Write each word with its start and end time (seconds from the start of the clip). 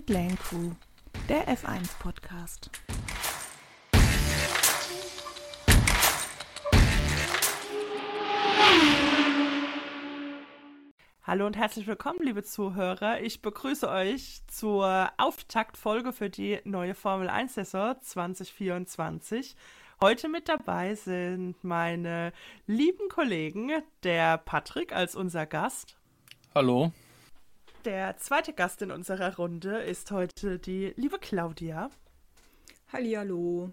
Pitlane 0.00 0.36
Crew, 0.36 0.70
der 1.28 1.46
F1 1.46 1.98
Podcast. 1.98 2.70
Hallo 11.22 11.44
und 11.44 11.58
herzlich 11.58 11.86
willkommen, 11.86 12.20
liebe 12.22 12.42
Zuhörer. 12.42 13.20
Ich 13.20 13.42
begrüße 13.42 13.90
euch 13.90 14.40
zur 14.46 15.10
Auftaktfolge 15.18 16.14
für 16.14 16.30
die 16.30 16.60
neue 16.64 16.94
Formel 16.94 17.28
1 17.28 17.56
Saison 17.56 17.94
2024. 18.00 19.54
Heute 20.00 20.30
mit 20.30 20.48
dabei 20.48 20.94
sind 20.94 21.62
meine 21.62 22.32
lieben 22.66 23.10
Kollegen, 23.10 23.70
der 24.02 24.38
Patrick 24.38 24.94
als 24.94 25.14
unser 25.14 25.44
Gast. 25.44 25.98
Hallo. 26.54 26.90
Der 27.86 28.18
zweite 28.18 28.52
Gast 28.52 28.82
in 28.82 28.90
unserer 28.90 29.36
Runde 29.36 29.78
ist 29.78 30.10
heute 30.10 30.58
die 30.58 30.92
liebe 30.96 31.18
Claudia. 31.18 31.88
Hallihallo. 32.92 33.72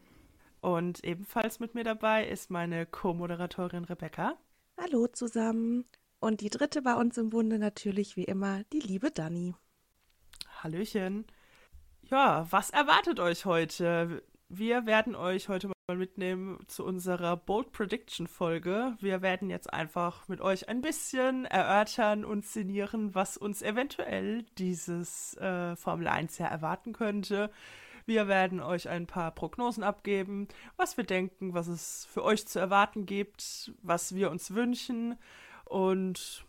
Und 0.61 1.03
ebenfalls 1.03 1.59
mit 1.59 1.75
mir 1.75 1.83
dabei 1.83 2.25
ist 2.25 2.49
meine 2.49 2.85
Co-Moderatorin 2.85 3.83
Rebecca. 3.83 4.37
Hallo 4.77 5.07
zusammen. 5.07 5.83
Und 6.21 6.39
die 6.39 6.49
dritte 6.49 6.81
bei 6.81 6.93
uns 6.93 7.17
im 7.17 7.29
Bunde 7.29 7.59
natürlich 7.59 8.15
wie 8.15 8.23
immer 8.23 8.63
die 8.71 8.79
liebe 8.79 9.11
Dani. 9.11 9.55
Hallöchen. 10.63 11.25
Ja, 12.03 12.47
was 12.49 12.69
erwartet 12.69 13.19
euch 13.19 13.43
heute? 13.43 14.23
Wir 14.49 14.85
werden 14.85 15.13
euch 15.13 15.49
heute 15.49 15.67
mal 15.67 15.97
mitnehmen 15.97 16.59
zu 16.67 16.85
unserer 16.85 17.35
Bold 17.35 17.73
Prediction 17.73 18.27
Folge. 18.27 18.95
Wir 19.01 19.21
werden 19.21 19.49
jetzt 19.49 19.73
einfach 19.73 20.25
mit 20.29 20.39
euch 20.39 20.69
ein 20.69 20.79
bisschen 20.79 21.43
erörtern 21.43 22.23
und 22.23 22.45
szenieren, 22.45 23.13
was 23.13 23.35
uns 23.35 23.61
eventuell 23.61 24.43
dieses 24.57 25.35
äh, 25.35 25.75
Formel 25.75 26.07
1 26.07 26.37
Jahr 26.37 26.49
erwarten 26.49 26.93
könnte. 26.93 27.51
Wir 28.05 28.29
werden 28.29 28.61
euch 28.61 28.87
ein 28.87 29.05
paar 29.05 29.31
Prognosen 29.31 29.83
abgeben, 29.83 30.47
was 30.77 30.95
wir 30.95 31.03
denken, 31.03 31.53
was 31.53 31.67
es 31.67 32.05
für 32.05 32.23
euch 32.23 32.47
zu 32.47 32.57
erwarten 32.57 33.05
gibt, 33.05 33.73
was 33.81 34.15
wir 34.15 34.31
uns 34.31 34.53
wünschen 34.53 35.17
und 35.65 36.45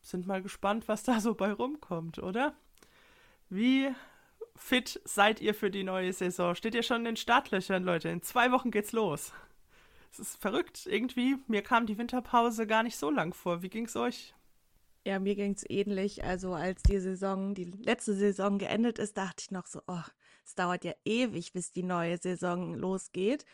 sind 0.00 0.28
mal 0.28 0.42
gespannt, 0.42 0.86
was 0.86 1.02
da 1.02 1.20
so 1.20 1.34
bei 1.34 1.50
rumkommt, 1.50 2.20
oder? 2.20 2.54
Wie 3.48 3.92
fit 4.60 5.00
seid 5.04 5.40
ihr 5.40 5.54
für 5.54 5.70
die 5.70 5.84
neue 5.84 6.12
Saison? 6.12 6.54
Steht 6.54 6.74
ihr 6.74 6.82
schon 6.82 6.98
in 6.98 7.04
den 7.06 7.16
Startlöchern, 7.16 7.82
Leute? 7.82 8.08
In 8.08 8.22
zwei 8.22 8.52
Wochen 8.52 8.70
geht's 8.70 8.92
los. 8.92 9.32
Es 10.12 10.18
ist 10.18 10.40
verrückt. 10.40 10.86
Irgendwie, 10.86 11.36
mir 11.46 11.62
kam 11.62 11.86
die 11.86 11.98
Winterpause 11.98 12.66
gar 12.66 12.82
nicht 12.82 12.96
so 12.96 13.10
lang 13.10 13.32
vor. 13.32 13.62
Wie 13.62 13.68
ging's 13.68 13.96
euch? 13.96 14.34
Ja, 15.04 15.18
mir 15.18 15.34
ging's 15.34 15.64
ähnlich. 15.68 16.24
Also 16.24 16.52
als 16.52 16.82
die 16.82 16.98
Saison, 16.98 17.54
die 17.54 17.64
letzte 17.64 18.14
Saison 18.14 18.58
geendet 18.58 18.98
ist, 18.98 19.16
dachte 19.16 19.42
ich 19.42 19.50
noch 19.50 19.66
so, 19.66 19.80
oh, 19.86 20.02
es 20.44 20.54
dauert 20.54 20.84
ja 20.84 20.92
ewig, 21.04 21.52
bis 21.52 21.72
die 21.72 21.82
neue 21.82 22.18
Saison 22.18 22.74
losgeht. 22.74 23.44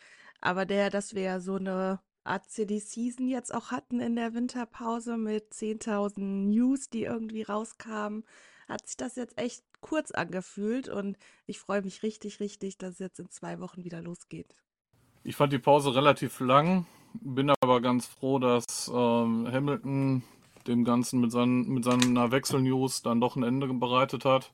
Aber 0.41 0.65
der, 0.65 0.89
dass 0.89 1.15
wir 1.15 1.23
ja 1.23 1.39
so 1.39 1.55
eine 1.55 2.01
Art 2.23 2.49
CD-Season 2.49 3.27
jetzt 3.27 3.53
auch 3.53 3.71
hatten 3.71 4.01
in 4.01 4.15
der 4.15 4.33
Winterpause 4.33 5.17
mit 5.17 5.53
10.000 5.53 6.19
News, 6.19 6.89
die 6.89 7.03
irgendwie 7.03 7.43
rauskamen, 7.43 8.25
hat 8.67 8.85
sich 8.87 8.97
das 8.97 9.15
jetzt 9.15 9.37
echt 9.37 9.63
kurz 9.81 10.11
angefühlt 10.11 10.89
und 10.89 11.17
ich 11.45 11.59
freue 11.59 11.81
mich 11.81 12.03
richtig, 12.03 12.39
richtig, 12.39 12.77
dass 12.77 12.93
es 12.93 12.99
jetzt 12.99 13.19
in 13.19 13.29
zwei 13.29 13.59
Wochen 13.59 13.83
wieder 13.83 14.01
losgeht. 14.01 14.55
Ich 15.23 15.35
fand 15.35 15.53
die 15.53 15.59
Pause 15.59 15.95
relativ 15.95 16.39
lang, 16.39 16.85
bin 17.13 17.51
aber 17.61 17.81
ganz 17.81 18.05
froh, 18.05 18.39
dass 18.39 18.91
ähm, 18.93 19.47
Hamilton 19.51 20.23
dem 20.67 20.83
Ganzen 20.83 21.21
mit, 21.21 21.31
seinen, 21.31 21.67
mit 21.69 21.83
seiner 21.85 22.31
Wechselnews 22.31 23.01
dann 23.01 23.21
doch 23.21 23.35
ein 23.35 23.43
Ende 23.43 23.67
bereitet 23.67 24.25
hat. 24.25 24.51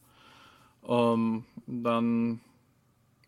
Ähm, 0.87 1.45
dann 1.65 2.41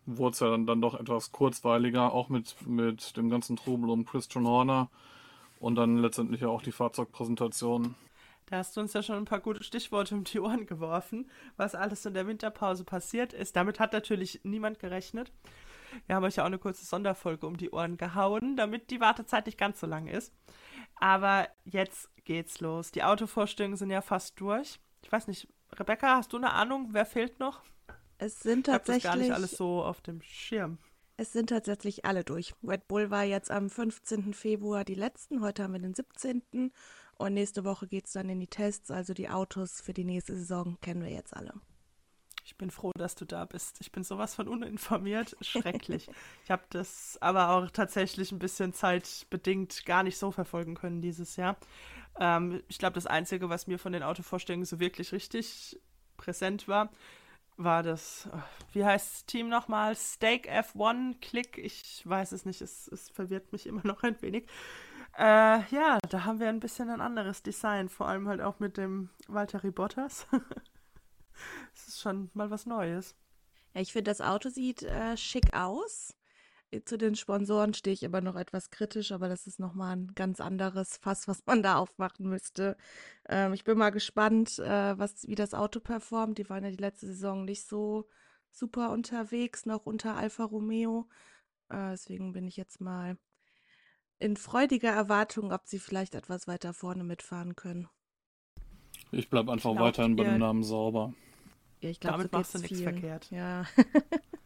wurde 0.06 0.34
es 0.34 0.40
ja 0.40 0.50
dann, 0.50 0.66
dann 0.66 0.80
doch 0.80 0.94
etwas 0.94 1.32
kurzweiliger, 1.32 2.12
auch 2.12 2.28
mit, 2.28 2.54
mit 2.66 3.16
dem 3.16 3.28
ganzen 3.28 3.56
Trubel 3.56 3.90
um 3.90 4.04
Christian 4.04 4.46
Horner 4.46 4.88
und 5.58 5.74
dann 5.74 5.98
letztendlich 5.98 6.44
auch 6.44 6.62
die 6.62 6.72
Fahrzeugpräsentation. 6.72 7.96
Da 8.46 8.58
hast 8.58 8.76
du 8.76 8.80
uns 8.80 8.92
ja 8.92 9.02
schon 9.02 9.16
ein 9.16 9.24
paar 9.24 9.40
gute 9.40 9.64
Stichworte 9.64 10.14
um 10.14 10.24
die 10.24 10.38
Ohren 10.40 10.66
geworfen, 10.66 11.28
was 11.56 11.74
alles 11.74 12.06
in 12.06 12.14
der 12.14 12.26
Winterpause 12.28 12.84
passiert 12.84 13.32
ist. 13.32 13.56
Damit 13.56 13.80
hat 13.80 13.92
natürlich 13.92 14.40
niemand 14.44 14.78
gerechnet. 14.78 15.32
Wir 16.06 16.14
haben 16.14 16.24
euch 16.24 16.36
ja 16.36 16.44
auch 16.44 16.48
eine 16.48 16.58
kurze 16.58 16.84
Sonderfolge 16.84 17.46
um 17.46 17.56
die 17.56 17.70
Ohren 17.70 17.96
gehauen, 17.96 18.56
damit 18.56 18.90
die 18.90 19.00
Wartezeit 19.00 19.46
nicht 19.46 19.58
ganz 19.58 19.80
so 19.80 19.86
lang 19.86 20.06
ist. 20.06 20.32
Aber 20.96 21.48
jetzt 21.64 22.08
geht's 22.24 22.60
los. 22.60 22.92
Die 22.92 23.02
Autovorstellungen 23.02 23.76
sind 23.76 23.90
ja 23.90 24.00
fast 24.00 24.38
durch. 24.40 24.78
Ich 25.02 25.10
weiß 25.10 25.26
nicht, 25.26 25.48
Rebecca, 25.78 26.16
hast 26.16 26.32
du 26.32 26.36
eine 26.36 26.52
Ahnung, 26.52 26.88
wer 26.92 27.06
fehlt 27.06 27.40
noch? 27.40 27.62
Es 28.18 28.40
sind 28.40 28.66
tatsächlich. 28.66 29.04
Ich 29.04 29.10
habe 29.10 29.18
das 29.18 29.28
gar 29.28 29.36
nicht 29.36 29.48
alles 29.48 29.56
so 29.56 29.82
auf 29.82 30.00
dem 30.00 30.22
Schirm. 30.22 30.78
Es 31.18 31.32
sind 31.32 31.48
tatsächlich 31.48 32.04
alle 32.04 32.24
durch. 32.24 32.54
Red 32.62 32.88
Bull 32.88 33.10
war 33.10 33.24
jetzt 33.24 33.50
am 33.50 33.70
15. 33.70 34.34
Februar 34.34 34.84
die 34.84 34.94
letzten, 34.94 35.40
heute 35.40 35.62
haben 35.62 35.72
wir 35.72 35.80
den 35.80 35.94
17. 35.94 36.72
Und 37.16 37.32
nächste 37.32 37.64
Woche 37.64 37.86
geht 37.86 38.06
es 38.06 38.12
dann 38.12 38.28
in 38.28 38.38
die 38.38 38.46
Tests. 38.46 38.90
Also 38.90 39.14
die 39.14 39.30
Autos 39.30 39.80
für 39.80 39.94
die 39.94 40.04
nächste 40.04 40.34
Saison 40.36 40.76
kennen 40.82 41.02
wir 41.02 41.10
jetzt 41.10 41.34
alle. 41.34 41.54
Ich 42.44 42.56
bin 42.56 42.70
froh, 42.70 42.92
dass 42.96 43.14
du 43.14 43.24
da 43.24 43.46
bist. 43.46 43.78
Ich 43.80 43.90
bin 43.90 44.04
sowas 44.04 44.34
von 44.34 44.46
uninformiert. 44.46 45.36
Schrecklich. 45.40 46.08
ich 46.44 46.50
habe 46.50 46.62
das 46.68 47.16
aber 47.20 47.50
auch 47.50 47.70
tatsächlich 47.70 48.30
ein 48.30 48.38
bisschen 48.38 48.74
zeitbedingt 48.74 49.86
gar 49.86 50.02
nicht 50.02 50.18
so 50.18 50.30
verfolgen 50.30 50.74
können 50.74 51.00
dieses 51.00 51.36
Jahr. 51.36 51.56
Ähm, 52.20 52.62
ich 52.68 52.78
glaube, 52.78 52.94
das 52.94 53.06
Einzige, 53.06 53.48
was 53.48 53.66
mir 53.66 53.78
von 53.78 53.92
den 53.92 54.02
Autovorstellungen 54.02 54.66
so 54.66 54.78
wirklich 54.78 55.12
richtig 55.12 55.80
präsent 56.18 56.68
war, 56.68 56.90
war 57.56 57.82
das, 57.82 58.28
wie 58.72 58.84
heißt 58.84 59.14
das 59.14 59.26
Team 59.26 59.48
nochmal? 59.48 59.96
Stake 59.96 60.50
F1 60.50 61.20
Click? 61.20 61.58
Ich 61.58 62.02
weiß 62.04 62.32
es 62.32 62.44
nicht, 62.44 62.60
es, 62.60 62.88
es 62.88 63.08
verwirrt 63.08 63.52
mich 63.52 63.66
immer 63.66 63.80
noch 63.84 64.02
ein 64.02 64.20
wenig. 64.22 64.48
Äh, 65.16 65.62
ja, 65.70 65.98
da 66.08 66.24
haben 66.24 66.40
wir 66.40 66.48
ein 66.48 66.60
bisschen 66.60 66.90
ein 66.90 67.00
anderes 67.00 67.42
Design, 67.42 67.88
vor 67.88 68.08
allem 68.08 68.28
halt 68.28 68.40
auch 68.42 68.58
mit 68.58 68.76
dem 68.76 69.10
Walter 69.28 69.58
Bottas. 69.70 70.26
Es 71.74 71.88
ist 71.88 72.00
schon 72.00 72.30
mal 72.32 72.50
was 72.50 72.64
Neues. 72.64 73.14
Ja, 73.74 73.82
ich 73.82 73.92
finde, 73.92 74.10
das 74.10 74.22
Auto 74.22 74.48
sieht 74.48 74.82
äh, 74.82 75.18
schick 75.18 75.54
aus. 75.54 76.16
Zu 76.84 76.98
den 76.98 77.14
Sponsoren 77.14 77.74
stehe 77.74 77.94
ich 77.94 78.04
aber 78.04 78.20
noch 78.20 78.34
etwas 78.34 78.70
kritisch, 78.70 79.12
aber 79.12 79.28
das 79.28 79.46
ist 79.46 79.60
nochmal 79.60 79.96
ein 79.96 80.12
ganz 80.14 80.40
anderes 80.40 80.96
Fass, 80.96 81.28
was 81.28 81.46
man 81.46 81.62
da 81.62 81.76
aufmachen 81.76 82.28
müsste. 82.28 82.76
Ähm, 83.28 83.52
ich 83.52 83.64
bin 83.64 83.78
mal 83.78 83.90
gespannt, 83.90 84.58
äh, 84.58 84.98
was, 84.98 85.26
wie 85.28 85.36
das 85.36 85.54
Auto 85.54 85.78
performt. 85.78 86.38
Die 86.38 86.50
waren 86.50 86.64
ja 86.64 86.70
die 86.70 86.76
letzte 86.76 87.06
Saison 87.06 87.44
nicht 87.44 87.66
so 87.66 88.08
super 88.50 88.90
unterwegs, 88.90 89.64
noch 89.64 89.86
unter 89.86 90.16
Alfa 90.16 90.44
Romeo. 90.44 91.08
Äh, 91.68 91.90
deswegen 91.90 92.32
bin 92.32 92.48
ich 92.48 92.56
jetzt 92.56 92.80
mal 92.80 93.16
in 94.18 94.36
freudiger 94.36 94.90
Erwartung, 94.90 95.52
ob 95.52 95.66
sie 95.66 95.78
vielleicht 95.78 96.14
etwas 96.14 96.48
weiter 96.48 96.72
vorne 96.72 97.04
mitfahren 97.04 97.54
können. 97.54 97.88
Ich 99.12 99.30
bleibe 99.30 99.52
einfach 99.52 99.70
Glaubt 99.70 99.80
weiterhin 99.80 100.16
bei 100.16 100.24
dem 100.24 100.38
Namen 100.38 100.64
sauber. 100.64 101.14
Ja, 101.80 101.90
ich 101.90 102.00
glaube, 102.00 102.28
damit 102.28 102.32
so 102.32 102.38
machst 102.38 102.54
du 102.54 102.58
nichts 102.58 102.80
verkehrt. 102.80 103.30
Ja. 103.30 103.66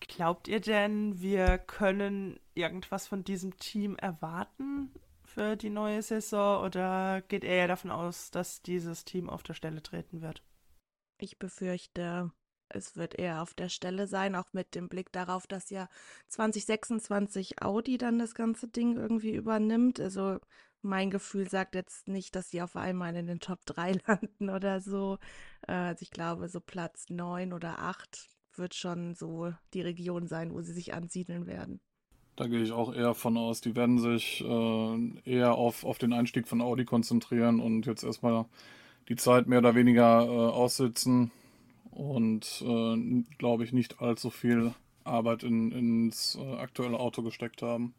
Glaubt 0.00 0.48
ihr 0.48 0.60
denn, 0.60 1.20
wir 1.20 1.58
können 1.58 2.40
irgendwas 2.54 3.06
von 3.06 3.22
diesem 3.22 3.56
Team 3.58 3.96
erwarten 3.96 4.92
für 5.24 5.56
die 5.56 5.70
neue 5.70 6.02
Saison 6.02 6.64
oder 6.64 7.22
geht 7.22 7.44
er 7.44 7.56
ja 7.56 7.66
davon 7.66 7.90
aus, 7.90 8.30
dass 8.30 8.62
dieses 8.62 9.04
Team 9.04 9.30
auf 9.30 9.42
der 9.42 9.54
Stelle 9.54 9.82
treten 9.82 10.22
wird? 10.22 10.42
Ich 11.18 11.38
befürchte, 11.38 12.32
es 12.68 12.96
wird 12.96 13.18
eher 13.18 13.42
auf 13.42 13.54
der 13.54 13.68
Stelle 13.68 14.06
sein, 14.06 14.34
auch 14.34 14.52
mit 14.52 14.74
dem 14.74 14.88
Blick 14.88 15.12
darauf, 15.12 15.46
dass 15.46 15.70
ja 15.70 15.88
2026 16.28 17.62
Audi 17.62 17.98
dann 17.98 18.18
das 18.18 18.34
ganze 18.34 18.68
Ding 18.68 18.96
irgendwie 18.96 19.34
übernimmt. 19.34 20.00
Also 20.00 20.38
mein 20.82 21.10
Gefühl 21.10 21.48
sagt 21.48 21.74
jetzt 21.74 22.08
nicht, 22.08 22.34
dass 22.34 22.50
sie 22.50 22.62
auf 22.62 22.76
einmal 22.76 23.14
in 23.16 23.26
den 23.26 23.40
Top 23.40 23.64
3 23.66 23.92
landen 24.06 24.50
oder 24.50 24.80
so. 24.80 25.18
Äh, 25.66 25.72
also 25.72 26.02
ich 26.02 26.10
glaube, 26.10 26.48
so 26.48 26.60
Platz 26.60 27.10
9 27.10 27.52
oder 27.52 27.80
8 27.80 28.30
wird 28.60 28.74
schon 28.74 29.14
so 29.16 29.52
die 29.74 29.82
Region 29.82 30.28
sein, 30.28 30.52
wo 30.54 30.60
sie 30.60 30.72
sich 30.72 30.94
ansiedeln 30.94 31.46
werden. 31.46 31.80
Da 32.36 32.46
gehe 32.46 32.62
ich 32.62 32.72
auch 32.72 32.94
eher 32.94 33.14
von 33.14 33.36
aus. 33.36 33.60
Die 33.60 33.74
werden 33.74 33.98
sich 33.98 34.42
äh, 34.42 35.20
eher 35.24 35.56
auf, 35.56 35.84
auf 35.84 35.98
den 35.98 36.12
Einstieg 36.12 36.46
von 36.46 36.60
Audi 36.60 36.84
konzentrieren 36.84 37.60
und 37.60 37.86
jetzt 37.86 38.04
erstmal 38.04 38.46
die 39.08 39.16
Zeit 39.16 39.48
mehr 39.48 39.58
oder 39.58 39.74
weniger 39.74 40.22
äh, 40.22 40.28
aussitzen 40.28 41.32
und 41.90 42.62
äh, 42.64 43.24
glaube 43.38 43.64
ich 43.64 43.72
nicht 43.72 44.00
allzu 44.00 44.30
viel 44.30 44.72
Arbeit 45.04 45.42
in, 45.42 45.72
ins 45.72 46.36
äh, 46.36 46.54
aktuelle 46.56 46.98
Auto 46.98 47.22
gesteckt 47.22 47.62
haben. 47.62 47.94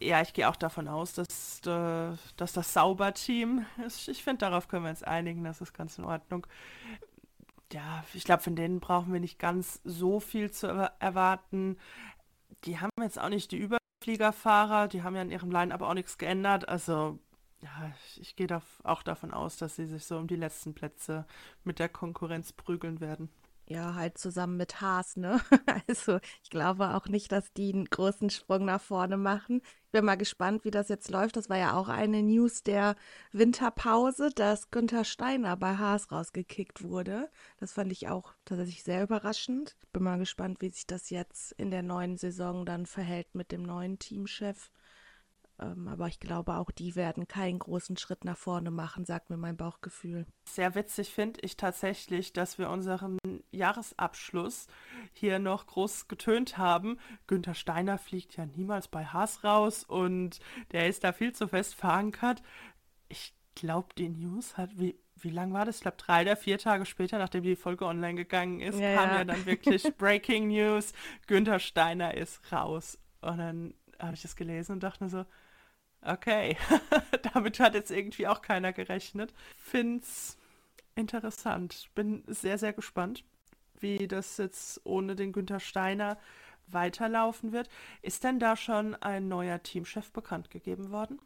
Ja, 0.00 0.20
ich 0.20 0.32
gehe 0.32 0.48
auch 0.48 0.56
davon 0.56 0.88
aus, 0.88 1.14
dass, 1.14 1.60
äh, 1.66 2.16
dass 2.36 2.52
das 2.52 2.72
Sauber-Team 2.72 3.64
ist. 3.86 4.08
Ich 4.08 4.24
finde, 4.24 4.38
darauf 4.38 4.68
können 4.68 4.84
wir 4.84 4.90
uns 4.90 5.04
einigen, 5.04 5.44
das 5.44 5.60
ist 5.60 5.72
ganz 5.72 5.98
in 5.98 6.04
Ordnung. 6.04 6.46
Ja, 7.74 8.04
ich 8.14 8.22
glaube, 8.22 8.40
von 8.40 8.54
denen 8.54 8.78
brauchen 8.78 9.12
wir 9.12 9.18
nicht 9.18 9.40
ganz 9.40 9.80
so 9.82 10.20
viel 10.20 10.52
zu 10.52 10.68
erwarten. 10.68 11.76
Die 12.66 12.78
haben 12.78 12.92
jetzt 13.02 13.18
auch 13.18 13.28
nicht 13.28 13.50
die 13.50 13.58
Überfliegerfahrer, 13.58 14.86
die 14.86 15.02
haben 15.02 15.16
ja 15.16 15.22
in 15.22 15.30
ihrem 15.32 15.50
Line 15.50 15.74
aber 15.74 15.88
auch 15.88 15.94
nichts 15.94 16.16
geändert. 16.16 16.68
Also 16.68 17.18
ja, 17.62 17.92
ich 18.14 18.36
gehe 18.36 18.46
da 18.46 18.62
auch 18.84 19.02
davon 19.02 19.32
aus, 19.32 19.56
dass 19.56 19.74
sie 19.74 19.86
sich 19.86 20.04
so 20.04 20.18
um 20.18 20.28
die 20.28 20.36
letzten 20.36 20.72
Plätze 20.72 21.26
mit 21.64 21.80
der 21.80 21.88
Konkurrenz 21.88 22.52
prügeln 22.52 23.00
werden. 23.00 23.28
Ja, 23.66 23.94
halt 23.94 24.18
zusammen 24.18 24.56
mit 24.58 24.80
Haas, 24.82 25.16
ne? 25.16 25.40
Also 25.88 26.18
ich 26.42 26.50
glaube 26.50 26.94
auch 26.94 27.06
nicht, 27.08 27.32
dass 27.32 27.52
die 27.54 27.72
einen 27.72 27.86
großen 27.86 28.28
Sprung 28.30 28.66
nach 28.66 28.80
vorne 28.80 29.16
machen. 29.16 29.62
Ich 29.86 29.90
bin 29.92 30.04
mal 30.04 30.16
gespannt, 30.16 30.64
wie 30.64 30.70
das 30.70 30.88
jetzt 30.88 31.10
läuft. 31.10 31.36
Das 31.36 31.48
war 31.48 31.56
ja 31.56 31.74
auch 31.74 31.88
eine 31.88 32.22
News 32.22 32.62
der 32.62 32.94
Winterpause, 33.32 34.30
dass 34.34 34.70
Günther 34.70 35.04
Steiner 35.04 35.56
bei 35.56 35.76
Haas 35.76 36.12
rausgekickt 36.12 36.82
wurde. 36.82 37.30
Das 37.58 37.72
fand 37.72 37.90
ich 37.92 38.08
auch 38.08 38.34
tatsächlich 38.44 38.82
sehr 38.82 39.02
überraschend. 39.02 39.76
Bin 39.92 40.02
mal 40.02 40.18
gespannt, 40.18 40.60
wie 40.60 40.68
sich 40.70 40.86
das 40.86 41.08
jetzt 41.10 41.52
in 41.52 41.70
der 41.70 41.82
neuen 41.82 42.16
Saison 42.18 42.66
dann 42.66 42.84
verhält 42.86 43.34
mit 43.34 43.50
dem 43.50 43.62
neuen 43.62 43.98
Teamchef. 43.98 44.70
Ähm, 45.60 45.86
aber 45.86 46.08
ich 46.08 46.18
glaube, 46.18 46.54
auch 46.54 46.70
die 46.72 46.96
werden 46.96 47.28
keinen 47.28 47.60
großen 47.60 47.96
Schritt 47.96 48.24
nach 48.24 48.36
vorne 48.36 48.70
machen, 48.70 49.04
sagt 49.04 49.30
mir 49.30 49.36
mein 49.36 49.56
Bauchgefühl. 49.56 50.26
Sehr 50.48 50.74
witzig 50.74 51.10
finde 51.14 51.40
ich 51.42 51.56
tatsächlich, 51.56 52.32
dass 52.32 52.58
wir 52.58 52.70
unseren 52.70 53.18
Jahresabschluss 53.52 54.66
hier 55.12 55.38
noch 55.38 55.66
groß 55.66 56.08
getönt 56.08 56.58
haben. 56.58 56.98
Günther 57.26 57.54
Steiner 57.54 57.98
fliegt 57.98 58.36
ja 58.36 58.46
niemals 58.46 58.88
bei 58.88 59.04
Haas 59.04 59.44
raus 59.44 59.84
und 59.84 60.40
der 60.72 60.88
ist 60.88 61.04
da 61.04 61.12
viel 61.12 61.32
zu 61.32 61.46
fest 61.46 61.74
verankert. 61.74 62.42
Ich 63.08 63.34
glaube, 63.54 63.94
die 63.96 64.08
News 64.08 64.56
hat, 64.56 64.76
wie, 64.78 64.98
wie 65.16 65.30
lang 65.30 65.52
war 65.52 65.64
das? 65.64 65.76
Ich 65.76 65.82
glaube, 65.82 65.98
drei 65.98 66.22
oder 66.22 66.36
vier 66.36 66.58
Tage 66.58 66.84
später, 66.84 67.18
nachdem 67.18 67.44
die 67.44 67.54
Folge 67.54 67.86
online 67.86 68.16
gegangen 68.16 68.60
ist, 68.60 68.78
Ja, 68.80 68.96
kam 68.96 69.08
ja. 69.10 69.16
ja 69.18 69.24
dann 69.24 69.46
wirklich 69.46 69.84
Breaking 69.98 70.48
News. 70.48 70.92
Günther 71.28 71.60
Steiner 71.60 72.14
ist 72.14 72.50
raus. 72.50 72.98
Und 73.20 73.38
dann 73.38 73.74
habe 74.00 74.14
ich 74.14 74.22
das 74.22 74.34
gelesen 74.34 74.72
und 74.72 74.82
dachte 74.82 75.04
mir 75.04 75.10
so, 75.10 75.24
okay, 76.04 76.56
damit 77.34 77.60
hat 77.60 77.74
jetzt 77.74 77.90
irgendwie 77.90 78.26
auch 78.26 78.42
keiner 78.42 78.72
gerechnet. 78.72 79.32
Find's 79.56 80.38
interessant. 80.94 81.88
Bin 81.94 82.22
sehr, 82.26 82.58
sehr 82.58 82.72
gespannt, 82.72 83.24
wie 83.80 84.08
das 84.08 84.36
jetzt 84.36 84.80
ohne 84.84 85.16
den 85.16 85.32
Günther 85.32 85.60
Steiner 85.60 86.18
weiterlaufen 86.66 87.52
wird. 87.52 87.68
Ist 88.02 88.24
denn 88.24 88.38
da 88.38 88.56
schon 88.56 88.94
ein 88.94 89.28
neuer 89.28 89.62
Teamchef 89.62 90.10
bekannt 90.12 90.50
gegeben 90.50 90.90
worden? 90.90 91.18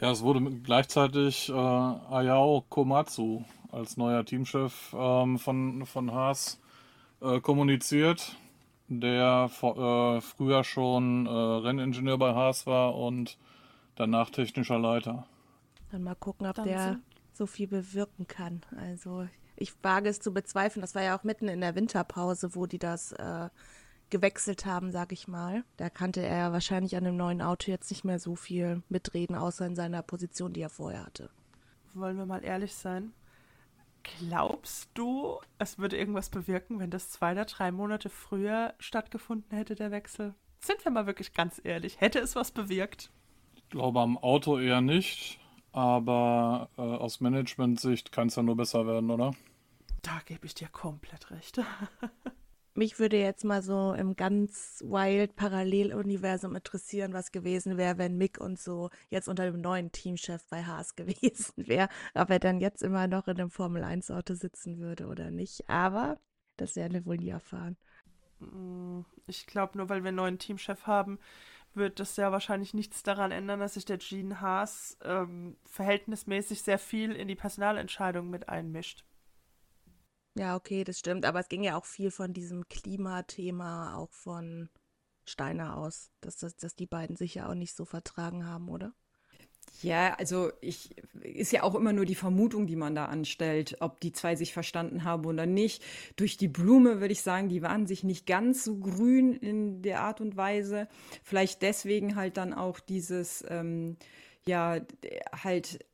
Ja, 0.00 0.10
es 0.10 0.22
wurde 0.22 0.40
gleichzeitig 0.40 1.48
äh, 1.50 1.52
Ayao 1.52 2.64
Komatsu 2.68 3.44
als 3.70 3.96
neuer 3.96 4.24
Teamchef 4.24 4.94
ähm, 4.96 5.38
von, 5.38 5.86
von 5.86 6.12
Haas 6.12 6.60
äh, 7.20 7.40
kommuniziert, 7.40 8.36
der 8.88 9.50
äh, 9.62 10.20
früher 10.20 10.64
schon 10.64 11.26
äh, 11.26 11.30
Renningenieur 11.30 12.18
bei 12.18 12.34
Haas 12.34 12.66
war 12.66 12.96
und 12.96 13.38
danach 13.96 14.30
technischer 14.30 14.78
Leiter. 14.78 15.26
Dann 15.90 16.02
mal 16.02 16.14
gucken, 16.16 16.46
ob 16.46 16.56
Dann 16.56 16.66
der 16.66 16.82
sind- 16.92 17.02
so 17.32 17.46
viel 17.46 17.66
bewirken 17.68 18.26
kann. 18.26 18.62
Also 18.76 19.26
ich 19.56 19.72
wage 19.82 20.08
es 20.08 20.20
zu 20.20 20.32
bezweifeln. 20.32 20.80
Das 20.82 20.94
war 20.94 21.02
ja 21.02 21.16
auch 21.18 21.24
mitten 21.24 21.48
in 21.48 21.60
der 21.60 21.74
Winterpause, 21.74 22.54
wo 22.54 22.66
die 22.66 22.78
das 22.78 23.12
äh, 23.12 23.48
gewechselt 24.10 24.66
haben, 24.66 24.92
sag 24.92 25.12
ich 25.12 25.26
mal. 25.28 25.64
Da 25.76 25.90
kannte 25.90 26.20
er 26.22 26.36
ja 26.38 26.52
wahrscheinlich 26.52 26.96
an 26.96 27.04
dem 27.04 27.16
neuen 27.16 27.42
Auto 27.42 27.70
jetzt 27.70 27.90
nicht 27.90 28.04
mehr 28.04 28.18
so 28.18 28.36
viel 28.36 28.82
mitreden, 28.88 29.34
außer 29.36 29.66
in 29.66 29.74
seiner 29.76 30.02
Position, 30.02 30.52
die 30.52 30.60
er 30.60 30.70
vorher 30.70 31.04
hatte. 31.06 31.30
Wollen 31.94 32.16
wir 32.16 32.26
mal 32.26 32.44
ehrlich 32.44 32.74
sein? 32.74 33.12
Glaubst 34.02 34.90
du, 34.94 35.38
es 35.58 35.78
würde 35.78 35.96
irgendwas 35.96 36.28
bewirken, 36.28 36.78
wenn 36.78 36.90
das 36.90 37.08
zwei 37.10 37.32
oder 37.32 37.46
drei 37.46 37.72
Monate 37.72 38.10
früher 38.10 38.74
stattgefunden 38.78 39.56
hätte, 39.56 39.74
der 39.74 39.90
Wechsel? 39.90 40.34
Sind 40.60 40.84
wir 40.84 40.92
mal 40.92 41.06
wirklich 41.06 41.32
ganz 41.32 41.60
ehrlich, 41.64 42.00
hätte 42.00 42.18
es 42.18 42.36
was 42.36 42.50
bewirkt? 42.50 43.10
Ich 43.74 43.78
glaube 43.80 43.98
am 43.98 44.16
Auto 44.16 44.56
eher 44.60 44.80
nicht, 44.80 45.40
aber 45.72 46.70
äh, 46.76 46.82
aus 46.82 47.18
Management-Sicht 47.20 48.12
kann 48.12 48.28
es 48.28 48.36
ja 48.36 48.44
nur 48.44 48.56
besser 48.56 48.86
werden, 48.86 49.10
oder? 49.10 49.34
Da 50.02 50.20
gebe 50.26 50.46
ich 50.46 50.54
dir 50.54 50.68
komplett 50.68 51.32
recht. 51.32 51.58
Mich 52.76 53.00
würde 53.00 53.18
jetzt 53.18 53.44
mal 53.44 53.62
so 53.62 53.92
im 53.94 54.14
ganz 54.14 54.80
wild 54.86 55.34
Paralleluniversum 55.34 56.54
interessieren, 56.54 57.12
was 57.12 57.32
gewesen 57.32 57.76
wäre, 57.76 57.98
wenn 57.98 58.16
Mick 58.16 58.40
und 58.40 58.60
so 58.60 58.90
jetzt 59.10 59.26
unter 59.28 59.44
dem 59.50 59.60
neuen 59.60 59.90
Teamchef 59.90 60.46
bei 60.48 60.62
Haas 60.64 60.94
gewesen 60.96 61.54
wäre. 61.56 61.88
Ob 62.14 62.30
er 62.30 62.38
dann 62.38 62.60
jetzt 62.60 62.80
immer 62.80 63.08
noch 63.08 63.26
in 63.26 63.40
einem 63.40 63.50
Formel-1-Auto 63.50 64.34
sitzen 64.34 64.78
würde 64.78 65.06
oder 65.08 65.32
nicht. 65.32 65.68
Aber 65.68 66.20
das 66.58 66.76
werden 66.76 66.92
wir 66.92 67.06
wohl 67.06 67.16
nie 67.16 67.30
erfahren. 67.30 67.76
Mm, 68.38 69.00
Ich 69.26 69.46
glaube, 69.46 69.78
nur 69.78 69.88
weil 69.88 70.04
wir 70.04 70.08
einen 70.10 70.16
neuen 70.16 70.38
Teamchef 70.38 70.86
haben, 70.86 71.18
wird 71.76 72.00
das 72.00 72.16
ja 72.16 72.32
wahrscheinlich 72.32 72.74
nichts 72.74 73.02
daran 73.02 73.30
ändern, 73.30 73.60
dass 73.60 73.74
sich 73.74 73.84
der 73.84 73.98
Gene 73.98 74.40
Haas 74.40 74.96
ähm, 75.02 75.56
verhältnismäßig 75.64 76.62
sehr 76.62 76.78
viel 76.78 77.12
in 77.12 77.28
die 77.28 77.34
Personalentscheidung 77.36 78.30
mit 78.30 78.48
einmischt. 78.48 79.04
Ja, 80.36 80.56
okay, 80.56 80.84
das 80.84 80.98
stimmt. 80.98 81.26
Aber 81.26 81.40
es 81.40 81.48
ging 81.48 81.62
ja 81.62 81.76
auch 81.76 81.84
viel 81.84 82.10
von 82.10 82.32
diesem 82.32 82.68
Klimathema, 82.68 83.96
auch 83.96 84.12
von 84.12 84.68
Steiner 85.24 85.76
aus, 85.76 86.10
dass, 86.20 86.36
das, 86.36 86.56
dass 86.56 86.74
die 86.74 86.86
beiden 86.86 87.16
sich 87.16 87.34
ja 87.34 87.48
auch 87.48 87.54
nicht 87.54 87.74
so 87.74 87.84
vertragen 87.84 88.46
haben, 88.46 88.68
oder? 88.68 88.92
Ja, 89.82 90.14
also 90.14 90.50
ich 90.60 90.90
ist 91.22 91.52
ja 91.52 91.62
auch 91.62 91.74
immer 91.74 91.92
nur 91.92 92.06
die 92.06 92.14
Vermutung, 92.14 92.66
die 92.66 92.76
man 92.76 92.94
da 92.94 93.06
anstellt, 93.06 93.76
ob 93.80 94.00
die 94.00 94.12
zwei 94.12 94.34
sich 94.34 94.52
verstanden 94.52 95.04
haben 95.04 95.26
oder 95.26 95.46
nicht. 95.46 95.82
Durch 96.16 96.36
die 96.36 96.48
Blume 96.48 97.00
würde 97.00 97.12
ich 97.12 97.22
sagen, 97.22 97.48
die 97.48 97.62
waren 97.62 97.86
sich 97.86 98.02
nicht 98.02 98.26
ganz 98.26 98.64
so 98.64 98.76
grün 98.76 99.34
in 99.34 99.82
der 99.82 100.00
Art 100.00 100.20
und 100.20 100.36
Weise. 100.36 100.88
Vielleicht 101.22 101.62
deswegen 101.62 102.16
halt 102.16 102.36
dann 102.38 102.54
auch 102.54 102.80
dieses, 102.80 103.44
ähm, 103.48 103.96
ja, 104.46 104.80
halt, 105.42 105.84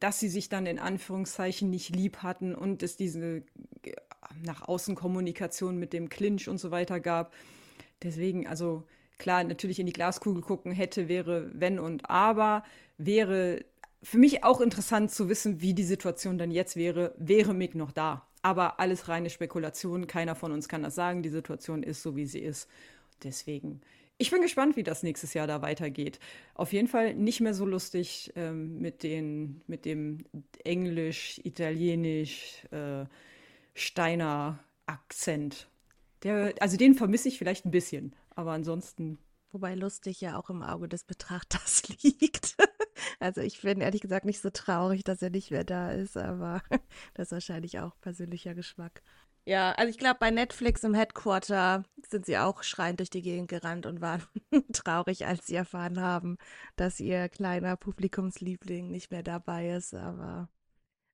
dass 0.00 0.20
sie 0.20 0.28
sich 0.28 0.48
dann 0.48 0.66
in 0.66 0.78
Anführungszeichen 0.78 1.70
nicht 1.70 1.94
lieb 1.94 2.18
hatten 2.18 2.54
und 2.54 2.82
es 2.82 2.96
diese 2.96 3.42
nach 4.42 4.66
außen 4.68 4.94
Kommunikation 4.94 5.78
mit 5.78 5.92
dem 5.92 6.08
Clinch 6.08 6.48
und 6.48 6.58
so 6.58 6.70
weiter 6.70 7.00
gab. 7.00 7.32
Deswegen, 8.02 8.46
also 8.46 8.84
klar, 9.18 9.44
natürlich 9.44 9.78
in 9.78 9.86
die 9.86 9.92
Glaskugel 9.92 10.42
gucken 10.42 10.72
hätte, 10.72 11.08
wäre 11.08 11.50
wenn 11.54 11.78
und 11.78 12.10
aber, 12.10 12.64
wäre 12.98 13.64
für 14.02 14.18
mich 14.18 14.44
auch 14.44 14.60
interessant 14.60 15.10
zu 15.10 15.28
wissen, 15.28 15.60
wie 15.60 15.74
die 15.74 15.84
Situation 15.84 16.38
dann 16.38 16.50
jetzt 16.50 16.76
wäre, 16.76 17.14
wäre 17.18 17.54
Mick 17.54 17.74
noch 17.74 17.92
da. 17.92 18.26
Aber 18.42 18.78
alles 18.78 19.08
reine 19.08 19.30
Spekulation, 19.30 20.06
keiner 20.06 20.36
von 20.36 20.52
uns 20.52 20.68
kann 20.68 20.84
das 20.84 20.94
sagen, 20.94 21.22
die 21.22 21.28
Situation 21.28 21.82
ist 21.82 22.02
so, 22.02 22.14
wie 22.14 22.26
sie 22.26 22.38
ist. 22.38 22.68
Deswegen, 23.24 23.80
ich 24.18 24.30
bin 24.30 24.40
gespannt, 24.40 24.76
wie 24.76 24.82
das 24.82 25.02
nächstes 25.02 25.34
Jahr 25.34 25.46
da 25.46 25.62
weitergeht. 25.62 26.20
Auf 26.54 26.72
jeden 26.72 26.86
Fall 26.86 27.14
nicht 27.14 27.40
mehr 27.40 27.54
so 27.54 27.66
lustig 27.66 28.32
ähm, 28.36 28.78
mit, 28.78 29.02
den, 29.02 29.62
mit 29.66 29.84
dem 29.84 30.24
Englisch, 30.64 31.40
Italienisch, 31.42 32.64
äh, 32.70 33.06
Steiner 33.74 34.60
Akzent. 34.86 35.68
Der, 36.22 36.54
also 36.60 36.76
den 36.76 36.94
vermisse 36.94 37.28
ich 37.28 37.38
vielleicht 37.38 37.66
ein 37.66 37.70
bisschen, 37.70 38.14
aber 38.30 38.52
ansonsten. 38.52 39.18
Wobei 39.50 39.74
lustig 39.74 40.20
ja 40.20 40.38
auch 40.38 40.48
im 40.50 40.62
Auge 40.62 40.88
des 40.88 41.04
Betrachters 41.04 41.82
liegt. 42.02 42.56
Also 43.20 43.40
ich 43.40 43.60
bin 43.60 43.80
ehrlich 43.80 44.00
gesagt 44.00 44.24
nicht 44.24 44.40
so 44.40 44.50
traurig, 44.50 45.04
dass 45.04 45.22
er 45.22 45.30
nicht 45.30 45.50
mehr 45.50 45.64
da 45.64 45.92
ist, 45.92 46.16
aber 46.16 46.62
das 47.14 47.28
ist 47.28 47.32
wahrscheinlich 47.32 47.78
auch 47.78 47.98
persönlicher 48.00 48.54
Geschmack. 48.54 49.02
Ja, 49.48 49.72
also 49.72 49.90
ich 49.90 49.98
glaube, 49.98 50.16
bei 50.18 50.32
Netflix 50.32 50.82
im 50.82 50.94
Headquarter 50.94 51.84
sind 52.08 52.26
sie 52.26 52.36
auch 52.36 52.64
schreiend 52.64 52.98
durch 52.98 53.10
die 53.10 53.22
Gegend 53.22 53.48
gerannt 53.48 53.86
und 53.86 54.00
waren 54.00 54.22
traurig, 54.72 55.24
als 55.24 55.46
sie 55.46 55.54
erfahren 55.54 56.00
haben, 56.00 56.36
dass 56.74 56.98
ihr 56.98 57.28
kleiner 57.28 57.76
Publikumsliebling 57.76 58.90
nicht 58.90 59.12
mehr 59.12 59.22
dabei 59.22 59.70
ist. 59.70 59.94
Aber 59.94 60.48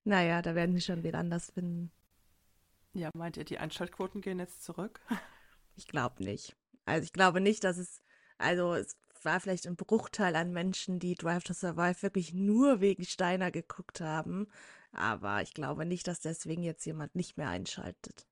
naja, 0.04 0.40
da 0.40 0.54
werden 0.54 0.74
sie 0.74 0.80
schon 0.80 1.02
wen 1.02 1.14
anders 1.14 1.50
finden. 1.50 1.92
Ja, 2.94 3.10
meint 3.14 3.36
ihr, 3.36 3.44
die 3.44 3.58
Einschaltquoten 3.58 4.22
gehen 4.22 4.38
jetzt 4.38 4.64
zurück? 4.64 5.00
Ich 5.74 5.88
glaube 5.88 6.22
nicht. 6.22 6.54
Also 6.84 7.04
ich 7.04 7.14
glaube 7.14 7.40
nicht, 7.40 7.64
dass 7.64 7.78
es, 7.78 8.02
also 8.36 8.74
es 8.74 8.98
war 9.24 9.40
vielleicht 9.40 9.66
ein 9.66 9.76
Bruchteil 9.76 10.36
an 10.36 10.52
Menschen, 10.52 10.98
die 10.98 11.14
Drive 11.14 11.44
to 11.44 11.54
Survive 11.54 12.02
wirklich 12.02 12.34
nur 12.34 12.80
wegen 12.80 13.04
Steiner 13.04 13.50
geguckt 13.50 14.00
haben. 14.00 14.48
Aber 14.92 15.42
ich 15.42 15.54
glaube 15.54 15.86
nicht, 15.86 16.06
dass 16.06 16.20
deswegen 16.20 16.62
jetzt 16.62 16.84
jemand 16.84 17.14
nicht 17.14 17.36
mehr 17.36 17.48
einschaltet. 17.48 18.26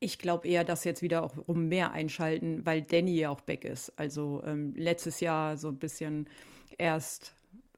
Ich 0.00 0.18
glaube 0.18 0.48
eher, 0.48 0.64
dass 0.64 0.84
jetzt 0.84 1.00
wieder 1.00 1.22
auch 1.22 1.36
um 1.46 1.68
mehr 1.68 1.92
einschalten, 1.92 2.66
weil 2.66 2.82
Danny 2.82 3.16
ja 3.16 3.30
auch 3.30 3.40
back 3.40 3.64
ist. 3.64 3.98
Also 3.98 4.42
ähm, 4.44 4.74
letztes 4.76 5.20
Jahr 5.20 5.56
so 5.56 5.68
ein 5.68 5.78
bisschen 5.78 6.28
erst 6.76 7.34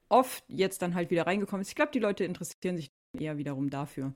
oft, 0.09 0.43
jetzt 0.47 0.81
dann 0.81 0.95
halt 0.95 1.09
wieder 1.09 1.25
reingekommen 1.25 1.61
ist. 1.61 1.69
Ich 1.69 1.75
glaube, 1.75 1.91
die 1.91 1.99
Leute 1.99 2.25
interessieren 2.25 2.75
sich 2.75 2.91
eher 3.13 3.37
wiederum 3.37 3.69
dafür 3.69 4.13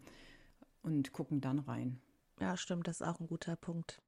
und 0.81 1.13
gucken 1.13 1.41
dann 1.41 1.60
rein. 1.60 2.01
Ja, 2.39 2.57
stimmt, 2.57 2.88
das 2.88 3.01
ist 3.01 3.07
auch 3.07 3.19
ein 3.19 3.27
guter 3.27 3.55
Punkt. 3.55 4.01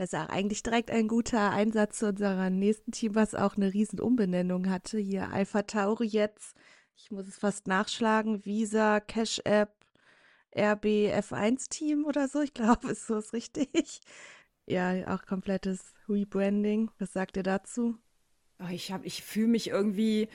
Das 0.00 0.14
ist 0.14 0.18
auch 0.18 0.30
eigentlich 0.30 0.62
direkt 0.62 0.90
ein 0.90 1.08
guter 1.08 1.50
Einsatz 1.50 1.98
zu 1.98 2.08
unserem 2.08 2.58
nächsten 2.58 2.90
Team, 2.90 3.14
was 3.14 3.34
auch 3.34 3.58
eine 3.58 3.74
riesen 3.74 4.00
Umbenennung 4.00 4.70
hatte. 4.70 4.96
Hier 4.96 5.30
Alpha 5.30 5.60
Tauri 5.60 6.06
jetzt. 6.06 6.56
Ich 6.96 7.10
muss 7.10 7.28
es 7.28 7.36
fast 7.36 7.66
nachschlagen. 7.66 8.46
Visa, 8.46 9.00
Cash 9.00 9.42
App, 9.44 9.74
RB 10.56 11.12
F1 11.12 11.68
Team 11.68 12.06
oder 12.06 12.28
so. 12.28 12.40
Ich 12.40 12.54
glaube, 12.54 12.92
ist 12.92 13.06
so 13.06 13.18
ist 13.18 13.34
richtig. 13.34 14.00
Ja, 14.64 15.14
auch 15.14 15.26
komplettes 15.26 15.92
Rebranding. 16.08 16.90
Was 16.98 17.12
sagt 17.12 17.36
ihr 17.36 17.42
dazu? 17.42 17.98
Ah, 18.56 18.70
Ich, 18.70 18.94
ich 19.02 19.22
fühle 19.22 19.48
mich 19.48 19.68
irgendwie 19.68 20.30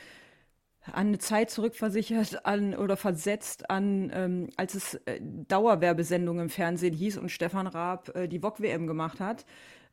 an 0.92 1.08
eine 1.08 1.18
Zeit 1.18 1.50
zurückversichert 1.50 2.46
an 2.46 2.76
oder 2.76 2.98
versetzt 2.98 3.70
an, 3.70 4.12
ähm, 4.14 4.50
als 4.56 4.76
es 4.76 4.94
äh, 5.06 5.20
Dauerwerbesendungen 5.22 6.44
im 6.46 6.50
Fernsehen 6.50 6.94
hieß 6.94 7.18
und 7.18 7.30
Stefan 7.30 7.68
Raab 7.68 8.16
äh, 8.16 8.28
die 8.28 8.40
VOG-WM 8.40 8.86
gemacht 8.86 9.20
hat, 9.20 9.46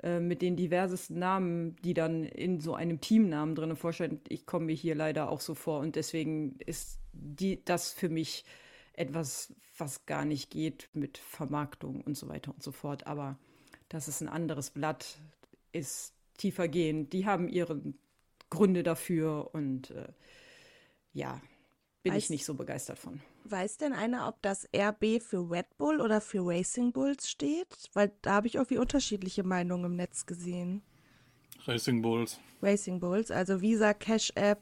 äh, 0.02 0.20
mit 0.20 0.42
den 0.42 0.56
diversesten 0.56 1.18
Namen, 1.18 1.76
die 1.84 1.94
dann 1.94 2.24
in 2.24 2.60
so 2.60 2.74
einem 2.74 3.00
Teamnamen 3.00 3.54
drin 3.54 3.76
vorstellen. 3.76 4.20
Ich 4.28 4.46
komme 4.46 4.66
mir 4.66 4.74
hier 4.74 4.94
leider 4.94 5.30
auch 5.30 5.40
so 5.40 5.54
vor 5.54 5.80
und 5.80 5.96
deswegen 5.96 6.56
ist 6.66 6.98
die, 7.12 7.64
das 7.64 7.92
für 7.92 8.08
mich 8.08 8.44
etwas, 8.94 9.54
was 9.78 10.04
gar 10.04 10.24
nicht 10.24 10.50
geht 10.50 10.90
mit 10.92 11.18
Vermarktung 11.18 12.02
und 12.02 12.16
so 12.16 12.28
weiter 12.28 12.52
und 12.52 12.62
so 12.62 12.72
fort. 12.72 13.06
Aber 13.06 13.38
das 13.88 14.08
ist 14.08 14.20
ein 14.20 14.28
anderes 14.28 14.70
Blatt, 14.70 15.18
ist 15.72 16.14
tiefer 16.36 16.68
gehend. 16.68 17.12
Die 17.12 17.24
haben 17.24 17.48
ihre 17.48 17.80
Gründe 18.50 18.82
dafür 18.82 19.54
und 19.54 19.90
äh, 19.92 20.08
ja, 21.12 21.40
bin 22.02 22.14
weiß, 22.14 22.24
ich 22.24 22.30
nicht 22.30 22.44
so 22.44 22.54
begeistert 22.54 22.98
von. 22.98 23.20
Weiß 23.44 23.76
denn 23.76 23.92
einer, 23.92 24.28
ob 24.28 24.40
das 24.42 24.68
RB 24.74 25.20
für 25.20 25.50
Red 25.50 25.76
Bull 25.78 26.00
oder 26.00 26.20
für 26.20 26.44
Racing 26.44 26.92
Bulls 26.92 27.28
steht? 27.28 27.90
Weil 27.92 28.12
da 28.22 28.32
habe 28.34 28.46
ich 28.46 28.56
irgendwie 28.56 28.78
unterschiedliche 28.78 29.42
Meinungen 29.42 29.84
im 29.86 29.96
Netz 29.96 30.26
gesehen. 30.26 30.82
Racing 31.66 32.02
Bulls. 32.02 32.40
Racing 32.60 33.00
Bulls, 33.00 33.30
also 33.30 33.60
Visa 33.60 33.94
Cash 33.94 34.32
App, 34.34 34.60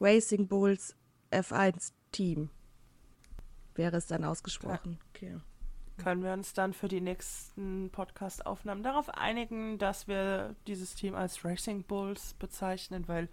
Racing 0.00 0.46
Bulls 0.46 0.94
F1 1.30 1.92
Team. 2.12 2.50
Wäre 3.74 3.96
es 3.96 4.06
dann 4.06 4.24
ausgesprochen. 4.24 4.98
Okay. 5.14 5.36
Können 5.96 6.22
wir 6.22 6.32
uns 6.32 6.52
dann 6.54 6.72
für 6.72 6.88
die 6.88 7.00
nächsten 7.00 7.88
Podcast-Aufnahmen 7.90 8.82
darauf 8.82 9.08
einigen, 9.10 9.78
dass 9.78 10.08
wir 10.08 10.56
dieses 10.66 10.94
Team 10.96 11.14
als 11.14 11.44
Racing 11.44 11.84
Bulls 11.84 12.34
bezeichnen, 12.34 13.06
weil 13.06 13.28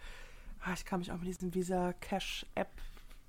ich 0.74 0.86
kann 0.86 1.00
mich 1.00 1.12
auch 1.12 1.18
mit 1.18 1.28
diesem 1.28 1.54
Visa 1.54 1.94
Cash 1.94 2.46
App 2.56 2.72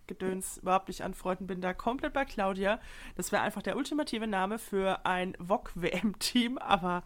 Gedöns 0.07 0.59
überhaupt 0.59 0.89
nicht 0.89 1.03
anfreunden, 1.03 1.47
bin 1.47 1.61
da 1.61 1.73
komplett 1.73 2.13
bei 2.13 2.25
Claudia. 2.25 2.81
Das 3.17 3.33
wäre 3.33 3.43
einfach 3.43 3.63
der 3.63 3.77
ultimative 3.77 4.27
Name 4.27 4.59
für 4.59 5.07
ein 5.07 5.37
VOG-WM-Team, 5.39 6.59
aber 6.59 7.03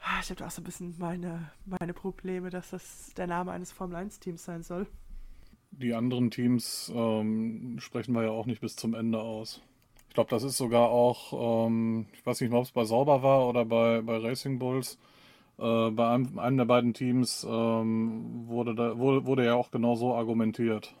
ah, 0.00 0.18
ich 0.20 0.30
habe 0.30 0.36
da 0.36 0.46
auch 0.46 0.50
so 0.50 0.60
ein 0.60 0.64
bisschen 0.64 0.94
meine, 0.98 1.50
meine 1.64 1.94
Probleme, 1.94 2.50
dass 2.50 2.70
das 2.70 3.12
der 3.16 3.26
Name 3.26 3.52
eines 3.52 3.72
Formel-1-Teams 3.72 4.44
sein 4.44 4.62
soll. 4.62 4.86
Die 5.70 5.94
anderen 5.94 6.30
Teams 6.30 6.90
ähm, 6.94 7.76
sprechen 7.78 8.14
wir 8.14 8.24
ja 8.24 8.30
auch 8.30 8.46
nicht 8.46 8.60
bis 8.60 8.74
zum 8.74 8.94
Ende 8.94 9.20
aus. 9.20 9.62
Ich 10.08 10.14
glaube, 10.14 10.30
das 10.30 10.42
ist 10.42 10.56
sogar 10.56 10.88
auch, 10.88 11.66
ähm, 11.66 12.06
ich 12.12 12.24
weiß 12.24 12.40
nicht 12.40 12.52
ob 12.52 12.64
es 12.64 12.72
bei 12.72 12.84
Sauber 12.84 13.22
war 13.22 13.46
oder 13.48 13.64
bei, 13.64 14.00
bei 14.00 14.16
Racing 14.16 14.58
Bulls, 14.58 14.98
äh, 15.58 15.90
bei 15.90 16.08
einem, 16.08 16.38
einem, 16.38 16.56
der 16.56 16.64
beiden 16.64 16.94
Teams 16.94 17.46
ähm, 17.48 18.46
wurde, 18.46 18.74
da, 18.74 18.98
wurde, 18.98 19.26
wurde 19.26 19.44
ja 19.44 19.54
auch 19.54 19.70
genau 19.70 19.94
so 19.94 20.14
argumentiert. 20.14 20.94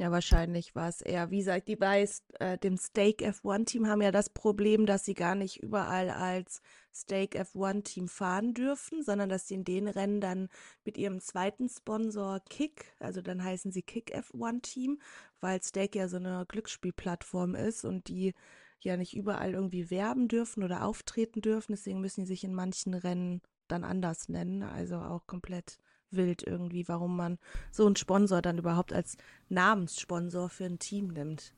Ja, 0.00 0.10
wahrscheinlich 0.10 0.74
war 0.74 0.88
es 0.88 1.02
eher, 1.02 1.30
wie 1.30 1.40
gesagt, 1.40 1.68
die 1.68 1.76
bei 1.76 2.08
äh, 2.38 2.56
dem 2.56 2.78
Stake 2.78 3.22
F1-Team 3.22 3.86
haben 3.86 4.00
ja 4.00 4.10
das 4.10 4.30
Problem, 4.30 4.86
dass 4.86 5.04
sie 5.04 5.12
gar 5.12 5.34
nicht 5.34 5.62
überall 5.62 6.08
als 6.08 6.62
Stake 6.90 7.38
F1-Team 7.38 8.08
fahren 8.08 8.54
dürfen, 8.54 9.02
sondern 9.02 9.28
dass 9.28 9.46
sie 9.46 9.56
in 9.56 9.64
den 9.64 9.88
Rennen 9.88 10.22
dann 10.22 10.48
mit 10.86 10.96
ihrem 10.96 11.20
zweiten 11.20 11.68
Sponsor 11.68 12.40
Kick, 12.48 12.94
also 12.98 13.20
dann 13.20 13.44
heißen 13.44 13.72
sie 13.72 13.82
Kick 13.82 14.16
F1-Team, 14.16 15.02
weil 15.40 15.62
Stake 15.62 15.98
ja 15.98 16.08
so 16.08 16.16
eine 16.16 16.46
Glücksspielplattform 16.48 17.54
ist 17.54 17.84
und 17.84 18.08
die 18.08 18.32
ja 18.78 18.96
nicht 18.96 19.14
überall 19.14 19.52
irgendwie 19.52 19.90
werben 19.90 20.28
dürfen 20.28 20.62
oder 20.64 20.86
auftreten 20.86 21.42
dürfen. 21.42 21.72
Deswegen 21.72 22.00
müssen 22.00 22.24
sie 22.24 22.32
sich 22.32 22.44
in 22.44 22.54
manchen 22.54 22.94
Rennen 22.94 23.42
dann 23.70 23.84
anders 23.84 24.28
nennen. 24.28 24.62
Also 24.62 24.96
auch 24.96 25.26
komplett 25.26 25.78
wild 26.10 26.42
irgendwie, 26.42 26.88
warum 26.88 27.16
man 27.16 27.38
so 27.70 27.86
einen 27.86 27.96
Sponsor 27.96 28.42
dann 28.42 28.58
überhaupt 28.58 28.92
als 28.92 29.16
Namenssponsor 29.48 30.48
für 30.48 30.64
ein 30.64 30.78
Team 30.78 31.08
nimmt. 31.08 31.54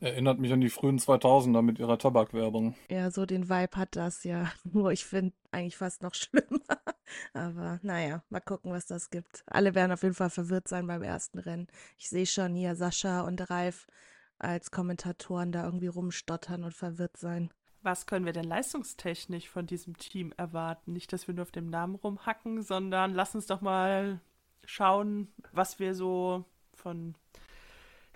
Erinnert 0.00 0.38
mich 0.38 0.52
an 0.52 0.60
die 0.60 0.68
frühen 0.68 0.98
2000er 0.98 1.62
mit 1.62 1.78
ihrer 1.78 1.98
Tabakwerbung. 1.98 2.74
Ja, 2.90 3.10
so 3.10 3.24
den 3.24 3.48
Vibe 3.48 3.76
hat 3.76 3.96
das 3.96 4.24
ja. 4.24 4.52
Nur 4.64 4.92
ich 4.92 5.04
finde 5.04 5.32
eigentlich 5.50 5.76
fast 5.76 6.02
noch 6.02 6.14
schlimmer. 6.14 6.60
Aber 7.32 7.78
naja, 7.82 8.22
mal 8.28 8.40
gucken, 8.40 8.72
was 8.72 8.86
das 8.86 9.10
gibt. 9.10 9.44
Alle 9.46 9.74
werden 9.74 9.92
auf 9.92 10.02
jeden 10.02 10.14
Fall 10.14 10.30
verwirrt 10.30 10.68
sein 10.68 10.86
beim 10.86 11.02
ersten 11.02 11.38
Rennen. 11.38 11.68
Ich 11.96 12.10
sehe 12.10 12.26
schon 12.26 12.54
hier 12.54 12.76
Sascha 12.76 13.22
und 13.22 13.48
Ralf 13.50 13.86
als 14.38 14.70
Kommentatoren 14.70 15.52
da 15.52 15.64
irgendwie 15.64 15.86
rumstottern 15.86 16.64
und 16.64 16.74
verwirrt 16.74 17.16
sein 17.16 17.50
was 17.84 18.06
können 18.06 18.24
wir 18.26 18.32
denn 18.32 18.44
leistungstechnisch 18.44 19.48
von 19.48 19.66
diesem 19.66 19.96
Team 19.96 20.32
erwarten? 20.36 20.92
Nicht, 20.92 21.12
dass 21.12 21.28
wir 21.28 21.34
nur 21.34 21.42
auf 21.42 21.52
dem 21.52 21.68
Namen 21.68 21.94
rumhacken, 21.94 22.62
sondern 22.62 23.14
lass 23.14 23.34
uns 23.34 23.46
doch 23.46 23.60
mal 23.60 24.20
schauen, 24.64 25.28
was 25.52 25.78
wir 25.78 25.94
so 25.94 26.44
von, 26.72 27.14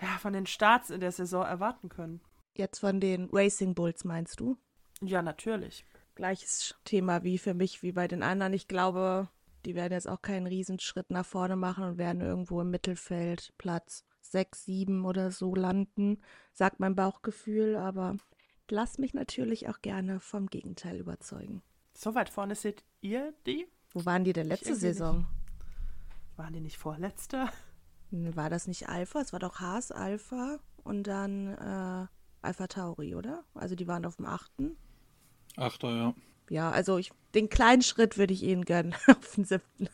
ja, 0.01 0.17
von 0.19 0.33
den 0.33 0.47
Starts 0.47 0.89
in 0.89 0.99
der 0.99 1.11
Saison 1.11 1.45
erwarten 1.45 1.89
können. 1.89 2.21
Jetzt 2.55 2.79
von 2.79 2.99
den 2.99 3.29
Racing 3.31 3.75
Bulls 3.75 4.03
meinst 4.03 4.39
du? 4.39 4.57
Ja, 5.01 5.21
natürlich. 5.21 5.85
Gleiches 6.15 6.75
Thema 6.83 7.23
wie 7.23 7.37
für 7.37 7.53
mich, 7.53 7.83
wie 7.83 7.91
bei 7.91 8.07
den 8.07 8.23
anderen. 8.23 8.53
Ich 8.53 8.67
glaube, 8.67 9.29
die 9.65 9.75
werden 9.75 9.93
jetzt 9.93 10.09
auch 10.09 10.21
keinen 10.21 10.47
Riesenschritt 10.47 11.11
nach 11.11 11.25
vorne 11.25 11.55
machen 11.55 11.83
und 11.83 11.97
werden 11.97 12.21
irgendwo 12.21 12.59
im 12.61 12.69
Mittelfeld 12.69 13.53
Platz 13.57 14.03
6, 14.21 14.65
7 14.65 15.05
oder 15.05 15.31
so 15.31 15.55
landen, 15.55 16.21
sagt 16.53 16.79
mein 16.79 16.95
Bauchgefühl, 16.95 17.75
aber 17.75 18.17
lass 18.71 18.97
mich 18.97 19.13
natürlich 19.13 19.69
auch 19.69 19.81
gerne 19.81 20.19
vom 20.19 20.47
Gegenteil 20.47 20.97
überzeugen. 20.97 21.61
So 21.93 22.15
weit 22.15 22.29
vorne 22.29 22.55
seht 22.55 22.83
ihr 23.01 23.33
die? 23.45 23.67
Wo 23.91 24.05
waren 24.05 24.23
die 24.23 24.33
denn 24.33 24.47
letzte 24.47 24.75
Saison? 24.75 25.17
Nicht. 25.17 25.27
Waren 26.37 26.53
die 26.53 26.61
nicht 26.61 26.77
vorletzte? 26.77 27.49
War 28.11 28.49
das 28.49 28.67
nicht 28.67 28.89
Alpha? 28.89 29.19
Es 29.19 29.33
war 29.33 29.39
doch 29.39 29.59
Haas 29.59 29.91
Alpha 29.91 30.59
und 30.83 31.03
dann 31.03 31.49
äh, 31.49 32.07
Alpha 32.41 32.67
Tauri, 32.67 33.15
oder? 33.15 33.43
Also 33.53 33.75
die 33.75 33.87
waren 33.87 34.05
auf 34.05 34.15
dem 34.15 34.25
achten. 34.25 34.77
Achter, 35.57 35.95
ja. 35.95 36.13
Ja, 36.49 36.71
also 36.71 36.97
ich, 36.97 37.11
den 37.35 37.49
kleinen 37.49 37.81
Schritt 37.81 38.17
würde 38.17 38.33
ich 38.33 38.43
ihnen 38.43 38.65
gönnen 38.65 38.95
auf 39.07 39.35
den 39.35 39.45
siebten. 39.45 39.89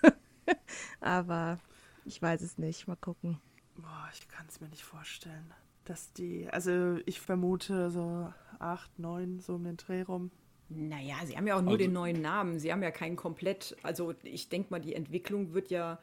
Aber 0.99 1.59
ich 2.05 2.21
weiß 2.21 2.41
es 2.41 2.57
nicht. 2.57 2.87
Mal 2.87 2.95
gucken. 2.95 3.41
Boah, 3.75 4.09
ich 4.13 4.27
kann 4.27 4.45
es 4.47 4.61
mir 4.61 4.69
nicht 4.69 4.83
vorstellen 4.83 5.53
dass 5.85 6.13
die, 6.13 6.47
also 6.49 6.97
ich 7.05 7.21
vermute 7.21 7.89
so 7.91 8.31
acht, 8.59 8.99
neun, 8.99 9.39
so 9.39 9.55
um 9.55 9.63
den 9.63 9.77
Dreh 9.77 10.01
rum. 10.01 10.31
Naja, 10.69 11.15
sie 11.25 11.37
haben 11.37 11.47
ja 11.47 11.55
auch 11.55 11.61
nur 11.61 11.73
also, 11.73 11.83
den 11.83 11.93
neuen 11.93 12.21
Namen. 12.21 12.59
Sie 12.59 12.71
haben 12.71 12.81
ja 12.81 12.91
keinen 12.91 13.15
komplett, 13.15 13.77
also 13.83 14.13
ich 14.23 14.49
denke 14.49 14.71
mal, 14.71 14.79
die 14.79 14.95
Entwicklung 14.95 15.53
wird 15.53 15.69
ja 15.69 15.99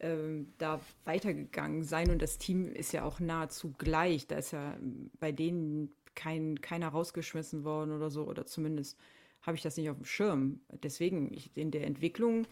ähm, 0.00 0.52
da 0.58 0.80
weitergegangen 1.04 1.84
sein 1.84 2.10
und 2.10 2.20
das 2.20 2.38
Team 2.38 2.72
ist 2.72 2.92
ja 2.92 3.04
auch 3.04 3.20
nahezu 3.20 3.72
gleich. 3.78 4.26
Da 4.26 4.36
ist 4.36 4.50
ja 4.50 4.76
bei 5.20 5.30
denen 5.30 5.92
kein, 6.14 6.60
keiner 6.60 6.88
rausgeschmissen 6.88 7.64
worden 7.64 7.92
oder 7.92 8.10
so, 8.10 8.24
oder 8.24 8.46
zumindest 8.46 8.98
habe 9.42 9.56
ich 9.56 9.62
das 9.62 9.76
nicht 9.76 9.88
auf 9.90 9.96
dem 9.96 10.04
Schirm. 10.04 10.60
Deswegen, 10.82 11.32
ich, 11.32 11.56
in 11.56 11.70
der 11.70 11.86
Entwicklung 11.86 12.46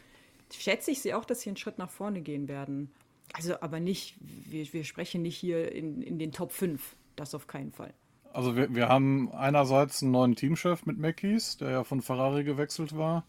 schätze 0.52 0.90
ich 0.92 1.00
sie 1.00 1.12
auch, 1.12 1.24
dass 1.24 1.40
sie 1.40 1.50
einen 1.50 1.56
Schritt 1.56 1.78
nach 1.78 1.90
vorne 1.90 2.22
gehen 2.22 2.48
werden. 2.48 2.92
Also 3.32 3.60
aber 3.60 3.80
nicht, 3.80 4.16
wir, 4.20 4.72
wir 4.72 4.84
sprechen 4.84 5.22
nicht 5.22 5.36
hier 5.36 5.72
in, 5.72 6.02
in 6.02 6.18
den 6.18 6.32
Top 6.32 6.52
5. 6.52 6.96
Das 7.16 7.34
auf 7.34 7.46
keinen 7.46 7.72
Fall. 7.72 7.92
Also 8.32 8.56
wir, 8.56 8.74
wir 8.74 8.88
haben 8.88 9.32
einerseits 9.32 10.02
einen 10.02 10.12
neuen 10.12 10.36
Teamchef 10.36 10.86
mit 10.86 10.98
Mackies, 10.98 11.56
der 11.56 11.70
ja 11.70 11.84
von 11.84 12.02
Ferrari 12.02 12.44
gewechselt 12.44 12.96
war 12.96 13.24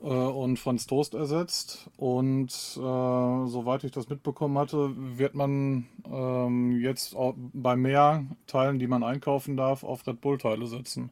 äh, 0.00 0.06
und 0.06 0.58
Franz 0.58 0.86
Toast 0.86 1.14
ersetzt. 1.14 1.90
Und 1.96 2.50
äh, 2.50 2.80
soweit 2.80 3.84
ich 3.84 3.92
das 3.92 4.08
mitbekommen 4.08 4.58
hatte, 4.58 4.92
wird 4.96 5.34
man 5.34 5.86
ähm, 6.10 6.80
jetzt 6.80 7.16
bei 7.52 7.76
mehr 7.76 8.24
Teilen, 8.46 8.78
die 8.78 8.88
man 8.88 9.02
einkaufen 9.02 9.56
darf, 9.56 9.84
auf 9.84 10.06
Red 10.06 10.20
Bull-Teile 10.20 10.66
setzen. 10.66 11.10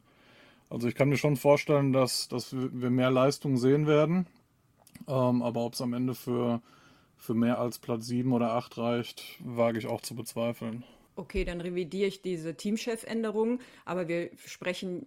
Also 0.69 0.87
ich 0.87 0.95
kann 0.95 1.09
mir 1.09 1.17
schon 1.17 1.35
vorstellen, 1.35 1.91
dass, 1.91 2.27
dass 2.27 2.53
wir 2.53 2.89
mehr 2.89 3.11
Leistung 3.11 3.57
sehen 3.57 3.87
werden. 3.87 4.25
Ähm, 5.07 5.41
aber 5.41 5.65
ob 5.65 5.73
es 5.73 5.81
am 5.81 5.93
Ende 5.93 6.15
für 6.15 6.61
für 7.21 7.35
mehr 7.35 7.59
als 7.59 7.77
Platz 7.77 8.07
7 8.07 8.33
oder 8.33 8.53
8 8.53 8.79
reicht, 8.79 9.37
wage 9.43 9.77
ich 9.77 9.85
auch 9.85 10.01
zu 10.01 10.15
bezweifeln. 10.15 10.83
Okay, 11.15 11.45
dann 11.45 11.61
revidiere 11.61 12.07
ich 12.07 12.23
diese 12.23 12.55
Teamchefänderung, 12.55 13.59
aber 13.85 14.07
wir 14.07 14.31
sprechen 14.47 15.05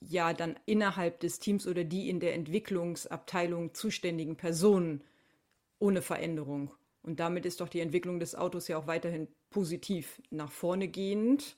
ja 0.00 0.34
dann 0.34 0.56
innerhalb 0.66 1.18
des 1.20 1.38
Teams 1.38 1.66
oder 1.66 1.82
die 1.82 2.10
in 2.10 2.20
der 2.20 2.34
Entwicklungsabteilung 2.34 3.72
zuständigen 3.72 4.36
Personen 4.36 5.00
ohne 5.78 6.02
Veränderung. 6.02 6.70
Und 7.02 7.20
damit 7.20 7.46
ist 7.46 7.62
doch 7.62 7.70
die 7.70 7.80
Entwicklung 7.80 8.20
des 8.20 8.34
Autos 8.34 8.68
ja 8.68 8.76
auch 8.76 8.86
weiterhin 8.86 9.26
positiv 9.48 10.20
nach 10.28 10.52
vorne 10.52 10.88
gehend, 10.88 11.56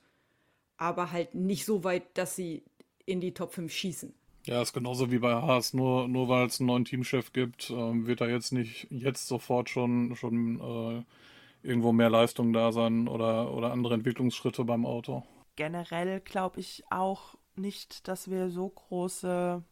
aber 0.77 1.11
halt 1.11 1.35
nicht 1.35 1.65
so 1.65 1.83
weit, 1.83 2.05
dass 2.17 2.37
sie 2.37 2.63
in 3.05 3.21
die 3.21 3.35
Top 3.35 3.53
5 3.53 3.73
schießen. 3.73 4.15
Ja, 4.49 4.63
ist 4.63 4.73
genauso 4.73 5.11
wie 5.11 5.19
bei 5.19 5.35
Haas. 5.35 5.75
Nur, 5.75 6.09
nur 6.09 6.29
weil 6.29 6.47
es 6.47 6.59
einen 6.59 6.69
neuen 6.69 6.87
Teamchef 6.87 7.35
gibt, 7.35 7.69
ähm, 7.69 8.07
wird 8.07 8.23
da 8.23 8.27
jetzt 8.27 8.51
nicht 8.51 8.87
jetzt 8.91 9.27
sofort 9.27 9.69
schon, 9.69 10.17
schon 10.17 10.59
äh, 10.59 11.69
irgendwo 11.69 11.93
mehr 11.93 12.09
Leistung 12.09 12.55
da 12.55 12.73
sein 12.73 13.09
oder, 13.09 13.53
oder 13.53 13.73
andere 13.73 13.93
Entwicklungsschritte 13.93 14.65
beim 14.65 14.87
Auto. 14.87 15.23
Generell 15.57 16.21
glaube 16.21 16.61
ich 16.61 16.83
auch 16.89 17.35
nicht, 17.57 18.09
dass 18.09 18.31
wir 18.31 18.49
so 18.49 18.71
große 18.71 19.63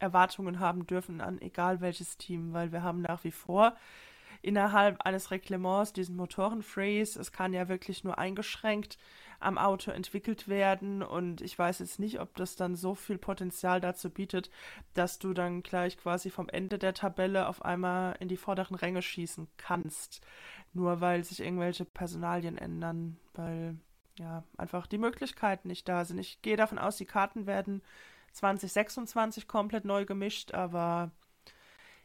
Erwartungen 0.00 0.60
haben 0.60 0.86
dürfen 0.86 1.22
an 1.22 1.40
egal 1.40 1.80
welches 1.80 2.18
Team, 2.18 2.52
weil 2.52 2.72
wir 2.72 2.82
haben 2.82 3.00
nach 3.00 3.24
wie 3.24 3.30
vor 3.30 3.74
innerhalb 4.42 5.00
eines 5.00 5.30
Reglements, 5.30 5.94
diesen 5.94 6.14
Motorenfreeze, 6.14 7.18
es 7.18 7.32
kann 7.32 7.54
ja 7.54 7.68
wirklich 7.68 8.04
nur 8.04 8.18
eingeschränkt 8.18 8.98
am 9.46 9.58
Auto 9.58 9.92
entwickelt 9.92 10.48
werden 10.48 11.04
und 11.04 11.40
ich 11.40 11.56
weiß 11.56 11.78
jetzt 11.78 12.00
nicht, 12.00 12.18
ob 12.20 12.34
das 12.34 12.56
dann 12.56 12.74
so 12.74 12.96
viel 12.96 13.16
Potenzial 13.16 13.80
dazu 13.80 14.10
bietet, 14.10 14.50
dass 14.92 15.20
du 15.20 15.34
dann 15.34 15.62
gleich 15.62 15.96
quasi 15.96 16.30
vom 16.30 16.48
Ende 16.48 16.78
der 16.78 16.94
Tabelle 16.94 17.46
auf 17.46 17.64
einmal 17.64 18.16
in 18.18 18.26
die 18.26 18.36
vorderen 18.36 18.74
Ränge 18.74 19.02
schießen 19.02 19.46
kannst, 19.56 20.20
nur 20.72 21.00
weil 21.00 21.22
sich 21.22 21.40
irgendwelche 21.40 21.84
Personalien 21.84 22.58
ändern, 22.58 23.18
weil 23.34 23.76
ja 24.18 24.42
einfach 24.56 24.88
die 24.88 24.98
Möglichkeiten 24.98 25.68
nicht 25.68 25.88
da 25.88 26.04
sind. 26.04 26.18
Ich 26.18 26.42
gehe 26.42 26.56
davon 26.56 26.78
aus, 26.78 26.96
die 26.96 27.06
Karten 27.06 27.46
werden 27.46 27.82
2026 28.32 29.46
komplett 29.46 29.84
neu 29.84 30.06
gemischt, 30.06 30.54
aber 30.54 31.12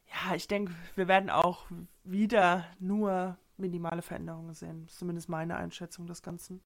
ja, 0.06 0.36
ich 0.36 0.48
denke, 0.48 0.76
wir 0.96 1.08
werden 1.08 1.32
auch 1.32 1.66
wieder 2.04 2.68
nur 2.80 3.36
minimale 3.58 4.04
Veränderungen 4.04 4.54
sehen. 4.54 4.84
Das 4.84 4.94
ist 4.94 5.00
zumindest 5.00 5.28
meine 5.28 5.56
Einschätzung 5.56 6.06
des 6.06 6.22
Ganzen. 6.22 6.62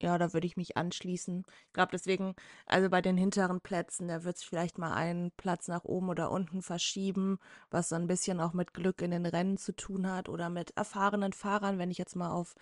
Ja, 0.00 0.16
da 0.16 0.32
würde 0.32 0.46
ich 0.46 0.56
mich 0.56 0.76
anschließen. 0.76 1.44
Ich 1.66 1.72
glaube 1.72 1.90
deswegen, 1.92 2.34
also 2.66 2.88
bei 2.88 3.00
den 3.02 3.16
hinteren 3.16 3.60
Plätzen, 3.60 4.06
da 4.08 4.22
wird 4.22 4.36
es 4.36 4.44
vielleicht 4.44 4.78
mal 4.78 4.92
einen 4.94 5.32
Platz 5.32 5.66
nach 5.66 5.84
oben 5.84 6.08
oder 6.08 6.30
unten 6.30 6.62
verschieben, 6.62 7.38
was 7.70 7.88
so 7.88 7.96
ein 7.96 8.06
bisschen 8.06 8.40
auch 8.40 8.52
mit 8.52 8.74
Glück 8.74 9.02
in 9.02 9.10
den 9.10 9.26
Rennen 9.26 9.56
zu 9.56 9.74
tun 9.74 10.08
hat 10.08 10.28
oder 10.28 10.50
mit 10.50 10.70
erfahrenen 10.76 11.32
Fahrern, 11.32 11.78
wenn 11.78 11.90
ich 11.90 11.98
jetzt 11.98 12.14
mal 12.14 12.30
auf, 12.30 12.54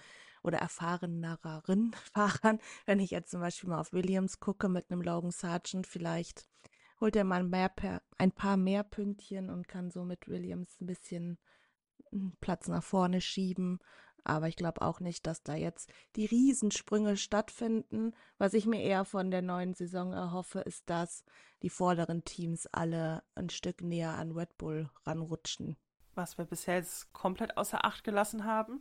oder 0.42 0.58
erfahreneren 0.58 1.92
Fahrern, 2.14 2.58
wenn 2.86 3.00
ich 3.00 3.10
jetzt 3.10 3.30
zum 3.30 3.40
Beispiel 3.40 3.68
mal 3.68 3.80
auf 3.80 3.92
Williams 3.92 4.40
gucke 4.40 4.68
mit 4.70 4.90
einem 4.90 5.02
Logan 5.02 5.30
Sargent, 5.30 5.86
vielleicht 5.86 6.46
holt 7.00 7.16
er 7.16 7.24
mal 7.24 7.42
mehr 7.44 7.70
ein 8.16 8.32
paar 8.32 8.56
mehr 8.56 8.82
Pünktchen 8.82 9.50
und 9.50 9.68
kann 9.68 9.90
so 9.90 10.04
mit 10.04 10.28
Williams 10.28 10.80
ein 10.80 10.86
bisschen 10.86 11.38
hm, 12.10 12.32
Platz 12.40 12.68
nach 12.68 12.82
vorne 12.82 13.20
schieben. 13.20 13.78
Aber 14.26 14.48
ich 14.48 14.56
glaube 14.56 14.82
auch 14.82 14.98
nicht, 14.98 15.24
dass 15.28 15.44
da 15.44 15.54
jetzt 15.54 15.88
die 16.16 16.26
Riesensprünge 16.26 17.16
stattfinden. 17.16 18.12
Was 18.38 18.54
ich 18.54 18.66
mir 18.66 18.82
eher 18.82 19.04
von 19.04 19.30
der 19.30 19.40
neuen 19.40 19.74
Saison 19.74 20.12
erhoffe, 20.12 20.58
ist, 20.60 20.90
dass 20.90 21.24
die 21.62 21.70
vorderen 21.70 22.24
Teams 22.24 22.66
alle 22.66 23.22
ein 23.36 23.50
Stück 23.50 23.82
näher 23.82 24.14
an 24.14 24.32
Red 24.32 24.58
Bull 24.58 24.90
ranrutschen. 25.04 25.76
Was 26.16 26.38
wir 26.38 26.44
bisher 26.44 26.74
jetzt 26.74 27.12
komplett 27.12 27.56
außer 27.56 27.84
Acht 27.84 28.02
gelassen 28.02 28.44
haben, 28.44 28.80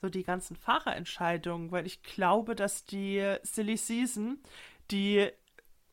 so 0.00 0.08
die 0.08 0.22
ganzen 0.22 0.54
Fahrerentscheidungen, 0.54 1.72
weil 1.72 1.84
ich 1.84 2.04
glaube, 2.04 2.54
dass 2.54 2.84
die 2.84 3.38
Silly 3.42 3.76
Season, 3.76 4.38
die 4.92 5.28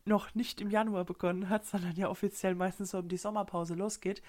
noch 0.06 0.36
nicht 0.36 0.62
im 0.62 0.70
Januar 0.70 1.04
begonnen 1.04 1.50
hat, 1.50 1.66
sondern 1.66 1.96
ja 1.96 2.10
offiziell 2.10 2.54
meistens 2.54 2.92
so 2.92 3.00
um 3.00 3.08
die 3.08 3.18
Sommerpause 3.18 3.74
losgeht, 3.74 4.22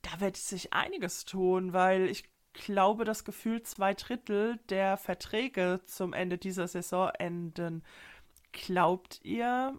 da 0.00 0.20
wird 0.20 0.38
sich 0.38 0.72
einiges 0.72 1.26
tun, 1.26 1.74
weil 1.74 2.08
ich 2.08 2.29
glaube, 2.52 3.04
das 3.04 3.24
Gefühl 3.24 3.62
zwei 3.62 3.94
Drittel 3.94 4.58
der 4.68 4.96
Verträge 4.96 5.80
zum 5.86 6.12
Ende 6.12 6.38
dieser 6.38 6.68
Saison 6.68 7.10
enden. 7.18 7.82
Glaubt 8.52 9.20
ihr, 9.22 9.78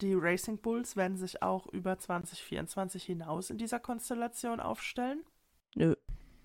die 0.00 0.14
Racing 0.14 0.58
Bulls 0.58 0.96
werden 0.96 1.16
sich 1.16 1.42
auch 1.42 1.66
über 1.66 1.98
2024 1.98 3.04
hinaus 3.04 3.50
in 3.50 3.58
dieser 3.58 3.78
Konstellation 3.78 4.60
aufstellen? 4.60 5.24
Nö. 5.74 5.94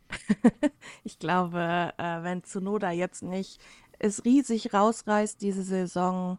ich 1.04 1.18
glaube, 1.18 1.94
äh, 1.98 2.24
wenn 2.24 2.44
Tsunoda 2.44 2.92
jetzt 2.92 3.24
nicht 3.24 3.60
es 3.98 4.26
riesig 4.26 4.74
rausreißt 4.74 5.42
diese 5.42 5.64
Saison, 5.64 6.38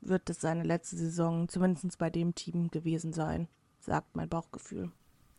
wird 0.00 0.30
es 0.30 0.40
seine 0.40 0.64
letzte 0.64 0.96
Saison, 0.96 1.48
zumindest 1.48 1.98
bei 1.98 2.10
dem 2.10 2.34
Team 2.34 2.70
gewesen 2.70 3.12
sein, 3.12 3.48
sagt 3.80 4.16
mein 4.16 4.28
Bauchgefühl. 4.28 4.92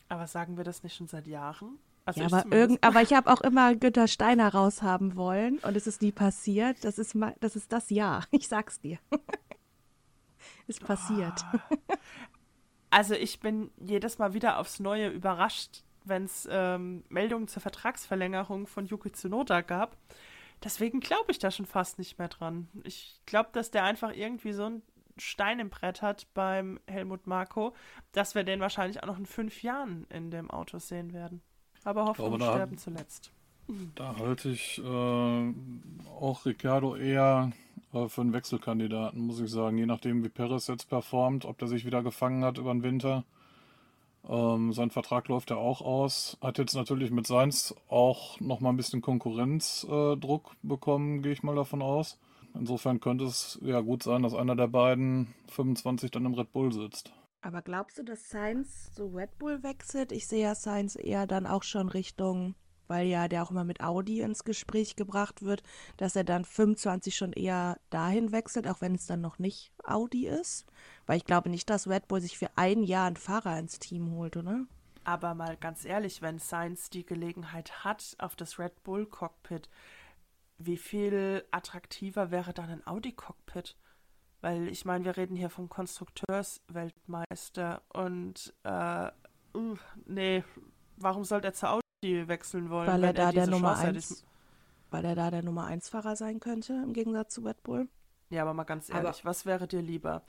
Aber 0.09 0.27
sagen 0.27 0.57
wir 0.57 0.63
das 0.63 0.83
nicht 0.83 0.95
schon 0.95 1.07
seit 1.07 1.27
Jahren? 1.27 1.79
Also 2.05 2.21
ja, 2.21 2.27
aber, 2.27 2.55
irgend, 2.55 2.79
aber 2.83 3.01
ich 3.01 3.13
habe 3.13 3.31
auch 3.31 3.41
immer 3.41 3.75
Günter 3.75 4.07
Steiner 4.07 4.53
raushaben 4.53 5.15
wollen 5.15 5.59
und 5.59 5.75
es 5.75 5.87
ist 5.87 6.01
nie 6.01 6.11
passiert. 6.11 6.83
Das 6.83 6.97
ist, 6.97 7.15
mal, 7.15 7.35
das, 7.39 7.55
ist 7.55 7.71
das 7.71 7.89
Jahr. 7.89 8.25
Ich 8.31 8.47
sag's 8.47 8.79
dir. 8.79 8.97
ist 10.67 10.83
passiert. 10.83 11.43
Oh. 11.53 11.77
Also 12.89 13.13
ich 13.13 13.39
bin 13.39 13.71
jedes 13.77 14.17
Mal 14.19 14.33
wieder 14.33 14.57
aufs 14.57 14.79
Neue 14.79 15.09
überrascht, 15.09 15.83
wenn 16.03 16.25
es 16.25 16.47
ähm, 16.51 17.03
Meldungen 17.09 17.47
zur 17.47 17.61
Vertragsverlängerung 17.61 18.67
von 18.67 18.85
Yuki 18.85 19.11
Tsunoda 19.11 19.61
gab. 19.61 19.95
Deswegen 20.63 20.99
glaube 20.99 21.31
ich 21.31 21.39
da 21.39 21.51
schon 21.51 21.65
fast 21.65 21.99
nicht 21.99 22.19
mehr 22.19 22.27
dran. 22.27 22.67
Ich 22.83 23.19
glaube, 23.25 23.49
dass 23.53 23.71
der 23.71 23.83
einfach 23.83 24.11
irgendwie 24.13 24.53
so 24.53 24.65
ein 24.65 24.81
Stein 25.17 25.59
im 25.59 25.69
Brett 25.69 26.01
hat 26.01 26.27
beim 26.33 26.79
Helmut 26.87 27.27
Marko, 27.27 27.75
dass 28.11 28.35
wir 28.35 28.43
den 28.43 28.59
wahrscheinlich 28.59 29.01
auch 29.01 29.07
noch 29.07 29.17
in 29.17 29.25
fünf 29.25 29.63
Jahren 29.63 30.05
in 30.09 30.31
dem 30.31 30.49
Auto 30.49 30.79
sehen 30.79 31.13
werden. 31.13 31.41
Aber 31.83 32.05
Hoffnung 32.05 32.37
glaube, 32.37 32.43
sterben 32.43 32.77
zuletzt. 32.77 33.31
Da 33.95 34.17
halte 34.17 34.49
ich 34.49 34.81
äh, 34.83 35.53
auch 36.19 36.45
Ricciardo 36.45 36.95
eher 36.95 37.51
äh, 37.93 38.07
für 38.07 38.21
einen 38.21 38.33
Wechselkandidaten, 38.33 39.25
muss 39.25 39.39
ich 39.39 39.49
sagen. 39.49 39.77
Je 39.77 39.85
nachdem, 39.85 40.23
wie 40.23 40.29
Perez 40.29 40.67
jetzt 40.67 40.89
performt, 40.89 41.45
ob 41.45 41.57
der 41.57 41.67
sich 41.67 41.85
wieder 41.85 42.03
gefangen 42.03 42.43
hat 42.43 42.57
über 42.57 42.73
den 42.73 42.83
Winter. 42.83 43.23
Ähm, 44.29 44.71
sein 44.73 44.91
Vertrag 44.91 45.27
läuft 45.27 45.49
ja 45.49 45.57
auch 45.57 45.81
aus. 45.81 46.37
Hat 46.41 46.57
jetzt 46.57 46.75
natürlich 46.75 47.11
mit 47.11 47.27
Seins 47.27 47.75
auch 47.87 48.39
nochmal 48.39 48.73
ein 48.73 48.77
bisschen 48.77 49.01
Konkurrenzdruck 49.01 50.51
äh, 50.51 50.67
bekommen, 50.67 51.21
gehe 51.21 51.31
ich 51.31 51.43
mal 51.43 51.55
davon 51.55 51.81
aus. 51.81 52.19
Insofern 52.53 52.99
könnte 52.99 53.25
es 53.25 53.57
ja 53.63 53.79
gut 53.79 54.03
sein, 54.03 54.23
dass 54.23 54.33
einer 54.33 54.55
der 54.55 54.67
beiden 54.67 55.33
25 55.47 56.11
dann 56.11 56.25
im 56.25 56.33
Red 56.33 56.51
Bull 56.51 56.71
sitzt. 56.73 57.13
Aber 57.41 57.63
glaubst 57.63 57.97
du, 57.97 58.03
dass 58.03 58.29
Sainz 58.29 58.93
zu 58.93 59.07
Red 59.07 59.37
Bull 59.39 59.63
wechselt? 59.63 60.11
Ich 60.11 60.27
sehe 60.27 60.43
ja 60.43 60.55
Sainz 60.55 60.95
eher 60.95 61.25
dann 61.25 61.47
auch 61.47 61.63
schon 61.63 61.89
Richtung, 61.89 62.53
weil 62.87 63.07
ja 63.07 63.27
der 63.27 63.41
auch 63.41 63.49
immer 63.49 63.63
mit 63.63 63.81
Audi 63.81 64.21
ins 64.21 64.43
Gespräch 64.43 64.95
gebracht 64.95 65.41
wird, 65.41 65.63
dass 65.97 66.15
er 66.15 66.23
dann 66.23 66.45
25 66.45 67.15
schon 67.15 67.33
eher 67.33 67.79
dahin 67.89 68.31
wechselt, 68.31 68.67
auch 68.67 68.81
wenn 68.81 68.93
es 68.93 69.07
dann 69.07 69.21
noch 69.21 69.39
nicht 69.39 69.71
Audi 69.83 70.27
ist. 70.27 70.67
Weil 71.07 71.17
ich 71.17 71.25
glaube 71.25 71.49
nicht, 71.49 71.69
dass 71.71 71.87
Red 71.87 72.07
Bull 72.07 72.21
sich 72.21 72.37
für 72.37 72.49
ein 72.57 72.83
Jahr 72.83 73.07
einen 73.07 73.17
Fahrer 73.17 73.57
ins 73.57 73.79
Team 73.79 74.11
holt, 74.11 74.37
oder? 74.37 74.65
Aber 75.03 75.33
mal 75.33 75.57
ganz 75.57 75.83
ehrlich, 75.83 76.21
wenn 76.21 76.37
Sainz 76.37 76.91
die 76.91 77.05
Gelegenheit 77.05 77.83
hat 77.83 78.15
auf 78.19 78.35
das 78.35 78.59
Red 78.59 78.83
Bull 78.83 79.07
Cockpit, 79.07 79.67
wie 80.59 80.77
viel 80.77 81.43
attraktiver 81.49 82.29
wäre 82.29 82.53
dann 82.53 82.69
ein 82.69 82.85
Audi 82.85 83.13
Cockpit? 83.13 83.75
Weil 84.41 84.67
ich 84.67 84.85
meine, 84.85 85.05
wir 85.05 85.17
reden 85.17 85.35
hier 85.35 85.49
vom 85.49 85.67
Konstrukteursweltmeister 85.69 87.81
und 87.93 88.53
äh, 88.63 89.09
uh, 89.55 89.75
nee, 90.05 90.43
warum 90.97 91.23
sollte 91.23 91.47
er 91.49 91.53
zu 91.53 91.69
Audi 91.69 92.27
wechseln 92.27 92.69
wollen? 92.69 92.87
Weil 92.87 93.03
er 93.03 93.13
da 93.13 93.27
er 93.27 93.33
der 93.33 93.47
Nummer 93.47 93.77
1 93.77 94.25
weil 94.89 95.05
er 95.05 95.15
da 95.15 95.31
der 95.31 95.41
Nummer 95.41 95.65
1 95.65 95.89
Fahrer 95.89 96.15
sein 96.15 96.39
könnte 96.39 96.73
im 96.73 96.93
Gegensatz 96.93 97.33
zu 97.35 97.41
Red 97.41 97.63
Bull. 97.63 97.87
Ja, 98.29 98.43
aber 98.43 98.53
mal 98.53 98.63
ganz 98.63 98.89
ehrlich, 98.89 99.21
aber 99.21 99.23
was 99.23 99.45
wäre 99.45 99.67
dir 99.67 99.81
lieber? 99.81 100.23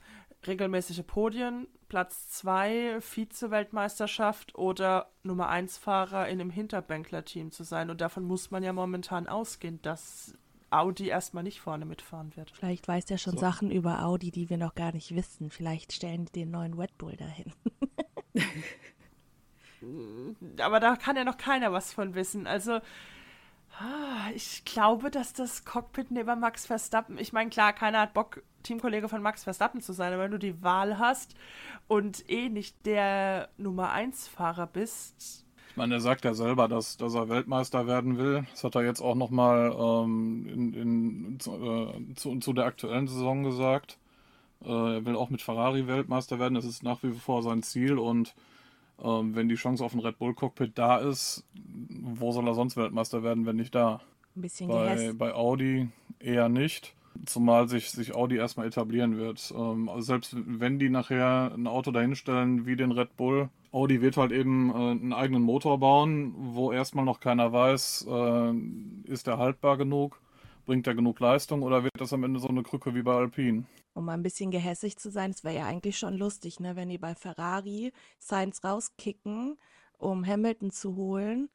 Regelmäßige 0.45 1.03
Podien, 1.03 1.67
Platz 1.87 2.27
2, 2.29 2.99
Vize-Weltmeisterschaft 2.99 4.55
oder 4.55 5.09
Nummer 5.23 5.47
1 5.47 5.77
Fahrer 5.77 6.27
in 6.27 6.41
einem 6.41 6.49
Hinterbänkler-Team 6.49 7.51
zu 7.51 7.63
sein? 7.63 7.89
Und 7.89 8.01
davon 8.01 8.25
muss 8.25 8.51
man 8.51 8.61
ja 8.61 8.73
momentan 8.73 9.27
ausgehen, 9.27 9.81
dass 9.83 10.35
Audi 10.73 11.07
erstmal 11.07 11.43
nicht 11.43 11.61
vorne 11.61 11.85
mitfahren 11.85 12.35
wird. 12.35 12.51
Vielleicht 12.51 12.87
weiß 12.87 13.05
der 13.05 13.17
schon 13.17 13.33
so. 13.33 13.39
Sachen 13.39 13.71
über 13.71 14.03
Audi, 14.03 14.31
die 14.31 14.49
wir 14.49 14.57
noch 14.57 14.75
gar 14.75 14.91
nicht 14.91 15.15
wissen. 15.15 15.49
Vielleicht 15.49 15.93
stellen 15.93 16.25
die 16.25 16.31
den 16.31 16.51
neuen 16.51 16.73
Red 16.73 16.97
Bull 16.97 17.15
dahin. 17.15 17.53
Aber 20.59 20.79
da 20.79 20.95
kann 20.95 21.15
ja 21.15 21.23
noch 21.23 21.37
keiner 21.37 21.71
was 21.71 21.93
von 21.93 22.15
wissen. 22.15 22.47
Also, 22.47 22.79
ah, 23.79 24.29
ich 24.33 24.65
glaube, 24.65 25.11
dass 25.11 25.33
das 25.33 25.65
Cockpit 25.65 26.11
neben 26.11 26.39
Max 26.39 26.65
Verstappen, 26.65 27.17
ich 27.17 27.33
meine, 27.33 27.49
klar, 27.49 27.73
keiner 27.73 28.01
hat 28.01 28.13
Bock, 28.13 28.43
Teamkollege 28.63 29.09
von 29.09 29.21
Max 29.21 29.43
Verstappen 29.43 29.81
zu 29.81 29.93
sein, 29.93 30.13
aber 30.13 30.23
wenn 30.23 30.31
du 30.31 30.39
die 30.39 30.63
Wahl 30.63 30.99
hast 30.99 31.35
und 31.87 32.29
eh 32.29 32.49
nicht 32.49 32.85
der 32.85 33.49
Nummer 33.57 33.91
1 33.91 34.27
Fahrer 34.27 34.67
bist, 34.67 35.42
ich 35.73 35.77
meine, 35.77 35.95
er 35.95 36.01
sagt 36.01 36.23
ja 36.23 36.35
selber, 36.35 36.67
dass, 36.67 36.97
dass 36.97 37.15
er 37.15 37.29
Weltmeister 37.29 37.87
werden 37.87 38.19
will. 38.19 38.45
Das 38.51 38.63
hat 38.63 38.75
er 38.75 38.83
jetzt 38.83 39.01
auch 39.01 39.15
nochmal 39.15 39.75
ähm, 39.75 40.45
in, 40.47 40.73
in, 40.75 41.39
zu, 41.39 41.51
äh, 41.51 42.13
zu, 42.13 42.37
zu, 42.37 42.53
der 42.53 42.65
aktuellen 42.65 43.07
Saison 43.07 43.41
gesagt. 43.41 43.97
Äh, 44.63 44.67
er 44.67 45.05
will 45.07 45.15
auch 45.15 45.31
mit 45.31 45.41
Ferrari 45.41 45.87
Weltmeister 45.87 46.37
werden. 46.37 46.53
Das 46.53 46.65
ist 46.65 46.83
nach 46.83 47.01
wie 47.01 47.13
vor 47.13 47.41
sein 47.41 47.63
Ziel. 47.63 47.97
Und 47.97 48.35
ähm, 49.03 49.33
wenn 49.33 49.49
die 49.49 49.55
Chance 49.55 49.83
auf 49.83 49.95
ein 49.95 49.99
Red 49.99 50.19
Bull 50.19 50.35
Cockpit 50.35 50.77
da 50.77 50.99
ist, 50.99 51.43
wo 51.55 52.31
soll 52.31 52.47
er 52.47 52.53
sonst 52.53 52.77
Weltmeister 52.77 53.23
werden, 53.23 53.47
wenn 53.47 53.55
nicht 53.55 53.73
da? 53.73 53.99
Ein 54.35 54.41
bisschen 54.43 54.67
bei, 54.67 55.11
bei 55.13 55.33
Audi 55.33 55.89
eher 56.19 56.49
nicht. 56.49 56.93
Zumal 57.25 57.69
sich, 57.69 57.91
sich 57.91 58.15
Audi 58.15 58.37
erstmal 58.37 58.67
etablieren 58.67 59.17
wird. 59.17 59.53
Ähm, 59.55 59.89
also 59.89 60.01
selbst 60.01 60.35
wenn 60.35 60.79
die 60.79 60.89
nachher 60.89 61.51
ein 61.53 61.67
Auto 61.67 61.91
dahinstellen 61.91 62.65
wie 62.65 62.75
den 62.75 62.91
Red 62.91 63.15
Bull, 63.15 63.49
Audi 63.71 64.01
wird 64.01 64.17
halt 64.17 64.31
eben 64.31 64.69
äh, 64.69 64.73
einen 64.73 65.13
eigenen 65.13 65.41
Motor 65.41 65.79
bauen, 65.79 66.33
wo 66.37 66.71
erstmal 66.71 67.05
noch 67.05 67.19
keiner 67.19 67.51
weiß, 67.51 68.07
äh, 68.07 68.53
ist 69.05 69.27
der 69.27 69.37
haltbar 69.37 69.77
genug, 69.77 70.21
bringt 70.65 70.85
er 70.85 70.95
genug 70.95 71.19
Leistung 71.19 71.63
oder 71.63 71.83
wird 71.83 71.99
das 71.99 72.13
am 72.13 72.23
Ende 72.23 72.39
so 72.39 72.47
eine 72.47 72.63
Krücke 72.63 72.93
wie 72.93 73.01
bei 73.01 73.15
Alpine? 73.15 73.65
Um 73.93 74.05
mal 74.05 74.13
ein 74.13 74.23
bisschen 74.23 74.51
gehässig 74.51 74.97
zu 74.97 75.11
sein, 75.11 75.31
es 75.31 75.43
wäre 75.43 75.55
ja 75.55 75.65
eigentlich 75.65 75.97
schon 75.97 76.15
lustig, 76.15 76.59
ne, 76.59 76.75
wenn 76.75 76.89
die 76.89 76.97
bei 76.97 77.15
Ferrari 77.15 77.91
Sainz 78.19 78.63
rauskicken, 78.63 79.57
um 79.97 80.25
Hamilton 80.25 80.71
zu 80.71 80.95
holen 80.95 81.49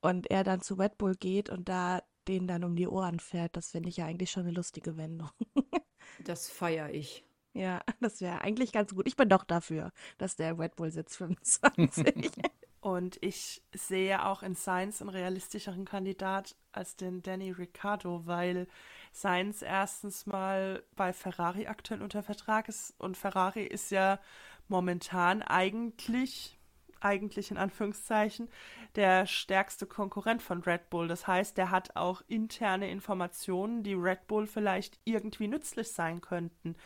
und 0.00 0.30
er 0.30 0.44
dann 0.44 0.60
zu 0.60 0.74
Red 0.74 0.98
Bull 0.98 1.14
geht 1.14 1.50
und 1.50 1.68
da 1.68 2.00
den 2.28 2.46
dann 2.46 2.64
um 2.64 2.76
die 2.76 2.88
Ohren 2.88 3.20
fährt. 3.20 3.56
Das 3.56 3.70
finde 3.70 3.88
ich 3.88 3.98
ja 3.98 4.06
eigentlich 4.06 4.30
schon 4.30 4.44
eine 4.44 4.52
lustige 4.52 4.96
Wendung. 4.96 5.30
das 6.24 6.48
feiere 6.48 6.90
ich. 6.90 7.24
Ja, 7.52 7.80
das 8.00 8.20
wäre 8.20 8.42
eigentlich 8.42 8.72
ganz 8.72 8.94
gut. 8.94 9.06
Ich 9.06 9.16
bin 9.16 9.30
doch 9.30 9.44
dafür, 9.44 9.90
dass 10.18 10.36
der 10.36 10.58
Red 10.58 10.76
Bull 10.76 10.90
Sitz 10.90 11.16
25. 11.16 12.32
Und 12.86 13.18
ich 13.20 13.62
sehe 13.74 14.24
auch 14.24 14.44
in 14.44 14.54
Sainz 14.54 15.00
einen 15.00 15.10
realistischeren 15.10 15.84
Kandidat 15.84 16.54
als 16.70 16.94
den 16.94 17.20
Danny 17.20 17.50
Ricciardo, 17.50 18.26
weil 18.26 18.68
Sainz 19.10 19.62
erstens 19.62 20.26
mal 20.26 20.84
bei 20.94 21.12
Ferrari 21.12 21.66
aktuell 21.66 22.00
unter 22.00 22.22
Vertrag 22.22 22.68
ist 22.68 22.94
und 22.98 23.16
Ferrari 23.16 23.64
ist 23.64 23.90
ja 23.90 24.20
momentan 24.68 25.42
eigentlich, 25.42 26.56
eigentlich 27.00 27.50
in 27.50 27.56
Anführungszeichen, 27.56 28.48
der 28.96 29.26
stärkste 29.26 29.86
Konkurrent 29.86 30.42
von 30.42 30.62
Red 30.62 30.90
Bull. 30.90 31.08
Das 31.08 31.26
heißt, 31.26 31.56
der 31.56 31.70
hat 31.70 31.96
auch 31.96 32.22
interne 32.28 32.90
Informationen, 32.90 33.82
die 33.82 33.94
Red 33.94 34.26
Bull 34.26 34.46
vielleicht 34.46 34.98
irgendwie 35.04 35.48
nützlich 35.48 35.92
sein 35.92 36.20
könnten 36.20 36.76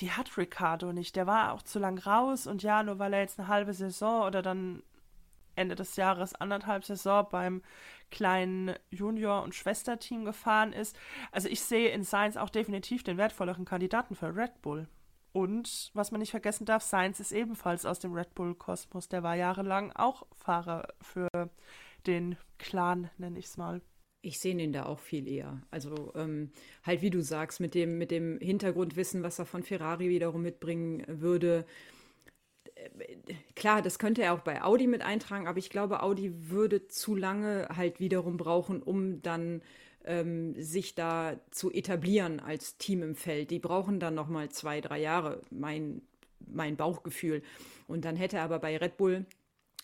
die 0.00 0.12
hat 0.12 0.36
Ricardo 0.36 0.92
nicht. 0.92 1.16
Der 1.16 1.26
war 1.26 1.52
auch 1.52 1.62
zu 1.62 1.78
lang 1.78 1.98
raus 1.98 2.46
und 2.46 2.62
ja, 2.62 2.82
nur 2.82 2.98
weil 2.98 3.12
er 3.12 3.20
jetzt 3.20 3.38
eine 3.38 3.48
halbe 3.48 3.74
Saison 3.74 4.26
oder 4.26 4.42
dann 4.42 4.82
Ende 5.56 5.74
des 5.74 5.96
Jahres 5.96 6.34
anderthalb 6.34 6.84
Saison 6.84 7.26
beim 7.30 7.62
kleinen 8.10 8.74
Junior- 8.90 9.42
und 9.42 9.54
Schwesterteam 9.54 10.24
gefahren 10.24 10.72
ist. 10.72 10.96
Also 11.32 11.48
ich 11.48 11.60
sehe 11.60 11.90
in 11.90 12.04
Sainz 12.04 12.36
auch 12.36 12.48
definitiv 12.48 13.02
den 13.02 13.18
wertvolleren 13.18 13.64
Kandidaten 13.64 14.14
für 14.14 14.34
Red 14.34 14.62
Bull. 14.62 14.88
Und 15.32 15.90
was 15.94 16.10
man 16.10 16.20
nicht 16.20 16.30
vergessen 16.30 16.64
darf, 16.64 16.82
Sainz 16.82 17.20
ist 17.20 17.32
ebenfalls 17.32 17.84
aus 17.84 17.98
dem 17.98 18.14
Red 18.14 18.34
Bull-Kosmos. 18.34 19.08
Der 19.08 19.22
war 19.22 19.36
jahrelang 19.36 19.92
auch 19.92 20.26
Fahrer 20.32 20.88
für 21.00 21.28
den 22.06 22.36
Clan, 22.58 23.10
nenne 23.18 23.38
ich 23.38 23.46
es 23.46 23.56
mal. 23.56 23.80
Ich 24.20 24.40
sehe 24.40 24.58
ihn 24.58 24.72
da 24.72 24.86
auch 24.86 24.98
viel 24.98 25.28
eher. 25.28 25.62
Also 25.70 26.12
ähm, 26.16 26.50
halt 26.82 27.02
wie 27.02 27.10
du 27.10 27.22
sagst, 27.22 27.60
mit 27.60 27.74
dem, 27.74 27.98
mit 27.98 28.10
dem 28.10 28.38
Hintergrundwissen, 28.40 29.22
was 29.22 29.38
er 29.38 29.46
von 29.46 29.62
Ferrari 29.62 30.08
wiederum 30.08 30.42
mitbringen 30.42 31.04
würde. 31.06 31.66
Klar, 33.54 33.82
das 33.82 33.98
könnte 33.98 34.22
er 34.22 34.34
auch 34.34 34.40
bei 34.40 34.62
Audi 34.62 34.86
mit 34.86 35.02
eintragen, 35.02 35.46
aber 35.46 35.58
ich 35.58 35.70
glaube, 35.70 36.02
Audi 36.02 36.50
würde 36.50 36.86
zu 36.88 37.14
lange 37.14 37.68
halt 37.74 38.00
wiederum 38.00 38.36
brauchen, 38.36 38.82
um 38.82 39.22
dann 39.22 39.62
ähm, 40.04 40.54
sich 40.60 40.94
da 40.94 41.38
zu 41.50 41.70
etablieren 41.70 42.40
als 42.40 42.76
Team 42.78 43.02
im 43.02 43.14
Feld. 43.14 43.50
Die 43.50 43.58
brauchen 43.58 44.00
dann 44.00 44.14
noch 44.14 44.28
mal 44.28 44.48
zwei, 44.50 44.80
drei 44.80 45.00
Jahre, 45.00 45.40
mein, 45.50 46.02
mein 46.46 46.76
Bauchgefühl. 46.76 47.42
Und 47.86 48.04
dann 48.04 48.16
hätte 48.16 48.36
er 48.38 48.44
aber 48.44 48.58
bei 48.58 48.76
Red 48.76 48.96
Bull 48.96 49.26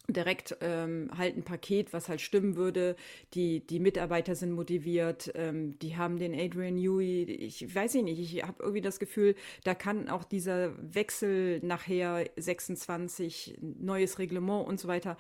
direkt 0.09 0.57
ähm, 0.61 1.11
halt 1.17 1.37
ein 1.37 1.45
Paket, 1.45 1.93
was 1.93 2.09
halt 2.09 2.21
stimmen 2.21 2.57
würde. 2.57 2.97
Die, 3.33 3.67
die 3.67 3.81
Mitarbeiter 3.81 4.35
sind 4.35 4.53
motiviert, 4.53 5.33
ähm, 5.35 5.79
die 5.79 5.97
haben 5.97 6.19
den 6.19 6.35
Adrian 6.35 6.75
Newey, 6.75 7.23
ich 7.25 7.75
weiß 7.75 7.95
nicht, 7.95 8.19
ich 8.19 8.43
habe 8.43 8.63
irgendwie 8.63 8.83
das 8.83 8.99
Gefühl, 8.99 9.35
da 9.65 9.75
kann 9.75 10.11
auch 10.11 10.25
dieser 10.25 10.73
Wechsel 10.95 11.61
nachher 11.61 12.29
26, 12.37 13.59
neues 13.61 14.19
Reglement 14.19 14.67
und 14.67 14.79
so 14.79 14.89
weiter, 14.89 15.17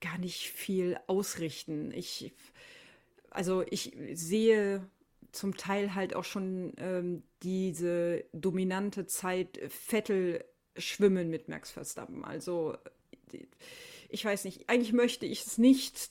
gar 0.00 0.18
nicht 0.18 0.50
viel 0.50 0.96
ausrichten. 1.06 1.92
Ich, 1.94 2.32
also 3.34 3.64
ich 3.68 3.94
sehe 4.12 4.88
zum 5.32 5.56
Teil 5.56 5.94
halt 5.94 6.14
auch 6.14 6.24
schon 6.24 6.72
ähm, 6.78 7.24
diese 7.42 8.24
dominante 8.32 9.06
Zeit 9.06 9.60
Vettel 9.68 10.44
schwimmen 10.76 11.28
mit 11.30 11.48
Max 11.48 11.72
Verstappen. 11.72 12.24
Also 12.24 12.76
die, 13.32 13.48
ich 14.08 14.24
weiß 14.24 14.44
nicht, 14.44 14.68
eigentlich 14.68 14.92
möchte 14.92 15.26
ich 15.26 15.44
es 15.44 15.58
nicht, 15.58 16.10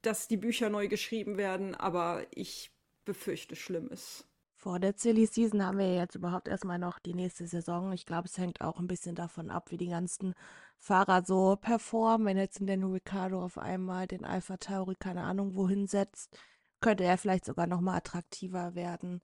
dass 0.00 0.28
die 0.28 0.38
Bücher 0.38 0.70
neu 0.70 0.88
geschrieben 0.88 1.36
werden, 1.36 1.74
aber 1.74 2.26
ich 2.34 2.70
befürchte 3.04 3.54
Schlimmes. 3.54 4.24
Vor 4.60 4.78
der 4.78 4.92
Silly 4.94 5.24
Season 5.24 5.64
haben 5.64 5.78
wir 5.78 5.94
jetzt 5.94 6.16
überhaupt 6.16 6.46
erstmal 6.46 6.78
noch 6.78 6.98
die 6.98 7.14
nächste 7.14 7.46
Saison. 7.46 7.92
Ich 7.92 8.04
glaube, 8.04 8.28
es 8.28 8.36
hängt 8.36 8.60
auch 8.60 8.78
ein 8.78 8.86
bisschen 8.86 9.14
davon 9.14 9.50
ab, 9.50 9.70
wie 9.70 9.78
die 9.78 9.88
ganzen 9.88 10.34
Fahrer 10.76 11.24
so 11.24 11.56
performen. 11.56 12.26
Wenn 12.26 12.36
jetzt 12.36 12.60
ein 12.60 12.66
Daniel 12.66 12.90
Ricciardo 12.90 13.42
auf 13.42 13.56
einmal 13.56 14.06
den 14.06 14.22
Alpha 14.26 14.58
Tauri 14.58 14.96
keine 14.96 15.22
Ahnung 15.22 15.54
wohin 15.54 15.86
setzt, 15.86 16.38
könnte 16.82 17.04
er 17.04 17.16
vielleicht 17.16 17.46
sogar 17.46 17.66
noch 17.66 17.80
mal 17.80 17.96
attraktiver 17.96 18.74
werden. 18.74 19.22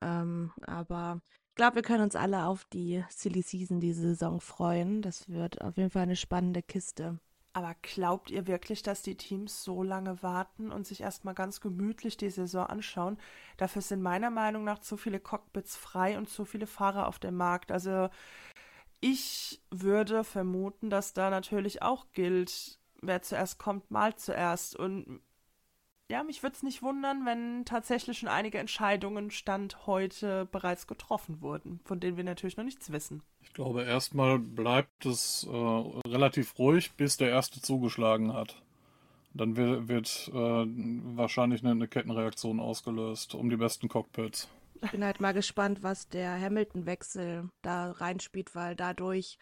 Ähm, 0.00 0.52
aber 0.64 1.20
ich 1.48 1.56
glaube, 1.56 1.76
wir 1.76 1.82
können 1.82 2.04
uns 2.04 2.14
alle 2.14 2.44
auf 2.44 2.64
die 2.66 3.02
Silly 3.08 3.42
Season 3.42 3.80
diese 3.80 4.02
Saison 4.02 4.40
freuen. 4.40 5.02
Das 5.02 5.28
wird 5.28 5.62
auf 5.62 5.76
jeden 5.78 5.90
Fall 5.90 6.02
eine 6.02 6.14
spannende 6.14 6.62
Kiste. 6.62 7.18
Aber 7.56 7.74
glaubt 7.80 8.30
ihr 8.30 8.46
wirklich, 8.46 8.82
dass 8.82 9.00
die 9.00 9.16
Teams 9.16 9.64
so 9.64 9.82
lange 9.82 10.22
warten 10.22 10.70
und 10.70 10.86
sich 10.86 11.00
erstmal 11.00 11.32
ganz 11.32 11.62
gemütlich 11.62 12.18
die 12.18 12.28
Saison 12.28 12.66
anschauen? 12.66 13.16
Dafür 13.56 13.80
sind 13.80 14.02
meiner 14.02 14.28
Meinung 14.28 14.62
nach 14.62 14.80
zu 14.80 14.98
viele 14.98 15.20
Cockpits 15.20 15.74
frei 15.74 16.18
und 16.18 16.28
zu 16.28 16.44
viele 16.44 16.66
Fahrer 16.66 17.06
auf 17.08 17.18
dem 17.18 17.34
Markt. 17.34 17.72
Also 17.72 18.10
ich 19.00 19.62
würde 19.70 20.22
vermuten, 20.22 20.90
dass 20.90 21.14
da 21.14 21.30
natürlich 21.30 21.80
auch 21.80 22.12
gilt, 22.12 22.78
wer 23.00 23.22
zuerst 23.22 23.58
kommt, 23.58 23.90
mal 23.90 24.14
zuerst. 24.16 24.76
Und 24.76 25.22
ja, 26.08 26.22
mich 26.22 26.42
würde 26.42 26.54
es 26.54 26.62
nicht 26.62 26.82
wundern, 26.82 27.26
wenn 27.26 27.64
tatsächlich 27.64 28.18
schon 28.18 28.28
einige 28.28 28.58
Entscheidungen 28.58 29.30
Stand 29.30 29.86
heute 29.86 30.46
bereits 30.46 30.86
getroffen 30.86 31.40
wurden, 31.40 31.80
von 31.84 31.98
denen 31.98 32.16
wir 32.16 32.24
natürlich 32.24 32.56
noch 32.56 32.64
nichts 32.64 32.92
wissen. 32.92 33.22
Ich 33.42 33.52
glaube, 33.52 33.82
erstmal 33.82 34.38
bleibt 34.38 35.04
es 35.06 35.46
äh, 35.50 36.08
relativ 36.08 36.58
ruhig, 36.58 36.92
bis 36.92 37.16
der 37.16 37.30
erste 37.30 37.60
zugeschlagen 37.60 38.32
hat. 38.32 38.62
Dann 39.34 39.56
wird, 39.56 39.88
wird 39.88 40.30
äh, 40.32 40.66
wahrscheinlich 41.16 41.62
eine, 41.62 41.72
eine 41.72 41.88
Kettenreaktion 41.88 42.60
ausgelöst 42.60 43.34
um 43.34 43.50
die 43.50 43.56
besten 43.56 43.88
Cockpits. 43.88 44.48
Ich 44.82 44.90
bin 44.90 45.04
halt 45.04 45.20
mal 45.20 45.32
gespannt, 45.32 45.82
was 45.82 46.08
der 46.08 46.40
Hamilton-Wechsel 46.40 47.48
da 47.62 47.92
reinspielt, 47.92 48.54
weil 48.54 48.76
dadurch 48.76 49.38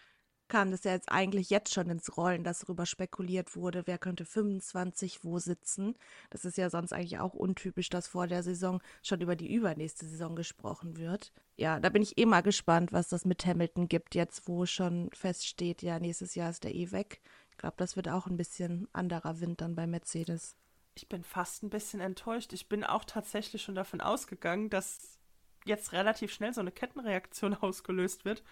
kam 0.48 0.70
das 0.70 0.84
ja 0.84 0.92
jetzt 0.92 1.10
eigentlich 1.10 1.50
jetzt 1.50 1.72
schon 1.72 1.88
ins 1.90 2.16
Rollen, 2.16 2.44
dass 2.44 2.60
darüber 2.60 2.86
spekuliert 2.86 3.56
wurde, 3.56 3.86
wer 3.86 3.98
könnte 3.98 4.24
25 4.24 5.24
wo 5.24 5.38
sitzen. 5.38 5.94
Das 6.30 6.44
ist 6.44 6.58
ja 6.58 6.70
sonst 6.70 6.92
eigentlich 6.92 7.18
auch 7.18 7.34
untypisch, 7.34 7.88
dass 7.88 8.06
vor 8.06 8.26
der 8.26 8.42
Saison 8.42 8.80
schon 9.02 9.20
über 9.20 9.36
die 9.36 9.52
übernächste 9.52 10.06
Saison 10.06 10.36
gesprochen 10.36 10.96
wird. 10.96 11.32
Ja, 11.56 11.80
da 11.80 11.88
bin 11.88 12.02
ich 12.02 12.18
eh 12.18 12.26
mal 12.26 12.42
gespannt, 12.42 12.92
was 12.92 13.08
das 13.08 13.24
mit 13.24 13.46
Hamilton 13.46 13.88
gibt, 13.88 14.14
jetzt 14.14 14.46
wo 14.48 14.66
schon 14.66 15.10
feststeht, 15.12 15.82
ja, 15.82 15.98
nächstes 15.98 16.34
Jahr 16.34 16.50
ist 16.50 16.64
der 16.64 16.74
eh 16.74 16.92
weg. 16.92 17.20
Ich 17.50 17.58
glaube, 17.58 17.76
das 17.78 17.96
wird 17.96 18.08
auch 18.08 18.26
ein 18.26 18.36
bisschen 18.36 18.88
anderer 18.92 19.40
Wind 19.40 19.60
dann 19.60 19.74
bei 19.74 19.86
Mercedes. 19.86 20.56
Ich 20.96 21.08
bin 21.08 21.24
fast 21.24 21.62
ein 21.62 21.70
bisschen 21.70 22.00
enttäuscht. 22.00 22.52
Ich 22.52 22.68
bin 22.68 22.84
auch 22.84 23.04
tatsächlich 23.04 23.62
schon 23.62 23.74
davon 23.74 24.00
ausgegangen, 24.00 24.70
dass 24.70 25.18
jetzt 25.64 25.92
relativ 25.92 26.32
schnell 26.32 26.52
so 26.52 26.60
eine 26.60 26.72
Kettenreaktion 26.72 27.54
ausgelöst 27.60 28.24
wird 28.24 28.42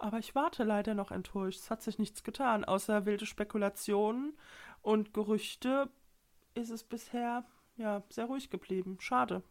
aber 0.00 0.18
ich 0.18 0.34
warte 0.34 0.64
leider 0.64 0.94
noch 0.94 1.10
enttäuscht. 1.10 1.60
Es 1.60 1.70
hat 1.70 1.82
sich 1.82 1.98
nichts 1.98 2.24
getan, 2.24 2.64
außer 2.64 3.06
wilde 3.06 3.26
Spekulationen 3.26 4.36
und 4.82 5.14
Gerüchte 5.14 5.88
ist 6.54 6.70
es 6.70 6.84
bisher 6.84 7.44
ja 7.76 8.02
sehr 8.08 8.26
ruhig 8.26 8.50
geblieben. 8.50 8.96
Schade. 9.00 9.42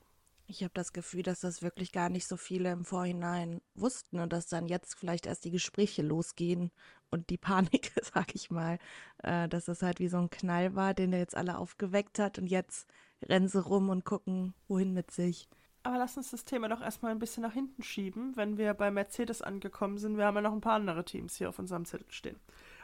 Ich 0.47 0.63
habe 0.63 0.71
das 0.73 0.93
Gefühl, 0.93 1.21
dass 1.21 1.41
das 1.41 1.62
wirklich 1.62 1.91
gar 1.91 2.09
nicht 2.09 2.27
so 2.27 2.35
viele 2.35 2.71
im 2.71 2.83
Vorhinein 2.83 3.62
wussten 3.75 4.19
und 4.19 4.33
dass 4.33 4.47
dann 4.47 4.65
jetzt 4.65 4.95
vielleicht 4.95 5.27
erst 5.27 5.45
die 5.45 5.51
Gespräche 5.51 6.01
losgehen 6.01 6.71
und 7.12 7.29
die 7.29 7.38
Panik, 7.38 7.91
sag 8.01 8.33
ich 8.33 8.49
mal, 8.49 8.79
äh, 9.19 9.47
dass 9.47 9.65
das 9.65 9.83
halt 9.83 9.99
wie 9.99 10.07
so 10.07 10.17
ein 10.17 10.31
Knall 10.31 10.75
war, 10.75 10.95
den 10.95 11.12
der 11.12 11.19
jetzt 11.19 11.38
alle 11.38 11.59
aufgeweckt 11.59 12.17
hat 12.17 12.39
und 12.39 12.47
jetzt 12.47 12.89
rennen 13.21 13.47
sie 13.47 13.62
rum 13.62 13.89
und 13.89 14.05
gucken, 14.05 14.55
wohin 14.67 14.93
mit 14.93 15.12
sich. 15.12 15.47
Aber 15.89 15.97
lass 15.97 16.17
uns 16.17 16.30
das 16.30 16.45
Thema 16.45 16.69
doch 16.69 16.82
erstmal 16.82 17.12
ein 17.12 17.17
bisschen 17.17 17.41
nach 17.41 17.54
hinten 17.54 17.82
schieben, 17.82 18.36
wenn 18.36 18.60
wir 18.60 18.75
bei 18.75 18.91
Mercedes 18.91 19.41
angekommen 19.41 19.97
sind. 19.97 20.17
Wir 20.17 20.25
haben 20.25 20.36
ja 20.36 20.41
noch 20.41 20.54
ein 20.54 20.62
paar 20.62 20.75
andere 20.75 21.04
Teams 21.04 21.36
hier 21.36 21.49
auf 21.49 21.58
unserem 21.58 21.84
Zettel 21.86 22.06
stehen. 22.12 22.39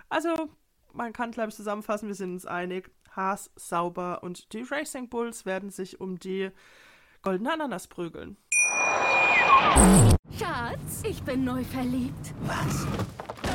Also, 0.10 0.50
man 0.91 1.13
kann, 1.13 1.30
glaube 1.30 1.50
ich, 1.50 1.56
zusammenfassen, 1.56 2.08
wir 2.08 2.15
sind 2.15 2.34
uns 2.34 2.48
einig. 2.48 2.89
Haas, 3.15 3.52
Sauber 3.56 4.24
und 4.24 4.54
die 4.54 4.63
Racing 4.63 5.08
Bulls 5.08 5.46
werden 5.46 5.70
sich 5.70 6.02
um 6.02 6.18
die 6.18 6.50
goldene 7.22 7.54
Ananas 7.54 7.86
prügeln. 7.86 8.38
Schatz, 10.39 11.04
ich 11.08 11.22
bin 11.22 11.44
neu 11.44 11.63
verliebt. 11.63 12.34
Was? 12.48 12.88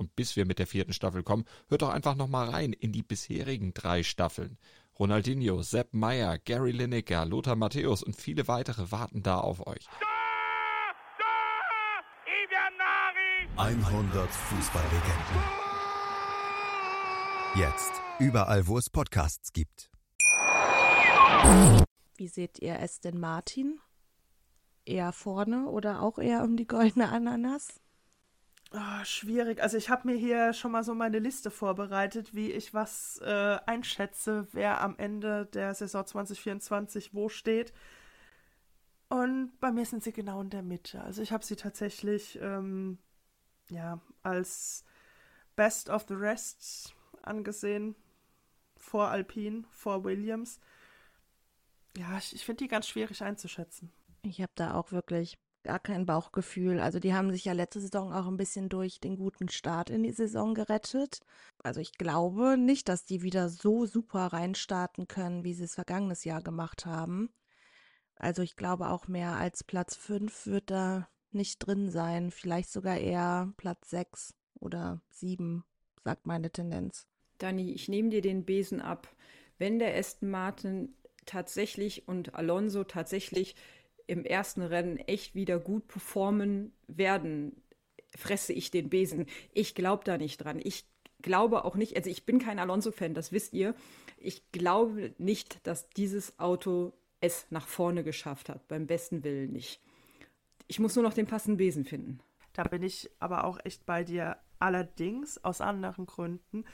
Und 0.00 0.16
bis 0.16 0.34
wir 0.34 0.46
mit 0.46 0.58
der 0.58 0.66
vierten 0.66 0.94
Staffel 0.94 1.22
kommen, 1.22 1.44
hört 1.68 1.82
doch 1.82 1.90
einfach 1.90 2.14
noch 2.14 2.26
mal 2.26 2.48
rein 2.48 2.72
in 2.72 2.90
die 2.90 3.02
bisherigen 3.02 3.74
drei 3.74 4.02
Staffeln. 4.02 4.56
Ronaldinho, 4.98 5.60
Sepp 5.60 5.92
Meyer, 5.92 6.38
Gary 6.38 6.70
Lineker, 6.70 7.26
Lothar 7.26 7.54
Matthäus 7.54 8.02
und 8.02 8.16
viele 8.16 8.48
weitere 8.48 8.90
warten 8.90 9.22
da 9.22 9.36
auf 9.40 9.66
euch. 9.66 9.86
100 13.58 14.30
Fußballlegenden. 14.30 15.42
Jetzt 17.56 17.92
überall, 18.18 18.66
wo 18.66 18.78
es 18.78 18.88
Podcasts 18.88 19.52
gibt. 19.52 19.90
Wie 22.16 22.28
seht 22.28 22.58
ihr 22.60 22.80
Aston 22.80 23.20
Martin? 23.20 23.78
Eher 24.86 25.12
vorne 25.12 25.66
oder 25.66 26.00
auch 26.00 26.18
eher 26.18 26.42
um 26.42 26.56
die 26.56 26.66
goldene 26.66 27.10
Ananas? 27.10 27.80
Oh, 28.72 29.04
schwierig. 29.04 29.60
Also 29.60 29.76
ich 29.76 29.90
habe 29.90 30.06
mir 30.06 30.16
hier 30.16 30.52
schon 30.52 30.70
mal 30.70 30.84
so 30.84 30.94
meine 30.94 31.18
Liste 31.18 31.50
vorbereitet, 31.50 32.34
wie 32.34 32.52
ich 32.52 32.72
was 32.72 33.20
äh, 33.24 33.58
einschätze, 33.66 34.46
wer 34.52 34.80
am 34.80 34.96
Ende 34.96 35.46
der 35.46 35.74
Saison 35.74 36.06
2024 36.06 37.12
wo 37.12 37.28
steht. 37.28 37.72
Und 39.08 39.58
bei 39.58 39.72
mir 39.72 39.84
sind 39.84 40.04
sie 40.04 40.12
genau 40.12 40.40
in 40.40 40.50
der 40.50 40.62
Mitte. 40.62 41.02
Also 41.02 41.20
ich 41.20 41.32
habe 41.32 41.44
sie 41.44 41.56
tatsächlich 41.56 42.38
ähm, 42.40 42.98
ja 43.70 44.00
als 44.22 44.84
Best 45.56 45.90
of 45.90 46.06
the 46.06 46.14
Rest 46.14 46.94
angesehen. 47.22 47.96
Vor 48.76 49.08
Alpine, 49.08 49.64
vor 49.72 50.04
Williams. 50.04 50.60
Ja, 51.96 52.18
ich, 52.18 52.36
ich 52.36 52.44
finde 52.44 52.64
die 52.64 52.68
ganz 52.68 52.86
schwierig 52.86 53.20
einzuschätzen. 53.22 53.92
Ich 54.22 54.40
habe 54.40 54.52
da 54.54 54.74
auch 54.74 54.92
wirklich 54.92 55.38
gar 55.62 55.78
kein 55.78 56.06
Bauchgefühl. 56.06 56.80
Also 56.80 56.98
die 56.98 57.14
haben 57.14 57.30
sich 57.32 57.44
ja 57.44 57.52
letzte 57.52 57.80
Saison 57.80 58.12
auch 58.12 58.26
ein 58.26 58.36
bisschen 58.36 58.68
durch 58.68 59.00
den 59.00 59.16
guten 59.16 59.48
Start 59.48 59.90
in 59.90 60.02
die 60.02 60.12
Saison 60.12 60.54
gerettet. 60.54 61.20
Also 61.62 61.80
ich 61.80 61.92
glaube 61.92 62.56
nicht, 62.56 62.88
dass 62.88 63.04
die 63.04 63.22
wieder 63.22 63.48
so 63.48 63.86
super 63.86 64.26
reinstarten 64.28 65.08
können, 65.08 65.44
wie 65.44 65.54
sie 65.54 65.64
es 65.64 65.74
vergangenes 65.74 66.24
Jahr 66.24 66.42
gemacht 66.42 66.86
haben. 66.86 67.30
Also 68.16 68.42
ich 68.42 68.56
glaube 68.56 68.88
auch 68.88 69.08
mehr 69.08 69.36
als 69.36 69.64
Platz 69.64 69.96
5 69.96 70.46
wird 70.46 70.70
da 70.70 71.08
nicht 71.32 71.58
drin 71.58 71.90
sein. 71.90 72.30
Vielleicht 72.30 72.70
sogar 72.70 72.98
eher 72.98 73.52
Platz 73.56 73.90
6 73.90 74.34
oder 74.58 75.00
7, 75.10 75.64
sagt 76.04 76.26
meine 76.26 76.50
Tendenz. 76.50 77.06
Dani, 77.38 77.72
ich 77.72 77.88
nehme 77.88 78.10
dir 78.10 78.20
den 78.20 78.44
Besen 78.44 78.80
ab. 78.80 79.08
Wenn 79.58 79.78
der 79.78 79.96
Aston 79.96 80.30
Martin 80.30 80.94
tatsächlich 81.26 82.08
und 82.08 82.34
Alonso 82.34 82.84
tatsächlich 82.84 83.54
im 84.10 84.24
ersten 84.24 84.62
Rennen 84.62 84.96
echt 84.96 85.36
wieder 85.36 85.60
gut 85.60 85.86
performen 85.86 86.72
werden, 86.88 87.62
fresse 88.16 88.52
ich 88.52 88.72
den 88.72 88.90
Besen. 88.90 89.26
Ich 89.52 89.76
glaube 89.76 90.02
da 90.04 90.18
nicht 90.18 90.38
dran. 90.38 90.60
Ich 90.60 90.84
glaube 91.22 91.64
auch 91.64 91.76
nicht, 91.76 91.96
also 91.96 92.10
ich 92.10 92.26
bin 92.26 92.40
kein 92.40 92.58
Alonso-Fan, 92.58 93.14
das 93.14 93.30
wisst 93.30 93.52
ihr. 93.52 93.74
Ich 94.18 94.50
glaube 94.50 95.14
nicht, 95.18 95.64
dass 95.64 95.88
dieses 95.90 96.40
Auto 96.40 96.92
es 97.20 97.46
nach 97.50 97.68
vorne 97.68 98.02
geschafft 98.02 98.48
hat, 98.48 98.66
beim 98.66 98.88
besten 98.88 99.22
Willen 99.22 99.52
nicht. 99.52 99.80
Ich 100.66 100.80
muss 100.80 100.96
nur 100.96 101.04
noch 101.04 101.14
den 101.14 101.26
passenden 101.26 101.58
Besen 101.58 101.84
finden. 101.84 102.18
Da 102.52 102.64
bin 102.64 102.82
ich 102.82 103.10
aber 103.20 103.44
auch 103.44 103.60
echt 103.64 103.86
bei 103.86 104.02
dir. 104.02 104.38
Allerdings 104.58 105.42
aus 105.44 105.60
anderen 105.60 106.06
Gründen. 106.06 106.64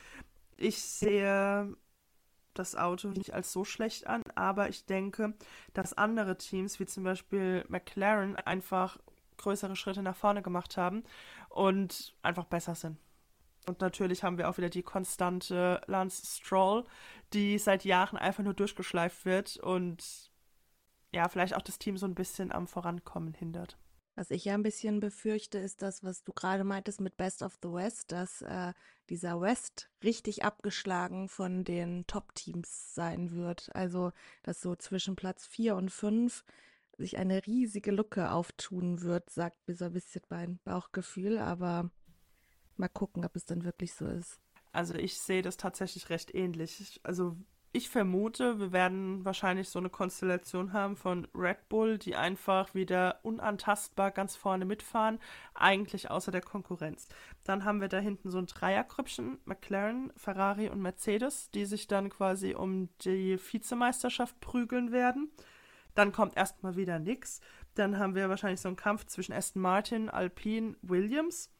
Ich 0.56 0.78
sehe 0.78 1.76
das 2.58 2.76
Auto 2.76 3.08
nicht 3.08 3.32
als 3.32 3.52
so 3.52 3.64
schlecht 3.64 4.06
an, 4.06 4.22
aber 4.34 4.68
ich 4.68 4.86
denke, 4.86 5.34
dass 5.74 5.94
andere 5.94 6.36
Teams, 6.38 6.78
wie 6.80 6.86
zum 6.86 7.04
Beispiel 7.04 7.64
McLaren, 7.68 8.36
einfach 8.36 8.98
größere 9.36 9.76
Schritte 9.76 10.02
nach 10.02 10.16
vorne 10.16 10.42
gemacht 10.42 10.76
haben 10.76 11.04
und 11.48 12.14
einfach 12.22 12.44
besser 12.44 12.74
sind. 12.74 12.98
Und 13.66 13.80
natürlich 13.80 14.22
haben 14.22 14.38
wir 14.38 14.48
auch 14.48 14.58
wieder 14.58 14.70
die 14.70 14.82
konstante 14.82 15.80
Lance 15.86 16.24
Stroll, 16.24 16.84
die 17.32 17.58
seit 17.58 17.84
Jahren 17.84 18.16
einfach 18.16 18.44
nur 18.44 18.54
durchgeschleift 18.54 19.24
wird 19.24 19.56
und 19.56 20.30
ja, 21.12 21.28
vielleicht 21.28 21.56
auch 21.56 21.62
das 21.62 21.78
Team 21.78 21.96
so 21.96 22.06
ein 22.06 22.14
bisschen 22.14 22.52
am 22.52 22.66
Vorankommen 22.66 23.34
hindert. 23.34 23.76
Was 24.16 24.30
ich 24.30 24.46
ja 24.46 24.54
ein 24.54 24.62
bisschen 24.62 24.98
befürchte, 24.98 25.58
ist 25.58 25.82
das, 25.82 26.02
was 26.02 26.24
du 26.24 26.32
gerade 26.32 26.64
meintest 26.64 27.02
mit 27.02 27.18
Best 27.18 27.42
of 27.42 27.58
the 27.62 27.70
West, 27.70 28.12
dass 28.12 28.40
äh, 28.40 28.72
dieser 29.10 29.42
West 29.42 29.90
richtig 30.02 30.42
abgeschlagen 30.42 31.28
von 31.28 31.64
den 31.64 32.06
Top-Teams 32.06 32.94
sein 32.94 33.30
wird. 33.32 33.68
Also, 33.74 34.12
dass 34.42 34.62
so 34.62 34.74
zwischen 34.74 35.16
Platz 35.16 35.46
4 35.46 35.76
und 35.76 35.90
5 35.90 36.44
sich 36.96 37.18
eine 37.18 37.46
riesige 37.46 37.90
Lücke 37.90 38.32
auftun 38.32 39.02
wird, 39.02 39.28
sagt 39.28 39.68
mir 39.68 39.74
so 39.74 39.84
ein 39.84 39.92
bisschen 39.92 40.22
mein 40.30 40.58
Bauchgefühl, 40.64 41.36
aber 41.36 41.90
mal 42.76 42.88
gucken, 42.88 43.22
ob 43.22 43.36
es 43.36 43.44
dann 43.44 43.64
wirklich 43.64 43.92
so 43.92 44.06
ist. 44.06 44.40
Also 44.72 44.94
ich 44.94 45.18
sehe 45.18 45.42
das 45.42 45.58
tatsächlich 45.58 46.08
recht 46.08 46.34
ähnlich. 46.34 47.00
Also 47.02 47.36
ich 47.76 47.90
vermute, 47.90 48.58
wir 48.58 48.72
werden 48.72 49.22
wahrscheinlich 49.24 49.68
so 49.68 49.78
eine 49.78 49.90
Konstellation 49.90 50.72
haben 50.72 50.96
von 50.96 51.28
Red 51.34 51.68
Bull, 51.68 51.98
die 51.98 52.16
einfach 52.16 52.74
wieder 52.74 53.20
unantastbar 53.22 54.10
ganz 54.10 54.34
vorne 54.34 54.64
mitfahren, 54.64 55.18
eigentlich 55.52 56.10
außer 56.10 56.32
der 56.32 56.40
Konkurrenz. 56.40 57.08
Dann 57.44 57.64
haben 57.64 57.82
wir 57.82 57.88
da 57.88 57.98
hinten 57.98 58.30
so 58.30 58.38
ein 58.38 58.46
Dreierkrüppchen, 58.46 59.38
McLaren, 59.44 60.10
Ferrari 60.16 60.70
und 60.70 60.80
Mercedes, 60.80 61.50
die 61.50 61.66
sich 61.66 61.86
dann 61.86 62.08
quasi 62.08 62.54
um 62.54 62.88
die 63.02 63.38
Vizemeisterschaft 63.38 64.40
prügeln 64.40 64.90
werden. 64.90 65.30
Dann 65.94 66.12
kommt 66.12 66.36
erstmal 66.36 66.76
wieder 66.76 66.98
nix. 66.98 67.40
Dann 67.74 67.98
haben 67.98 68.14
wir 68.14 68.30
wahrscheinlich 68.30 68.60
so 68.60 68.68
einen 68.68 68.76
Kampf 68.76 69.04
zwischen 69.04 69.34
Aston 69.34 69.60
Martin, 69.60 70.08
Alpine, 70.08 70.76
Williams 70.80 71.50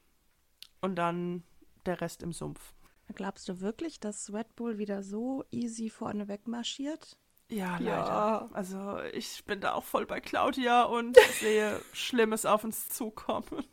und 0.81 0.97
dann 0.97 1.43
der 1.85 2.01
Rest 2.01 2.23
im 2.23 2.33
Sumpf. 2.33 2.76
Glaubst 3.15 3.49
du 3.49 3.61
wirklich, 3.61 4.01
dass 4.01 4.33
Red 4.33 4.55
Bull 4.57 4.79
wieder 4.79 5.03
so 5.03 5.45
easy 5.51 5.91
vorne 5.91 6.29
wegmarschiert? 6.29 7.17
Ja, 7.49 7.79
leider. 7.79 7.87
Ja. 7.87 8.49
Also 8.53 8.99
ich 9.13 9.45
bin 9.45 9.61
da 9.61 9.75
auch 9.75 9.85
voll 9.85 10.07
bei 10.07 10.21
Claudia 10.21 10.83
und 10.83 11.17
sehe 11.41 11.81
Schlimmes 11.93 12.45
auf 12.45 12.65
uns 12.65 12.89
zukommen. 12.89 13.65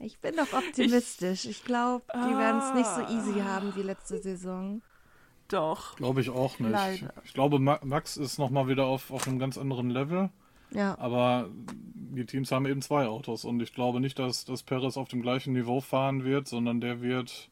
Ich 0.00 0.18
bin 0.18 0.34
doch 0.36 0.52
optimistisch. 0.52 1.44
Ich, 1.44 1.50
ich 1.50 1.64
glaube, 1.64 2.04
die 2.12 2.18
ah, 2.18 2.38
werden 2.38 2.60
es 2.60 2.74
nicht 2.74 2.86
so 2.86 3.14
easy 3.14 3.40
haben 3.40 3.74
wie 3.76 3.82
letzte 3.82 4.18
Saison. 4.18 4.82
Doch. 5.48 5.96
Glaube 5.96 6.20
ich 6.20 6.30
auch 6.30 6.58
nicht. 6.58 6.70
Leider. 6.70 7.12
Ich 7.24 7.34
glaube, 7.34 7.58
Max 7.58 8.16
ist 8.16 8.38
nochmal 8.38 8.68
wieder 8.68 8.86
auf, 8.86 9.10
auf 9.10 9.28
einem 9.28 9.38
ganz 9.38 9.58
anderen 9.58 9.90
Level. 9.90 10.30
Ja. 10.72 10.96
Aber 10.98 11.50
die 11.74 12.24
Teams 12.24 12.50
haben 12.50 12.66
eben 12.66 12.82
zwei 12.82 13.06
Autos 13.06 13.44
und 13.44 13.60
ich 13.60 13.74
glaube 13.74 14.00
nicht, 14.00 14.18
dass, 14.18 14.44
dass 14.44 14.62
Perez 14.62 14.96
auf 14.96 15.08
dem 15.08 15.22
gleichen 15.22 15.52
Niveau 15.52 15.80
fahren 15.80 16.24
wird, 16.24 16.48
sondern 16.48 16.80
der 16.80 17.02
wird 17.02 17.50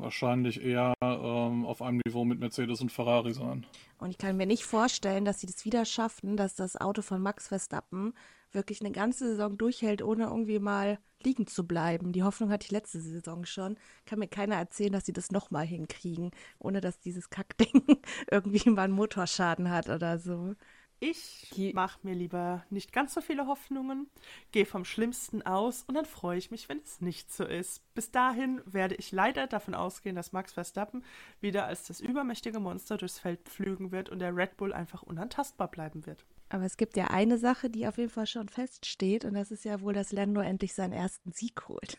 wahrscheinlich 0.00 0.62
eher 0.62 0.94
ähm, 1.02 1.64
auf 1.64 1.82
einem 1.82 2.00
Niveau 2.04 2.24
mit 2.24 2.40
Mercedes 2.40 2.80
und 2.80 2.92
Ferrari 2.92 3.32
sein. 3.32 3.66
Und 3.98 4.10
ich 4.10 4.18
kann 4.18 4.36
mir 4.36 4.46
nicht 4.46 4.64
vorstellen, 4.64 5.24
dass 5.24 5.40
sie 5.40 5.46
das 5.46 5.64
wieder 5.64 5.84
schaffen, 5.84 6.36
dass 6.36 6.54
das 6.54 6.80
Auto 6.80 7.02
von 7.02 7.20
Max 7.20 7.48
Verstappen 7.48 8.14
wirklich 8.52 8.80
eine 8.80 8.90
ganze 8.90 9.28
Saison 9.28 9.56
durchhält, 9.56 10.02
ohne 10.02 10.24
irgendwie 10.24 10.58
mal 10.58 10.98
liegen 11.22 11.46
zu 11.46 11.66
bleiben. 11.66 12.12
Die 12.12 12.22
Hoffnung 12.22 12.50
hatte 12.50 12.64
ich 12.64 12.72
letzte 12.72 13.00
Saison 13.00 13.44
schon. 13.44 13.76
Kann 14.06 14.18
mir 14.18 14.28
keiner 14.28 14.56
erzählen, 14.56 14.92
dass 14.92 15.06
sie 15.06 15.12
das 15.12 15.30
nochmal 15.30 15.66
hinkriegen, 15.66 16.30
ohne 16.58 16.80
dass 16.80 16.98
dieses 16.98 17.30
Kackding 17.30 17.82
irgendwie 18.30 18.70
mal 18.70 18.84
einen 18.84 18.94
Motorschaden 18.94 19.70
hat 19.70 19.88
oder 19.88 20.18
so. 20.18 20.54
Ich 21.02 21.72
mache 21.72 21.98
mir 22.02 22.14
lieber 22.14 22.62
nicht 22.68 22.92
ganz 22.92 23.14
so 23.14 23.22
viele 23.22 23.46
Hoffnungen, 23.46 24.10
gehe 24.52 24.66
vom 24.66 24.84
Schlimmsten 24.84 25.40
aus 25.40 25.82
und 25.86 25.94
dann 25.94 26.04
freue 26.04 26.36
ich 26.36 26.50
mich, 26.50 26.68
wenn 26.68 26.78
es 26.78 27.00
nicht 27.00 27.32
so 27.32 27.44
ist. 27.44 27.82
Bis 27.94 28.10
dahin 28.10 28.60
werde 28.66 28.96
ich 28.96 29.10
leider 29.10 29.46
davon 29.46 29.74
ausgehen, 29.74 30.14
dass 30.14 30.32
Max 30.32 30.52
Verstappen 30.52 31.02
wieder 31.40 31.64
als 31.64 31.86
das 31.86 32.00
übermächtige 32.00 32.60
Monster 32.60 32.98
durchs 32.98 33.18
Feld 33.18 33.40
pflügen 33.48 33.92
wird 33.92 34.10
und 34.10 34.18
der 34.18 34.36
Red 34.36 34.58
Bull 34.58 34.74
einfach 34.74 35.02
unantastbar 35.02 35.68
bleiben 35.68 36.04
wird. 36.04 36.26
Aber 36.50 36.64
es 36.64 36.76
gibt 36.76 36.98
ja 36.98 37.06
eine 37.06 37.38
Sache, 37.38 37.70
die 37.70 37.86
auf 37.86 37.96
jeden 37.96 38.10
Fall 38.10 38.26
schon 38.26 38.50
feststeht 38.50 39.24
und 39.24 39.32
das 39.32 39.50
ist 39.50 39.64
ja 39.64 39.80
wohl, 39.80 39.94
dass 39.94 40.12
Lando 40.12 40.42
endlich 40.42 40.74
seinen 40.74 40.92
ersten 40.92 41.32
Sieg 41.32 41.66
holt. 41.68 41.98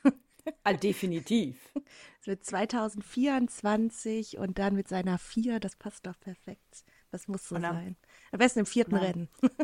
Ah, 0.64 0.74
definitiv. 0.74 1.58
Es 2.20 2.28
wird 2.28 2.46
2024 2.46 4.38
und 4.38 4.60
dann 4.60 4.76
mit 4.76 4.88
seiner 4.88 5.18
4, 5.18 5.60
das 5.60 5.76
passt 5.76 6.06
doch 6.06 6.20
perfekt. 6.20 6.84
Das 7.10 7.28
muss 7.28 7.48
so 7.48 7.60
sein. 7.60 7.96
Am 8.32 8.40
besten 8.40 8.60
im 8.60 8.66
vierten 8.66 8.96
Nein. 8.96 9.04
Rennen. 9.04 9.30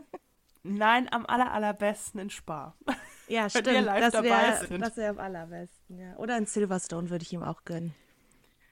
Nein, 0.64 1.08
am 1.12 1.26
aller, 1.26 1.52
allerbesten 1.52 2.20
in 2.20 2.30
Spa. 2.30 2.76
Ja, 3.30 3.50
stimmt. 3.50 3.68
das 3.68 4.24
wäre 4.24 4.96
wär 4.96 5.10
am 5.10 5.20
allerbesten, 5.20 6.00
ja. 6.00 6.16
Oder 6.16 6.38
in 6.38 6.46
Silverstone 6.46 7.10
würde 7.10 7.24
ich 7.24 7.34
ihm 7.34 7.44
auch 7.44 7.66
gönnen. 7.66 7.94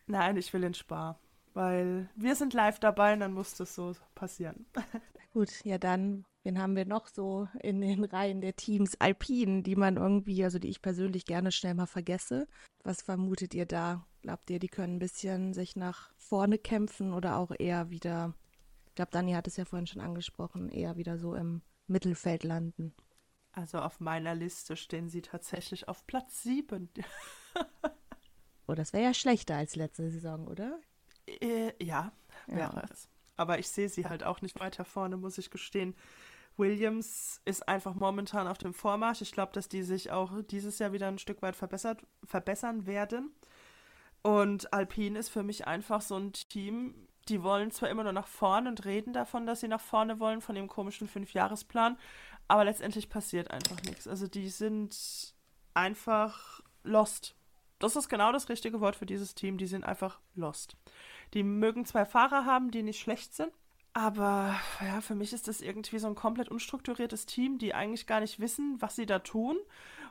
Nein, 0.08 0.38
ich 0.38 0.54
will 0.54 0.64
in 0.64 0.74
Spa. 0.74 1.20
Weil 1.54 2.08
wir 2.16 2.36
sind 2.36 2.54
live 2.54 2.80
dabei 2.80 3.12
und 3.12 3.20
dann 3.20 3.34
muss 3.34 3.56
das 3.56 3.76
so 3.76 3.94
passieren. 4.14 4.66
Gut, 5.34 5.50
ja 5.66 5.78
dann, 5.78 6.24
wen 6.44 6.62
haben 6.62 6.78
wir 6.78 6.86
noch 6.86 7.08
so 7.08 7.50
in 7.62 7.82
den 7.82 8.06
Reihen 8.06 8.40
der 8.40 8.56
Teams 8.56 8.96
Alpinen, 9.02 9.62
die 9.62 9.76
man 9.76 9.98
irgendwie, 9.98 10.42
also 10.46 10.58
die 10.58 10.70
ich 10.70 10.82
persönlich 10.82 11.26
gerne 11.26 11.52
schnell 11.52 11.74
mal 11.74 11.86
vergesse. 11.86 12.48
Was 12.86 13.02
vermutet 13.02 13.54
ihr 13.54 13.66
da? 13.66 14.06
Glaubt 14.22 14.50
ihr, 14.50 14.60
die 14.60 14.70
können 14.70 14.96
ein 14.96 15.00
bisschen 15.00 15.54
sich 15.54 15.76
nach 15.76 16.14
vorne 16.16 16.58
kämpfen 16.58 17.12
oder 17.12 17.36
auch 17.36 17.52
eher 17.60 17.90
wieder 17.90 18.34
ich 18.96 18.98
glaube, 18.98 19.12
Dani 19.12 19.34
hat 19.34 19.46
es 19.46 19.58
ja 19.58 19.66
vorhin 19.66 19.88
schon 19.88 20.00
angesprochen, 20.00 20.70
eher 20.70 20.96
wieder 20.96 21.18
so 21.18 21.36
im 21.36 21.62
Mittelfeld 21.86 22.46
landen. 22.46 22.96
Also 23.52 23.80
auf 23.80 24.00
meiner 24.00 24.34
Liste 24.34 24.78
stehen 24.78 25.10
sie 25.10 25.22
tatsächlich 25.22 25.90
auf 25.90 26.08
Platz 26.08 26.44
7. 26.44 26.88
oh, 28.68 28.74
das 28.74 28.94
wäre 28.94 29.04
ja 29.04 29.14
schlechter 29.14 29.58
als 29.58 29.76
letzte 29.76 30.10
Saison, 30.10 30.48
oder? 30.48 30.80
Äh, 31.28 31.74
ja, 31.84 32.14
wäre 32.48 32.74
ja. 32.74 32.84
es. 32.90 33.10
aber 33.36 33.60
ich 33.60 33.68
sehe 33.68 33.90
sie 33.90 34.06
halt 34.06 34.24
auch 34.24 34.42
nicht 34.42 34.62
weiter 34.62 34.86
vorne, 34.86 35.18
muss 35.18 35.38
ich 35.38 35.50
gestehen. 35.50 35.94
Williams 36.56 37.42
ist 37.44 37.68
einfach 37.68 37.96
momentan 37.96 38.48
auf 38.48 38.60
dem 38.60 38.74
Vormarsch. 38.74 39.20
Ich 39.20 39.34
glaube, 39.34 39.52
dass 39.52 39.68
die 39.68 39.84
sich 39.84 40.12
auch 40.12 40.42
dieses 40.44 40.80
Jahr 40.80 40.94
wieder 40.94 41.10
ein 41.10 41.20
Stück 41.20 41.42
weit 41.42 41.58
verbessert, 41.58 42.08
verbessern 42.24 42.86
werden. 42.86 43.36
Und 44.22 44.72
Alpine 44.72 45.20
ist 45.20 45.28
für 45.28 45.44
mich 45.44 45.68
einfach 45.68 46.00
so 46.00 46.16
ein 46.16 46.32
Team, 46.32 47.10
die 47.28 47.44
wollen 47.44 47.72
zwar 47.72 47.90
immer 47.90 48.04
nur 48.04 48.14
nach 48.14 48.28
vorne 48.28 48.70
und 48.70 48.86
reden 48.86 49.14
davon, 49.14 49.46
dass 49.46 49.62
sie 49.62 49.68
nach 49.68 49.82
vorne 49.82 50.20
wollen, 50.20 50.42
von 50.42 50.56
dem 50.56 50.68
komischen 50.68 51.08
Fünfjahresplan, 51.08 51.98
aber 52.48 52.66
letztendlich 52.66 53.10
passiert 53.10 53.52
einfach 53.52 53.82
nichts. 53.84 54.08
Also 54.08 54.28
die 54.28 54.50
sind 54.50 55.34
einfach 55.74 56.62
lost. 56.84 57.36
Das 57.80 57.96
ist 57.96 58.10
genau 58.10 58.32
das 58.32 58.50
richtige 58.50 58.80
Wort 58.80 58.96
für 58.96 59.06
dieses 59.06 59.36
Team. 59.36 59.58
Die 59.58 59.68
sind 59.68 59.84
einfach 59.84 60.20
lost. 60.34 60.78
Die 61.34 61.44
mögen 61.44 61.86
zwei 61.86 62.06
Fahrer 62.06 62.46
haben, 62.46 62.72
die 62.72 62.84
nicht 62.84 63.00
schlecht 63.00 63.34
sind. 63.34 63.52
Aber 63.94 64.56
ja, 64.82 65.00
für 65.02 65.16
mich 65.16 65.32
ist 65.34 65.48
das 65.48 65.62
irgendwie 65.62 66.00
so 66.00 66.08
ein 66.08 66.16
komplett 66.16 66.50
unstrukturiertes 66.50 67.26
Team, 67.26 67.58
die 67.58 67.74
eigentlich 67.74 68.08
gar 68.08 68.20
nicht 68.20 68.40
wissen, 68.40 68.76
was 68.82 68.96
sie 68.96 69.06
da 69.06 69.20
tun. 69.20 69.58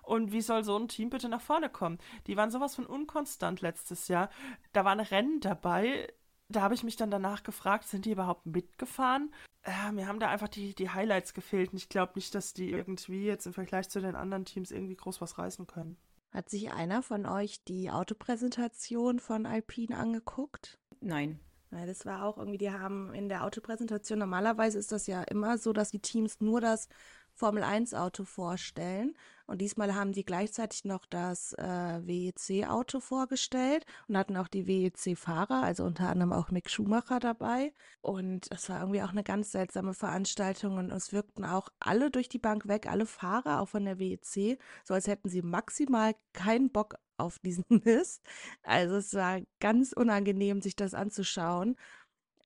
Und 0.03 0.33
wie 0.33 0.41
soll 0.41 0.65
so 0.65 0.77
ein 0.77 0.89
Team 0.89 1.11
bitte 1.11 1.29
nach 1.29 1.41
vorne 1.41 1.69
kommen? 1.69 1.99
Die 2.27 2.37
waren 2.37 2.51
sowas 2.51 2.75
von 2.75 2.87
unkonstant 2.87 3.61
letztes 3.61 4.09
Jahr. 4.09 4.31
Da 4.73 4.85
waren 4.85 5.01
Rennen 5.01 5.41
dabei. 5.41 6.13
Da 6.49 6.63
habe 6.63 6.75
ich 6.75 6.85
mich 6.85 6.97
dann 6.97 7.11
danach 7.11 7.43
gefragt, 7.43 7.89
sind 7.89 8.05
die 8.05 8.13
überhaupt 8.13 8.47
mitgefahren? 8.47 9.33
Ja, 9.67 9.93
mir 9.93 10.07
haben 10.07 10.21
da 10.21 10.29
einfach 10.29 10.49
die, 10.49 10.75
die 10.75 10.91
Highlights 10.91 11.33
gefehlt. 11.33 11.73
Und 11.73 11.79
ich 11.79 11.89
glaube 11.89 12.13
nicht, 12.17 12.35
dass 12.35 12.53
die 12.53 12.71
irgendwie 12.71 13.25
jetzt 13.25 13.47
im 13.47 13.55
Vergleich 13.55 13.89
zu 13.89 14.01
den 14.01 14.15
anderen 14.15 14.45
Teams 14.45 14.71
irgendwie 14.71 14.97
groß 14.97 15.21
was 15.21 15.39
reißen 15.39 15.67
können. 15.67 15.97
Hat 16.33 16.51
sich 16.51 16.73
einer 16.73 17.03
von 17.03 17.27
euch 17.27 17.63
die 17.65 17.91
Autopräsentation 17.91 19.21
von 19.21 19.47
Alpine 19.47 19.97
angeguckt? 19.97 20.79
Nein. 21.01 21.39
Weil 21.71 21.87
das 21.87 22.07
war 22.07 22.25
auch 22.25 22.39
irgendwie, 22.39 22.59
die 22.59 22.71
haben 22.71 23.15
in 23.15 23.29
der 23.29 23.45
Autopräsentation, 23.45 24.19
normalerweise 24.19 24.79
ist 24.79 24.93
das 24.93 25.07
ja 25.07 25.23
immer 25.23 25.59
so, 25.59 25.73
dass 25.73 25.91
die 25.91 26.01
Teams 26.01 26.41
nur 26.41 26.61
das 26.61 26.89
Formel-1-Auto 27.35 28.25
vorstellen. 28.25 29.15
Und 29.47 29.61
diesmal 29.61 29.95
haben 29.95 30.13
die 30.13 30.25
gleichzeitig 30.25 30.85
noch 30.85 31.05
das 31.05 31.53
äh, 31.55 31.63
WEC-Auto 31.63 33.01
vorgestellt 33.01 33.85
und 34.09 34.17
hatten 34.17 34.37
auch 34.39 34.49
die 34.49 34.67
WEC-Fahrer, 34.67 35.63
also 35.63 35.85
unter 35.85 36.09
anderem 36.09 36.33
auch 36.33 36.51
Mick 36.51 36.71
Schumacher 36.71 37.21
dabei. 37.21 37.75
Und 38.01 38.47
es 38.51 38.71
war 38.71 38.81
irgendwie 38.81 39.03
auch 39.03 39.11
eine 39.11 39.23
ganz 39.23 39.53
seltsame 39.53 39.93
Veranstaltung 39.93 40.79
und 40.79 40.91
es 40.91 41.13
wirkten 41.13 41.45
auch 41.45 41.69
alle 41.79 42.11
durch 42.11 42.31
die 42.31 42.39
Bank 42.39 42.69
weg, 42.69 42.87
alle 42.87 43.05
Fahrer, 43.05 43.61
auch 43.61 43.69
von 43.69 43.85
der 43.85 43.99
WEC, 43.99 44.59
so 44.83 44.95
als 44.95 45.07
hätten 45.07 45.29
sie 45.29 45.43
maximal 45.43 46.15
keinen 46.33 46.71
Bock 46.71 46.95
auf 47.17 47.39
diesen 47.41 47.65
Mist. 47.85 48.23
Also 48.63 48.97
es 48.97 49.15
war 49.15 49.41
ganz 49.61 49.93
unangenehm, 49.93 50.63
sich 50.63 50.77
das 50.77 50.95
anzuschauen. 50.95 51.77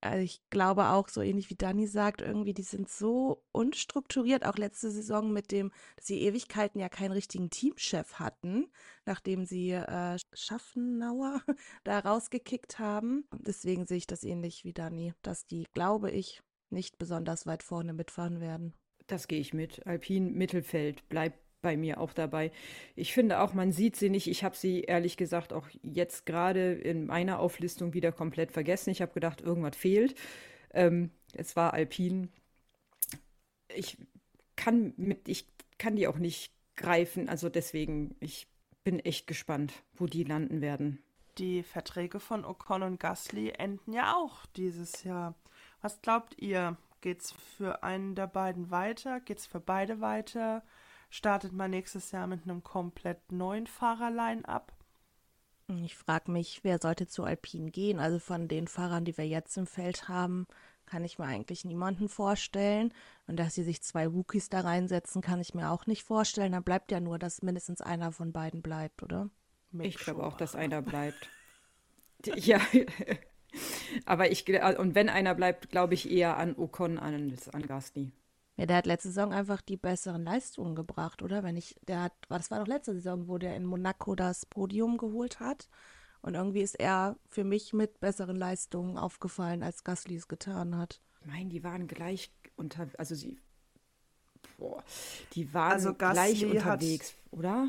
Also 0.01 0.23
ich 0.23 0.41
glaube 0.51 0.89
auch, 0.89 1.09
so 1.09 1.21
ähnlich 1.21 1.51
wie 1.51 1.57
Dani 1.57 1.87
sagt, 1.87 2.23
irgendwie, 2.23 2.55
die 2.55 2.63
sind 2.63 2.89
so 2.89 3.45
unstrukturiert. 3.53 4.47
Auch 4.47 4.57
letzte 4.57 4.91
Saison 4.91 5.33
mit 5.33 5.51
dem, 5.51 5.73
dass 5.97 6.07
sie 6.07 6.23
Ewigkeiten 6.23 6.81
ja 6.81 6.89
keinen 6.89 7.13
richtigen 7.13 7.51
Teamchef 7.51 8.15
hatten, 8.15 8.69
nachdem 9.07 9.45
sie 9.45 9.73
äh, 9.73 10.17
Schaffenauer 10.33 11.43
da 11.85 11.99
rausgekickt 11.99 12.79
haben. 12.79 13.27
Deswegen 13.33 13.87
sehe 13.87 13.99
ich 13.99 14.07
das 14.07 14.23
ähnlich 14.23 14.65
wie 14.65 14.73
Dani, 14.73 15.15
dass 15.23 15.47
die, 15.47 15.67
glaube 15.75 16.11
ich, 16.11 16.43
nicht 16.71 16.99
besonders 16.99 17.47
weit 17.47 17.63
vorne 17.63 17.93
mitfahren 17.93 18.41
werden. 18.41 18.75
Das 19.09 19.27
gehe 19.27 19.41
ich 19.41 19.55
mit. 19.55 19.85
Alpin 19.87 20.35
Mittelfeld 20.35 21.09
bleibt 21.09 21.39
bei 21.61 21.77
mir 21.77 22.01
auch 22.01 22.13
dabei. 22.13 22.51
Ich 22.95 23.13
finde 23.13 23.41
auch, 23.41 23.55
man 23.55 23.73
sieht 23.73 23.97
sie 23.97 24.11
nicht. 24.11 24.29
Ich 24.29 24.45
habe 24.45 24.57
sie 24.57 24.83
ehrlich 24.83 25.17
gesagt 25.17 25.53
auch 25.53 25.69
jetzt 25.83 26.27
gerade 26.27 26.73
in 26.73 27.07
meiner 27.07 27.41
Auflistung 27.41 27.95
wieder 27.95 28.13
komplett 28.13 28.53
vergessen. 28.53 28.91
Ich 28.91 29.03
habe 29.03 29.13
gedacht, 29.13 29.41
irgendwas 29.41 29.77
fehlt. 29.77 30.15
Ähm, 30.73 31.11
es 31.35 31.57
war 31.57 31.73
Alpin. 31.73 32.31
Ich 33.75 33.99
kann 34.57 34.95
mit, 34.97 35.29
ich 35.29 35.47
kann 35.79 35.97
die 35.97 36.09
auch 36.09 36.19
nicht 36.19 36.53
greifen. 36.77 37.29
Also 37.29 37.49
deswegen, 37.49 38.17
ich 38.21 38.49
bin 38.85 39.01
echt 39.01 39.27
gespannt, 39.27 39.73
wo 39.95 40.07
die 40.07 40.25
landen 40.25 40.61
werden. 40.61 41.03
Die 41.39 41.63
Verträge 41.63 42.19
von 42.19 42.45
Ocon 42.45 42.83
und 42.83 42.99
Gasly 42.99 43.51
enden 43.51 43.93
ja 43.93 44.17
auch 44.17 44.47
dieses 44.57 45.05
Jahr. 45.05 45.35
Was 45.81 46.01
glaubt 46.03 46.41
ihr? 46.41 46.77
Geht's 47.01 47.33
für 47.57 47.85
einen 47.85 48.17
der 48.17 48.27
beiden 48.27 48.71
weiter? 48.73 49.21
Geht's 49.21 49.47
für 49.47 49.61
beide 49.61 50.01
weiter? 50.01 50.65
Startet 51.11 51.53
man 51.53 51.71
nächstes 51.71 52.13
Jahr 52.13 52.27
mit 52.27 52.45
einem 52.45 52.63
komplett 52.63 53.33
neuen 53.33 53.67
Fahrerline 53.67 54.47
ab. 54.47 54.73
Ich 55.85 55.97
frage 55.97 56.31
mich, 56.31 56.61
wer 56.63 56.79
sollte 56.81 57.07
zu 57.07 57.25
Alpine 57.25 57.71
gehen? 57.71 58.01
Also 58.01 58.19
von 58.19 58.49
den 58.49 58.69
Fahrern, 58.69 59.05
die 59.05 59.19
wir 59.19 59.27
jetzt 59.27 59.57
im 59.59 59.67
Feld 59.67 60.09
haben, 60.09 60.47
kann 60.87 61.05
ich 61.05 61.19
mir 61.19 61.27
eigentlich 61.27 61.65
niemanden 61.67 62.09
vorstellen. 62.09 62.93
Und 63.27 63.37
dass 63.39 63.55
sie 63.55 63.65
sich 63.65 63.83
zwei 63.83 64.07
Rookies 64.07 64.49
da 64.49 64.61
reinsetzen, 64.61 65.21
kann 65.21 65.41
ich 65.41 65.55
mir 65.55 65.71
auch 65.71 65.87
nicht 65.87 66.05
vorstellen. 66.05 66.53
Dann 66.53 66.65
bleibt 66.65 66.91
ja 66.91 67.01
nur, 67.01 67.19
dass 67.19 67.43
mindestens 67.43 67.83
einer 67.83 68.13
von 68.13 68.33
beiden 68.33 68.63
bleibt, 68.63 69.03
oder? 69.03 69.29
Mick 69.71 69.89
ich 69.89 69.99
glaube 69.99 70.25
auch, 70.25 70.39
dass 70.39 70.55
einer 70.55 70.81
bleibt. 70.81 71.29
ja. 72.25 72.61
Aber 74.07 74.31
ich, 74.31 74.47
und 74.79 74.95
wenn 74.95 75.09
einer 75.09 75.35
bleibt, 75.35 75.71
glaube 75.71 75.95
ich 75.95 76.11
eher 76.11 76.37
an 76.37 76.57
Ocon 76.57 76.99
als 76.99 77.49
an 77.49 77.67
Gasly. 77.67 78.13
Ja, 78.59 78.67
der 78.67 78.79
hat 78.79 78.87
letzte 78.87 79.09
Saison 79.11 79.33
einfach 79.33 79.61
die 79.61 79.77
besseren 79.77 80.25
Leistungen 80.25 80.75
gebracht, 80.75 81.23
oder? 81.23 81.45
Wenn 81.45 81.57
ich, 81.57 81.77
der 81.87 82.03
hat, 82.03 82.13
das 82.29 82.51
war 82.51 82.59
doch 82.59 82.67
letzte 82.67 82.93
Saison, 82.95 83.29
wo 83.29 83.39
der 83.39 83.55
in 83.55 83.65
Monaco 83.65 84.17
das 84.17 84.47
Podium 84.47 84.99
geholt 84.99 85.39
hat. 85.39 85.69
Und 86.23 86.35
irgendwie 86.35 86.63
ist 86.63 86.75
er 86.75 87.17
für 87.29 87.45
mich 87.45 87.73
mit 87.73 88.01
besseren 88.01 88.35
Leistungen 88.35 88.99
aufgefallen, 88.99 89.63
als 89.63 89.85
Gasly 89.85 90.17
es 90.17 90.27
getan 90.27 90.77
hat. 90.77 91.01
Ich 91.21 91.27
meine, 91.29 91.49
die 91.49 91.63
waren 91.63 91.87
gleich 91.87 92.33
unter, 92.57 92.89
also 92.99 93.15
sie, 93.15 93.39
boah, 94.59 94.83
die 95.35 95.55
waren 95.55 95.73
also 95.73 95.95
gleich 95.95 96.45
unterwegs, 96.45 97.11
hat, 97.11 97.39
oder? 97.39 97.69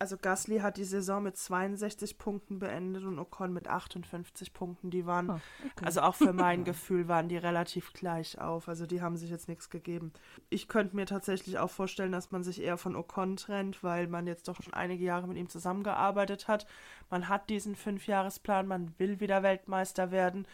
Also 0.00 0.16
Gasly 0.16 0.60
hat 0.60 0.76
die 0.76 0.84
Saison 0.84 1.24
mit 1.24 1.36
62 1.36 2.18
Punkten 2.18 2.58
beendet 2.60 3.04
und 3.04 3.18
Ocon 3.18 3.52
mit 3.52 3.66
58 3.66 4.52
Punkten. 4.52 4.90
Die 4.90 5.06
waren, 5.06 5.30
oh, 5.30 5.40
okay. 5.72 5.84
also 5.84 6.02
auch 6.02 6.14
für 6.14 6.32
mein 6.32 6.64
Gefühl, 6.64 7.08
waren 7.08 7.28
die 7.28 7.36
relativ 7.36 7.92
gleich 7.92 8.40
auf. 8.40 8.68
Also 8.68 8.86
die 8.86 9.02
haben 9.02 9.16
sich 9.16 9.30
jetzt 9.30 9.48
nichts 9.48 9.70
gegeben. 9.70 10.12
Ich 10.50 10.68
könnte 10.68 10.94
mir 10.94 11.06
tatsächlich 11.06 11.58
auch 11.58 11.70
vorstellen, 11.70 12.12
dass 12.12 12.30
man 12.30 12.44
sich 12.44 12.62
eher 12.62 12.76
von 12.76 12.94
Ocon 12.94 13.36
trennt, 13.36 13.82
weil 13.82 14.06
man 14.06 14.26
jetzt 14.26 14.46
doch 14.46 14.62
schon 14.62 14.74
einige 14.74 15.04
Jahre 15.04 15.26
mit 15.26 15.36
ihm 15.36 15.48
zusammengearbeitet 15.48 16.46
hat. 16.46 16.66
Man 17.10 17.28
hat 17.28 17.50
diesen 17.50 17.74
Fünfjahresplan, 17.74 18.68
man 18.68 18.94
will 18.98 19.18
wieder 19.18 19.42
Weltmeister 19.42 20.12
werden. 20.12 20.46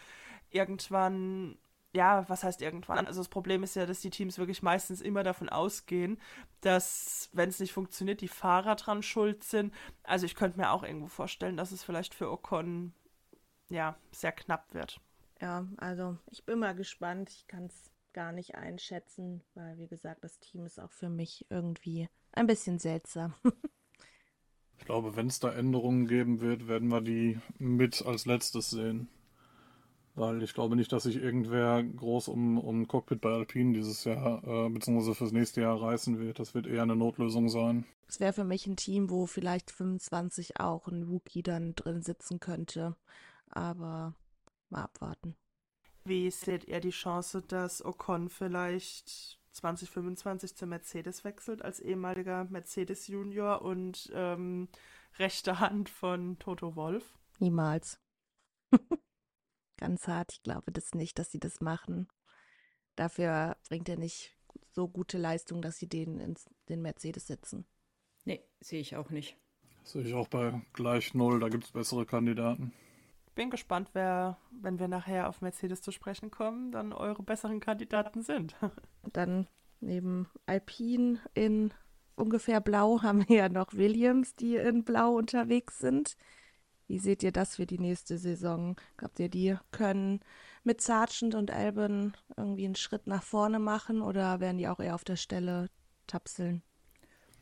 Irgendwann 0.51 1.59
ja, 1.95 2.29
was 2.29 2.43
heißt 2.43 2.61
irgendwann? 2.61 3.07
Also 3.07 3.21
das 3.21 3.29
Problem 3.29 3.63
ist 3.63 3.77
ja, 3.77 3.87
dass 3.87 4.01
die 4.01 4.11
Teams 4.11 4.39
wirklich 4.39 4.63
meistens 4.63 5.01
immer 5.01 5.23
davon 5.23 5.49
ausgehen, 5.49 6.21
dass, 6.61 7.31
wenn 7.33 7.49
es 7.49 7.61
nicht 7.61 7.73
funktioniert, 7.73 8.21
die 8.21 8.29
Fahrer 8.29 8.75
dran 8.75 9.03
schuld 9.03 9.45
sind. 9.45 9.73
Also 10.03 10.27
ich 10.27 10.35
könnte 10.35 10.59
mir 10.59 10.73
auch 10.73 10.83
irgendwo 10.83 11.07
vorstellen, 11.07 11.57
dass 11.57 11.73
es 11.73 11.85
vielleicht 11.85 12.15
für 12.15 12.31
Ocon 12.31 12.93
ja 13.69 13.97
sehr 14.11 14.33
knapp 14.33 14.75
wird. 14.75 15.01
Ja, 15.41 15.67
also 15.77 16.19
ich 16.31 16.45
bin 16.45 16.59
mal 16.59 16.75
gespannt. 16.75 17.31
Ich 17.31 17.47
kann 17.47 17.67
es 17.67 17.93
gar 18.13 18.33
nicht 18.33 18.57
einschätzen, 18.57 19.43
weil 19.55 19.79
wie 19.79 19.89
gesagt, 19.89 20.25
das 20.25 20.41
Team 20.41 20.65
ist 20.65 20.81
auch 20.81 20.93
für 20.93 21.09
mich 21.09 21.47
irgendwie 21.49 22.09
ein 22.33 22.47
bisschen 22.49 22.81
seltsam. 22.81 23.35
ich 24.79 24.85
glaube, 24.85 25.15
wenn 25.15 25.29
es 25.29 25.39
da 25.39 25.53
Änderungen 25.53 26.07
geben 26.09 26.41
wird, 26.41 26.67
werden 26.67 26.89
wir 26.89 27.01
die 27.01 27.39
mit 27.59 28.05
als 28.05 28.27
letztes 28.27 28.71
sehen. 28.71 29.09
Weil 30.17 30.43
ich 30.45 30.55
glaube 30.55 30.77
nicht, 30.77 30.93
dass 30.93 31.05
sich 31.05 31.17
irgendwer 31.17 31.83
groß 31.83 32.29
um, 32.29 32.59
um 32.59 32.87
Cockpit 32.87 33.21
bei 33.21 33.31
Alpine 33.31 33.73
dieses 33.73 34.05
Jahr 34.05 34.45
äh, 34.45 34.71
beziehungsweise 34.71 35.15
fürs 35.15 35.33
nächste 35.33 35.63
Jahr 35.63 35.81
reißen 35.81 36.21
wird. 36.21 36.39
Das 36.39 36.55
wird 36.55 36.67
eher 36.67 36.83
eine 36.83 36.95
Notlösung 36.95 37.49
sein. 37.49 37.85
Es 38.07 38.21
wäre 38.21 38.33
für 38.33 38.45
mich 38.45 38.67
ein 38.67 38.77
Team, 38.77 39.11
wo 39.11 39.27
vielleicht 39.27 39.73
25 39.73 40.61
auch 40.61 40.87
ein 40.87 41.03
Rookie 41.03 41.43
dann 41.43 41.75
drin 41.75 42.03
sitzen 42.03 42.39
könnte. 42.39 42.95
Aber 43.51 44.15
mal 44.71 44.83
abwarten. 44.83 45.35
Wie 46.05 46.31
seht 46.31 46.65
ihr 46.65 46.81
die 46.81 46.91
Chance, 46.91 47.43
dass 47.43 47.85
Ocon 47.85 48.29
vielleicht 48.29 49.41
2025 49.53 50.55
zur 50.55 50.69
Mercedes 50.69 51.25
wechselt 51.25 51.63
als 51.63 51.81
ehemaliger 51.81 52.45
Mercedes 52.45 53.09
Junior 53.09 53.63
und 53.63 54.13
ähm, 54.15 54.69
rechte 55.19 55.61
Hand 55.61 55.89
von 55.89 56.39
Toto 56.39 56.77
Wolf? 56.77 57.19
Niemals. 57.41 58.01
ganz 59.77 60.09
hart. 60.09 60.33
Ich 60.33 60.43
glaube 60.43 60.73
das 60.73 60.95
nicht, 60.95 61.19
dass 61.19 61.31
sie 61.31 61.41
das 61.41 61.61
machen. 61.61 62.09
Dafür 62.97 63.57
bringt 63.69 63.89
er 63.89 63.97
nicht 63.97 64.37
so 64.73 64.89
gute 64.89 65.19
Leistung, 65.19 65.63
dass 65.63 65.79
sie 65.79 65.89
den 65.89 66.21
in 66.21 66.35
den 66.69 66.83
Mercedes 66.83 67.27
setzen. 67.27 67.67
Nee, 68.25 68.43
sehe 68.61 68.81
ich 68.81 68.97
auch 68.97 69.11
nicht. 69.11 69.37
sehe 69.83 70.03
ich 70.03 70.15
auch 70.15 70.29
bei 70.29 70.63
gleich 70.73 71.15
null, 71.15 71.41
da 71.41 71.49
gibt 71.49 71.65
es 71.65 71.73
bessere 71.73 72.07
Kandidaten. 72.07 72.73
Bin 73.35 73.51
gespannt, 73.51 73.91
wer, 73.95 74.39
wenn 74.63 74.79
wir 74.79 74.87
nachher 74.87 75.29
auf 75.29 75.41
Mercedes 75.41 75.83
zu 75.83 75.91
sprechen 75.91 76.31
kommen, 76.31 76.71
dann 76.71 76.93
eure 76.93 77.23
besseren 77.23 77.61
Kandidaten 77.61 78.23
sind. 78.23 78.55
dann 79.13 79.49
neben 79.81 80.29
Alpine 80.47 81.19
in 81.35 81.75
ungefähr 82.15 82.61
blau 82.61 83.03
haben 83.03 83.29
wir 83.29 83.37
ja 83.37 83.49
noch 83.49 83.75
Williams, 83.75 84.37
die 84.37 84.57
in 84.57 84.85
blau 84.85 85.15
unterwegs 85.17 85.79
sind. 85.79 86.17
Wie 86.87 86.99
seht 86.99 87.23
ihr 87.23 87.33
das 87.33 87.57
für 87.57 87.67
die 87.67 87.79
nächste 87.79 88.19
Saison? 88.19 88.77
Glaubt 88.97 89.19
ihr, 89.19 89.29
die 89.29 89.57
können 89.71 90.21
mit 90.65 90.81
Sargent 90.81 91.35
und 91.35 91.51
Albin 91.51 92.13
irgendwie 92.37 92.67
einen 92.67 92.75
Schritt 92.75 93.07
nach 93.07 93.23
vorne 93.23 93.59
machen 93.59 94.03
oder 94.03 94.41
werden 94.41 94.59
die 94.59 94.69
auch 94.69 94.81
eher 94.81 94.95
auf 94.95 95.05
der 95.05 95.17
Stelle 95.17 95.71
tapseln? 96.07 96.63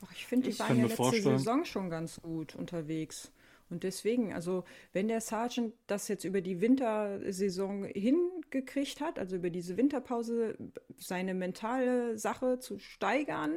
Ach, 0.05 0.13
ich 0.13 0.27
finde, 0.27 0.45
die 0.47 0.51
Ich 0.51 0.59
waren 0.61 0.77
ja 0.77 0.83
letzte 0.85 0.97
vorstellen- 0.97 1.39
Saison 1.39 1.65
schon 1.65 1.91
ganz 1.91 2.21
gut 2.23 2.55
unterwegs. 2.55 3.33
Und 3.71 3.85
deswegen, 3.85 4.35
also 4.35 4.65
wenn 4.93 5.09
der 5.09 5.21
Sergeant 5.23 5.73
das 5.87 6.07
jetzt 6.09 6.25
über 6.25 6.41
die 6.43 6.61
Wintersaison 6.61 7.85
hingekriegt 7.85 9.01
hat, 9.01 9.19
also 9.19 9.37
über 9.37 9.49
diese 9.51 9.77
Winterpause, 9.79 10.59
seine 10.99 11.33
mentale 11.35 12.19
Sache 12.19 12.59
zu 12.59 12.79
steigern 12.79 13.57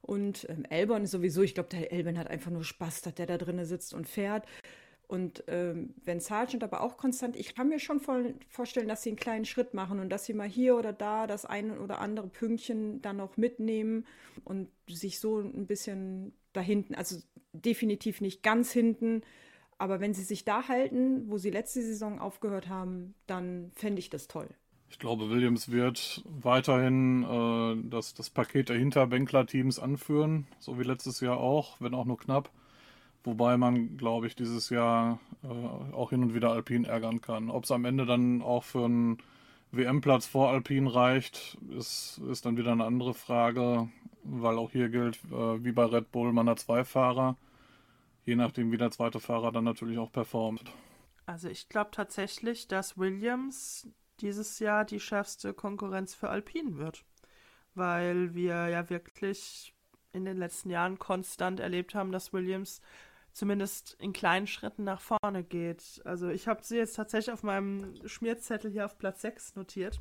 und 0.00 0.48
ähm, 0.48 0.64
Elbon 0.68 1.04
ist 1.04 1.12
sowieso, 1.12 1.42
ich 1.42 1.54
glaube, 1.54 1.68
der 1.68 1.92
Elbon 1.92 2.18
hat 2.18 2.28
einfach 2.28 2.50
nur 2.50 2.64
Spaß, 2.64 3.02
dass 3.02 3.14
der 3.14 3.26
da 3.26 3.38
drinnen 3.38 3.64
sitzt 3.64 3.94
und 3.94 4.08
fährt. 4.08 4.46
Und 5.12 5.44
ähm, 5.46 5.92
wenn 6.06 6.20
Sargent 6.20 6.64
aber 6.64 6.80
auch 6.80 6.96
konstant, 6.96 7.36
ich 7.36 7.54
kann 7.54 7.68
mir 7.68 7.78
schon 7.78 8.00
voll, 8.00 8.34
vorstellen, 8.48 8.88
dass 8.88 9.02
sie 9.02 9.10
einen 9.10 9.18
kleinen 9.18 9.44
Schritt 9.44 9.74
machen 9.74 10.00
und 10.00 10.08
dass 10.08 10.24
sie 10.24 10.32
mal 10.32 10.48
hier 10.48 10.74
oder 10.74 10.94
da 10.94 11.26
das 11.26 11.44
eine 11.44 11.78
oder 11.80 11.98
andere 11.98 12.28
Pünktchen 12.28 13.02
dann 13.02 13.18
noch 13.18 13.36
mitnehmen 13.36 14.06
und 14.44 14.70
sich 14.88 15.20
so 15.20 15.40
ein 15.40 15.66
bisschen 15.66 16.32
da 16.54 16.62
hinten, 16.62 16.94
also 16.94 17.18
definitiv 17.52 18.22
nicht 18.22 18.42
ganz 18.42 18.72
hinten, 18.72 19.20
aber 19.76 20.00
wenn 20.00 20.14
sie 20.14 20.24
sich 20.24 20.46
da 20.46 20.66
halten, 20.68 21.30
wo 21.30 21.36
sie 21.36 21.50
letzte 21.50 21.82
Saison 21.82 22.18
aufgehört 22.18 22.70
haben, 22.70 23.14
dann 23.26 23.70
fände 23.74 23.98
ich 23.98 24.08
das 24.08 24.28
toll. 24.28 24.48
Ich 24.88 24.98
glaube, 24.98 25.28
Williams 25.28 25.70
wird 25.70 26.24
weiterhin 26.24 27.22
äh, 27.22 27.90
das, 27.90 28.14
das 28.14 28.30
Paket 28.30 28.70
der 28.70 28.78
Hinterbänkler-Teams 28.78 29.78
anführen, 29.78 30.46
so 30.58 30.78
wie 30.78 30.84
letztes 30.84 31.20
Jahr 31.20 31.36
auch, 31.36 31.82
wenn 31.82 31.92
auch 31.92 32.06
nur 32.06 32.16
knapp. 32.16 32.50
Wobei 33.24 33.56
man, 33.56 33.96
glaube 33.96 34.26
ich, 34.26 34.34
dieses 34.34 34.68
Jahr 34.70 35.20
äh, 35.44 35.46
auch 35.94 36.10
hin 36.10 36.22
und 36.22 36.34
wieder 36.34 36.50
Alpin 36.50 36.84
ärgern 36.84 37.20
kann. 37.20 37.50
Ob 37.50 37.64
es 37.64 37.70
am 37.70 37.84
Ende 37.84 38.04
dann 38.04 38.42
auch 38.42 38.64
für 38.64 38.84
einen 38.84 39.18
WM-Platz 39.70 40.26
vor 40.26 40.50
Alpin 40.50 40.86
reicht, 40.86 41.56
ist, 41.70 42.20
ist 42.30 42.44
dann 42.44 42.56
wieder 42.56 42.72
eine 42.72 42.84
andere 42.84 43.14
Frage, 43.14 43.88
weil 44.24 44.58
auch 44.58 44.70
hier 44.72 44.88
gilt, 44.88 45.16
äh, 45.30 45.64
wie 45.64 45.72
bei 45.72 45.84
Red 45.84 46.10
Bull, 46.10 46.32
man 46.32 46.48
hat 46.48 46.58
zwei 46.58 46.84
Fahrer. 46.84 47.36
Je 48.24 48.36
nachdem, 48.36 48.70
wie 48.70 48.76
der 48.76 48.90
zweite 48.90 49.20
Fahrer 49.20 49.52
dann 49.52 49.64
natürlich 49.64 49.98
auch 49.98 50.12
performt. 50.12 50.72
Also 51.26 51.48
ich 51.48 51.68
glaube 51.68 51.90
tatsächlich, 51.92 52.68
dass 52.68 52.98
Williams 52.98 53.88
dieses 54.20 54.58
Jahr 54.58 54.84
die 54.84 55.00
schärfste 55.00 55.54
Konkurrenz 55.54 56.14
für 56.14 56.28
Alpine 56.28 56.76
wird. 56.76 57.04
Weil 57.74 58.34
wir 58.34 58.68
ja 58.68 58.90
wirklich 58.90 59.74
in 60.12 60.24
den 60.24 60.36
letzten 60.36 60.70
Jahren 60.70 60.98
konstant 60.98 61.58
erlebt 61.58 61.94
haben, 61.94 62.12
dass 62.12 62.32
Williams 62.32 62.80
zumindest 63.32 63.96
in 63.98 64.12
kleinen 64.12 64.46
Schritten 64.46 64.84
nach 64.84 65.00
vorne 65.00 65.42
geht. 65.42 66.02
Also 66.04 66.28
ich 66.28 66.48
habe 66.48 66.62
sie 66.62 66.76
jetzt 66.76 66.94
tatsächlich 66.96 67.32
auf 67.32 67.42
meinem 67.42 67.94
Schmierzettel 68.06 68.70
hier 68.70 68.84
auf 68.84 68.98
Platz 68.98 69.22
6 69.22 69.56
notiert 69.56 70.00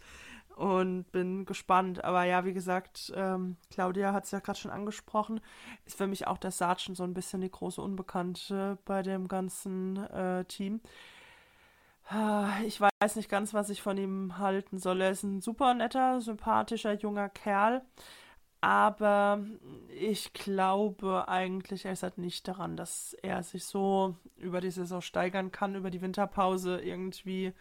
und 0.56 1.10
bin 1.12 1.44
gespannt. 1.44 2.04
Aber 2.04 2.24
ja, 2.24 2.44
wie 2.44 2.52
gesagt, 2.52 3.12
ähm, 3.16 3.56
Claudia 3.70 4.12
hat 4.12 4.24
es 4.24 4.30
ja 4.30 4.40
gerade 4.40 4.58
schon 4.58 4.70
angesprochen, 4.70 5.40
ist 5.84 5.98
für 5.98 6.06
mich 6.06 6.26
auch 6.26 6.38
der 6.38 6.50
Sargent 6.50 6.96
so 6.96 7.04
ein 7.04 7.14
bisschen 7.14 7.40
die 7.40 7.50
große 7.50 7.80
Unbekannte 7.80 8.78
bei 8.84 9.02
dem 9.02 9.28
ganzen 9.28 9.96
äh, 9.96 10.44
Team. 10.44 10.80
Ah, 12.10 12.60
Ich 12.64 12.80
weiß 12.80 13.16
nicht 13.16 13.28
ganz, 13.28 13.52
was 13.52 13.68
ich 13.70 13.82
von 13.82 13.98
ihm 13.98 14.38
halten 14.38 14.78
soll. 14.78 15.02
Er 15.02 15.10
ist 15.10 15.24
ein 15.24 15.40
super 15.42 15.74
netter, 15.74 16.20
sympathischer 16.20 16.94
junger 16.94 17.28
Kerl. 17.28 17.82
Aber 18.60 19.44
ich 19.88 20.32
glaube 20.32 21.28
eigentlich 21.28 21.84
ehrlich 21.84 22.00
gesagt 22.00 22.18
nicht 22.18 22.48
daran, 22.48 22.76
dass 22.76 23.14
er 23.22 23.42
sich 23.42 23.64
so 23.64 24.16
über 24.36 24.60
die 24.60 24.72
Saison 24.72 25.00
steigern 25.00 25.52
kann, 25.52 25.76
über 25.76 25.90
die 25.90 26.02
Winterpause 26.02 26.80
irgendwie 26.80 27.52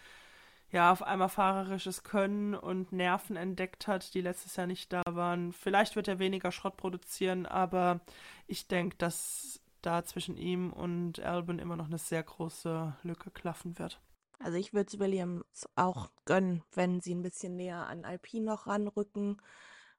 ja 0.72 0.92
auf 0.92 1.04
einmal 1.04 1.30
fahrerisches 1.30 2.04
Können 2.04 2.56
und 2.56 2.92
Nerven 2.92 3.36
entdeckt 3.36 3.88
hat, 3.88 4.14
die 4.14 4.22
letztes 4.22 4.56
Jahr 4.56 4.68
nicht 4.68 4.92
da 4.92 5.04
waren. 5.10 5.54
Vielleicht 5.54 5.96
wird 5.96 6.08
er 6.08 6.20
weniger 6.20 6.52
Schrott 6.52 6.78
produzieren, 6.78 7.46
aber 7.46 8.02
ich 8.48 8.68
denke, 8.68 8.98
dass 8.98 9.62
da 9.82 10.04
zwischen 10.04 10.36
ihm 10.36 10.74
und 10.74 11.20
Albin 11.20 11.60
immer 11.60 11.76
noch 11.76 11.86
eine 11.86 12.00
sehr 12.00 12.24
große 12.24 12.96
Lücke 13.04 13.32
klaffen 13.32 13.78
wird. 13.80 14.02
Also 14.40 14.58
ich 14.58 14.74
würde 14.74 14.88
es 14.92 15.00
Williams 15.00 15.68
auch 15.76 16.10
gönnen, 16.26 16.64
wenn 16.74 17.02
sie 17.02 17.16
ein 17.16 17.24
bisschen 17.24 17.56
näher 17.56 17.88
an 17.88 18.04
Alpine 18.04 18.46
noch 18.46 18.68
ranrücken. 18.68 19.38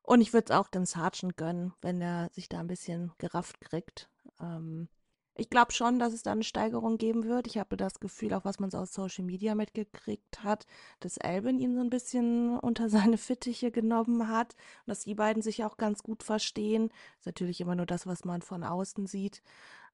Und 0.08 0.22
ich 0.22 0.32
würde 0.32 0.46
es 0.46 0.58
auch 0.58 0.68
dem 0.68 0.86
Sargent 0.86 1.36
gönnen, 1.36 1.74
wenn 1.82 2.00
er 2.00 2.30
sich 2.32 2.48
da 2.48 2.60
ein 2.60 2.66
bisschen 2.66 3.12
gerafft 3.18 3.60
kriegt. 3.60 4.08
Ähm, 4.40 4.88
ich 5.34 5.50
glaube 5.50 5.72
schon, 5.72 5.98
dass 5.98 6.14
es 6.14 6.22
da 6.22 6.32
eine 6.32 6.44
Steigerung 6.44 6.96
geben 6.96 7.24
wird. 7.24 7.46
Ich 7.46 7.58
habe 7.58 7.76
das 7.76 8.00
Gefühl, 8.00 8.32
auch 8.32 8.46
was 8.46 8.58
man 8.58 8.70
so 8.70 8.78
aus 8.78 8.94
Social 8.94 9.26
Media 9.26 9.54
mitgekriegt 9.54 10.42
hat, 10.42 10.64
dass 11.00 11.18
Albin 11.18 11.58
ihn 11.58 11.74
so 11.74 11.82
ein 11.82 11.90
bisschen 11.90 12.58
unter 12.60 12.88
seine 12.88 13.18
Fittiche 13.18 13.70
genommen 13.70 14.28
hat 14.28 14.54
und 14.86 14.88
dass 14.92 15.04
die 15.04 15.14
beiden 15.14 15.42
sich 15.42 15.62
auch 15.62 15.76
ganz 15.76 16.02
gut 16.02 16.22
verstehen. 16.22 16.88
Ist 17.18 17.26
natürlich 17.26 17.60
immer 17.60 17.74
nur 17.74 17.84
das, 17.84 18.06
was 18.06 18.24
man 18.24 18.40
von 18.40 18.64
außen 18.64 19.06
sieht. 19.06 19.42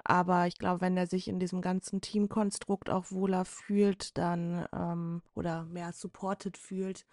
Aber 0.05 0.47
ich 0.47 0.59
glaube, 0.59 0.81
wenn 0.81 0.97
er 0.97 1.09
sich 1.09 1.27
in 1.27 1.41
diesem 1.41 1.61
ganzen 1.61 2.01
Teamkonstrukt 2.01 2.89
auch 2.89 3.11
wohler 3.11 3.45
fühlt, 3.45 4.17
dann 4.17 4.65
ähm, 4.73 5.23
oder 5.35 5.65
mehr 5.65 5.93
supported 5.93 6.57
fühlt, 6.57 7.05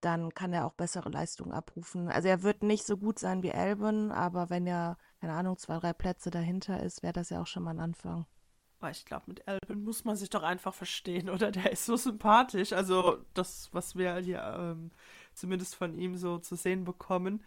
dann 0.00 0.32
kann 0.34 0.52
er 0.52 0.66
auch 0.66 0.74
bessere 0.74 1.08
Leistungen 1.10 1.52
abrufen. 1.52 2.08
Also 2.08 2.28
er 2.28 2.42
wird 2.42 2.62
nicht 2.62 2.86
so 2.86 2.96
gut 2.96 3.18
sein 3.18 3.42
wie 3.42 3.52
Albin, 3.52 4.12
aber 4.12 4.50
wenn 4.50 4.66
er, 4.66 4.96
keine 5.20 5.32
Ahnung, 5.32 5.56
zwei, 5.58 5.78
drei 5.78 5.92
Plätze 5.92 6.30
dahinter 6.30 6.82
ist, 6.82 7.02
wäre 7.02 7.12
das 7.12 7.30
ja 7.30 7.42
auch 7.42 7.46
schon 7.46 7.64
mal 7.64 7.70
ein 7.72 7.80
Anfang. 7.80 8.26
Aber 8.80 8.90
ich 8.90 9.04
glaube, 9.04 9.24
mit 9.26 9.46
Albin 9.48 9.82
muss 9.82 10.04
man 10.04 10.16
sich 10.16 10.30
doch 10.30 10.42
einfach 10.44 10.72
verstehen, 10.72 11.28
oder? 11.30 11.50
Der 11.50 11.72
ist 11.72 11.84
so 11.84 11.96
sympathisch. 11.96 12.72
Also 12.72 13.18
das, 13.34 13.68
was 13.72 13.96
wir 13.96 14.16
hier 14.18 14.42
ähm, 14.58 14.92
zumindest 15.34 15.74
von 15.74 15.94
ihm 15.94 16.16
so 16.16 16.38
zu 16.38 16.54
sehen 16.54 16.84
bekommen. 16.84 17.44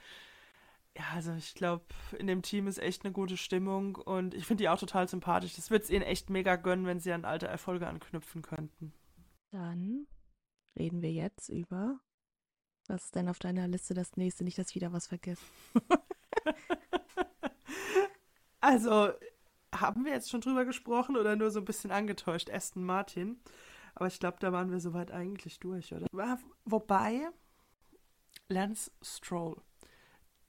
Ja, 0.97 1.05
also 1.13 1.33
ich 1.33 1.55
glaube, 1.55 1.85
in 2.19 2.27
dem 2.27 2.41
Team 2.41 2.67
ist 2.67 2.77
echt 2.77 3.05
eine 3.05 3.13
gute 3.13 3.37
Stimmung 3.37 3.95
und 3.95 4.33
ich 4.33 4.45
finde 4.45 4.63
die 4.63 4.69
auch 4.69 4.79
total 4.79 5.07
sympathisch. 5.07 5.55
Das 5.55 5.71
würde 5.71 5.85
es 5.85 5.89
ihnen 5.89 6.01
echt 6.01 6.29
mega 6.29 6.57
gönnen, 6.57 6.85
wenn 6.85 6.99
sie 6.99 7.13
an 7.13 7.23
alte 7.23 7.47
Erfolge 7.47 7.87
anknüpfen 7.87 8.41
könnten. 8.41 8.93
Dann 9.51 10.05
reden 10.77 11.01
wir 11.01 11.13
jetzt 11.13 11.47
über. 11.47 12.01
Was 12.91 13.05
ist 13.05 13.15
denn 13.15 13.29
auf 13.29 13.39
deiner 13.39 13.69
Liste 13.69 13.93
das 13.93 14.17
nächste? 14.17 14.43
Nicht, 14.43 14.57
dass 14.57 14.69
ich 14.69 14.75
wieder 14.75 14.91
was 14.91 15.07
vergesse. 15.07 15.41
Also, 18.63 19.11
haben 19.73 20.05
wir 20.05 20.11
jetzt 20.11 20.29
schon 20.29 20.41
drüber 20.41 20.65
gesprochen 20.65 21.17
oder 21.17 21.35
nur 21.35 21.49
so 21.49 21.57
ein 21.59 21.65
bisschen 21.65 21.89
angetäuscht? 21.91 22.47
Aston 22.51 22.83
Martin. 22.83 23.39
Aber 23.95 24.05
ich 24.05 24.19
glaube, 24.19 24.37
da 24.39 24.53
waren 24.53 24.69
wir 24.69 24.79
soweit 24.79 25.09
eigentlich 25.09 25.59
durch, 25.59 25.91
oder? 25.93 26.05
Wobei, 26.65 27.27
Lance 28.49 28.91
Stroll. 29.01 29.59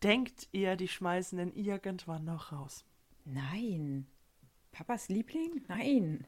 Denkt 0.02 0.46
ihr, 0.52 0.76
die 0.76 0.88
schmeißen 0.88 1.38
den 1.38 1.54
irgendwann 1.54 2.24
noch 2.26 2.52
raus? 2.52 2.84
Nein. 3.24 4.06
Papas 4.72 5.08
Liebling? 5.08 5.64
Nein. 5.68 6.26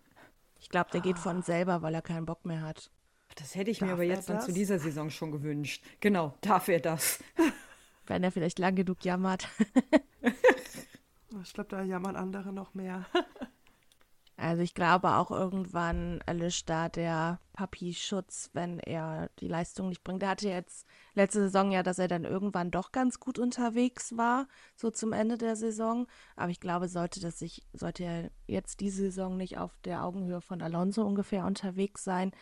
Ich 0.59 0.71
glaube, 0.71 0.91
der 0.91 1.03
geht 1.03 1.19
von 1.19 1.43
selber, 1.43 1.83
weil 1.83 1.95
er 1.95 2.03
keinen 2.03 2.25
Bock 2.25 2.47
mehr 2.47 2.63
hat. 2.63 2.91
Das 3.37 3.55
hätte 3.55 3.71
ich 3.71 3.81
mir 3.81 3.89
Darf 3.89 3.95
aber 3.95 4.05
er 4.05 4.15
jetzt 4.15 4.29
dann 4.29 4.41
zu 4.41 4.53
dieser 4.53 4.79
Saison 4.79 5.11
schon 5.11 5.33
gewünscht. 5.33 5.85
Genau, 6.01 6.35
darf 6.41 6.69
er 6.69 6.81
das. 6.81 7.23
Wenn 8.07 8.23
er 8.23 8.31
vielleicht 8.31 8.59
lang 8.59 8.75
genug 8.75 9.05
jammert. 9.05 9.49
Ich 11.43 11.53
glaube, 11.53 11.69
da 11.69 11.83
jammern 11.83 12.17
andere 12.17 12.53
noch 12.53 12.75
mehr. 12.75 13.07
Also 14.37 14.63
ich 14.63 14.75
glaube 14.75 15.15
auch 15.15 15.31
irgendwann 15.31 16.21
erlischt 16.27 16.69
da 16.69 16.89
der 16.89 17.39
Papi-Schutz, 17.53 18.51
wenn 18.53 18.81
er 18.81 19.31
die 19.39 19.47
Leistung 19.47 19.89
nicht 19.89 20.03
bringt. 20.03 20.23
Der 20.23 20.31
hatte 20.31 20.49
jetzt 20.49 20.87
letzte 21.15 21.43
Saison 21.43 21.71
ja, 21.71 21.85
dass 21.85 22.01
er 22.01 22.09
dann 22.09 22.25
irgendwann 22.25 22.73
doch 22.73 22.91
ganz 22.91 23.21
gut 23.21 23.39
unterwegs 23.39 24.17
war, 24.17 24.49
so 24.75 24.91
zum 24.91 25.13
Ende 25.13 25.39
der 25.39 25.55
Saison. 25.55 26.09
Aber 26.35 26.51
ich 26.51 26.59
glaube, 26.59 26.89
sollte 26.89 27.21
das 27.21 27.39
sich, 27.39 27.63
sollte 27.73 28.03
er 28.03 28.31
jetzt 28.49 28.81
diese 28.81 29.03
Saison 29.03 29.37
nicht 29.37 29.57
auf 29.57 29.79
der 29.85 30.05
Augenhöhe 30.05 30.41
von 30.41 30.63
Alonso 30.63 31.07
ungefähr 31.07 31.47
unterwegs 31.47 32.03
sein. 32.03 32.33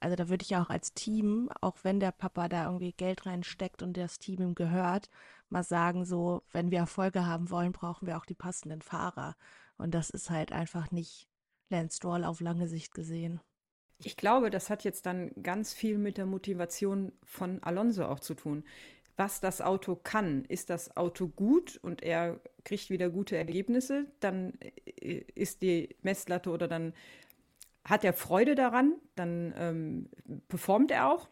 Also 0.00 0.16
da 0.16 0.28
würde 0.28 0.42
ich 0.42 0.50
ja 0.50 0.62
auch 0.62 0.70
als 0.70 0.94
Team, 0.94 1.50
auch 1.60 1.76
wenn 1.82 2.00
der 2.00 2.12
Papa 2.12 2.48
da 2.48 2.66
irgendwie 2.66 2.92
Geld 2.92 3.26
reinsteckt 3.26 3.82
und 3.82 3.96
das 3.96 4.18
Team 4.18 4.40
ihm 4.40 4.54
gehört, 4.54 5.10
mal 5.48 5.64
sagen, 5.64 6.04
so, 6.04 6.42
wenn 6.52 6.70
wir 6.70 6.78
Erfolge 6.78 7.26
haben 7.26 7.50
wollen, 7.50 7.72
brauchen 7.72 8.06
wir 8.06 8.16
auch 8.16 8.26
die 8.26 8.34
passenden 8.34 8.82
Fahrer. 8.82 9.36
Und 9.76 9.94
das 9.94 10.10
ist 10.10 10.30
halt 10.30 10.52
einfach 10.52 10.90
nicht 10.90 11.28
Lance 11.68 11.96
Stroll 11.96 12.24
auf 12.24 12.40
lange 12.40 12.68
Sicht 12.68 12.94
gesehen. 12.94 13.40
Ich 13.98 14.16
glaube, 14.16 14.50
das 14.50 14.70
hat 14.70 14.84
jetzt 14.84 15.06
dann 15.06 15.30
ganz 15.42 15.74
viel 15.74 15.98
mit 15.98 16.18
der 16.18 16.26
Motivation 16.26 17.12
von 17.24 17.62
Alonso 17.62 18.04
auch 18.04 18.20
zu 18.20 18.34
tun. 18.34 18.64
Was 19.16 19.40
das 19.40 19.60
Auto 19.60 19.96
kann, 19.96 20.44
ist 20.44 20.70
das 20.70 20.96
Auto 20.96 21.26
gut 21.26 21.76
und 21.82 22.04
er 22.04 22.40
kriegt 22.64 22.88
wieder 22.90 23.10
gute 23.10 23.36
Ergebnisse, 23.36 24.06
dann 24.20 24.56
äh, 24.60 25.24
ist 25.34 25.62
die 25.62 25.96
Messlatte 26.02 26.50
oder 26.50 26.68
dann 26.68 26.94
hat 27.88 28.04
er 28.04 28.12
Freude 28.12 28.54
daran, 28.54 28.94
dann 29.14 29.54
ähm, 29.56 30.08
performt 30.48 30.90
er 30.90 31.12
auch. 31.12 31.28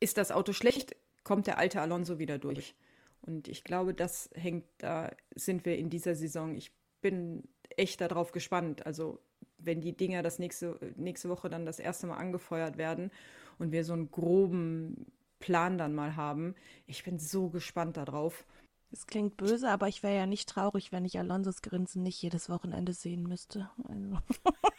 Ist 0.00 0.18
das 0.18 0.32
Auto 0.32 0.52
schlecht, 0.52 0.96
kommt 1.22 1.46
der 1.46 1.58
alte 1.58 1.80
Alonso 1.80 2.18
wieder 2.18 2.38
durch. 2.38 2.74
Und 3.22 3.48
ich 3.48 3.64
glaube, 3.64 3.94
das 3.94 4.30
hängt, 4.34 4.64
da 4.78 5.10
sind 5.34 5.64
wir 5.64 5.78
in 5.78 5.88
dieser 5.88 6.14
Saison. 6.14 6.54
Ich 6.54 6.72
bin 7.00 7.44
echt 7.76 8.00
darauf 8.00 8.32
gespannt. 8.32 8.84
Also 8.84 9.20
wenn 9.58 9.80
die 9.80 9.96
Dinger 9.96 10.22
das 10.22 10.38
nächste, 10.38 10.78
nächste 10.96 11.28
Woche 11.28 11.48
dann 11.48 11.64
das 11.64 11.78
erste 11.78 12.06
Mal 12.06 12.16
angefeuert 12.16 12.76
werden 12.76 13.10
und 13.58 13.72
wir 13.72 13.84
so 13.84 13.94
einen 13.94 14.10
groben 14.10 15.06
Plan 15.38 15.78
dann 15.78 15.94
mal 15.94 16.16
haben. 16.16 16.54
Ich 16.86 17.04
bin 17.04 17.18
so 17.18 17.48
gespannt 17.48 17.96
darauf. 17.96 18.44
Es 18.90 19.06
klingt 19.06 19.36
böse, 19.36 19.68
aber 19.70 19.88
ich 19.88 20.02
wäre 20.02 20.16
ja 20.16 20.26
nicht 20.26 20.48
traurig, 20.48 20.92
wenn 20.92 21.04
ich 21.04 21.18
Alonsos 21.18 21.62
Grinsen 21.62 22.02
nicht 22.02 22.20
jedes 22.22 22.48
Wochenende 22.48 22.92
sehen 22.92 23.24
müsste. 23.24 23.70
Also. 23.88 24.18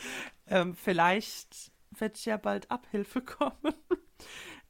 ähm, 0.46 0.74
vielleicht 0.74 1.72
wird 1.90 2.24
ja 2.24 2.36
bald 2.36 2.70
Abhilfe 2.70 3.22
kommen. 3.22 3.74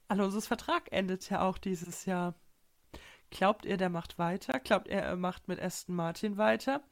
Alonsos 0.08 0.46
Vertrag 0.46 0.90
endet 0.92 1.28
ja 1.30 1.42
auch 1.42 1.58
dieses 1.58 2.04
Jahr. 2.06 2.34
Glaubt 3.30 3.66
ihr, 3.66 3.76
der 3.76 3.90
macht 3.90 4.18
weiter? 4.18 4.58
Glaubt 4.58 4.88
er, 4.88 5.02
er 5.02 5.16
macht 5.16 5.48
mit 5.48 5.60
Aston 5.60 5.94
Martin 5.94 6.38
weiter? 6.38 6.82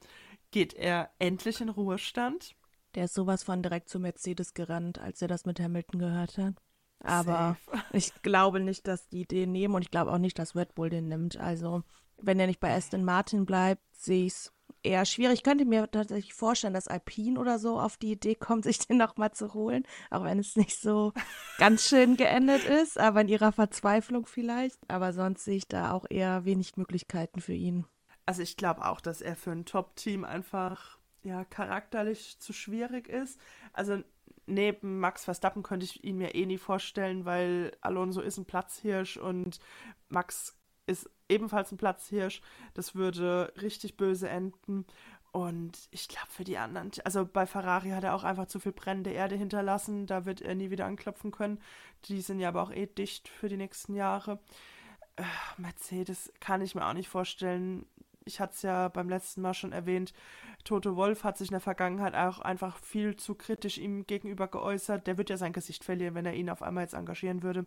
Geht 0.51 0.73
er 0.73 1.09
endlich 1.17 1.61
in 1.61 1.69
Ruhestand? 1.69 2.55
Der 2.95 3.05
ist 3.05 3.15
sowas 3.15 3.43
von 3.43 3.63
direkt 3.63 3.89
zu 3.89 3.99
Mercedes 3.99 4.53
gerannt, 4.53 4.99
als 4.99 5.21
er 5.21 5.27
das 5.27 5.45
mit 5.45 5.59
Hamilton 5.59 5.99
gehört 5.99 6.37
hat. 6.37 6.55
Aber 6.99 7.57
Safe. 7.65 7.83
ich 7.93 8.13
glaube 8.21 8.59
nicht, 8.59 8.87
dass 8.87 9.07
die 9.07 9.25
den 9.25 9.51
nehmen 9.51 9.75
und 9.75 9.81
ich 9.81 9.91
glaube 9.91 10.11
auch 10.11 10.17
nicht, 10.17 10.39
dass 10.39 10.55
Red 10.55 10.75
Bull 10.75 10.89
den 10.89 11.07
nimmt. 11.07 11.37
Also, 11.37 11.83
wenn 12.17 12.39
er 12.39 12.47
nicht 12.47 12.59
bei 12.59 12.73
Aston 12.73 13.03
Martin 13.03 13.45
bleibt, 13.45 13.83
sehe 13.95 14.25
ich 14.25 14.33
es 14.33 14.53
eher 14.83 15.05
schwierig. 15.05 15.35
Ich 15.35 15.43
könnte 15.43 15.65
mir 15.65 15.89
tatsächlich 15.89 16.33
vorstellen, 16.33 16.73
dass 16.73 16.87
Alpine 16.87 17.39
oder 17.39 17.59
so 17.59 17.79
auf 17.79 17.97
die 17.97 18.11
Idee 18.11 18.35
kommt, 18.35 18.63
sich 18.65 18.79
den 18.79 18.97
nochmal 18.97 19.31
zu 19.31 19.53
holen, 19.53 19.83
auch 20.09 20.23
wenn 20.23 20.39
es 20.39 20.55
nicht 20.55 20.79
so 20.79 21.13
ganz 21.57 21.87
schön 21.87 22.17
geendet 22.17 22.63
ist, 22.65 22.97
aber 22.97 23.21
in 23.21 23.29
ihrer 23.29 23.51
Verzweiflung 23.51 24.25
vielleicht. 24.25 24.79
Aber 24.87 25.13
sonst 25.13 25.45
sehe 25.45 25.57
ich 25.57 25.67
da 25.67 25.91
auch 25.91 26.05
eher 26.09 26.45
wenig 26.45 26.77
Möglichkeiten 26.77 27.41
für 27.41 27.53
ihn. 27.53 27.85
Also 28.25 28.41
ich 28.41 28.57
glaube 28.57 28.85
auch, 28.85 28.99
dass 28.99 29.21
er 29.21 29.35
für 29.35 29.51
ein 29.51 29.65
Top-Team 29.65 30.25
einfach 30.25 30.97
ja 31.23 31.45
charakterlich 31.45 32.39
zu 32.39 32.53
schwierig 32.53 33.07
ist. 33.07 33.39
Also 33.73 34.03
neben 34.47 34.99
Max 34.99 35.25
Verstappen 35.25 35.63
könnte 35.63 35.85
ich 35.85 36.03
ihn 36.03 36.17
mir 36.17 36.35
eh 36.35 36.45
nie 36.45 36.57
vorstellen, 36.57 37.25
weil 37.25 37.71
Alonso 37.81 38.21
ist 38.21 38.37
ein 38.37 38.45
Platzhirsch 38.45 39.17
und 39.17 39.59
Max 40.09 40.56
ist 40.87 41.09
ebenfalls 41.29 41.71
ein 41.71 41.77
Platzhirsch. 41.77 42.41
Das 42.73 42.95
würde 42.95 43.53
richtig 43.61 43.97
böse 43.97 44.29
enden. 44.29 44.85
Und 45.31 45.87
ich 45.91 46.07
glaube, 46.07 46.29
für 46.29 46.43
die 46.43 46.57
anderen, 46.57 46.89
also 47.03 47.25
bei 47.25 47.45
Ferrari 47.45 47.89
hat 47.89 48.03
er 48.03 48.15
auch 48.15 48.23
einfach 48.23 48.47
zu 48.47 48.59
viel 48.59 48.71
brennende 48.71 49.11
Erde 49.11 49.35
hinterlassen. 49.35 50.07
Da 50.07 50.25
wird 50.25 50.41
er 50.41 50.55
nie 50.55 50.71
wieder 50.71 50.85
anklopfen 50.85 51.31
können. 51.31 51.59
Die 52.05 52.21
sind 52.21 52.39
ja 52.39 52.47
aber 52.47 52.63
auch 52.63 52.71
eh 52.71 52.87
dicht 52.87 53.27
für 53.27 53.49
die 53.49 53.57
nächsten 53.57 53.93
Jahre. 53.93 54.39
Äh, 55.17 55.23
Mercedes 55.57 56.31
kann 56.39 56.61
ich 56.61 56.73
mir 56.73 56.87
auch 56.87 56.93
nicht 56.93 57.09
vorstellen. 57.09 57.85
Ich 58.25 58.39
hatte 58.39 58.53
es 58.55 58.61
ja 58.61 58.87
beim 58.87 59.09
letzten 59.09 59.41
Mal 59.41 59.53
schon 59.53 59.73
erwähnt. 59.73 60.13
Toto 60.63 60.95
Wolf 60.95 61.23
hat 61.23 61.37
sich 61.37 61.49
in 61.49 61.53
der 61.53 61.61
Vergangenheit 61.61 62.15
auch 62.15 62.39
einfach 62.39 62.77
viel 62.77 63.15
zu 63.15 63.35
kritisch 63.35 63.77
ihm 63.77 64.05
gegenüber 64.05 64.47
geäußert. 64.47 65.07
Der 65.07 65.17
wird 65.17 65.29
ja 65.29 65.37
sein 65.37 65.53
Gesicht 65.53 65.83
verlieren, 65.83 66.15
wenn 66.15 66.25
er 66.25 66.33
ihn 66.33 66.49
auf 66.49 66.61
einmal 66.61 66.83
jetzt 66.83 66.93
engagieren 66.93 67.43
würde. 67.43 67.65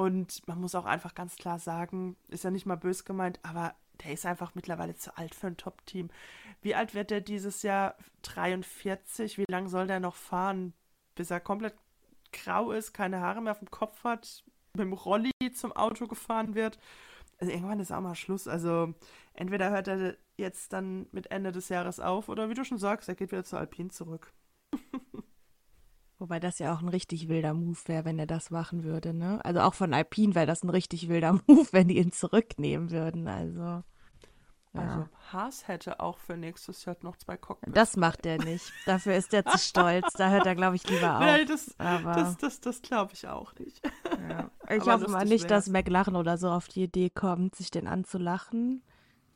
Und 0.00 0.48
man 0.48 0.58
muss 0.58 0.74
auch 0.74 0.86
einfach 0.86 1.14
ganz 1.14 1.36
klar 1.36 1.58
sagen, 1.58 2.16
ist 2.28 2.44
ja 2.44 2.50
nicht 2.50 2.64
mal 2.64 2.76
bös 2.76 3.04
gemeint, 3.04 3.38
aber 3.42 3.74
der 4.02 4.14
ist 4.14 4.24
einfach 4.24 4.54
mittlerweile 4.54 4.96
zu 4.96 5.14
alt 5.18 5.34
für 5.34 5.48
ein 5.48 5.58
Top-Team. 5.58 6.08
Wie 6.62 6.74
alt 6.74 6.94
wird 6.94 7.10
der 7.10 7.20
dieses 7.20 7.62
Jahr? 7.62 7.96
43. 8.22 9.36
Wie 9.36 9.44
lange 9.50 9.68
soll 9.68 9.86
der 9.86 10.00
noch 10.00 10.14
fahren, 10.14 10.72
bis 11.16 11.30
er 11.30 11.38
komplett 11.38 11.74
grau 12.32 12.72
ist, 12.72 12.94
keine 12.94 13.20
Haare 13.20 13.42
mehr 13.42 13.52
auf 13.52 13.58
dem 13.58 13.70
Kopf 13.70 14.02
hat, 14.02 14.42
mit 14.72 14.86
dem 14.86 14.94
Rolli 14.94 15.32
zum 15.54 15.72
Auto 15.72 16.06
gefahren 16.06 16.54
wird? 16.54 16.78
Also 17.36 17.52
irgendwann 17.52 17.80
ist 17.80 17.92
auch 17.92 18.00
mal 18.00 18.14
Schluss. 18.14 18.48
Also 18.48 18.94
entweder 19.34 19.68
hört 19.68 19.88
er 19.88 20.16
jetzt 20.38 20.72
dann 20.72 21.08
mit 21.12 21.30
Ende 21.30 21.52
des 21.52 21.68
Jahres 21.68 22.00
auf 22.00 22.30
oder 22.30 22.48
wie 22.48 22.54
du 22.54 22.64
schon 22.64 22.78
sagst, 22.78 23.10
er 23.10 23.16
geht 23.16 23.32
wieder 23.32 23.44
zu 23.44 23.58
Alpine 23.58 23.90
zurück. 23.90 24.32
Wobei 26.20 26.38
das 26.38 26.58
ja 26.58 26.74
auch 26.74 26.82
ein 26.82 26.88
richtig 26.90 27.28
wilder 27.28 27.54
Move 27.54 27.78
wäre, 27.86 28.04
wenn 28.04 28.18
er 28.18 28.26
das 28.26 28.50
machen 28.50 28.84
würde, 28.84 29.14
ne? 29.14 29.42
Also 29.42 29.60
auch 29.60 29.72
von 29.72 29.94
Alpine 29.94 30.34
wäre 30.34 30.44
das 30.44 30.62
ein 30.62 30.68
richtig 30.68 31.08
wilder 31.08 31.32
Move, 31.46 31.66
wenn 31.72 31.88
die 31.88 31.96
ihn 31.96 32.12
zurücknehmen 32.12 32.90
würden. 32.90 33.26
Also. 33.26 33.60
Ja. 33.62 33.82
Also 34.74 35.08
Haas 35.32 35.66
hätte 35.66 35.98
auch 35.98 36.18
für 36.18 36.36
nächstes 36.36 36.84
Jahr 36.84 36.96
noch 37.00 37.16
zwei 37.16 37.38
Cockpits. 37.38 37.72
Das 37.72 37.96
macht 37.96 38.26
er 38.26 38.36
nicht. 38.36 38.70
Dafür 38.84 39.14
ist 39.16 39.32
er 39.32 39.46
zu 39.46 39.56
stolz. 39.58 40.12
Da 40.12 40.28
hört 40.28 40.44
er, 40.44 40.54
glaube 40.54 40.76
ich, 40.76 40.86
lieber 40.88 41.14
auf. 41.14 41.20
Nein, 41.20 41.46
das, 41.48 41.74
das, 41.78 42.36
das, 42.36 42.60
das 42.60 42.82
glaube 42.82 43.14
ich 43.14 43.26
auch 43.26 43.54
nicht. 43.54 43.80
Ja. 44.28 44.50
Ich 44.68 44.82
Aber 44.82 44.92
hoffe 44.92 45.10
mal 45.10 45.24
nicht, 45.24 45.48
wär's. 45.48 45.64
dass 45.64 45.72
McLaren 45.72 46.16
oder 46.16 46.36
so 46.36 46.50
auf 46.50 46.68
die 46.68 46.84
Idee 46.84 47.08
kommt, 47.08 47.54
sich 47.56 47.70
den 47.70 47.86
anzulachen 47.86 48.82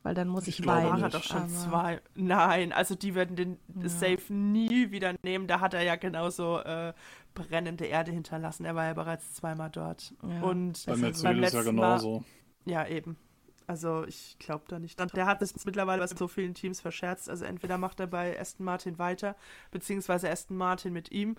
weil 0.05 0.13
dann 0.13 0.27
muss 0.27 0.47
ich, 0.47 0.59
ich 0.59 0.67
weinen. 0.67 1.01
hat 1.01 1.15
doch 1.15 1.23
schon 1.23 1.37
aber... 1.37 1.49
zwei. 1.49 2.01
Nein, 2.13 2.71
also 2.71 2.93
die 2.93 3.15
werden 3.15 3.35
den 3.35 3.57
ja. 3.81 3.89
Safe 3.89 4.31
nie 4.31 4.91
wieder 4.91 5.15
nehmen. 5.23 5.47
Da 5.47 5.61
hat 5.61 5.73
er 5.73 5.81
ja 5.81 5.95
genauso 5.95 6.59
äh, 6.59 6.93
brennende 7.33 7.85
Erde 7.85 8.11
hinterlassen. 8.11 8.65
Er 8.65 8.75
war 8.75 8.85
ja 8.85 8.93
bereits 8.93 9.33
zweimal 9.33 9.71
dort. 9.71 10.13
Ja, 10.21 10.43
Und 10.43 10.85
bei 10.85 10.95
Mercedes 10.95 11.53
ja 11.53 11.63
genauso. 11.63 12.19
Mal, 12.19 12.25
ja, 12.71 12.87
eben. 12.87 13.17
Also 13.65 14.05
ich 14.05 14.37
glaube 14.37 14.65
da 14.67 14.77
nicht. 14.77 14.99
Der 15.15 15.25
hat 15.25 15.41
es 15.41 15.65
mittlerweile 15.65 16.01
bei 16.01 16.07
so 16.07 16.27
vielen 16.27 16.53
Teams 16.53 16.81
verscherzt. 16.81 17.27
Also 17.27 17.43
entweder 17.45 17.79
macht 17.79 17.99
er 17.99 18.05
bei 18.05 18.39
Aston 18.39 18.63
Martin 18.63 18.99
weiter, 18.99 19.35
beziehungsweise 19.71 20.29
Aston 20.29 20.55
Martin 20.55 20.93
mit 20.93 21.11
ihm. 21.11 21.35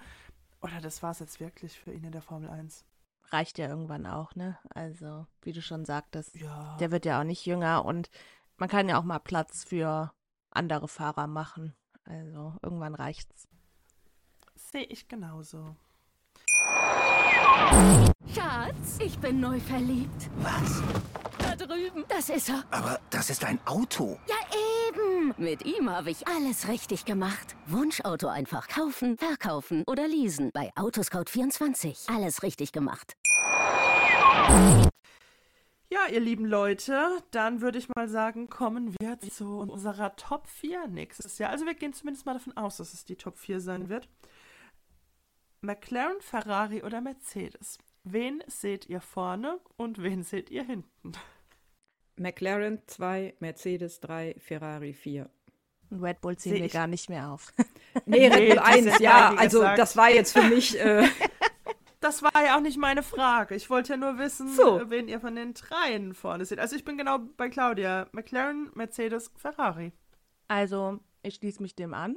Oder 0.60 0.80
das 0.82 1.04
war 1.04 1.12
es 1.12 1.20
jetzt 1.20 1.38
wirklich 1.38 1.78
für 1.78 1.92
ihn 1.92 2.02
in 2.02 2.10
der 2.10 2.22
Formel 2.22 2.50
1 2.50 2.84
reicht 3.32 3.58
ja 3.58 3.68
irgendwann 3.68 4.06
auch, 4.06 4.34
ne? 4.34 4.58
Also, 4.70 5.26
wie 5.42 5.52
du 5.52 5.62
schon 5.62 5.84
sagtest, 5.84 6.34
ja. 6.36 6.76
der 6.78 6.90
wird 6.90 7.04
ja 7.04 7.20
auch 7.20 7.24
nicht 7.24 7.44
jünger 7.44 7.84
und 7.84 8.10
man 8.58 8.68
kann 8.68 8.88
ja 8.88 8.98
auch 8.98 9.04
mal 9.04 9.18
Platz 9.18 9.64
für 9.64 10.12
andere 10.50 10.88
Fahrer 10.88 11.26
machen. 11.26 11.74
Also 12.04 12.54
irgendwann 12.62 12.94
reicht's. 12.94 13.48
Sehe 14.54 14.84
ich 14.84 15.08
genauso. 15.08 15.76
Schatz, 18.34 18.98
ich 19.00 19.18
bin 19.18 19.40
neu 19.40 19.60
verliebt. 19.60 20.30
Was? 20.36 20.82
Da 21.38 21.56
drüben. 21.56 22.04
Das 22.08 22.28
ist 22.28 22.48
er. 22.48 22.64
Aber 22.70 23.00
das 23.10 23.30
ist 23.30 23.44
ein 23.44 23.58
Auto. 23.66 24.18
Ja, 24.26 24.36
eben. 24.88 25.34
Mit 25.36 25.64
ihm 25.64 25.90
habe 25.90 26.10
ich 26.10 26.26
alles 26.26 26.68
richtig 26.68 27.04
gemacht. 27.04 27.56
Wunschauto 27.66 28.28
einfach 28.28 28.68
kaufen, 28.68 29.16
verkaufen 29.18 29.84
oder 29.86 30.06
leasen. 30.06 30.50
Bei 30.52 30.72
Autoscout24. 30.76 32.14
Alles 32.14 32.42
richtig 32.42 32.72
gemacht. 32.72 33.16
Ja, 35.88 36.06
ihr 36.10 36.20
lieben 36.20 36.46
Leute, 36.46 37.22
dann 37.30 37.60
würde 37.60 37.78
ich 37.78 37.88
mal 37.94 38.08
sagen, 38.08 38.48
kommen 38.48 38.94
wir 38.98 39.20
zu 39.20 39.58
unserer 39.60 40.16
Top 40.16 40.48
4 40.48 40.88
nächstes 40.88 41.38
Jahr. 41.38 41.50
Also 41.50 41.64
wir 41.64 41.74
gehen 41.74 41.92
zumindest 41.92 42.26
mal 42.26 42.34
davon 42.34 42.56
aus, 42.56 42.78
dass 42.78 42.92
es 42.92 43.04
die 43.04 43.14
Top 43.14 43.38
4 43.38 43.60
sein 43.60 43.88
wird. 43.88 44.08
McLaren, 45.60 46.20
Ferrari 46.20 46.82
oder 46.82 47.00
Mercedes? 47.00 47.78
Wen 48.02 48.42
seht 48.48 48.86
ihr 48.86 49.00
vorne 49.00 49.60
und 49.76 50.02
wen 50.02 50.24
seht 50.24 50.50
ihr 50.50 50.64
hinten? 50.64 51.12
McLaren 52.16 52.80
2, 52.86 53.34
Mercedes 53.38 54.00
3, 54.00 54.36
Ferrari 54.38 54.92
4. 54.92 55.30
Und 55.90 56.02
Red 56.02 56.20
Bull 56.20 56.36
ziehen 56.36 56.54
wir 56.54 56.68
gar 56.68 56.88
nicht 56.88 57.08
mehr 57.08 57.30
auf. 57.30 57.52
Nee, 58.06 58.26
Red 58.26 58.48
Bull 58.50 58.58
1, 58.58 58.98
ja. 58.98 59.34
Also 59.36 59.62
das 59.62 59.96
war 59.96 60.10
jetzt 60.10 60.32
für 60.32 60.42
mich 60.42 60.78
äh, 60.80 61.08
das 62.00 62.22
war 62.22 62.44
ja 62.44 62.56
auch 62.56 62.60
nicht 62.60 62.78
meine 62.78 63.02
Frage. 63.02 63.54
Ich 63.54 63.70
wollte 63.70 63.94
ja 63.94 63.96
nur 63.96 64.18
wissen, 64.18 64.52
so. 64.54 64.90
wen 64.90 65.08
ihr 65.08 65.20
von 65.20 65.34
den 65.34 65.54
dreien 65.54 66.14
vorne 66.14 66.44
seht. 66.44 66.58
Also 66.58 66.76
ich 66.76 66.84
bin 66.84 66.98
genau 66.98 67.18
bei 67.36 67.48
Claudia. 67.48 68.08
McLaren, 68.12 68.70
Mercedes, 68.74 69.30
Ferrari. 69.36 69.92
Also, 70.48 71.00
ich 71.22 71.36
schließe 71.36 71.62
mich 71.62 71.74
dem 71.74 71.94
an. 71.94 72.16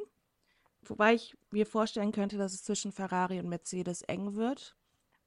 Wobei 0.84 1.14
ich 1.14 1.38
mir 1.52 1.66
vorstellen 1.66 2.12
könnte, 2.12 2.38
dass 2.38 2.54
es 2.54 2.64
zwischen 2.64 2.92
Ferrari 2.92 3.40
und 3.40 3.50
Mercedes 3.50 4.02
eng 4.04 4.36
wird. 4.36 4.76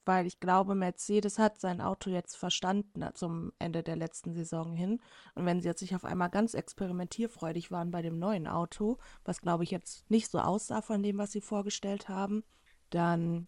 Weil 0.04 0.26
ich 0.26 0.40
glaube, 0.40 0.74
Mercedes 0.74 1.38
hat 1.38 1.60
sein 1.60 1.80
Auto 1.80 2.10
jetzt 2.10 2.36
verstanden 2.36 3.04
zum 3.14 3.52
Ende 3.58 3.84
der 3.84 3.94
letzten 3.94 4.34
Saison 4.34 4.74
hin. 4.74 5.00
Und 5.34 5.46
wenn 5.46 5.60
sie 5.60 5.68
jetzt 5.68 5.78
sich 5.78 5.94
auf 5.94 6.04
einmal 6.04 6.30
ganz 6.30 6.54
experimentierfreudig 6.54 7.70
waren 7.70 7.92
bei 7.92 8.02
dem 8.02 8.18
neuen 8.18 8.48
Auto, 8.48 8.98
was 9.24 9.40
glaube 9.40 9.62
ich 9.62 9.70
jetzt 9.70 10.10
nicht 10.10 10.28
so 10.28 10.40
aussah 10.40 10.82
von 10.82 11.02
dem, 11.02 11.18
was 11.18 11.30
sie 11.30 11.40
vorgestellt 11.40 12.08
haben, 12.08 12.42
dann 12.90 13.46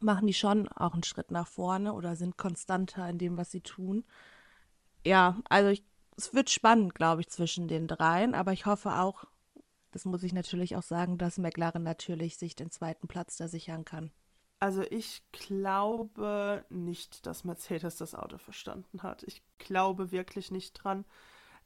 machen 0.00 0.26
die 0.26 0.34
schon 0.34 0.68
auch 0.68 0.94
einen 0.94 1.02
Schritt 1.02 1.30
nach 1.30 1.46
vorne 1.46 1.92
oder 1.92 2.16
sind 2.16 2.36
konstanter 2.36 3.08
in 3.08 3.18
dem, 3.18 3.36
was 3.36 3.50
sie 3.50 3.60
tun. 3.60 4.04
Ja, 5.04 5.38
also 5.48 5.70
ich, 5.70 5.84
es 6.16 6.34
wird 6.34 6.50
spannend, 6.50 6.94
glaube 6.94 7.20
ich, 7.20 7.28
zwischen 7.28 7.68
den 7.68 7.86
dreien, 7.86 8.34
aber 8.34 8.52
ich 8.52 8.66
hoffe 8.66 8.98
auch, 8.98 9.24
das 9.92 10.04
muss 10.04 10.22
ich 10.22 10.32
natürlich 10.32 10.76
auch 10.76 10.82
sagen, 10.82 11.16
dass 11.16 11.38
McLaren 11.38 11.82
natürlich 11.82 12.36
sich 12.36 12.56
den 12.56 12.70
zweiten 12.70 13.08
Platz 13.08 13.36
da 13.36 13.48
sichern 13.48 13.84
kann. 13.84 14.10
Also 14.58 14.82
ich 14.82 15.22
glaube 15.32 16.64
nicht, 16.70 17.26
dass 17.26 17.44
Mercedes 17.44 17.96
das 17.96 18.14
Auto 18.14 18.38
verstanden 18.38 19.02
hat. 19.02 19.22
Ich 19.24 19.42
glaube 19.58 20.12
wirklich 20.12 20.50
nicht 20.50 20.72
dran. 20.72 21.04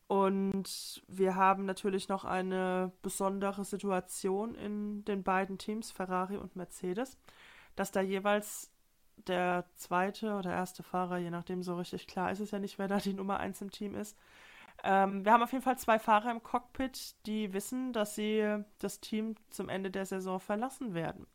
Und 0.08 1.02
wir 1.06 1.36
haben 1.36 1.66
natürlich 1.66 2.08
noch 2.08 2.24
eine 2.24 2.92
besondere 3.00 3.64
Situation 3.64 4.56
in 4.56 5.04
den 5.04 5.22
beiden 5.22 5.56
Teams, 5.56 5.92
Ferrari 5.92 6.36
und 6.36 6.56
Mercedes 6.56 7.16
dass 7.80 7.92
da 7.92 8.00
jeweils 8.02 8.70
der 9.26 9.64
zweite 9.76 10.34
oder 10.34 10.52
erste 10.52 10.82
Fahrer, 10.82 11.18
je 11.18 11.30
nachdem 11.30 11.62
so 11.62 11.76
richtig 11.76 12.06
klar 12.06 12.30
ist 12.32 12.40
es 12.40 12.50
ja 12.52 12.58
nicht, 12.58 12.78
wer 12.78 12.88
da 12.88 12.98
die 12.98 13.14
Nummer 13.14 13.40
eins 13.40 13.60
im 13.62 13.70
Team 13.70 13.94
ist, 13.94 14.16
Ähm, 14.82 15.24
wir 15.24 15.32
haben 15.32 15.42
auf 15.42 15.52
jeden 15.52 15.64
Fall 15.64 15.78
zwei 15.78 15.98
Fahrer 15.98 16.30
im 16.30 16.42
Cockpit, 16.42 17.14
die 17.26 17.52
wissen, 17.52 17.92
dass 17.92 18.14
sie 18.14 18.64
das 18.78 19.00
Team 19.00 19.36
zum 19.50 19.68
Ende 19.68 19.90
der 19.90 20.06
Saison 20.06 20.40
verlassen 20.40 20.94
werden. 20.94 21.26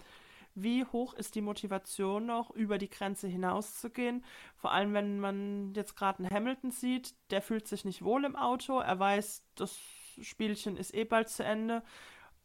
Wie 0.55 0.85
hoch 0.85 1.13
ist 1.15 1.35
die 1.35 1.41
Motivation 1.41 2.25
noch, 2.25 2.51
über 2.51 2.77
die 2.77 2.89
Grenze 2.89 3.27
hinauszugehen? 3.27 4.23
Vor 4.55 4.71
allem, 4.71 4.93
wenn 4.93 5.19
man 5.19 5.73
jetzt 5.75 5.95
gerade 5.97 6.19
einen 6.19 6.31
Hamilton 6.33 6.71
sieht, 6.71 7.15
der 7.31 7.41
fühlt 7.41 7.67
sich 7.67 7.85
nicht 7.85 8.03
wohl 8.03 8.25
im 8.25 8.35
Auto, 8.35 8.79
er 8.79 8.99
weiß, 8.99 9.43
das 9.55 9.77
Spielchen 10.21 10.77
ist 10.77 10.93
eh 10.93 11.05
bald 11.05 11.29
zu 11.29 11.43
Ende 11.43 11.83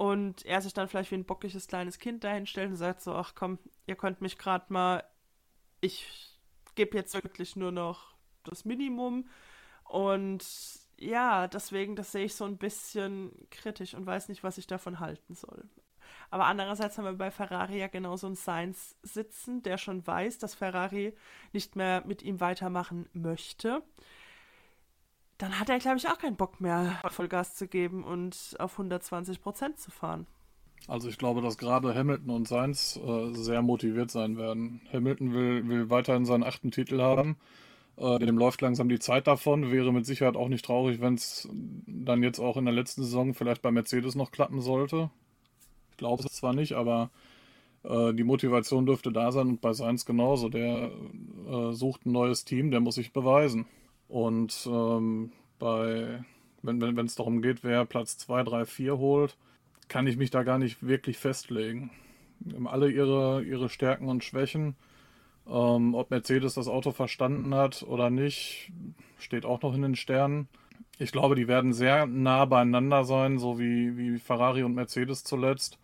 und 0.00 0.46
er 0.46 0.62
sich 0.62 0.72
dann 0.72 0.88
vielleicht 0.88 1.10
wie 1.10 1.16
ein 1.16 1.26
bockiges 1.26 1.68
kleines 1.68 1.98
Kind 1.98 2.24
dahinstellt 2.24 2.70
und 2.70 2.76
sagt 2.76 3.02
so, 3.02 3.12
ach 3.12 3.34
komm, 3.34 3.58
ihr 3.86 3.96
könnt 3.96 4.22
mich 4.22 4.38
gerade 4.38 4.72
mal, 4.72 5.04
ich 5.82 6.38
gebe 6.74 6.96
jetzt 6.96 7.12
wirklich 7.12 7.54
nur 7.54 7.70
noch 7.70 8.14
das 8.42 8.64
Minimum 8.64 9.28
und 9.84 10.42
ja, 10.96 11.48
deswegen, 11.48 11.96
das 11.96 12.12
sehe 12.12 12.24
ich 12.24 12.34
so 12.34 12.46
ein 12.46 12.56
bisschen 12.56 13.46
kritisch 13.50 13.92
und 13.92 14.06
weiß 14.06 14.30
nicht, 14.30 14.42
was 14.42 14.56
ich 14.56 14.66
davon 14.66 15.00
halten 15.00 15.34
soll. 15.34 15.68
Aber 16.30 16.46
andererseits 16.46 16.96
haben 16.96 17.04
wir 17.04 17.12
bei 17.12 17.30
Ferrari 17.30 17.78
ja 17.78 17.88
genauso 17.88 18.26
einen 18.26 18.36
Sainz 18.36 18.96
sitzen, 19.02 19.62
der 19.62 19.76
schon 19.76 20.06
weiß, 20.06 20.38
dass 20.38 20.54
Ferrari 20.54 21.14
nicht 21.52 21.76
mehr 21.76 22.04
mit 22.06 22.22
ihm 22.22 22.40
weitermachen 22.40 23.06
möchte. 23.12 23.82
Dann 25.40 25.58
hat 25.58 25.68
er, 25.68 25.78
glaube 25.78 25.98
ich, 25.98 26.08
auch 26.08 26.18
keinen 26.18 26.36
Bock 26.36 26.60
mehr, 26.60 27.00
Vollgas 27.08 27.54
zu 27.56 27.66
geben 27.66 28.04
und 28.04 28.56
auf 28.58 28.72
120 28.72 29.40
Prozent 29.40 29.78
zu 29.78 29.90
fahren. 29.90 30.26
Also 30.86 31.08
ich 31.08 31.18
glaube, 31.18 31.42
dass 31.42 31.58
gerade 31.58 31.94
Hamilton 31.94 32.30
und 32.30 32.48
Sainz 32.48 32.98
äh, 33.04 33.34
sehr 33.34 33.62
motiviert 33.62 34.10
sein 34.10 34.38
werden. 34.38 34.80
Hamilton 34.92 35.32
will, 35.32 35.68
will 35.68 35.90
weiterhin 35.90 36.24
seinen 36.24 36.42
achten 36.42 36.70
Titel 36.70 37.00
haben. 37.00 37.36
Äh, 37.96 38.18
dem 38.18 38.38
läuft 38.38 38.62
langsam 38.62 38.88
die 38.88 38.98
Zeit 38.98 39.26
davon. 39.26 39.70
Wäre 39.70 39.92
mit 39.92 40.06
Sicherheit 40.06 40.36
auch 40.36 40.48
nicht 40.48 40.64
traurig, 40.64 41.00
wenn 41.00 41.14
es 41.14 41.48
dann 41.52 42.22
jetzt 42.22 42.38
auch 42.38 42.56
in 42.56 42.64
der 42.64 42.74
letzten 42.74 43.02
Saison 43.02 43.34
vielleicht 43.34 43.62
bei 43.62 43.70
Mercedes 43.70 44.14
noch 44.14 44.30
klappen 44.30 44.60
sollte 44.60 45.10
glaube 46.00 46.24
es 46.24 46.32
zwar 46.32 46.52
nicht, 46.52 46.72
aber 46.72 47.10
äh, 47.84 48.12
die 48.12 48.24
Motivation 48.24 48.86
dürfte 48.86 49.12
da 49.12 49.30
sein 49.30 49.48
und 49.48 49.60
bei 49.60 49.72
Sainz 49.72 50.04
genauso. 50.04 50.48
Der 50.48 50.90
äh, 51.48 51.72
sucht 51.72 52.06
ein 52.06 52.12
neues 52.12 52.44
Team, 52.44 52.72
der 52.72 52.80
muss 52.80 52.96
sich 52.96 53.12
beweisen. 53.12 53.66
Und 54.10 54.68
ähm, 54.70 55.32
bei, 55.58 56.24
wenn 56.62 56.82
es 56.82 56.96
wenn, 56.96 57.06
darum 57.06 57.42
geht, 57.42 57.62
wer 57.62 57.84
Platz 57.84 58.18
2, 58.18 58.42
3, 58.42 58.66
4 58.66 58.98
holt, 58.98 59.36
kann 59.88 60.06
ich 60.06 60.16
mich 60.16 60.30
da 60.30 60.42
gar 60.42 60.58
nicht 60.58 60.86
wirklich 60.86 61.16
festlegen. 61.16 61.90
Haben 62.52 62.68
alle 62.68 62.90
ihre, 62.90 63.42
ihre 63.44 63.68
Stärken 63.68 64.08
und 64.08 64.24
Schwächen. 64.24 64.74
Ähm, 65.48 65.94
ob 65.94 66.10
Mercedes 66.10 66.54
das 66.54 66.68
Auto 66.68 66.92
verstanden 66.92 67.54
hat 67.54 67.82
oder 67.82 68.10
nicht, 68.10 68.72
steht 69.18 69.44
auch 69.44 69.62
noch 69.62 69.74
in 69.74 69.82
den 69.82 69.96
Sternen. 69.96 70.48
Ich 70.98 71.12
glaube, 71.12 71.34
die 71.34 71.48
werden 71.48 71.72
sehr 71.72 72.06
nah 72.06 72.44
beieinander 72.44 73.04
sein, 73.04 73.38
so 73.38 73.58
wie, 73.58 73.96
wie 73.96 74.18
Ferrari 74.18 74.62
und 74.64 74.74
Mercedes 74.74 75.24
zuletzt. 75.24 75.78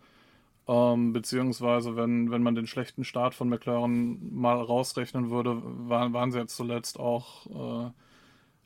Ähm, 0.67 1.13
beziehungsweise, 1.13 1.95
wenn, 1.95 2.29
wenn 2.29 2.43
man 2.43 2.55
den 2.55 2.67
schlechten 2.67 3.03
Start 3.03 3.33
von 3.33 3.47
McLaren 3.49 4.35
mal 4.35 4.61
rausrechnen 4.61 5.29
würde, 5.29 5.61
waren, 5.63 6.13
waren 6.13 6.31
sie 6.31 6.39
jetzt 6.39 6.55
zuletzt 6.55 6.99
auch, 6.99 7.87
äh, 7.87 7.91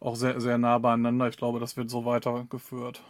auch 0.01 0.15
sehr, 0.15 0.41
sehr 0.41 0.57
nah 0.57 0.77
beieinander. 0.79 1.29
Ich 1.29 1.37
glaube, 1.37 1.59
das 1.59 1.77
wird 1.77 1.89
so 1.89 2.05
weitergeführt. 2.05 3.01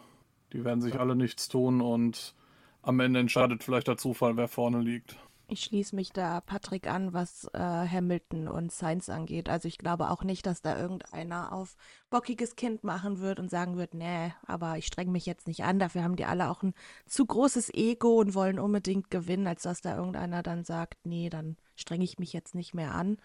Die 0.53 0.63
werden 0.63 0.81
sich 0.81 0.99
alle 0.99 1.15
nichts 1.15 1.47
tun 1.47 1.81
und 1.81 2.35
am 2.83 2.99
Ende 2.99 3.19
entscheidet 3.19 3.63
vielleicht 3.63 3.87
der 3.87 3.97
Zufall, 3.97 4.37
wer 4.37 4.47
vorne 4.47 4.79
liegt. 4.79 5.17
Ich 5.47 5.65
schließe 5.65 5.95
mich 5.97 6.13
da 6.13 6.39
Patrick 6.39 6.87
an, 6.87 7.11
was 7.11 7.45
äh, 7.53 7.59
Hamilton 7.59 8.47
und 8.47 8.71
Sainz 8.71 9.09
angeht. 9.09 9.49
Also 9.49 9.67
ich 9.67 9.77
glaube 9.77 10.09
auch 10.09 10.23
nicht, 10.23 10.45
dass 10.45 10.61
da 10.61 10.79
irgendeiner 10.79 11.51
auf 11.51 11.75
bockiges 12.09 12.55
Kind 12.55 12.85
machen 12.85 13.19
wird 13.19 13.37
und 13.37 13.49
sagen 13.51 13.75
wird, 13.75 13.93
nee, 13.93 14.33
aber 14.47 14.77
ich 14.77 14.85
streng 14.85 15.11
mich 15.11 15.25
jetzt 15.25 15.47
nicht 15.47 15.65
an. 15.65 15.77
Dafür 15.77 16.03
haben 16.03 16.15
die 16.15 16.23
alle 16.23 16.49
auch 16.49 16.63
ein 16.63 16.73
zu 17.05 17.25
großes 17.25 17.73
Ego 17.73 18.19
und 18.21 18.33
wollen 18.33 18.59
unbedingt 18.59 19.11
gewinnen, 19.11 19.45
als 19.45 19.63
dass 19.63 19.81
da 19.81 19.97
irgendeiner 19.97 20.41
dann 20.41 20.63
sagt, 20.63 21.05
nee, 21.05 21.29
dann 21.29 21.57
strenge 21.75 22.05
ich 22.05 22.17
mich 22.17 22.31
jetzt 22.31 22.55
nicht 22.55 22.73
mehr 22.73 22.95
an. 22.95 23.17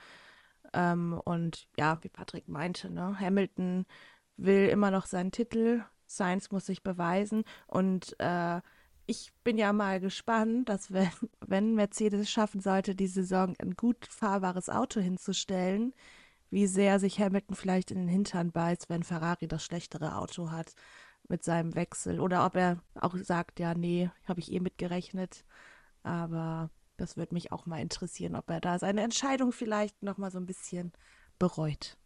Ähm, 0.77 1.19
und 1.25 1.67
ja, 1.79 1.99
wie 2.03 2.11
Patrick 2.11 2.49
meinte, 2.49 2.91
ne, 2.91 3.19
Hamilton 3.19 3.87
will 4.37 4.69
immer 4.69 4.91
noch 4.91 5.07
seinen 5.07 5.33
Titel, 5.33 5.83
Sainz 6.07 6.51
muss 6.51 6.67
sich 6.67 6.83
beweisen 6.83 7.45
und 7.67 8.15
äh, 8.21 8.61
ich 9.07 9.33
bin 9.45 9.57
ja 9.57 9.73
mal 9.73 10.01
gespannt, 10.01 10.69
dass 10.69 10.93
wenn, 10.93 11.09
wenn 11.41 11.75
Mercedes 11.75 12.31
schaffen 12.31 12.61
sollte, 12.61 12.95
die 12.95 13.07
Saison 13.07 13.55
ein 13.59 13.75
gut 13.75 14.07
fahrbares 14.07 14.69
Auto 14.69 15.01
hinzustellen, 15.01 15.95
wie 16.51 16.67
sehr 16.67 17.01
sich 17.01 17.19
Hamilton 17.21 17.57
vielleicht 17.57 17.91
in 17.91 17.99
den 17.99 18.09
Hintern 18.09 18.53
beißt, 18.53 18.91
wenn 18.91 19.03
Ferrari 19.03 19.49
das 19.49 19.65
schlechtere 19.65 20.17
Auto 20.17 20.51
hat 20.51 20.75
mit 21.29 21.43
seinem 21.43 21.75
Wechsel. 21.75 22.21
Oder 22.21 22.45
ob 22.47 22.57
er 22.57 22.83
auch 22.95 23.17
sagt, 23.17 23.61
ja, 23.61 23.75
nee, 23.75 24.11
habe 24.25 24.41
ich 24.41 24.53
eh 24.53 24.61
mitgerechnet. 24.61 25.45
Aber 26.03 26.71
das 26.97 27.17
würde 27.17 27.35
mich 27.35 27.53
auch 27.53 27.67
mal 27.67 27.81
interessieren, 27.81 28.37
ob 28.37 28.51
er 28.51 28.61
da 28.61 28.79
seine 28.79 29.03
Entscheidung 29.03 29.53
vielleicht 29.53 30.03
nochmal 30.03 30.31
so 30.31 30.39
ein 30.39 30.47
bisschen 30.47 30.93
bereut. 31.39 31.97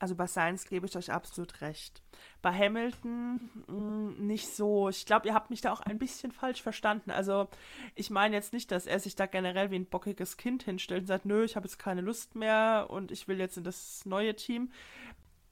Also 0.00 0.14
bei 0.14 0.26
Science 0.26 0.64
gebe 0.64 0.86
ich 0.86 0.96
euch 0.96 1.12
absolut 1.12 1.60
recht. 1.60 2.02
Bei 2.40 2.56
Hamilton 2.56 3.38
mh, 3.66 3.74
mm, 3.74 4.26
nicht 4.26 4.48
so. 4.48 4.88
Ich 4.88 5.04
glaube, 5.04 5.28
ihr 5.28 5.34
habt 5.34 5.50
mich 5.50 5.60
da 5.60 5.72
auch 5.72 5.82
ein 5.82 5.98
bisschen 5.98 6.32
falsch 6.32 6.62
verstanden. 6.62 7.10
Also 7.10 7.48
ich 7.94 8.08
meine 8.08 8.34
jetzt 8.34 8.54
nicht, 8.54 8.70
dass 8.70 8.86
er 8.86 8.98
sich 8.98 9.14
da 9.14 9.26
generell 9.26 9.70
wie 9.70 9.76
ein 9.76 9.84
bockiges 9.84 10.38
Kind 10.38 10.62
hinstellt 10.62 11.02
und 11.02 11.06
sagt, 11.06 11.26
nö, 11.26 11.44
ich 11.44 11.54
habe 11.54 11.66
jetzt 11.66 11.78
keine 11.78 12.00
Lust 12.00 12.34
mehr 12.34 12.86
und 12.88 13.10
ich 13.12 13.28
will 13.28 13.38
jetzt 13.38 13.58
in 13.58 13.64
das 13.64 14.06
neue 14.06 14.34
Team. 14.34 14.72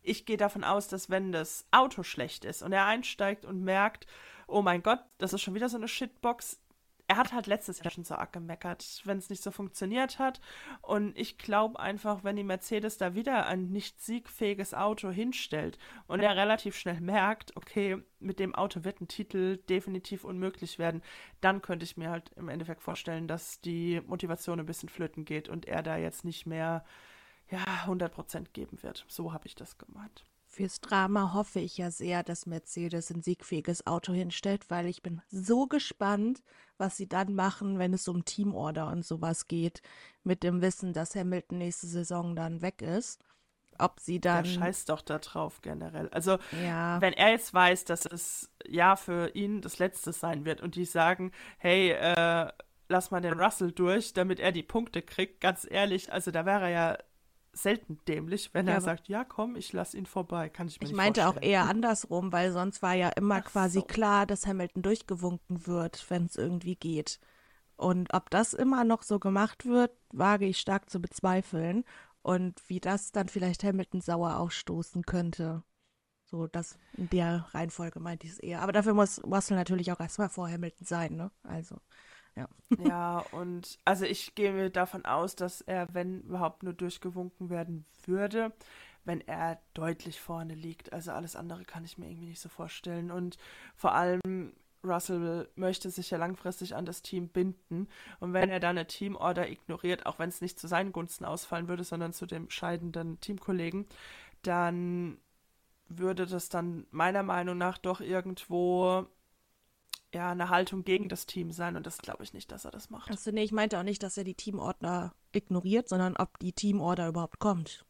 Ich 0.03 0.25
gehe 0.25 0.39
davon 0.39 0.65
aus, 0.65 0.89
dass 0.89 1.11
wenn 1.11 1.31
das 1.31 1.67
Auto 1.71 2.03
schlecht 2.03 2.47
ist 2.47 2.63
und 2.63 2.73
er 2.73 2.87
einsteigt 2.87 3.45
und 3.45 3.63
merkt, 3.63 4.07
oh 4.47 4.63
mein 4.63 4.83
Gott, 4.83 5.01
das 5.19 5.35
ist 5.35 5.43
schon 5.43 5.55
wieder 5.55 5.69
so 5.69 5.77
eine 5.77 5.89
Shitbox, 5.89 6.59
er 7.09 7.17
hat 7.17 7.33
halt 7.33 7.47
letztes 7.47 7.83
Jahr 7.83 7.91
schon 7.91 8.05
so 8.05 8.15
arg 8.15 8.35
gemeckert, 8.35 9.01
wenn 9.05 9.17
es 9.17 9.31
nicht 9.31 9.43
so 9.43 9.51
funktioniert 9.51 10.19
hat. 10.19 10.43
Und 10.83 11.17
ich 11.19 11.39
glaube 11.39 11.81
einfach, 11.81 12.23
wenn 12.23 12.37
die 12.37 12.45
Mercedes 12.45 12.99
da 12.99 13.15
wieder 13.15 13.47
ein 13.47 13.71
nicht 13.71 14.01
siegfähiges 14.01 14.75
Auto 14.75 15.11
hinstellt 15.11 15.79
und 16.07 16.21
er 16.21 16.37
relativ 16.37 16.77
schnell 16.77 17.01
merkt, 17.01 17.57
okay, 17.57 17.97
mit 18.21 18.39
dem 18.39 18.55
Auto 18.55 18.85
wird 18.85 19.01
ein 19.01 19.09
Titel 19.09 19.57
definitiv 19.57 20.23
unmöglich 20.23 20.79
werden, 20.79 21.03
dann 21.41 21.63
könnte 21.63 21.85
ich 21.85 21.97
mir 21.97 22.11
halt 22.11 22.31
im 22.37 22.51
Endeffekt 22.51 22.83
vorstellen, 22.83 23.27
dass 23.27 23.63
die 23.63 24.03
Motivation 24.07 24.61
ein 24.61 24.67
bisschen 24.67 24.91
flöten 24.91 25.25
geht 25.25 25.49
und 25.49 25.67
er 25.67 25.83
da 25.83 25.97
jetzt 25.97 26.27
nicht 26.27 26.45
mehr 26.47 26.85
ja, 27.51 27.65
100% 27.87 28.53
geben 28.53 28.83
wird. 28.83 29.07
So 29.09 29.33
habe 29.33 29.47
ich 29.47 29.55
das 29.55 29.79
gemeint. 29.79 30.27
Fürs 30.59 30.81
Drama 30.81 31.35
hoffe 31.35 31.61
ich 31.61 31.79
ja 31.79 31.93
sehr, 31.93 32.25
dass 32.25 32.45
Mercedes 32.45 33.11
ein 33.11 33.23
siegfähiges 33.23 33.87
Auto 33.87 34.13
hinstellt, 34.13 34.69
weil 34.71 34.87
ich 34.87 35.03
bin 35.03 35.23
so 35.29 35.69
gespannt, 35.69 36.43
was 36.79 36.97
sie 36.97 37.09
dann 37.09 37.37
machen, 37.37 37.79
wenn 37.79 37.95
es 37.95 38.09
um 38.09 38.25
Teamorder 38.25 38.89
und 38.89 39.07
sowas 39.07 39.47
geht, 39.47 39.83
mit 40.25 40.43
dem 40.43 40.61
Wissen, 40.61 40.93
dass 40.93 41.15
Hamilton 41.15 41.59
nächste 41.59 41.87
Saison 41.87 42.35
dann 42.35 42.61
weg 42.61 42.83
ist. 42.83 43.23
Ob 43.79 44.01
sie 44.01 44.21
dann. 44.21 44.43
Der 44.43 44.51
scheißt 44.51 44.89
doch 44.89 45.03
da 45.03 45.21
drauf 45.21 45.61
generell. 45.63 46.09
Also, 46.09 46.39
ja. 46.61 47.01
wenn 47.01 47.13
er 47.13 47.31
jetzt 47.31 47.55
weiß, 47.55 47.85
dass 47.85 48.05
es 48.05 48.51
ja 48.67 48.97
für 48.97 49.33
ihn 49.37 49.61
das 49.61 49.79
letzte 49.79 50.13
sein 50.13 50.45
wird 50.45 50.61
und 50.61 50.75
die 50.75 50.87
sagen, 50.87 51.31
hey, 51.59 51.91
äh, 51.93 52.51
lass 52.89 53.13
mal 53.13 53.21
den 53.21 53.39
Russell 53.39 53.71
durch, 53.71 54.13
damit 54.13 54.41
er 54.41 54.51
die 54.51 54.65
Punkte 54.65 55.03
kriegt, 55.03 55.41
ganz 55.41 55.69
ehrlich, 55.71 56.13
also 56.13 56.33
da 56.33 56.45
wäre 56.45 56.65
er 56.65 56.71
ja 56.71 56.99
selten 57.63 57.99
dämlich, 58.09 58.53
wenn 58.55 58.67
ja, 58.67 58.75
er 58.75 58.81
sagt, 58.81 59.09
ja 59.09 59.25
komm, 59.25 59.57
ich 59.57 59.73
lass 59.73 59.95
ihn 59.95 60.07
vorbei. 60.07 60.49
Kann 60.49 60.69
ich 60.69 60.81
mir 60.81 60.85
Ich 60.85 60.93
nicht 60.93 60.97
meinte 60.97 61.23
vorstellen. 61.23 61.39
auch 61.39 61.41
eher 61.43 61.67
andersrum, 61.69 62.33
weil 62.33 62.53
sonst 62.53 62.83
war 62.83 62.95
ja 62.95 63.09
immer 63.11 63.43
Ach 63.45 63.45
quasi 63.45 63.81
so. 63.81 63.85
klar, 63.85 64.27
dass 64.27 64.47
Hamilton 64.47 64.83
durchgewunken 64.83 65.67
wird, 65.67 66.05
wenn 66.11 66.27
es 66.27 66.37
irgendwie 66.37 66.77
geht. 66.77 67.21
Und 67.77 68.13
ob 68.15 68.31
das 68.31 68.55
immer 68.55 68.85
noch 68.85 69.03
so 69.03 69.19
gemacht 69.19 69.67
wird, 69.67 69.93
wage 70.13 70.47
ich 70.47 70.59
stark 70.59 70.91
zu 70.91 71.01
bezweifeln. 71.01 71.85
Und 72.23 72.63
wie 72.69 72.81
das 72.81 73.13
dann 73.13 73.29
vielleicht 73.29 73.65
Hamilton 73.65 74.01
sauer 74.01 74.39
ausstoßen 74.39 75.05
könnte. 75.07 75.63
So, 76.25 76.47
das 76.47 76.77
in 76.97 77.09
der 77.11 77.47
Reihenfolge 77.53 78.01
meinte 78.01 78.27
ich 78.27 78.35
es 78.35 78.39
eher. 78.39 78.61
Aber 78.63 78.73
dafür 78.73 78.95
muss 78.95 79.23
Russell 79.25 79.57
natürlich 79.57 79.93
auch 79.93 80.01
erstmal 80.01 80.29
vor 80.29 80.51
Hamilton 80.51 80.87
sein, 80.87 81.17
ne? 81.17 81.31
Also. 81.43 81.77
Ja. 82.39 82.49
ja, 82.79 83.25
und 83.33 83.79
also 83.85 84.05
ich 84.05 84.35
gehe 84.35 84.71
davon 84.71 85.05
aus, 85.05 85.35
dass 85.35 85.61
er, 85.61 85.93
wenn 85.93 86.21
überhaupt 86.23 86.63
nur 86.63 86.73
durchgewunken 86.73 87.51
werden 87.51 87.85
würde, 88.05 88.53
wenn 89.05 89.21
er 89.27 89.59
deutlich 89.75 90.21
vorne 90.21 90.55
liegt. 90.55 90.93
Also 90.93 91.13
alles 91.13 91.35
andere 91.35 91.65
kann 91.65 91.85
ich 91.85 91.99
mir 91.99 92.07
irgendwie 92.07 92.29
nicht 92.29 92.41
so 92.41 92.49
vorstellen. 92.49 93.11
Und 93.11 93.39
vor 93.75 93.93
allem 93.93 94.53
Russell 94.85 95.49
möchte 95.57 95.91
sich 95.91 96.11
ja 96.11 96.19
langfristig 96.19 96.77
an 96.77 96.87
das 96.87 97.03
Team 97.03 97.29
binden. 97.29 97.89
Und 98.21 98.33
wenn 98.33 98.51
er 98.51 98.61
dann 98.61 98.79
eine 98.79 98.87
Teamorder 98.87 99.51
ignoriert, 99.51 100.07
auch 100.07 100.19
wenn 100.19 100.29
es 100.29 100.41
nicht 100.41 100.61
zu 100.61 100.69
seinen 100.69 100.93
Gunsten 100.93 101.25
ausfallen 101.25 101.69
würde, 101.69 101.85
sondern 101.85 102.13
zu 102.13 102.27
dem 102.27 102.51
scheidenden 102.51 103.21
Teamkollegen, 103.21 103.87
dann 104.43 105.19
würde 105.89 106.27
das 106.27 106.49
dann 106.51 106.87
meiner 106.91 107.23
Meinung 107.23 107.59
nach 107.59 107.79
doch 107.79 108.01
irgendwo 108.01 109.07
ja, 110.15 110.31
eine 110.31 110.49
Haltung 110.51 110.85
gegen 110.85 111.09
das 111.09 111.27
Team 111.27 111.51
sein 111.53 111.77
und 111.77 111.87
das 111.87 111.99
glaube 111.99 112.23
ich 112.25 112.33
nicht, 112.33 112.51
dass 112.53 112.65
er 112.65 112.71
das 112.71 112.91
macht. 112.91 113.09
Also 113.11 113.31
nee, 113.33 113.43
ich 113.43 113.53
meinte 113.53 113.79
auch 113.79 113.83
nicht, 113.83 114.03
dass 114.03 114.17
er 114.17 114.25
die 114.25 114.35
Teamordner 114.35 115.13
ignoriert, 115.33 115.89
sondern 115.89 116.17
ob 116.17 116.39
die 116.39 116.53
Teamorder 116.53 117.09
überhaupt 117.09 117.39
kommt. 117.39 117.85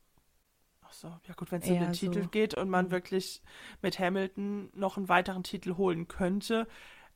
Ach 0.82 0.92
so, 0.92 1.08
ja 1.26 1.34
gut, 1.34 1.52
wenn 1.52 1.60
es 1.60 1.70
um 1.70 1.78
den 1.78 1.86
Eher 1.86 1.92
Titel 1.92 2.22
so. 2.22 2.28
geht 2.30 2.54
und 2.54 2.68
man 2.70 2.86
Mhm. 2.86 2.90
wirklich 2.90 3.42
mit 3.82 3.98
Hamilton 3.98 4.70
noch 4.74 4.96
einen 4.96 5.08
weiteren 5.08 5.42
Titel 5.42 5.76
holen 5.76 6.08
könnte, 6.08 6.66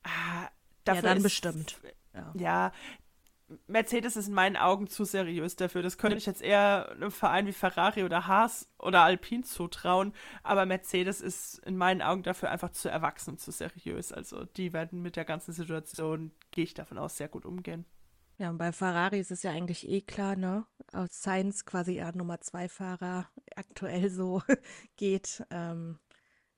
äh, 0.05 0.09
Ja, 0.09 0.51
dafür 0.85 1.03
dann 1.03 1.19
ist, 1.19 1.23
bestimmt. 1.23 1.81
Ja. 2.15 2.33
Ja, 2.35 2.73
Mercedes 3.67 4.17
ist 4.17 4.29
in 4.29 4.35
meinen 4.35 4.57
Augen 4.57 4.87
zu 4.87 5.05
seriös 5.05 5.57
dafür. 5.57 5.83
Das 5.83 5.99
könnte 5.99 6.17
ich 6.17 6.27
jetzt 6.27 6.43
eher 6.43 6.91
einem 6.91 7.11
Verein 7.11 7.47
wie 7.47 7.53
Ferrari 7.53 8.05
oder 8.05 8.27
Haas 8.27 8.69
oder 8.79 9.03
Alpine 9.03 9.43
zutrauen. 9.43 10.13
Aber 10.43 10.67
Mercedes 10.67 11.21
ist 11.21 11.59
in 11.67 11.77
meinen 11.77 12.03
Augen 12.03 12.23
dafür 12.23 12.51
einfach 12.51 12.71
zu 12.71 12.89
erwachsen 12.89 13.31
und 13.31 13.41
zu 13.41 13.51
seriös. 13.51 14.13
Also 14.13 14.45
die 14.45 14.73
werden 14.73 15.03
mit 15.03 15.17
der 15.17 15.25
ganzen 15.25 15.53
Situation, 15.53 16.33
gehe 16.51 16.65
ich 16.65 16.75
davon 16.75 16.99
aus, 16.99 17.17
sehr 17.17 17.29
gut 17.29 17.47
umgehen. 17.47 17.85
Ja, 18.39 18.51
und 18.51 18.59
bei 18.59 18.73
Ferrari 18.73 19.21
ist 19.21 19.31
es 19.31 19.43
ja 19.43 19.53
eigentlich 19.53 19.89
eh 19.89 20.01
klar, 20.01 20.37
ne? 20.37 20.67
Aus 20.93 21.23
Sainz 21.23 21.65
quasi 21.65 21.97
eher 21.97 22.17
Nummer 22.17 22.41
zwei 22.41 22.69
Fahrer 22.69 23.29
aktuell 23.55 24.11
so 24.11 24.43
geht, 24.97 25.45
ähm, 25.51 25.99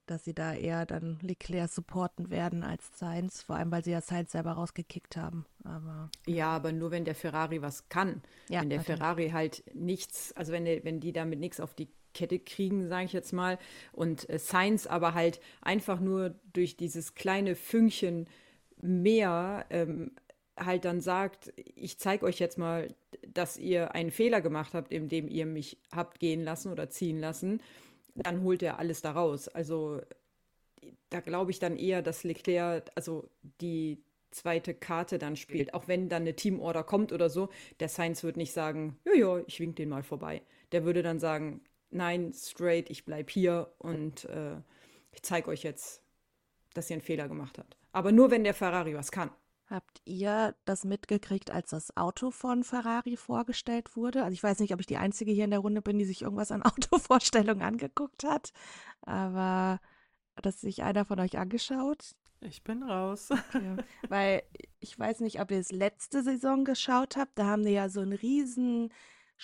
dass 0.07 0.25
sie 0.25 0.35
da 0.35 0.55
eher 0.55 0.87
dann 0.87 1.19
Leclerc 1.23 1.71
supporten 1.71 2.31
werden 2.31 2.63
als 2.63 2.99
Sainz, 2.99 3.43
vor 3.43 3.57
allem 3.57 3.71
weil 3.71 3.85
sie 3.85 3.93
ja 3.93 4.01
Sainz 4.01 4.33
selber 4.33 4.53
rausgekickt 4.53 5.17
haben. 5.17 5.47
Aber 5.65 6.11
Ja, 6.27 6.49
aber 6.49 6.73
nur 6.73 6.91
wenn 6.91 7.05
der 7.05 7.15
Ferrari 7.15 7.63
was 7.63 7.89
kann. 7.89 8.23
Ja, 8.49 8.61
wenn 8.61 8.71
der 8.71 8.79
natürlich. 8.79 8.99
Ferrari 8.99 9.31
halt 9.31 9.65
nichts, 9.75 10.33
also 10.37 10.53
wenn, 10.53 10.65
der, 10.65 10.85
wenn 10.85 11.01
die 11.01 11.13
damit 11.13 11.41
nichts 11.41 11.61
auf 11.61 11.75
die 11.75 11.89
Kette 12.13 12.39
kriegen, 12.39 12.89
sage 12.89 13.07
ich 13.07 13.13
jetzt 13.13 13.33
mal, 13.33 13.59
und 13.93 14.29
äh, 14.31 14.39
Sainz 14.39 14.87
aber 14.87 15.15
halt 15.15 15.41
einfach 15.63 16.01
nur 16.01 16.35
durch 16.53 16.77
dieses 16.77 17.15
kleine 17.15 17.55
Fünkchen 17.57 18.29
mehr 18.81 19.67
ähm, 19.71 20.13
halt 20.57 20.85
dann 20.85 21.01
sagt, 21.01 21.53
ich 21.57 21.99
zeige 21.99 22.25
euch 22.27 22.39
jetzt 22.39 22.59
mal, 22.59 22.95
dass 23.27 23.57
ihr 23.57 23.95
einen 23.95 24.11
Fehler 24.11 24.41
gemacht 24.41 24.75
habt, 24.75 24.93
indem 24.93 25.29
ihr 25.29 25.47
mich 25.47 25.79
habt 25.93 26.21
gehen 26.21 26.45
lassen 26.45 26.71
oder 26.71 26.89
ziehen 26.91 27.19
lassen, 27.19 27.61
dann 28.15 28.43
holt 28.43 28.63
er 28.63 28.79
alles 28.79 29.03
da 29.03 29.13
raus. 29.13 29.49
Also 29.49 30.01
da 31.11 31.21
glaube 31.21 31.51
ich 31.51 31.59
dann 31.59 31.77
eher, 31.77 32.03
dass 32.03 32.25
Leclerc, 32.25 32.91
also 32.95 33.29
die 33.61 34.03
zweite 34.31 34.75
Karte 34.75 35.19
dann 35.19 35.37
spielt. 35.37 35.75
Auch 35.75 35.89
wenn 35.89 36.09
dann 36.09 36.23
eine 36.23 36.35
Teamorder 36.35 36.83
kommt 36.83 37.13
oder 37.13 37.31
so, 37.31 37.49
der 37.81 37.89
Sainz 37.89 38.23
wird 38.25 38.37
nicht 38.37 38.53
sagen, 38.53 38.99
ja, 39.05 39.15
ja, 39.15 39.39
ich 39.47 39.61
wink 39.61 39.77
den 39.77 39.89
mal 39.89 40.03
vorbei. 40.03 40.43
Der 40.73 40.85
würde 40.85 41.03
dann 41.03 41.21
sagen, 41.21 41.63
nein, 41.91 42.33
straight, 42.33 42.91
ich 42.91 43.05
bleib 43.05 43.31
hier 43.31 43.73
und 43.79 44.25
äh, 44.27 44.57
ich 45.13 45.23
zeige 45.23 45.49
euch 45.49 45.63
jetzt, 45.63 46.03
dass 46.75 46.91
ihr 46.91 46.95
einen 46.95 47.03
Fehler 47.03 47.29
gemacht 47.29 47.59
habt. 47.59 47.77
Aber 47.93 48.11
nur, 48.11 48.31
wenn 48.31 48.45
der 48.45 48.55
Ferrari 48.55 48.95
was 48.95 49.13
kann. 49.13 49.31
Habt 49.67 50.03
ihr 50.05 50.55
das 50.65 50.85
mitgekriegt, 50.85 51.51
als 51.51 51.71
das 51.71 51.97
Auto 51.97 52.31
von 52.31 52.65
Ferrari 52.65 53.17
vorgestellt 53.17 53.97
wurde? 53.97 54.23
Also 54.23 54.33
ich 54.33 54.43
weiß 54.43 54.61
nicht, 54.61 54.75
ob 54.75 54.81
ich 54.81 54.87
die 54.87 54.97
Einzige 54.97 55.33
hier 55.33 55.45
in 55.45 55.51
der 55.51 55.61
Runde 55.61 55.83
bin, 55.83 55.99
die 55.99 56.05
sich 56.05 56.23
irgendwas 56.23 56.53
an 56.53 56.63
Autovorstellungen 56.63 57.63
angeguckt 57.63 58.25
hat, 58.25 58.53
aber 59.03 59.81
hat 60.37 60.47
das 60.47 60.61
sich 60.61 60.83
einer 60.83 61.05
von 61.05 61.21
euch 61.21 61.39
angeschaut? 61.39 62.15
Ich 62.41 62.63
bin 62.63 62.83
raus. 62.83 63.31
Ja, 63.31 63.77
weil 64.09 64.43
ich 64.81 64.99
weiß 64.99 65.21
nicht, 65.21 65.41
ob 65.41 65.51
ihr 65.51 65.59
es 65.59 65.73
letzte 65.73 66.23
Saison 66.23 66.65
geschaut 66.65 67.17
habt. 67.17 67.39
Da 67.39 67.47
haben 67.47 67.65
die 67.65 67.73
ja 67.73 67.89
so 67.89 68.01
einen 68.01 68.13
riesen 68.13 68.93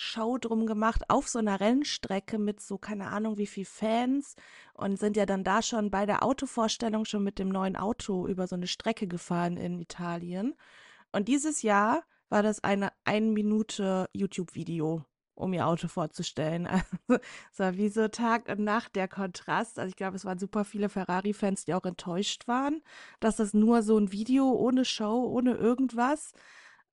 Show 0.01 0.37
drum 0.39 0.65
gemacht 0.65 1.03
auf 1.09 1.27
so 1.29 1.39
einer 1.39 1.59
Rennstrecke 1.59 2.39
mit 2.39 2.59
so 2.59 2.77
keine 2.77 3.09
Ahnung 3.09 3.37
wie 3.37 3.47
viel 3.47 3.65
Fans 3.65 4.35
und 4.73 4.97
sind 4.99 5.15
ja 5.15 5.27
dann 5.27 5.43
da 5.43 5.61
schon 5.61 5.91
bei 5.91 6.05
der 6.05 6.23
Autovorstellung 6.23 7.05
schon 7.05 7.23
mit 7.23 7.37
dem 7.37 7.49
neuen 7.49 7.75
Auto 7.75 8.27
über 8.27 8.47
so 8.47 8.55
eine 8.55 8.67
Strecke 8.67 9.07
gefahren 9.07 9.57
in 9.57 9.79
Italien. 9.79 10.55
Und 11.11 11.27
dieses 11.27 11.61
Jahr 11.61 12.03
war 12.29 12.41
das 12.41 12.63
eine 12.63 12.91
ein 13.03 13.33
Minute 13.33 14.09
YouTube-Video, 14.13 15.05
um 15.35 15.53
ihr 15.53 15.67
Auto 15.67 15.87
vorzustellen. 15.87 16.67
Also 17.07 17.21
es 17.51 17.59
war 17.59 17.77
wie 17.77 17.89
so 17.89 18.07
Tag 18.07 18.49
und 18.49 18.61
Nacht 18.63 18.95
der 18.95 19.07
Kontrast. 19.07 19.77
Also 19.77 19.89
ich 19.89 19.95
glaube, 19.95 20.15
es 20.15 20.25
waren 20.25 20.39
super 20.39 20.65
viele 20.65 20.89
Ferrari-Fans, 20.89 21.65
die 21.65 21.73
auch 21.75 21.85
enttäuscht 21.85 22.47
waren 22.47 22.81
dass 23.19 23.35
das 23.35 23.53
nur 23.53 23.83
so 23.83 23.97
ein 23.99 24.11
Video 24.11 24.49
ohne 24.51 24.83
Show, 24.83 25.25
ohne 25.25 25.53
irgendwas. 25.53 26.33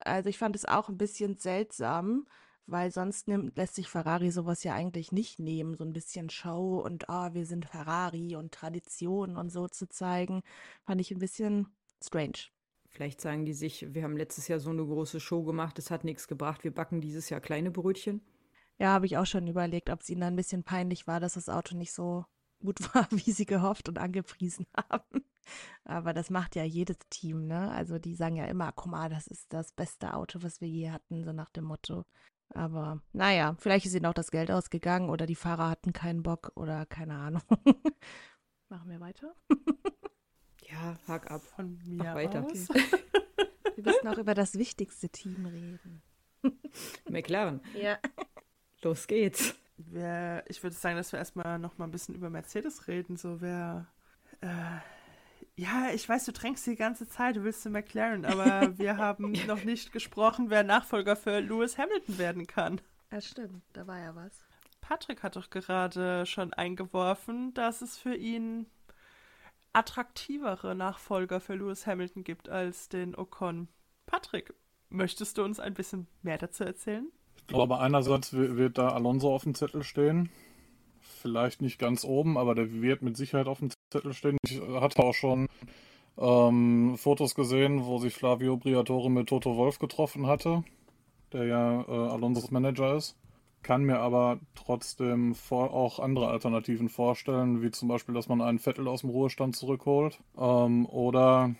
Also 0.01 0.29
ich 0.29 0.39
fand 0.39 0.57
es 0.57 0.67
auch 0.67 0.89
ein 0.89 0.99
bisschen 0.99 1.37
seltsam, 1.39 2.27
weil 2.69 2.93
sonst 2.93 3.29
nimmt, 3.29 3.57
lässt 3.57 3.75
sich 3.75 3.89
Ferrari 3.89 4.31
sowas 4.31 4.63
ja 4.63 4.75
eigentlich 4.75 5.11
nicht 5.11 5.39
nehmen, 5.39 5.75
so 5.75 5.85
ein 5.85 5.93
bisschen 5.93 6.31
Show 6.31 6.81
und 6.85 7.09
ah, 7.09 7.35
wir 7.35 7.47
sind 7.47 7.65
Ferrari 7.65 8.37
und 8.37 8.53
Tradition 8.53 9.37
und 9.37 9.51
so 9.51 9.69
zu 9.69 9.89
zeigen, 9.89 10.43
fand 10.85 11.01
ich 11.01 11.11
ein 11.11 11.19
bisschen 11.19 11.67
strange. 12.03 12.51
Vielleicht 12.89 13.21
sagen 13.21 13.45
die 13.45 13.55
sich, 13.55 13.95
wir 13.95 14.03
haben 14.03 14.17
letztes 14.17 14.49
Jahr 14.49 14.61
so 14.61 14.71
eine 14.71 14.85
große 14.85 15.21
Show 15.21 15.43
gemacht, 15.43 15.79
es 15.79 15.91
hat 15.91 16.05
nichts 16.05 16.29
gebracht, 16.29 16.65
wir 16.65 16.75
backen 16.75 17.01
dieses 17.01 17.31
Jahr 17.31 17.41
kleine 17.41 17.71
Brötchen. 17.71 18.21
Ja, 18.79 18.89
habe 18.89 19.07
ich 19.07 19.17
auch 19.17 19.27
schon 19.27 19.47
überlegt, 19.47 19.91
ob 19.91 20.01
es 20.01 20.11
ihnen 20.11 20.21
dann 20.21 20.35
ein 20.35 20.37
bisschen 20.37 20.63
peinlich 20.63 21.07
war, 21.07 21.21
dass 21.21 21.35
das 21.35 21.49
Auto 21.49 21.77
nicht 21.77 21.93
so 21.93 22.25
gut 22.61 22.81
war, 22.95 23.09
wie 23.11 23.33
sie 23.33 23.47
gehofft 23.47 23.89
und 23.89 23.99
angepriesen 23.99 24.67
haben. 24.91 25.25
Aber 25.85 26.13
das 26.13 26.31
macht 26.31 26.57
ja 26.57 26.65
jedes 26.65 26.99
Team, 27.11 27.47
ne? 27.47 27.71
Also 27.71 27.99
die 27.99 28.15
sagen 28.15 28.37
ja 28.37 28.45
immer, 28.45 28.71
guck 28.73 28.93
mal, 28.93 29.09
das 29.09 29.27
ist 29.27 29.53
das 29.53 29.73
beste 29.73 30.15
Auto, 30.15 30.43
was 30.43 30.61
wir 30.61 30.69
je 30.69 30.91
hatten, 30.91 31.25
so 31.25 31.33
nach 31.33 31.51
dem 31.51 31.65
Motto. 31.65 32.05
Aber 32.55 33.01
naja, 33.13 33.57
vielleicht 33.59 33.87
ist 33.87 33.95
ihnen 33.95 34.07
auch 34.07 34.15
das 34.15 34.31
Geld 34.31 34.51
ausgegangen 34.51 35.11
oder 35.11 35.27
die 35.27 35.35
Fahrer 35.35 35.69
hatten 35.71 35.93
keinen 35.93 36.23
Bock 36.23 36.53
oder 36.55 36.87
keine 36.87 37.15
Ahnung. 37.15 37.43
Machen 38.69 38.91
wir 38.91 39.01
weiter? 39.01 39.35
Ja, 40.67 40.99
hak 41.07 41.31
ab. 41.31 41.43
Von 41.43 41.79
mir 41.85 41.97
Mach 42.05 42.15
weiter. 42.15 42.45
aus. 42.45 42.69
Wir 43.77 43.85
müssen 43.85 44.09
auch 44.09 44.19
über 44.19 44.35
das 44.35 44.55
wichtigste 44.59 45.09
Team 45.09 45.47
reden. 45.47 46.03
McLaren, 47.09 47.61
Ja. 47.81 47.97
los 48.83 49.07
geht's. 49.07 49.55
Wer, 49.77 50.43
ich 50.49 50.61
würde 50.65 50.75
sagen, 50.75 50.97
dass 50.97 51.13
wir 51.13 51.21
erstmal 51.21 51.61
noch 51.61 51.79
mal 51.79 51.85
ein 51.85 51.93
bisschen 51.93 52.17
über 52.17 52.29
Mercedes 52.29 52.89
reden. 52.89 53.17
So, 53.17 53.41
wer. 53.41 53.87
Äh, 54.41 54.49
ja, 55.57 55.91
ich 55.95 56.09
weiß, 56.09 56.25
du 56.27 56.33
drängst 56.33 56.67
die 56.67 56.77
ganze 56.77 57.09
Zeit, 57.09 57.37
du 57.37 57.45
willst 57.45 57.63
zu 57.63 57.71
McLaren, 57.71 58.25
aber 58.25 58.73
wir 58.79 58.97
haben 58.97 59.33
noch 59.47 59.65
nicht 59.65 59.93
gesprochen, 59.93 60.51
wer 60.51 60.65
Nachfolger 60.65 61.17
für 61.17 61.41
Lewis 61.41 61.79
Hamilton 61.79 62.19
werden 62.19 62.47
kann. 62.47 62.81
Ja, 63.11 63.21
stimmt, 63.21 63.63
da 63.73 63.87
war 63.87 63.99
ja 63.99 64.15
was. 64.15 64.33
Patrick 64.81 65.23
hat 65.23 65.37
doch 65.37 65.51
gerade 65.51 66.25
schon 66.27 66.53
eingeworfen, 66.53 67.53
dass 67.55 67.83
es 67.83 67.99
für 67.99 68.15
ihn 68.15 68.67
attraktivere 69.73 70.75
Nachfolger 70.75 71.41
für 71.41 71.55
Lewis 71.55 71.87
Hamilton 71.87 72.25
gibt 72.25 72.49
als 72.49 72.89
den 72.89 73.17
Ocon. 73.17 73.69
Patrick, 74.07 74.55
möchtest 74.89 75.39
du 75.39 75.45
uns 75.45 75.61
ein 75.61 75.75
bisschen 75.75 76.07
mehr 76.23 76.39
dazu 76.39 76.65
erzählen? 76.65 77.07
Ich 77.41 77.47
glaube, 77.49 77.79
einerseits 77.79 78.33
wi- 78.33 78.57
wird 78.57 78.79
da 78.79 78.89
Alonso 78.91 79.35
auf 79.35 79.43
dem 79.45 79.55
Zettel 79.55 79.83
stehen. 79.83 80.31
Vielleicht 81.21 81.63
nicht 81.63 81.79
ganz 81.79 82.05
oben, 82.05 82.39
aber 82.39 82.55
der 82.55 82.73
wird 82.81 83.03
mit 83.03 83.17
Sicherheit 83.17 83.49
auf 83.49 83.59
dem 83.59 83.71
Zettel 83.91 84.15
stehen. 84.15 84.37
Ich 84.45 84.61
hatte 84.61 85.03
auch 85.03 85.15
schon 85.15 85.49
ähm, 86.17 86.97
Fotos 86.97 87.35
gesehen, 87.35 87.85
wo 87.85 87.99
sich 87.99 88.15
Flavio 88.15 88.57
Briatore 88.57 89.11
mit 89.11 89.29
Toto 89.29 89.57
Wolf 89.57 89.79
getroffen 89.79 90.27
hatte, 90.27 90.65
der 91.33 91.45
ja 91.45 91.81
äh, 91.83 92.11
Alonsos 92.13 92.51
Manager 92.51 92.95
ist. 92.95 93.17
Kann 93.63 93.83
mir 93.83 93.99
aber 93.99 94.39
trotzdem 94.55 95.35
auch 95.51 95.99
andere 95.99 96.29
Alternativen 96.29 96.89
vorstellen, 96.89 97.63
wie 97.63 97.73
zum 97.73 97.89
Beispiel, 97.89 98.15
dass 98.15 98.29
man 98.29 98.41
einen 98.41 98.61
Vettel 98.61 98.87
aus 98.87 99.01
dem 99.01 99.11
Ruhestand 99.11 99.57
zurückholt. 99.57 100.21
Ähm, 100.39 100.87
oder 100.87 101.55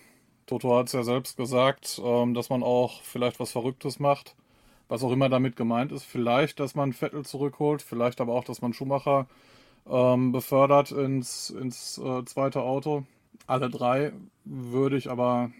Toto 0.45 0.77
hat 0.77 0.87
es 0.87 0.93
ja 0.93 1.03
selbst 1.03 1.35
gesagt, 1.35 2.01
ähm, 2.03 2.33
dass 2.33 2.49
man 2.49 2.63
auch 2.63 3.01
vielleicht 3.01 3.39
was 3.39 3.51
Verrücktes 3.51 3.99
macht. 3.99 4.35
Was 4.89 5.03
auch 5.03 5.11
immer 5.11 5.29
damit 5.29 5.55
gemeint 5.55 5.91
ist. 5.93 6.03
Vielleicht, 6.03 6.59
dass 6.59 6.75
man 6.75 6.91
Vettel 6.91 7.23
zurückholt, 7.25 7.81
vielleicht 7.81 8.19
aber 8.19 8.33
auch, 8.33 8.43
dass 8.43 8.61
man 8.61 8.73
Schumacher 8.73 9.27
ähm, 9.87 10.31
befördert 10.31 10.91
ins, 10.91 11.51
ins 11.51 11.97
äh, 11.97 12.25
zweite 12.25 12.61
Auto. 12.61 13.05
Alle 13.47 13.69
drei 13.69 14.11
würde 14.43 14.97
ich 14.97 15.09
aber 15.09 15.51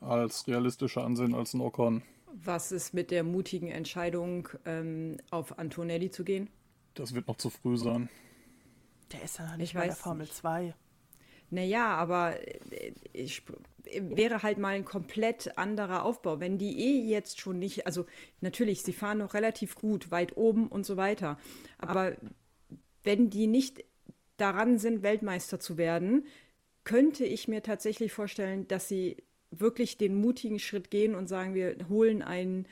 als 0.00 0.46
realistischer 0.46 1.04
ansehen 1.04 1.34
als 1.34 1.52
ein 1.52 1.60
Ocon. 1.60 2.02
Was 2.32 2.70
ist 2.70 2.94
mit 2.94 3.10
der 3.10 3.24
mutigen 3.24 3.68
Entscheidung, 3.68 4.48
ähm, 4.64 5.16
auf 5.30 5.58
Antonelli 5.58 6.10
zu 6.10 6.22
gehen? 6.24 6.48
Das 6.94 7.14
wird 7.14 7.28
noch 7.28 7.36
zu 7.36 7.50
früh 7.50 7.76
sein. 7.76 8.08
Der 9.12 9.22
ist 9.22 9.38
ja 9.38 9.46
noch 9.46 9.56
nicht 9.56 9.70
Ich 9.70 9.74
bei 9.74 9.80
der 9.80 9.90
weiß 9.90 9.98
Formel 9.98 10.26
nicht. 10.26 10.34
2. 10.34 10.74
Naja, 11.50 11.94
aber 11.96 12.34
äh, 12.40 12.92
ich, 13.12 13.42
wäre 14.00 14.42
halt 14.42 14.58
mal 14.58 14.74
ein 14.74 14.84
komplett 14.84 15.56
anderer 15.58 16.04
Aufbau. 16.04 16.40
Wenn 16.40 16.58
die 16.58 16.78
eh 16.78 17.08
jetzt 17.08 17.40
schon 17.40 17.58
nicht, 17.58 17.86
also 17.86 18.06
natürlich, 18.40 18.82
sie 18.82 18.92
fahren 18.92 19.18
noch 19.18 19.34
relativ 19.34 19.74
gut, 19.74 20.10
weit 20.10 20.36
oben 20.36 20.68
und 20.68 20.84
so 20.84 20.96
weiter. 20.96 21.38
Aber 21.78 22.16
wenn 23.04 23.30
die 23.30 23.46
nicht 23.46 23.84
daran 24.36 24.78
sind, 24.78 25.02
Weltmeister 25.02 25.60
zu 25.60 25.76
werden, 25.76 26.26
könnte 26.84 27.24
ich 27.24 27.48
mir 27.48 27.62
tatsächlich 27.62 28.12
vorstellen, 28.12 28.68
dass 28.68 28.88
sie 28.88 29.16
wirklich 29.50 29.96
den 29.96 30.14
mutigen 30.20 30.58
Schritt 30.58 30.90
gehen 30.90 31.14
und 31.14 31.26
sagen, 31.28 31.54
wir 31.54 31.76
holen 31.88 32.22
einen 32.22 32.66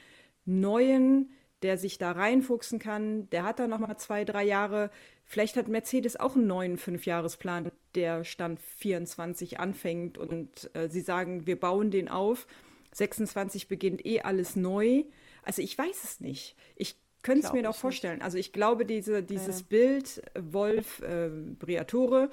neuen, 0.44 1.30
der 1.64 1.78
sich 1.78 1.96
da 1.96 2.12
reinfuchsen 2.12 2.78
kann. 2.78 3.28
Der 3.30 3.42
hat 3.42 3.58
da 3.58 3.66
noch 3.66 3.78
mal 3.78 3.96
zwei, 3.96 4.26
drei 4.26 4.44
Jahre. 4.44 4.90
Vielleicht 5.24 5.56
hat 5.56 5.66
Mercedes 5.66 6.20
auch 6.20 6.36
einen 6.36 6.46
neuen 6.46 6.76
Fünfjahresplan, 6.76 7.72
der 7.94 8.22
Stand 8.24 8.60
24 8.60 9.58
anfängt 9.58 10.18
und 10.18 10.70
äh, 10.74 10.90
sie 10.90 11.00
sagen, 11.00 11.46
wir 11.46 11.58
bauen 11.58 11.90
den 11.90 12.10
auf. 12.10 12.46
26 12.92 13.66
beginnt 13.66 14.04
eh 14.04 14.20
alles 14.20 14.56
neu. 14.56 15.04
Also 15.42 15.62
ich 15.62 15.76
weiß 15.76 16.04
es 16.04 16.20
nicht. 16.20 16.54
Ich 16.76 16.96
könnte 17.22 17.46
es 17.46 17.52
mir 17.54 17.62
doch 17.62 17.74
vorstellen. 17.74 18.16
Nicht. 18.16 18.24
Also 18.24 18.36
ich 18.36 18.52
glaube, 18.52 18.84
diese, 18.84 19.22
dieses 19.22 19.60
ja. 19.60 19.66
Bild 19.70 20.22
Wolf, 20.38 21.00
äh, 21.00 21.30
Briatore, 21.58 22.28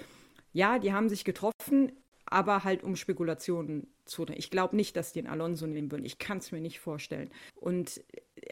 ja, 0.52 0.78
die 0.78 0.92
haben 0.92 1.08
sich 1.08 1.24
getroffen, 1.24 1.94
aber 2.26 2.66
halt 2.66 2.84
um 2.84 2.98
Spekulationen 2.98 3.88
zu. 4.04 4.26
Ich 4.36 4.52
glaube 4.52 4.76
nicht, 4.76 4.98
dass 4.98 5.14
die 5.14 5.22
den 5.22 5.30
Alonso 5.30 5.68
nehmen 5.68 5.90
würden. 5.90 6.06
Ich 6.06 6.18
kann 6.18 6.40
es 6.40 6.52
mir 6.52 6.60
nicht 6.60 6.82
vorstellen. 6.82 7.32
Und 7.56 8.04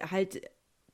halt 0.10 0.42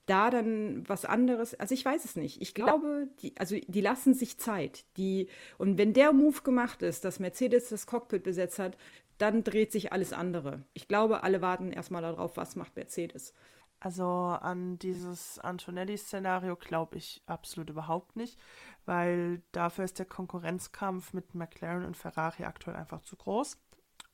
da 0.06 0.30
dann 0.30 0.88
was 0.88 1.06
anderes, 1.06 1.56
also 1.60 1.74
ich 1.74 1.84
weiß 1.84 2.06
es 2.06 2.16
nicht. 2.16 2.42
Ich 2.42 2.54
glaube, 2.54 3.08
die, 3.22 3.36
also 3.38 3.56
die 3.68 3.82
lassen 3.82 4.14
sich 4.14 4.38
Zeit. 4.38 4.86
Die, 4.98 5.30
und 5.58 5.78
wenn 5.78 5.94
der 5.94 6.14
Move 6.14 6.42
gemacht 6.42 6.82
ist, 6.82 7.06
dass 7.06 7.20
Mercedes 7.20 7.70
das 7.70 7.88
Cockpit 7.88 8.24
besetzt 8.24 8.60
hat, 8.60 8.78
dann 9.18 9.44
dreht 9.44 9.72
sich 9.72 9.94
alles 9.94 10.14
andere. 10.14 10.64
Ich 10.74 10.88
glaube, 10.88 11.24
alle 11.24 11.42
warten 11.42 11.72
erstmal 11.72 12.02
darauf, 12.02 12.38
was 12.38 12.56
macht 12.56 12.76
Mercedes. 12.76 13.34
Also 13.80 14.06
an 14.06 14.80
dieses 14.80 15.40
Antonelli-Szenario 15.40 16.56
glaube 16.56 16.98
ich 16.98 17.22
absolut 17.26 17.70
überhaupt 17.70 18.16
nicht, 18.16 18.40
weil 18.86 19.42
dafür 19.52 19.86
ist 19.86 20.00
der 20.00 20.06
Konkurrenzkampf 20.06 21.14
mit 21.14 21.36
McLaren 21.36 21.86
und 21.86 21.98
Ferrari 21.98 22.44
aktuell 22.46 22.76
einfach 22.76 23.02
zu 23.02 23.16
groß. 23.16 23.58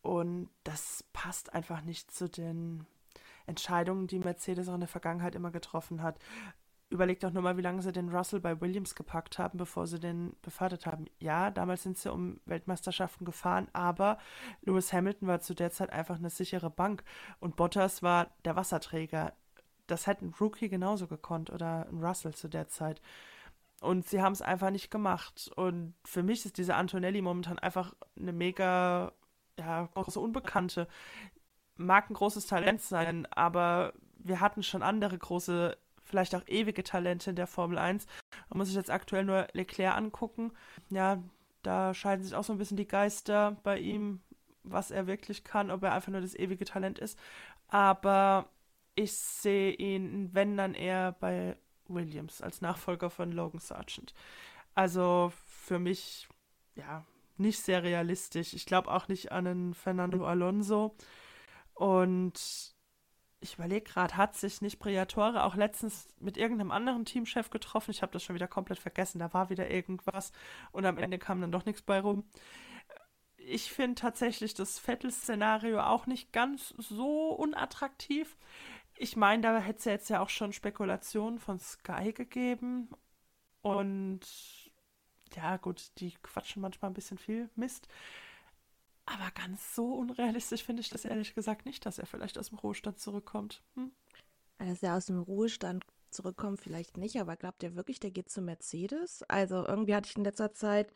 Und 0.02 0.50
das 0.64 1.06
passt 1.14 1.54
einfach 1.54 1.82
nicht 1.84 2.12
zu 2.12 2.28
den 2.28 2.86
Entscheidungen, 3.52 4.08
die 4.08 4.20
Mercedes 4.20 4.68
auch 4.68 4.74
in 4.74 4.82
der 4.82 4.90
Vergangenheit 4.90 5.36
immer 5.36 5.52
getroffen 5.52 6.02
hat. 6.02 6.18
Überlegt 6.90 7.24
doch 7.24 7.32
nur 7.32 7.44
mal, 7.44 7.56
wie 7.56 7.62
lange 7.62 7.82
sie 7.82 7.94
den 7.94 8.10
Russell 8.10 8.42
bei 8.42 8.60
Williams 8.60 8.96
gepackt 8.96 9.40
haben, 9.40 9.58
bevor 9.58 9.88
sie 9.88 10.00
den 10.00 10.36
befördert 10.42 10.86
haben. 10.86 11.06
Ja, 11.20 11.50
damals 11.52 11.84
sind 11.84 11.98
sie 11.98 12.12
um 12.12 12.42
Weltmeisterschaften 12.46 13.24
gefahren, 13.24 13.70
aber 13.72 14.18
Lewis 14.62 14.92
Hamilton 14.92 15.28
war 15.28 15.40
zu 15.40 15.54
der 15.54 15.72
Zeit 15.72 15.90
einfach 15.92 16.18
eine 16.18 16.30
sichere 16.30 16.70
Bank 16.70 17.04
und 17.40 17.56
Bottas 17.56 18.04
war 18.04 18.28
der 18.44 18.58
Wasserträger. 18.58 19.34
Das 19.88 20.06
hätte 20.08 20.26
ein 20.26 20.34
Rookie 20.40 20.70
genauso 20.70 21.08
gekonnt 21.08 21.50
oder 21.50 21.88
ein 21.88 22.04
Russell 22.04 22.34
zu 22.34 22.50
der 22.50 22.68
Zeit. 22.68 23.02
Und 23.82 24.08
sie 24.08 24.22
haben 24.22 24.34
es 24.34 24.42
einfach 24.42 24.70
nicht 24.70 24.92
gemacht. 24.92 25.50
Und 25.56 25.96
für 26.06 26.24
mich 26.24 26.46
ist 26.46 26.58
diese 26.58 26.76
Antonelli 26.76 27.22
momentan 27.22 27.58
einfach 27.58 27.94
eine 28.18 28.34
mega 28.34 29.12
ja, 29.58 29.90
große 29.94 30.20
Unbekannte. 30.20 30.88
Mag 31.82 32.10
ein 32.10 32.14
großes 32.14 32.48
Talent 32.48 32.82
sein, 32.82 33.26
aber 33.32 33.94
wir 34.18 34.40
hatten 34.40 34.64
schon 34.64 34.84
andere 34.84 35.18
große 35.18 35.78
vielleicht 36.04 36.36
auch 36.36 36.44
ewige 36.48 36.84
Talente 36.84 37.30
in 37.30 37.36
der 37.36 37.48
Formel 37.48 37.78
1. 37.78 38.06
Man 38.50 38.58
muss 38.58 38.68
sich 38.68 38.76
jetzt 38.76 38.92
aktuell 38.92 39.24
nur 39.24 39.48
Leclerc 39.54 39.96
angucken. 39.96 40.52
Ja, 40.90 41.24
da 41.64 41.94
scheiden 41.94 42.24
sich 42.24 42.36
auch 42.36 42.44
so 42.44 42.54
ein 42.54 42.60
bisschen 42.60 42.78
die 42.78 42.88
Geister 42.88 43.58
bei 43.64 43.80
ihm, 43.80 44.22
was 44.64 44.92
er 44.92 45.08
wirklich 45.08 45.44
kann, 45.44 45.72
ob 45.72 45.84
er 45.84 45.94
einfach 45.94 46.12
nur 46.12 46.22
das 46.22 46.36
ewige 46.36 46.66
Talent 46.66 47.00
ist. 47.00 47.18
Aber 47.70 48.50
ich 48.96 49.14
sehe 49.14 49.72
ihn, 49.72 50.30
wenn 50.34 50.58
dann 50.58 50.74
eher 50.74 51.14
bei 51.14 51.56
Williams 51.88 52.42
als 52.42 52.62
Nachfolger 52.62 53.10
von 53.10 53.32
Logan 53.32 53.60
Sargent. 53.60 54.14
Also 54.76 55.32
für 55.48 55.80
mich, 55.80 56.28
ja, 56.76 57.06
nicht 57.38 57.60
sehr 57.60 57.84
realistisch. 57.84 58.54
Ich 58.54 58.66
glaube 58.66 58.92
auch 58.92 59.08
nicht 59.08 59.32
an 59.32 59.48
einen 59.48 59.74
Fernando 59.74 60.26
Alonso. 60.26 60.96
Und 61.82 62.76
ich 63.40 63.56
überlege 63.56 63.92
gerade, 63.92 64.16
hat 64.16 64.36
sich 64.38 64.62
nicht 64.62 64.78
Briatore 64.78 65.44
auch 65.44 65.56
letztens 65.56 66.08
mit 66.20 66.38
irgendeinem 66.38 66.70
anderen 66.70 67.06
Teamchef 67.06 67.50
getroffen? 67.50 67.90
Ich 67.90 68.04
habe 68.04 68.12
das 68.12 68.24
schon 68.24 68.36
wieder 68.36 68.48
komplett 68.48 68.78
vergessen. 68.78 69.18
Da 69.18 69.34
war 69.34 69.50
wieder 69.50 69.68
irgendwas 69.68 70.32
und 70.72 70.86
am 70.86 71.00
Ende 71.00 71.18
kam 71.18 71.42
dann 71.42 71.52
doch 71.52 71.66
nichts 71.66 71.82
bei 71.82 72.00
rum. 72.00 72.24
Ich 73.38 73.72
finde 73.72 73.96
tatsächlich 73.96 74.54
das 74.54 74.78
Vettel-Szenario 74.78 75.82
auch 75.82 76.06
nicht 76.06 76.32
ganz 76.32 76.76
so 76.78 77.30
unattraktiv. 77.32 78.38
Ich 78.96 79.16
meine, 79.16 79.42
da 79.42 79.58
hätte 79.58 79.80
es 79.80 79.86
ja 79.86 79.92
jetzt 79.94 80.10
ja 80.12 80.22
auch 80.22 80.30
schon 80.30 80.54
Spekulationen 80.54 81.40
von 81.40 81.58
Sky 81.58 82.14
gegeben. 82.14 82.90
Und 83.64 84.22
ja, 85.36 85.58
gut, 85.58 85.90
die 85.98 86.12
quatschen 86.22 86.62
manchmal 86.62 86.92
ein 86.92 86.96
bisschen 86.96 87.18
viel 87.18 87.50
Mist. 87.56 87.88
Aber 89.14 89.32
ganz 89.32 89.76
so 89.76 89.94
unrealistisch 89.96 90.64
finde 90.64 90.82
ich 90.82 90.90
das 90.90 91.06
ehrlich 91.06 91.36
gesagt 91.36 91.66
nicht, 91.66 91.86
dass 91.86 92.00
er 92.00 92.06
vielleicht 92.06 92.38
aus 92.38 92.50
dem 92.50 92.60
Ruhestand 92.60 93.00
zurückkommt. 93.00 93.64
Hm? 93.76 93.92
Dass 94.58 94.84
er 94.84 94.96
aus 94.96 95.08
dem 95.08 95.20
Ruhestand 95.20 95.84
zurückkommt, 96.12 96.60
vielleicht 96.60 96.98
nicht, 96.98 97.20
aber 97.20 97.36
glaubt 97.36 97.64
ihr 97.64 97.76
wirklich, 97.76 98.00
der 98.00 98.12
geht 98.12 98.30
zu 98.30 98.42
Mercedes? 98.42 99.24
Also 99.24 99.66
irgendwie 99.66 99.96
hatte 99.96 100.10
ich 100.10 100.18
in 100.18 100.24
letzter 100.24 100.54
Zeit 100.54 100.94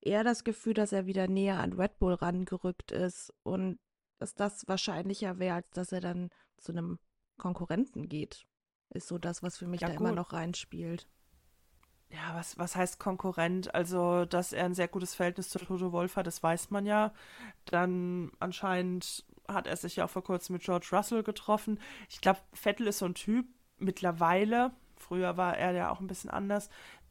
eher 0.00 0.24
das 0.24 0.44
Gefühl, 0.44 0.74
dass 0.74 0.92
er 0.92 1.06
wieder 1.06 1.28
näher 1.28 1.58
an 1.58 1.72
Red 1.72 1.98
Bull 1.98 2.14
rangerückt 2.14 2.92
ist 2.92 3.32
und 3.42 3.78
dass 4.18 4.34
das 4.34 4.66
wahrscheinlicher 4.68 5.38
wäre, 5.38 5.56
als 5.56 5.70
dass 5.70 5.92
er 5.92 6.00
dann 6.00 6.30
zu 6.58 6.72
einem 6.72 6.98
Konkurrenten 7.38 8.08
geht. 8.08 8.46
Ist 8.90 9.08
so 9.08 9.18
das, 9.18 9.42
was 9.42 9.56
für 9.56 9.66
mich 9.66 9.80
ja, 9.80 9.88
da 9.88 9.94
gut. 9.94 10.00
immer 10.00 10.14
noch 10.14 10.32
reinspielt 10.32 11.08
ja, 12.10 12.34
was, 12.34 12.58
was 12.58 12.76
heißt 12.76 12.98
Konkurrent? 12.98 13.74
Also, 13.74 14.24
dass 14.24 14.52
er 14.52 14.64
ein 14.64 14.74
sehr 14.74 14.88
gutes 14.88 15.14
Verhältnis 15.14 15.48
zu 15.48 15.58
Toto 15.58 15.92
Wolf 15.92 16.16
hat, 16.16 16.26
das 16.26 16.42
weiß 16.42 16.70
man 16.70 16.86
ja. 16.86 17.12
Dann 17.64 18.30
anscheinend 18.38 19.24
hat 19.48 19.66
er 19.66 19.76
sich 19.76 19.96
ja 19.96 20.04
auch 20.04 20.10
vor 20.10 20.24
kurzem 20.24 20.54
mit 20.54 20.62
George 20.62 20.88
Russell 20.92 21.22
getroffen. 21.22 21.80
Ich 22.08 22.20
glaube, 22.20 22.40
Vettel 22.52 22.86
ist 22.86 22.98
so 22.98 23.06
ein 23.06 23.14
Typ 23.14 23.46
mittlerweile, 23.78 24.72
früher 24.96 25.36
war 25.36 25.56
er 25.56 25.72
ja 25.72 25.90
auch 25.90 26.00
ein 26.00 26.06
bisschen 26.06 26.30
anders, 26.30 26.70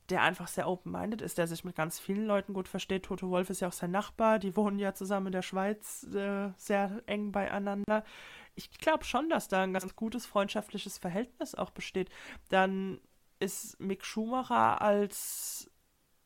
der 0.09 0.21
einfach 0.21 0.47
sehr 0.47 0.67
open-minded 0.67 1.21
ist, 1.21 1.37
der 1.37 1.47
sich 1.47 1.63
mit 1.63 1.75
ganz 1.75 1.99
vielen 1.99 2.25
Leuten 2.25 2.53
gut 2.53 2.67
versteht. 2.67 3.03
Toto 3.03 3.29
Wolf 3.29 3.49
ist 3.49 3.61
ja 3.61 3.67
auch 3.67 3.73
sein 3.73 3.91
Nachbar, 3.91 4.39
die 4.39 4.55
wohnen 4.55 4.79
ja 4.79 4.93
zusammen 4.93 5.27
in 5.27 5.31
der 5.31 5.41
Schweiz 5.41 6.03
äh, 6.13 6.51
sehr 6.57 7.01
eng 7.07 7.31
beieinander. 7.31 8.03
Ich 8.55 8.71
glaube 8.71 9.03
schon, 9.03 9.29
dass 9.29 9.47
da 9.47 9.63
ein 9.63 9.73
ganz 9.73 9.95
gutes 9.95 10.25
freundschaftliches 10.25 10.97
Verhältnis 10.97 11.55
auch 11.55 11.71
besteht. 11.71 12.09
Dann 12.49 12.99
ist 13.39 13.79
Mick 13.79 14.05
Schumacher 14.05 14.81
als, 14.81 15.69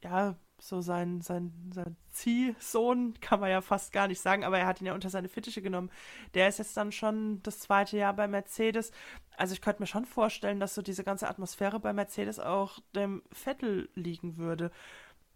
ja, 0.04 0.36
so 0.62 0.82
sein, 0.82 1.22
sein, 1.22 1.72
sein 1.74 1.96
Ziehsohn, 2.12 3.14
kann 3.22 3.40
man 3.40 3.50
ja 3.50 3.62
fast 3.62 3.92
gar 3.92 4.08
nicht 4.08 4.22
sagen, 4.22 4.44
aber 4.44 4.60
er 4.60 4.68
hat 4.68 4.82
ihn 4.82 4.88
ja 4.88 4.94
unter 4.94 5.10
seine 5.10 5.30
Fittiche 5.30 5.62
genommen. 5.62 5.92
Der 6.34 6.48
ist 6.48 6.60
jetzt 6.60 6.76
dann 6.78 6.92
schon 6.92 7.42
das 7.44 7.60
zweite 7.60 7.98
Jahr 7.98 8.14
bei 8.14 8.28
Mercedes. 8.28 8.92
Also 9.38 9.54
ich 9.54 9.62
könnte 9.62 9.82
mir 9.82 9.88
schon 9.88 10.06
vorstellen, 10.06 10.60
dass 10.60 10.76
so 10.76 10.82
diese 10.82 11.04
ganze 11.04 11.30
Atmosphäre 11.30 11.80
bei 11.80 11.94
Mercedes 11.94 12.40
auch 12.40 12.80
dem 12.96 13.24
Vettel 13.32 13.90
liegen 13.96 14.38
würde. 14.38 14.72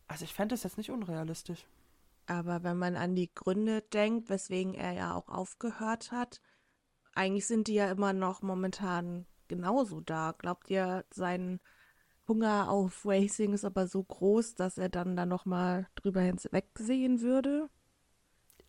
Also 0.07 0.25
ich 0.25 0.33
fände 0.33 0.55
es 0.55 0.63
jetzt 0.63 0.77
nicht 0.77 0.91
unrealistisch. 0.91 1.65
Aber 2.25 2.63
wenn 2.63 2.77
man 2.77 2.95
an 2.95 3.15
die 3.15 3.33
Gründe 3.33 3.81
denkt, 3.81 4.29
weswegen 4.29 4.73
er 4.73 4.93
ja 4.93 5.13
auch 5.13 5.27
aufgehört 5.27 6.11
hat, 6.11 6.39
eigentlich 7.15 7.47
sind 7.47 7.67
die 7.67 7.75
ja 7.75 7.91
immer 7.91 8.13
noch 8.13 8.41
momentan 8.41 9.25
genauso 9.55 10.01
da. 10.01 10.33
Glaubt 10.37 10.69
ihr, 10.69 11.05
sein 11.11 11.59
Hunger 12.27 12.69
auf 12.69 13.05
Racing 13.05 13.53
ist 13.53 13.65
aber 13.65 13.87
so 13.87 14.03
groß, 14.03 14.55
dass 14.55 14.77
er 14.77 14.89
dann 14.89 15.15
da 15.15 15.25
nochmal 15.25 15.87
drüber 15.95 16.21
hinwegsehen 16.21 17.21
würde? 17.21 17.69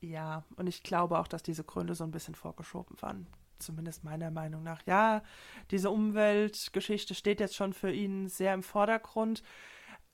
Ja, 0.00 0.44
und 0.56 0.66
ich 0.66 0.82
glaube 0.82 1.18
auch, 1.18 1.28
dass 1.28 1.42
diese 1.42 1.64
Gründe 1.64 1.94
so 1.94 2.04
ein 2.04 2.10
bisschen 2.10 2.34
vorgeschoben 2.34 3.00
waren. 3.00 3.26
Zumindest 3.58 4.04
meiner 4.04 4.30
Meinung 4.30 4.62
nach. 4.62 4.82
Ja, 4.86 5.22
diese 5.70 5.90
Umweltgeschichte 5.90 7.14
steht 7.14 7.40
jetzt 7.40 7.54
schon 7.54 7.72
für 7.72 7.90
ihn 7.90 8.28
sehr 8.28 8.52
im 8.52 8.62
Vordergrund. 8.62 9.42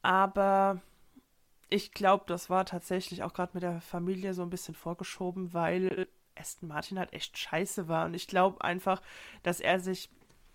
Aber 0.03 0.81
ich 1.69 1.93
glaube, 1.93 2.25
das 2.27 2.51
war 2.51 2.67
tatsächlich 2.67 3.23
auch 3.23 3.33
gerade 3.33 3.53
mit 3.55 3.63
der 3.63 3.81
Familie 3.81 4.35
so 4.35 4.43
ein 4.43 4.51
bisschen 4.51 4.75
vorgeschoben, 4.75 5.53
weil 5.55 6.09
Aston 6.37 6.69
Martin 6.69 6.99
halt 6.99 7.13
echt 7.13 7.39
scheiße 7.39 7.89
war. 7.89 8.07
Und 8.07 8.15
ich 8.15 8.29
glaube 8.29 8.63
einfach, 8.63 9.03
dass 9.43 9.61
er 9.61 9.81
sich 9.81 10.11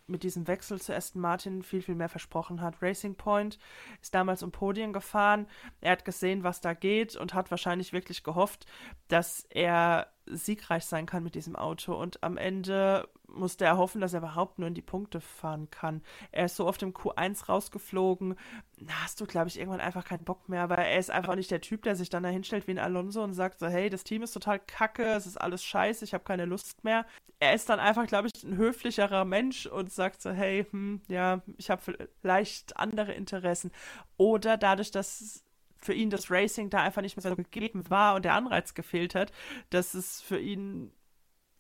mit 0.08 0.24
diesem 0.24 0.48
Wechsel 0.48 0.80
zu 0.80 0.96
Aston 0.96 1.22
Martin 1.22 1.64
viel, 1.64 1.82
viel 1.82 1.96
mehr 1.96 2.10
versprochen 2.10 2.62
hat. 2.62 2.82
Racing 2.82 3.16
Point 3.16 3.58
ist 4.02 4.14
damals 4.14 4.44
um 4.44 4.52
Podien 4.52 4.94
gefahren. 4.94 5.48
Er 5.82 5.94
hat 5.94 6.06
gesehen, 6.06 6.44
was 6.44 6.62
da 6.62 6.74
geht 6.74 7.16
und 7.16 7.34
hat 7.34 7.52
wahrscheinlich 7.52 7.94
wirklich 7.94 8.24
gehofft, 8.24 8.66
dass 9.08 9.46
er 9.50 10.08
siegreich 10.26 10.86
sein 10.86 11.06
kann 11.06 11.24
mit 11.24 11.36
diesem 11.36 11.56
Auto. 11.56 11.94
Und 11.94 12.24
am 12.24 12.38
Ende 12.38 13.08
musste 13.36 13.66
er 13.66 13.78
hoffen, 13.78 14.02
dass 14.02 14.14
er 14.14 14.20
überhaupt 14.20 14.60
nur 14.60 14.68
in 14.68 14.74
die 14.74 14.82
Punkte 14.82 15.22
fahren 15.22 15.70
kann. 15.70 16.02
Er 16.32 16.46
ist 16.46 16.56
so 16.56 16.66
oft 16.66 16.82
im 16.84 16.94
Q1 16.94 17.46
rausgeflogen. 17.46 18.36
Da 18.80 18.94
hast 19.04 19.22
du, 19.22 19.26
glaube 19.26 19.48
ich, 19.48 19.60
irgendwann 19.60 19.82
einfach 19.82 20.06
keinen 20.06 20.24
Bock 20.24 20.50
mehr, 20.50 20.70
weil 20.70 20.80
er 20.80 20.98
ist 20.98 21.12
einfach 21.12 21.36
nicht 21.36 21.52
der 21.52 21.62
Typ, 21.62 21.84
der 21.84 21.96
sich 21.96 22.10
dann 22.10 22.24
da 22.24 22.30
hinstellt 22.30 22.68
wie 22.68 22.72
ein 22.72 22.80
Alonso 22.80 23.24
und 23.24 23.34
sagt 23.34 23.60
so, 23.60 23.68
hey, 23.68 23.90
das 23.90 24.04
Team 24.04 24.24
ist 24.24 24.34
total 24.34 24.60
kacke, 24.60 25.06
es 25.06 25.26
ist 25.26 25.38
alles 25.38 25.64
scheiße, 25.64 26.04
ich 26.06 26.14
habe 26.14 26.24
keine 26.24 26.46
Lust 26.46 26.84
mehr. 26.84 27.06
Er 27.40 27.54
ist 27.54 27.70
dann 27.70 27.80
einfach, 27.80 28.08
glaube 28.08 28.30
ich, 28.34 28.44
ein 28.44 28.58
höflicherer 28.58 29.26
Mensch 29.26 29.66
und 29.66 29.92
sagt 29.92 30.22
so, 30.22 30.32
hey, 30.32 30.66
hm, 30.72 31.02
ja, 31.08 31.42
ich 31.58 31.70
habe 31.70 31.82
vielleicht 32.22 32.78
andere 32.78 33.14
Interessen. 33.14 33.72
Oder 34.18 34.58
dadurch, 34.58 34.92
dass 34.92 35.44
für 35.86 35.94
ihn 35.94 36.10
das 36.10 36.32
Racing 36.32 36.70
da 36.70 36.82
einfach 36.82 37.02
nicht 37.02 37.16
mehr 37.16 37.30
so 37.30 37.36
gegeben 37.36 37.90
war 37.90 38.16
und 38.16 38.26
der 38.26 38.34
Anreiz 38.34 38.74
gefehlt 38.74 39.16
hat, 39.16 39.32
dass 39.70 39.94
es 39.94 40.22
für 40.22 40.40
ihn 40.40 40.92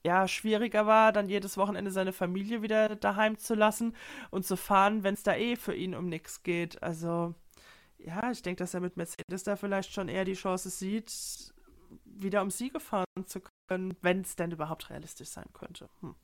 ja 0.05 0.27
schwieriger 0.27 0.85
war, 0.85 1.11
dann 1.11 1.27
jedes 1.27 1.57
Wochenende 1.57 1.91
seine 1.91 2.13
Familie 2.13 2.61
wieder 2.61 2.95
daheim 2.95 3.37
zu 3.37 3.55
lassen 3.55 3.95
und 4.29 4.45
zu 4.45 4.55
fahren, 4.55 5.03
wenn 5.03 5.15
es 5.15 5.23
da 5.23 5.35
eh 5.35 5.55
für 5.55 5.75
ihn 5.75 5.95
um 5.95 6.07
nichts 6.07 6.43
geht. 6.43 6.81
Also 6.81 7.33
ja, 7.97 8.31
ich 8.31 8.41
denke, 8.41 8.59
dass 8.59 8.73
er 8.73 8.81
mit 8.81 8.97
Mercedes 8.97 9.43
da 9.43 9.55
vielleicht 9.55 9.91
schon 9.91 10.07
eher 10.07 10.25
die 10.25 10.33
Chance 10.33 10.69
sieht, 10.69 11.53
wieder 12.05 12.41
um 12.41 12.51
Siege 12.51 12.79
fahren 12.79 13.05
zu 13.25 13.41
können, 13.67 13.97
wenn 14.01 14.21
es 14.21 14.35
denn 14.35 14.51
überhaupt 14.51 14.89
realistisch 14.89 15.29
sein 15.29 15.47
könnte. 15.53 15.89
Hm. 16.01 16.15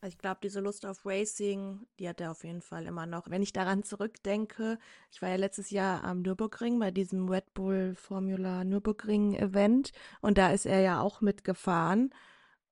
Also 0.00 0.14
ich 0.14 0.18
glaube, 0.18 0.38
diese 0.42 0.60
Lust 0.60 0.86
auf 0.86 1.04
Racing, 1.04 1.86
die 1.98 2.08
hat 2.08 2.20
er 2.20 2.30
auf 2.30 2.44
jeden 2.44 2.62
Fall 2.62 2.86
immer 2.86 3.06
noch. 3.06 3.30
Wenn 3.30 3.42
ich 3.42 3.52
daran 3.52 3.82
zurückdenke, 3.82 4.78
ich 5.10 5.20
war 5.20 5.28
ja 5.28 5.36
letztes 5.36 5.70
Jahr 5.70 6.04
am 6.04 6.22
Nürburgring 6.22 6.78
bei 6.78 6.92
diesem 6.92 7.28
Red 7.28 7.52
Bull 7.52 7.96
Formula 7.96 8.62
Nürburgring 8.62 9.34
Event 9.34 9.90
und 10.20 10.38
da 10.38 10.50
ist 10.50 10.66
er 10.66 10.80
ja 10.80 11.00
auch 11.00 11.20
mitgefahren. 11.20 12.14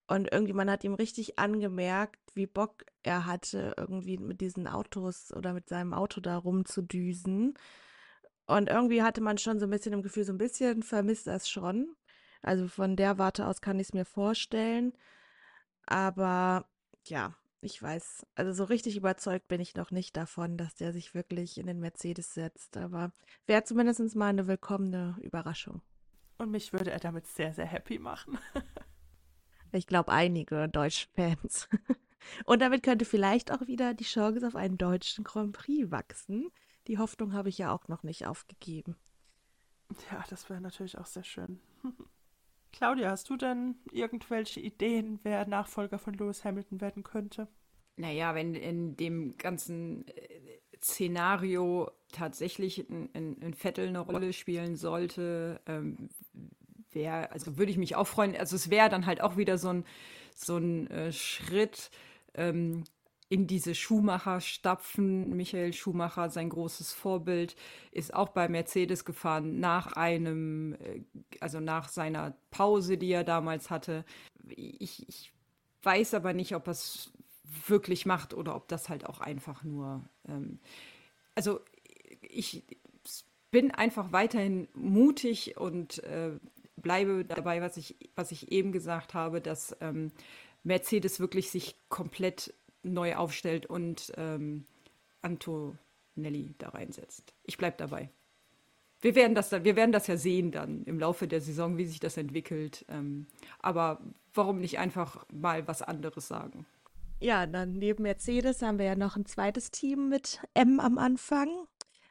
Und 0.09 0.31
irgendwie, 0.31 0.53
man 0.53 0.71
hat 0.71 0.85
ihm 0.85 0.95
richtig 0.95 1.39
angemerkt, 1.39 2.21
wie 2.35 2.47
Bock 2.47 2.85
er 3.03 3.27
hatte, 3.27 3.75
irgendwie 3.77 4.19
mit 4.19 4.41
diesen 4.41 4.69
Autos 4.69 5.33
oder 5.33 5.53
mit 5.53 5.69
seinem 5.69 5.93
Auto 5.93 6.21
da 6.21 6.37
rumzudüsen. 6.37 7.55
Und 8.47 8.69
irgendwie 8.69 9.03
hatte 9.03 9.21
man 9.21 9.39
schon 9.39 9.59
so 9.59 9.67
ein 9.67 9.71
bisschen 9.71 9.93
im 9.93 10.03
Gefühl, 10.03 10.25
so 10.25 10.33
ein 10.33 10.39
bisschen 10.39 10.85
vermisst 10.85 11.27
er 11.27 11.37
es 11.37 11.49
schon. 11.49 11.97
Also 12.43 12.69
von 12.69 12.95
der 12.95 13.19
Warte 13.19 13.47
aus 13.47 13.61
kann 13.61 13.81
ich 13.81 13.89
es 13.89 13.95
mir 13.95 14.05
vorstellen. 14.05 14.93
Aber 15.87 16.69
ja, 17.05 17.35
ich 17.61 17.83
weiß, 17.83 18.27
also 18.37 18.53
so 18.53 18.65
richtig 18.65 18.97
überzeugt 18.97 19.49
bin 19.49 19.61
ich 19.61 19.75
noch 19.75 19.91
nicht 19.91 20.17
davon, 20.17 20.57
dass 20.57 20.77
der 20.77 20.93
sich 20.93 21.15
wirklich 21.15 21.59
in 21.59 21.67
den 21.67 21.81
Mercedes 21.81 22.33
setzt. 22.33 22.77
Aber 22.77 23.11
wäre 23.47 23.65
zumindest 23.65 24.15
mal 24.15 24.29
eine 24.29 24.47
willkommene 24.47 25.17
Überraschung. 25.21 25.83
Und 26.39 26.53
mich 26.53 26.73
würde 26.73 26.93
er 26.93 27.01
damit 27.01 27.27
sehr, 27.27 27.53
sehr 27.55 27.67
happy 27.67 27.99
machen. 27.99 28.39
ich 29.73 29.87
glaube, 29.87 30.13
einige 30.13 30.69
deutsche 30.69 31.09
Fans. 31.15 31.69
Und 32.45 32.61
damit 32.61 32.83
könnte 32.83 33.05
vielleicht 33.05 33.53
auch 33.53 33.67
wieder 33.67 33.95
die 33.95 34.05
Chance 34.05 34.47
auf 34.47 34.57
einen 34.57 34.79
deutschen 34.79 35.25
Grand 35.25 35.53
Prix 35.53 35.91
wachsen. 35.91 36.51
Die 36.89 36.99
Hoffnung 36.99 37.33
habe 37.33 37.49
ich 37.49 37.59
ja 37.59 37.73
auch 37.73 37.89
noch 37.89 38.03
nicht 38.03 38.27
aufgegeben. 38.27 38.97
Ja, 40.11 40.25
das 40.29 40.49
wäre 40.51 40.61
natürlich 40.61 40.99
auch 40.99 41.07
sehr 41.07 41.25
schön. 41.25 41.61
Claudia, 42.73 43.11
hast 43.11 43.31
du 43.31 43.37
denn 43.37 43.77
irgendwelche 43.91 44.61
Ideen, 44.61 45.21
wer 45.23 45.47
Nachfolger 45.47 45.99
von 45.99 46.15
Lewis 46.15 46.45
Hamilton 46.45 46.81
werden 46.81 47.05
könnte? 47.05 47.49
Naja, 47.97 48.35
wenn 48.35 48.55
in 48.55 48.97
dem 48.97 49.39
ganzen 49.39 50.07
äh, 50.09 50.41
Szenario 50.83 51.91
tatsächlich 52.13 52.87
ein, 52.91 53.09
ein, 53.15 53.43
ein 53.43 53.55
Vettel 53.55 53.89
eine 53.89 54.01
Rolle 54.01 54.33
spielen 54.35 54.77
sollte, 54.77 55.61
ähm, 55.67 56.11
wäre, 56.97 57.31
also 57.31 57.57
würde 57.57 57.71
ich 57.71 57.79
mich 57.79 57.95
auch 57.95 58.09
freuen. 58.09 58.35
Also 58.35 58.57
es 58.57 58.71
wäre 58.71 58.89
dann 58.89 59.07
halt 59.07 59.21
auch 59.21 59.37
wieder 59.37 59.59
so 59.59 59.69
ein, 59.69 59.85
so 60.35 60.57
ein 60.57 60.91
äh, 60.91 61.13
Schritt 61.13 61.91
ähm, 62.35 62.83
in 63.29 63.47
diese 63.47 63.75
Schumacher-Stapfen. 63.75 65.37
Michael 65.37 65.73
Schumacher, 65.73 66.31
sein 66.31 66.49
großes 66.49 66.93
Vorbild, 66.93 67.55
ist 67.93 68.15
auch 68.15 68.31
bei 68.31 68.49
Mercedes 68.49 69.05
gefahren 69.05 69.61
nach 69.61 69.93
einem, 69.93 70.75
äh, 70.75 71.03
also 71.41 71.61
nach 71.61 71.89
seiner 71.89 72.37
Pause, 72.51 72.99
die 72.99 73.13
er 73.13 73.25
damals 73.25 73.71
hatte. 73.71 74.05
Ich, 74.49 75.09
ich 75.09 75.33
weiß 75.83 76.15
aber 76.15 76.33
nicht, 76.33 76.57
ob 76.57 76.67
er 76.67 76.73
es 76.73 77.13
wirklich 77.69 78.07
macht 78.07 78.35
oder 78.35 78.57
ob 78.57 78.67
das 78.67 78.89
halt 78.89 79.07
auch 79.07 79.21
einfach 79.21 79.63
nur. 79.63 80.09
Ähm, 80.29 80.59
also 81.35 81.61
ich 82.23 82.65
bin 83.51 83.71
einfach 83.71 84.13
weiterhin 84.13 84.69
mutig 84.75 85.57
und 85.57 86.03
äh, 86.05 86.33
bleibe 86.77 87.25
dabei, 87.25 87.61
was 87.61 87.77
ich, 87.77 87.97
was 88.15 88.33
ich 88.33 88.53
eben 88.53 88.73
gesagt 88.73 89.15
habe, 89.15 89.41
dass 89.41 89.77
ähm, 89.81 90.13
Mercedes 90.63 91.21
wirklich 91.21 91.51
sich 91.51 91.77
komplett 91.89 92.55
neu 92.83 93.17
aufstellt 93.17 93.67
und 93.67 94.13
ähm, 94.17 94.67
Antonelli 95.23 96.55
da 96.59 96.71
reinsetzt. 96.71 97.35
Ich 97.45 97.59
bleibe 97.59 97.77
dabei. 97.79 98.11
Wir 99.01 99.15
werden, 99.15 99.35
das 99.35 99.51
dann, 99.51 99.65
wir 99.65 99.77
werden 99.77 99.93
das 99.93 100.07
ja 100.07 100.17
sehen 100.17 100.51
dann 100.53 100.85
im 100.85 100.99
Laufe 100.99 101.29
der 101.29 101.41
Saison, 101.41 101.77
wie 101.77 101.85
sich 101.85 102.01
das 102.01 102.17
entwickelt. 102.17 102.85
Ähm, 102.89 103.27
aber 103.59 104.01
warum 104.35 104.59
nicht 104.59 104.79
einfach 104.79 105.27
mal 105.31 105.69
was 105.69 105.83
anderes 105.83 106.29
sagen? 106.29 106.67
Ja, 107.21 107.47
dann 107.47 107.73
neben 107.73 108.03
Mercedes 108.03 108.63
haben 108.63 108.79
wir 108.79 108.87
ja 108.87 108.97
noch 108.97 109.17
ein 109.17 109.27
zweites 109.27 109.71
Team 109.71 110.09
mit 110.09 110.41
M 110.55 110.81
am 110.81 110.99
Anfang. 110.99 111.49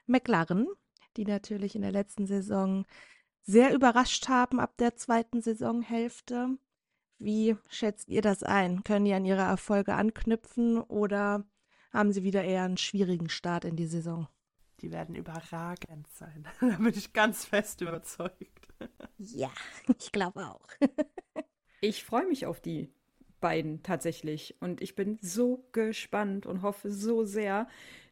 McLaren, 0.07 0.67
die 1.17 1.25
natürlich 1.25 1.75
in 1.75 1.81
der 1.81 1.91
letzten 1.91 2.27
Saison 2.27 2.85
sehr 3.45 3.73
überrascht 3.73 4.27
haben 4.27 4.59
ab 4.59 4.75
der 4.77 4.95
zweiten 4.95 5.41
Saisonhälfte. 5.41 6.57
Wie 7.19 7.55
schätzt 7.69 8.09
ihr 8.09 8.21
das 8.21 8.43
ein? 8.43 8.83
Können 8.83 9.05
die 9.05 9.13
an 9.13 9.25
ihre 9.25 9.41
Erfolge 9.41 9.93
anknüpfen 9.93 10.81
oder 10.81 11.45
haben 11.93 12.11
sie 12.11 12.23
wieder 12.23 12.43
eher 12.43 12.63
einen 12.63 12.77
schwierigen 12.77 13.29
Start 13.29 13.63
in 13.63 13.75
die 13.75 13.87
Saison? 13.87 14.27
Die 14.81 14.91
werden 14.91 15.15
überragend 15.15 16.07
sein. 16.09 16.47
da 16.59 16.75
bin 16.77 16.93
ich 16.93 17.13
ganz 17.13 17.45
fest 17.45 17.81
überzeugt. 17.81 18.67
ja, 19.17 19.51
ich 19.99 20.11
glaube 20.11 20.45
auch. 20.47 20.67
ich 21.79 22.03
freue 22.03 22.27
mich 22.27 22.45
auf 22.45 22.59
die 22.59 22.91
beiden 23.39 23.83
tatsächlich 23.83 24.55
und 24.59 24.81
ich 24.81 24.95
bin 24.95 25.19
so 25.21 25.67
gespannt 25.71 26.45
und 26.45 26.63
hoffe 26.63 26.91
so 26.91 27.23
sehr, 27.23 27.67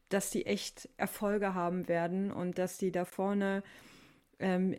dass 0.09 0.29
die 0.29 0.45
echt 0.45 0.89
Erfolge 0.95 1.55
haben 1.55 1.87
werden 1.87 2.31
und 2.31 2.59
dass 2.59 2.77
die 2.77 2.91
da 2.91 3.03
vorne 3.03 3.63
ähm, 4.39 4.75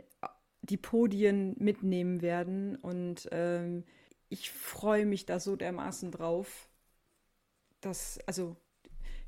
die 0.65 0.77
Podien 0.77 1.57
mitnehmen 1.59 2.23
werden 2.23 2.77
und 2.77 3.29
ähm, 3.33 3.85
ich 4.29 4.51
freue 4.53 5.07
mich 5.07 5.27
da 5.27 5.41
so 5.41 5.57
dermaßen 5.57 6.11
drauf. 6.11 6.69
dass, 7.81 8.19
also, 8.27 8.57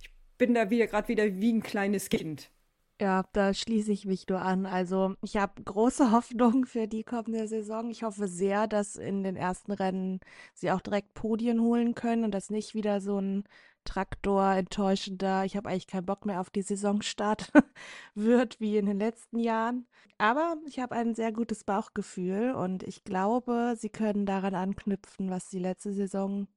ich 0.03 0.11
bin 0.39 0.55
da 0.55 0.71
wieder 0.71 0.87
gerade 0.87 1.09
wieder 1.09 1.25
wie 1.41 1.53
ein 1.53 1.63
kleines 1.63 2.09
Kind. 2.11 2.51
Ja, 2.99 3.25
da 3.35 3.53
schließe 3.53 3.93
ich 3.93 4.07
mich 4.07 4.27
nur 4.29 4.41
an. 4.41 4.65
Also, 4.65 5.15
ich 5.23 5.37
habe 5.37 5.63
große 5.63 6.11
Hoffnung 6.13 6.65
für 6.65 6.87
die 6.89 7.05
kommende 7.05 7.47
Saison. 7.47 7.91
Ich 7.91 8.03
hoffe 8.03 8.27
sehr, 8.27 8.67
dass 8.67 8.97
in 8.97 9.23
den 9.23 9.37
ersten 9.37 9.73
Rennen 9.73 10.21
sie 10.55 10.71
auch 10.71 10.81
direkt 10.81 11.13
Podien 11.15 11.61
holen 11.61 11.95
können 11.95 12.25
und 12.25 12.33
das 12.33 12.49
nicht 12.51 12.75
wieder 12.75 13.01
so 13.03 13.19
ein 13.21 13.45
Traktor 13.87 14.53
enttäuschender, 14.53 15.45
ich 15.45 15.57
habe 15.57 15.71
eigentlich 15.71 15.87
keinen 15.87 16.05
Bock 16.05 16.27
mehr 16.27 16.41
auf 16.41 16.51
die 16.51 16.63
Saisonstart 16.63 17.51
wird 18.15 18.61
wie 18.61 18.77
in 18.77 18.87
den 18.87 18.99
letzten 18.99 19.39
Jahren. 19.39 19.87
Aber 20.19 20.57
ich 20.67 20.79
habe 20.79 20.95
ein 20.95 21.15
sehr 21.15 21.33
gutes 21.33 21.65
Bauchgefühl 21.65 22.53
und 22.53 22.83
ich 22.83 23.05
glaube, 23.05 23.75
sie 23.79 23.91
können 23.91 24.27
daran 24.27 24.55
anknüpfen, 24.55 25.31
was 25.31 25.51
sie 25.51 25.59
letzte 25.59 25.93
Saison 25.93 26.49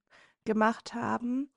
gemacht 0.45 0.93
haben. 0.93 1.49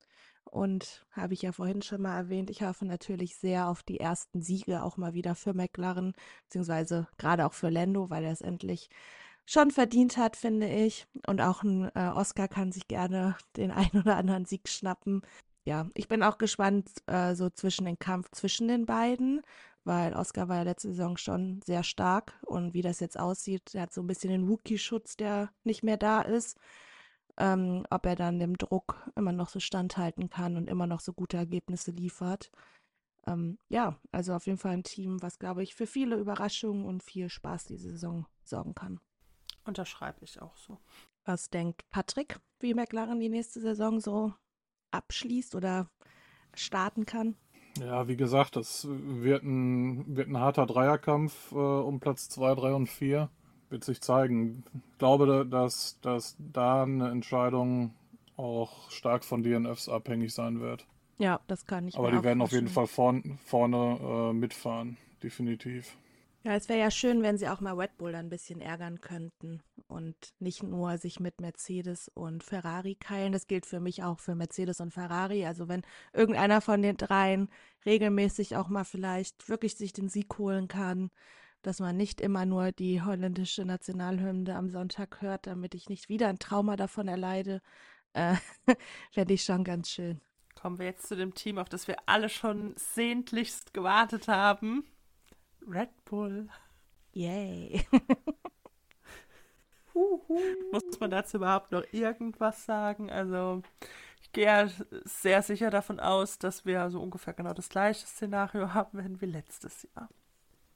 Und 0.44 1.06
habe 1.12 1.34
ich 1.34 1.42
ja 1.42 1.52
vorhin 1.52 1.82
schon 1.82 2.02
mal 2.02 2.16
erwähnt, 2.16 2.50
ich 2.50 2.62
hoffe 2.62 2.84
natürlich 2.84 3.36
sehr 3.36 3.68
auf 3.68 3.82
die 3.82 4.00
ersten 4.00 4.42
Siege 4.42 4.82
auch 4.82 4.98
mal 4.98 5.14
wieder 5.14 5.34
für 5.34 5.54
McLaren, 5.54 6.12
beziehungsweise 6.44 7.08
gerade 7.16 7.46
auch 7.46 7.54
für 7.54 7.70
Lando, 7.70 8.10
weil 8.10 8.24
er 8.24 8.32
es 8.32 8.42
endlich 8.42 8.90
schon 9.46 9.70
verdient 9.70 10.16
hat, 10.16 10.36
finde 10.36 10.68
ich. 10.68 11.06
Und 11.26 11.40
auch 11.40 11.62
ein 11.62 11.90
äh, 11.94 12.10
Oscar 12.14 12.48
kann 12.48 12.72
sich 12.72 12.88
gerne 12.88 13.36
den 13.56 13.70
ein 13.70 13.90
oder 13.94 14.16
anderen 14.16 14.44
Sieg 14.44 14.68
schnappen 14.68 15.22
ja, 15.64 15.88
ich 15.94 16.08
bin 16.08 16.22
auch 16.22 16.38
gespannt, 16.38 16.90
äh, 17.06 17.34
so 17.34 17.50
zwischen 17.50 17.84
den 17.84 17.98
Kampf 17.98 18.30
zwischen 18.32 18.68
den 18.68 18.86
beiden, 18.86 19.42
weil 19.84 20.14
Oscar 20.14 20.48
war 20.48 20.56
ja 20.56 20.62
letzte 20.62 20.88
Saison 20.88 21.16
schon 21.16 21.60
sehr 21.62 21.82
stark 21.82 22.34
und 22.46 22.74
wie 22.74 22.82
das 22.82 23.00
jetzt 23.00 23.18
aussieht, 23.18 23.74
er 23.74 23.82
hat 23.82 23.92
so 23.92 24.00
ein 24.00 24.06
bisschen 24.06 24.30
den 24.30 24.48
Wookie-Schutz, 24.48 25.16
der 25.16 25.50
nicht 25.64 25.82
mehr 25.82 25.96
da 25.96 26.22
ist. 26.22 26.58
Ähm, 27.38 27.86
ob 27.88 28.04
er 28.04 28.14
dann 28.14 28.38
dem 28.38 28.58
Druck 28.58 29.10
immer 29.16 29.32
noch 29.32 29.48
so 29.48 29.58
standhalten 29.58 30.28
kann 30.28 30.56
und 30.56 30.68
immer 30.68 30.86
noch 30.86 31.00
so 31.00 31.14
gute 31.14 31.38
Ergebnisse 31.38 31.90
liefert. 31.90 32.50
Ähm, 33.26 33.58
ja, 33.68 33.98
also 34.10 34.34
auf 34.34 34.46
jeden 34.46 34.58
Fall 34.58 34.72
ein 34.72 34.82
Team, 34.82 35.22
was, 35.22 35.38
glaube 35.38 35.62
ich, 35.62 35.74
für 35.74 35.86
viele 35.86 36.16
Überraschungen 36.16 36.84
und 36.84 37.02
viel 37.02 37.30
Spaß 37.30 37.64
diese 37.64 37.90
Saison 37.92 38.26
sorgen 38.44 38.74
kann. 38.74 39.00
Unterschreibe 39.64 40.18
ich 40.22 40.42
auch 40.42 40.56
so. 40.58 40.78
Was 41.24 41.48
denkt 41.48 41.88
Patrick, 41.88 42.38
wie 42.60 42.74
McLaren 42.74 43.18
die 43.18 43.30
nächste 43.30 43.60
Saison 43.60 43.98
so 43.98 44.34
abschließt 44.92 45.54
oder 45.54 45.88
starten 46.54 47.06
kann? 47.06 47.34
Ja, 47.80 48.06
wie 48.06 48.16
gesagt, 48.16 48.56
das 48.56 48.86
wird 48.88 49.42
ein, 49.44 50.16
wird 50.16 50.28
ein 50.28 50.38
harter 50.38 50.66
Dreierkampf 50.66 51.52
äh, 51.52 51.54
um 51.54 52.00
Platz 52.00 52.28
2, 52.28 52.54
3 52.54 52.74
und 52.74 52.86
4. 52.88 53.30
Wird 53.70 53.84
sich 53.84 54.02
zeigen. 54.02 54.64
Ich 54.74 54.98
glaube, 54.98 55.46
dass, 55.46 55.98
dass 56.02 56.36
da 56.38 56.82
eine 56.82 57.10
Entscheidung 57.10 57.94
auch 58.36 58.90
stark 58.90 59.24
von 59.24 59.42
DNFs 59.42 59.88
abhängig 59.88 60.34
sein 60.34 60.60
wird. 60.60 60.86
Ja, 61.18 61.40
das 61.46 61.64
kann 61.64 61.88
ich. 61.88 61.96
Aber 61.96 62.10
die 62.10 62.22
werden 62.22 62.42
auf 62.42 62.52
jeden 62.52 62.68
Fall 62.68 62.86
vorn, 62.86 63.38
vorne 63.44 63.98
äh, 64.02 64.32
mitfahren, 64.32 64.98
definitiv. 65.22 65.96
Ja, 66.44 66.54
es 66.54 66.68
wäre 66.68 66.80
ja 66.80 66.90
schön, 66.90 67.22
wenn 67.22 67.38
sie 67.38 67.48
auch 67.48 67.60
mal 67.60 67.74
Red 67.74 67.96
Bull 67.98 68.16
ein 68.16 68.28
bisschen 68.28 68.60
ärgern 68.60 69.00
könnten 69.00 69.62
und 69.86 70.16
nicht 70.40 70.64
nur 70.64 70.98
sich 70.98 71.20
mit 71.20 71.40
Mercedes 71.40 72.10
und 72.14 72.42
Ferrari 72.42 72.96
keilen. 72.96 73.32
Das 73.32 73.46
gilt 73.46 73.64
für 73.64 73.78
mich 73.78 74.02
auch 74.02 74.18
für 74.18 74.34
Mercedes 74.34 74.80
und 74.80 74.92
Ferrari. 74.92 75.46
Also 75.46 75.68
wenn 75.68 75.82
irgendeiner 76.12 76.60
von 76.60 76.82
den 76.82 76.96
dreien 76.96 77.48
regelmäßig 77.86 78.56
auch 78.56 78.68
mal 78.68 78.82
vielleicht 78.82 79.48
wirklich 79.48 79.76
sich 79.76 79.92
den 79.92 80.08
Sieg 80.08 80.36
holen 80.36 80.66
kann, 80.66 81.10
dass 81.62 81.78
man 81.78 81.96
nicht 81.96 82.20
immer 82.20 82.44
nur 82.44 82.72
die 82.72 83.02
holländische 83.02 83.64
Nationalhymne 83.64 84.56
am 84.56 84.68
Sonntag 84.68 85.22
hört, 85.22 85.46
damit 85.46 85.76
ich 85.76 85.88
nicht 85.88 86.08
wieder 86.08 86.26
ein 86.26 86.40
Trauma 86.40 86.74
davon 86.74 87.06
erleide, 87.06 87.62
äh, 88.14 88.34
fände 89.12 89.34
ich 89.34 89.44
schon 89.44 89.62
ganz 89.62 89.90
schön. 89.90 90.20
Kommen 90.56 90.80
wir 90.80 90.86
jetzt 90.86 91.06
zu 91.06 91.14
dem 91.14 91.34
Team, 91.34 91.58
auf 91.58 91.68
das 91.68 91.86
wir 91.86 91.96
alle 92.06 92.28
schon 92.28 92.74
sehnlichst 92.76 93.72
gewartet 93.72 94.26
haben. 94.26 94.84
Red 95.68 96.04
Bull. 96.04 96.48
Yay. 97.12 97.84
Muss 100.72 101.00
man 101.00 101.10
dazu 101.10 101.36
überhaupt 101.36 101.72
noch 101.72 101.84
irgendwas 101.92 102.64
sagen? 102.64 103.10
Also, 103.10 103.62
ich 104.22 104.32
gehe 104.32 104.44
ja 104.44 104.68
sehr 105.04 105.42
sicher 105.42 105.70
davon 105.70 106.00
aus, 106.00 106.38
dass 106.38 106.64
wir 106.64 106.90
so 106.90 107.00
ungefähr 107.00 107.34
genau 107.34 107.52
das 107.52 107.68
gleiche 107.68 108.06
Szenario 108.06 108.72
haben 108.72 108.98
werden 108.98 109.20
wie 109.20 109.26
letztes 109.26 109.86
Jahr. 109.94 110.08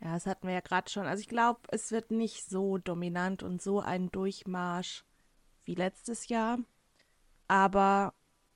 Ja, 0.01 0.13
das 0.13 0.27
hatten 0.27 0.47
wir 0.47 0.55
ja 0.55 0.61
gerade 0.61 0.91
schon. 0.91 1.07
Also 1.07 1.21
ich 1.21 1.29
glaube, 1.29 1.61
es 1.69 1.91
wird 1.91 2.11
nicht 2.11 2.49
so 2.49 2.77
dominant 2.77 3.43
und 3.43 3.63
so 3.63 3.81
ein 3.81 4.11
Durchmarsch 4.11 5.05
wie 5.65 5.75
letztes 5.75 6.29
Jahr. 6.29 6.59
Aber 7.49 8.13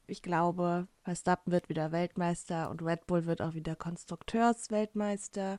ich 0.07 0.23
glaube, 0.23 0.87
Verstappen 1.03 1.53
wird 1.53 1.69
wieder 1.69 1.93
Weltmeister 1.93 2.69
und 2.69 2.83
Red 2.83 3.07
Bull 3.07 3.25
wird 3.25 3.41
auch 3.41 3.55
wieder 3.55 3.77
Konstrukteursweltmeister. 3.77 5.59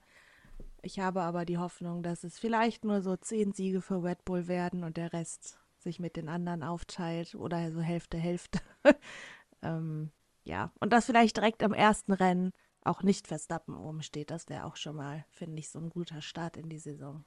Ich 0.82 1.00
habe 1.00 1.22
aber 1.22 1.46
die 1.46 1.58
Hoffnung, 1.58 2.02
dass 2.04 2.24
es 2.24 2.40
vielleicht 2.40 2.86
nur 2.86 3.02
so 3.02 3.16
zehn 3.16 3.54
Siege 3.54 3.82
für 3.82 4.04
Red 4.04 4.26
Bull 4.26 4.48
werden 4.48 4.84
und 4.84 4.98
der 4.98 5.14
Rest 5.14 5.60
sich 5.78 6.00
mit 6.00 6.16
den 6.16 6.30
anderen 6.30 6.64
aufteilt 6.64 7.36
oder 7.36 7.72
so 7.72 7.82
Hälfte, 7.82 8.18
Hälfte. 8.18 8.60
ähm, 9.62 10.12
ja, 10.44 10.72
und 10.80 10.92
dass 10.92 11.06
vielleicht 11.06 11.38
direkt 11.38 11.64
am 11.64 11.74
ersten 11.74 12.14
Rennen 12.14 12.52
auch 12.84 13.04
nicht 13.04 13.28
Verstappen 13.28 13.76
oben 13.76 14.02
steht. 14.02 14.32
Das 14.32 14.50
wäre 14.50 14.66
auch 14.66 14.76
schon 14.76 14.96
mal, 14.96 15.26
finde 15.30 15.60
ich, 15.60 15.70
so 15.70 15.80
ein 15.80 15.90
guter 15.90 16.22
Start 16.22 16.58
in 16.58 16.70
die 16.70 16.80
Saison. 16.80 17.24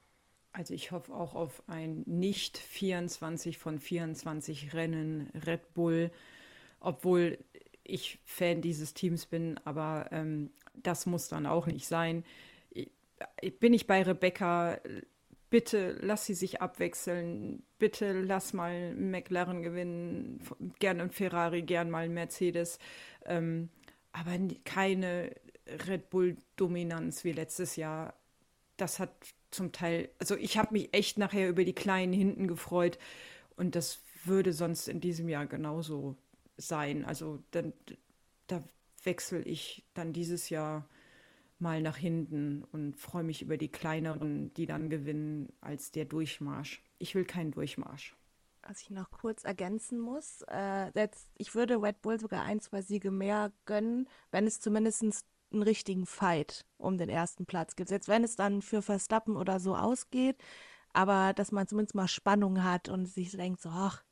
Also 0.52 0.74
ich 0.74 0.92
hoffe 0.92 1.12
auch 1.12 1.34
auf 1.34 1.62
ein 1.68 2.02
nicht 2.06 2.58
24 2.58 3.58
von 3.58 3.78
24 3.78 4.74
Rennen 4.74 5.30
Red 5.46 5.74
Bull, 5.74 6.10
obwohl 6.80 7.38
ich 7.82 8.20
Fan 8.24 8.62
dieses 8.62 8.94
Teams 8.94 9.26
bin, 9.26 9.58
aber 9.64 10.08
ähm, 10.10 10.50
das 10.74 11.06
muss 11.06 11.28
dann 11.28 11.46
auch 11.46 11.66
nicht 11.66 11.86
sein. 11.86 12.24
Bin 13.60 13.74
ich 13.74 13.86
bei 13.86 14.02
Rebecca, 14.02 14.78
bitte 15.50 15.96
lass 16.00 16.26
sie 16.26 16.34
sich 16.34 16.60
abwechseln, 16.60 17.62
bitte 17.78 18.20
lass 18.20 18.52
mal 18.52 18.94
McLaren 18.94 19.62
gewinnen, 19.62 20.40
gerne 20.78 21.04
ein 21.04 21.10
Ferrari, 21.10 21.62
gern 21.62 21.90
mal 21.90 22.04
ein 22.04 22.14
Mercedes, 22.14 22.78
ähm, 23.24 23.68
aber 24.12 24.32
keine 24.64 25.34
Red 25.86 26.10
Bull-Dominanz 26.10 27.24
wie 27.24 27.32
letztes 27.32 27.76
Jahr. 27.76 28.14
Das 28.76 28.98
hat 28.98 29.10
zum 29.50 29.72
Teil, 29.72 30.08
also 30.18 30.36
ich 30.36 30.58
habe 30.58 30.72
mich 30.72 30.92
echt 30.92 31.18
nachher 31.18 31.48
über 31.48 31.64
die 31.64 31.74
kleinen 31.74 32.12
hinten 32.12 32.48
gefreut. 32.48 32.98
Und 33.56 33.76
das 33.76 34.02
würde 34.24 34.52
sonst 34.52 34.88
in 34.88 35.00
diesem 35.00 35.28
Jahr 35.28 35.46
genauso 35.46 36.16
sein. 36.56 37.04
Also 37.04 37.42
dann, 37.52 37.72
da 38.46 38.62
wechsle 39.04 39.42
ich 39.42 39.84
dann 39.94 40.12
dieses 40.12 40.50
Jahr 40.50 40.88
mal 41.64 41.80
nach 41.80 41.96
hinten 41.96 42.62
und 42.72 42.96
freue 42.96 43.24
mich 43.24 43.42
über 43.42 43.56
die 43.56 43.70
kleineren, 43.70 44.52
die 44.54 44.66
dann 44.66 44.90
gewinnen, 44.90 45.48
als 45.62 45.90
der 45.90 46.04
Durchmarsch. 46.04 46.82
Ich 46.98 47.14
will 47.14 47.24
keinen 47.24 47.50
Durchmarsch. 47.50 48.14
Was 48.62 48.82
ich 48.82 48.90
noch 48.90 49.10
kurz 49.10 49.44
ergänzen 49.44 49.98
muss, 49.98 50.42
äh, 50.48 50.90
jetzt, 50.94 51.28
ich 51.36 51.54
würde 51.54 51.82
Red 51.82 52.02
Bull 52.02 52.20
sogar 52.20 52.42
ein, 52.44 52.60
zwei 52.60 52.82
Siege 52.82 53.10
mehr 53.10 53.50
gönnen, 53.64 54.08
wenn 54.30 54.46
es 54.46 54.60
zumindest 54.60 55.02
einen 55.52 55.62
richtigen 55.62 56.06
Fight 56.06 56.66
um 56.78 56.98
den 56.98 57.08
ersten 57.08 57.46
Platz 57.46 57.76
gibt. 57.76 57.90
Jetzt 57.90 58.08
wenn 58.08 58.24
es 58.24 58.36
dann 58.36 58.62
für 58.62 58.82
Verstappen 58.82 59.36
oder 59.36 59.58
so 59.58 59.74
ausgeht, 59.74 60.36
aber 60.92 61.32
dass 61.32 61.50
man 61.50 61.66
zumindest 61.66 61.94
mal 61.94 62.08
Spannung 62.08 62.62
hat 62.62 62.88
und 62.88 63.06
sich 63.06 63.32
denkt 63.32 63.60
so, 63.60 63.70
ach, 63.70 64.04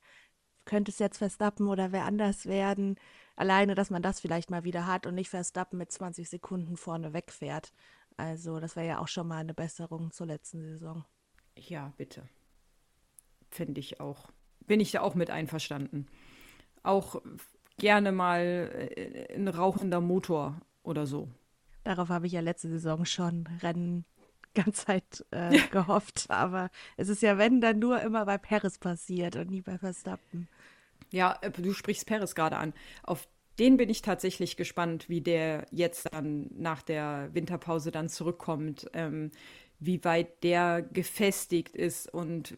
könnte 0.64 0.90
es 0.90 0.98
jetzt 0.98 1.18
Verstappen 1.18 1.68
oder 1.68 1.92
wer 1.92 2.04
anders 2.04 2.46
werden. 2.46 2.96
Alleine, 3.36 3.74
dass 3.74 3.90
man 3.90 4.02
das 4.02 4.20
vielleicht 4.20 4.50
mal 4.50 4.64
wieder 4.64 4.86
hat 4.86 5.06
und 5.06 5.14
nicht 5.14 5.30
Verstappen 5.30 5.78
mit 5.78 5.90
20 5.90 6.28
Sekunden 6.28 6.76
vorne 6.76 7.12
wegfährt. 7.12 7.72
Also 8.16 8.60
das 8.60 8.76
wäre 8.76 8.86
ja 8.86 8.98
auch 8.98 9.08
schon 9.08 9.28
mal 9.28 9.38
eine 9.38 9.54
Besserung 9.54 10.10
zur 10.12 10.26
letzten 10.26 10.60
Saison. 10.60 11.04
Ja, 11.56 11.92
bitte. 11.96 12.28
Finde 13.50 13.80
ich 13.80 14.00
auch. 14.00 14.30
Bin 14.66 14.80
ich 14.80 14.92
da 14.92 15.00
auch 15.00 15.14
mit 15.14 15.30
einverstanden. 15.30 16.06
Auch 16.82 17.20
gerne 17.78 18.12
mal 18.12 18.90
äh, 18.96 19.34
ein 19.34 19.48
rauchender 19.48 20.00
Motor 20.00 20.60
oder 20.82 21.06
so. 21.06 21.28
Darauf 21.84 22.08
habe 22.08 22.26
ich 22.26 22.32
ja 22.32 22.40
letzte 22.40 22.68
Saison 22.68 23.04
schon 23.04 23.46
Rennen 23.60 24.04
ganz 24.54 24.84
Zeit 24.84 25.24
äh, 25.30 25.58
gehofft. 25.68 26.26
Aber 26.28 26.70
es 26.96 27.08
ist 27.08 27.22
ja, 27.22 27.38
wenn, 27.38 27.60
dann 27.60 27.78
nur 27.78 28.00
immer 28.00 28.24
bei 28.26 28.38
Paris 28.38 28.78
passiert 28.78 29.36
und 29.36 29.50
nie 29.50 29.62
bei 29.62 29.78
Verstappen. 29.78 30.48
Ja, 31.12 31.38
äh, 31.42 31.50
du 31.50 31.72
sprichst 31.72 32.06
Paris 32.06 32.34
gerade 32.34 32.56
an. 32.56 32.72
Auf 33.02 33.28
den 33.58 33.76
bin 33.76 33.90
ich 33.90 34.02
tatsächlich 34.02 34.56
gespannt, 34.56 35.08
wie 35.08 35.20
der 35.20 35.66
jetzt 35.70 36.12
dann 36.12 36.50
nach 36.56 36.82
der 36.82 37.30
Winterpause 37.32 37.90
dann 37.90 38.08
zurückkommt, 38.08 38.90
ähm, 38.94 39.30
wie 39.78 40.02
weit 40.04 40.42
der 40.42 40.82
gefestigt 40.82 41.76
ist 41.76 42.12
und 42.12 42.54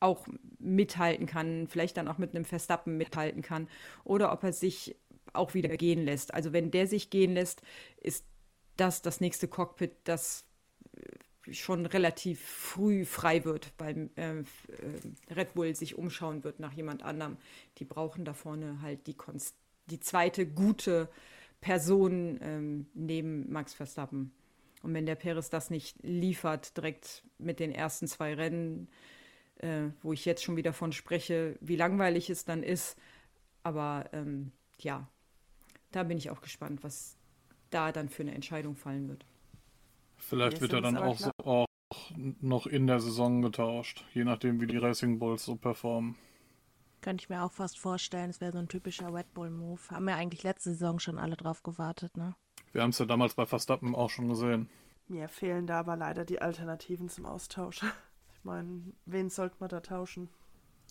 auch 0.00 0.26
mithalten 0.58 1.26
kann, 1.26 1.68
vielleicht 1.68 1.96
dann 1.96 2.08
auch 2.08 2.18
mit 2.18 2.34
einem 2.34 2.44
Verstappen 2.44 2.96
mithalten 2.96 3.42
kann 3.42 3.68
oder 4.02 4.32
ob 4.32 4.42
er 4.42 4.52
sich 4.52 4.96
auch 5.32 5.54
wieder 5.54 5.76
gehen 5.76 6.04
lässt. 6.04 6.34
Also 6.34 6.52
wenn 6.52 6.72
der 6.72 6.88
sich 6.88 7.10
gehen 7.10 7.34
lässt, 7.34 7.62
ist 8.00 8.26
das 8.76 9.02
das 9.02 9.20
nächste 9.20 9.46
Cockpit, 9.46 9.92
das 10.04 10.44
äh, 10.96 11.00
schon 11.50 11.86
relativ 11.86 12.40
früh 12.40 13.04
frei 13.04 13.44
wird, 13.44 13.76
beim 13.76 14.10
äh, 14.16 14.40
äh, 14.40 14.44
Red 15.30 15.54
Bull 15.54 15.74
sich 15.74 15.98
umschauen 15.98 16.44
wird 16.44 16.60
nach 16.60 16.72
jemand 16.72 17.02
anderem. 17.02 17.36
Die 17.78 17.84
brauchen 17.84 18.24
da 18.24 18.34
vorne 18.34 18.80
halt 18.82 19.06
die, 19.06 19.14
Konst 19.14 19.56
die 19.86 20.00
zweite 20.00 20.46
gute 20.46 21.08
Person 21.60 22.38
ähm, 22.42 22.86
neben 22.94 23.50
Max 23.52 23.74
Verstappen. 23.74 24.32
Und 24.82 24.94
wenn 24.94 25.06
der 25.06 25.14
Perez 25.14 25.48
das 25.50 25.70
nicht 25.70 25.96
liefert, 26.02 26.76
direkt 26.76 27.22
mit 27.38 27.60
den 27.60 27.72
ersten 27.72 28.08
zwei 28.08 28.34
Rennen, 28.34 28.88
äh, 29.58 29.88
wo 30.02 30.12
ich 30.12 30.24
jetzt 30.24 30.42
schon 30.42 30.56
wieder 30.56 30.72
von 30.72 30.92
spreche, 30.92 31.56
wie 31.60 31.76
langweilig 31.76 32.30
es 32.30 32.44
dann 32.44 32.62
ist. 32.62 32.96
Aber 33.62 34.10
ähm, 34.12 34.52
ja, 34.80 35.08
da 35.92 36.02
bin 36.02 36.18
ich 36.18 36.30
auch 36.30 36.40
gespannt, 36.40 36.82
was 36.82 37.16
da 37.70 37.92
dann 37.92 38.08
für 38.08 38.22
eine 38.22 38.34
Entscheidung 38.34 38.74
fallen 38.74 39.08
wird. 39.08 39.24
Vielleicht 40.22 40.60
wird 40.60 40.72
er 40.72 40.80
dann 40.80 40.96
auch, 40.96 41.18
so, 41.18 41.30
auch 41.38 41.66
noch 42.40 42.66
in 42.66 42.86
der 42.86 43.00
Saison 43.00 43.42
getauscht, 43.42 44.04
je 44.14 44.24
nachdem, 44.24 44.60
wie 44.60 44.66
die 44.66 44.78
Racing 44.78 45.18
Bulls 45.18 45.44
so 45.44 45.56
performen. 45.56 46.16
Könnte 47.00 47.22
ich 47.22 47.28
mir 47.28 47.42
auch 47.42 47.52
fast 47.52 47.78
vorstellen, 47.78 48.30
es 48.30 48.40
wäre 48.40 48.52
so 48.52 48.58
ein 48.58 48.68
typischer 48.68 49.12
Red 49.12 49.34
Bull-Move. 49.34 49.80
Haben 49.90 50.06
wir 50.06 50.14
eigentlich 50.14 50.44
letzte 50.44 50.70
Saison 50.70 51.00
schon 51.00 51.18
alle 51.18 51.36
drauf 51.36 51.62
gewartet, 51.62 52.16
ne? 52.16 52.34
Wir 52.72 52.82
haben 52.82 52.90
es 52.90 52.98
ja 52.98 53.06
damals 53.06 53.34
bei 53.34 53.44
Verstappen 53.44 53.94
auch 53.94 54.08
schon 54.08 54.28
gesehen. 54.28 54.70
Mir 55.08 55.28
fehlen 55.28 55.66
da 55.66 55.80
aber 55.80 55.96
leider 55.96 56.24
die 56.24 56.40
Alternativen 56.40 57.08
zum 57.08 57.26
Austausch. 57.26 57.80
Ich 58.34 58.44
meine, 58.44 58.82
wen 59.06 59.30
sollte 59.30 59.54
man 59.60 59.68
da 59.68 59.78
tauschen? 59.78 60.28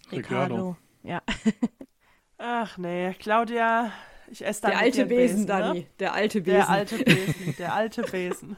Ricardo. 0.10 0.78
Ja. 1.04 1.22
Ach 2.38 2.78
nee, 2.78 3.14
Claudia, 3.16 3.92
ich 4.32 4.46
esse 4.46 4.62
Der 4.62 4.78
alte 4.78 5.06
Besen, 5.06 5.18
Besen 5.18 5.40
ne? 5.42 5.46
Dani. 5.46 5.88
Der 6.00 6.14
alte 6.14 6.42
Besen. 6.42 6.58
Der 6.58 6.70
alte 6.70 7.04
Besen. 7.04 7.56
Der 7.58 7.74
alte 7.74 8.02
Besen. 8.04 8.58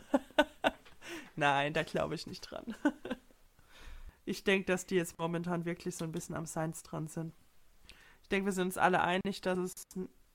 Nein, 1.36 1.74
da 1.74 1.84
glaube 1.84 2.16
ich 2.16 2.28
nicht 2.28 2.42
dran. 2.42 2.76
ich 4.26 4.44
denke, 4.44 4.66
dass 4.66 4.86
die 4.86 4.96
jetzt 4.96 5.18
momentan 5.18 5.66
wirklich 5.66 5.96
so 5.96 6.06
ein 6.06 6.12
bisschen 6.12 6.36
am 6.36 6.46
Science 6.46 6.84
dran 6.84 7.08
sind. 7.08 7.34
Ich 8.22 8.30
denke, 8.30 8.46
wir 8.46 8.54
sind 8.54 8.68
uns 8.68 8.78
alle 8.78 9.02
einig, 9.02 9.42
dass 9.42 9.58
es 9.58 9.74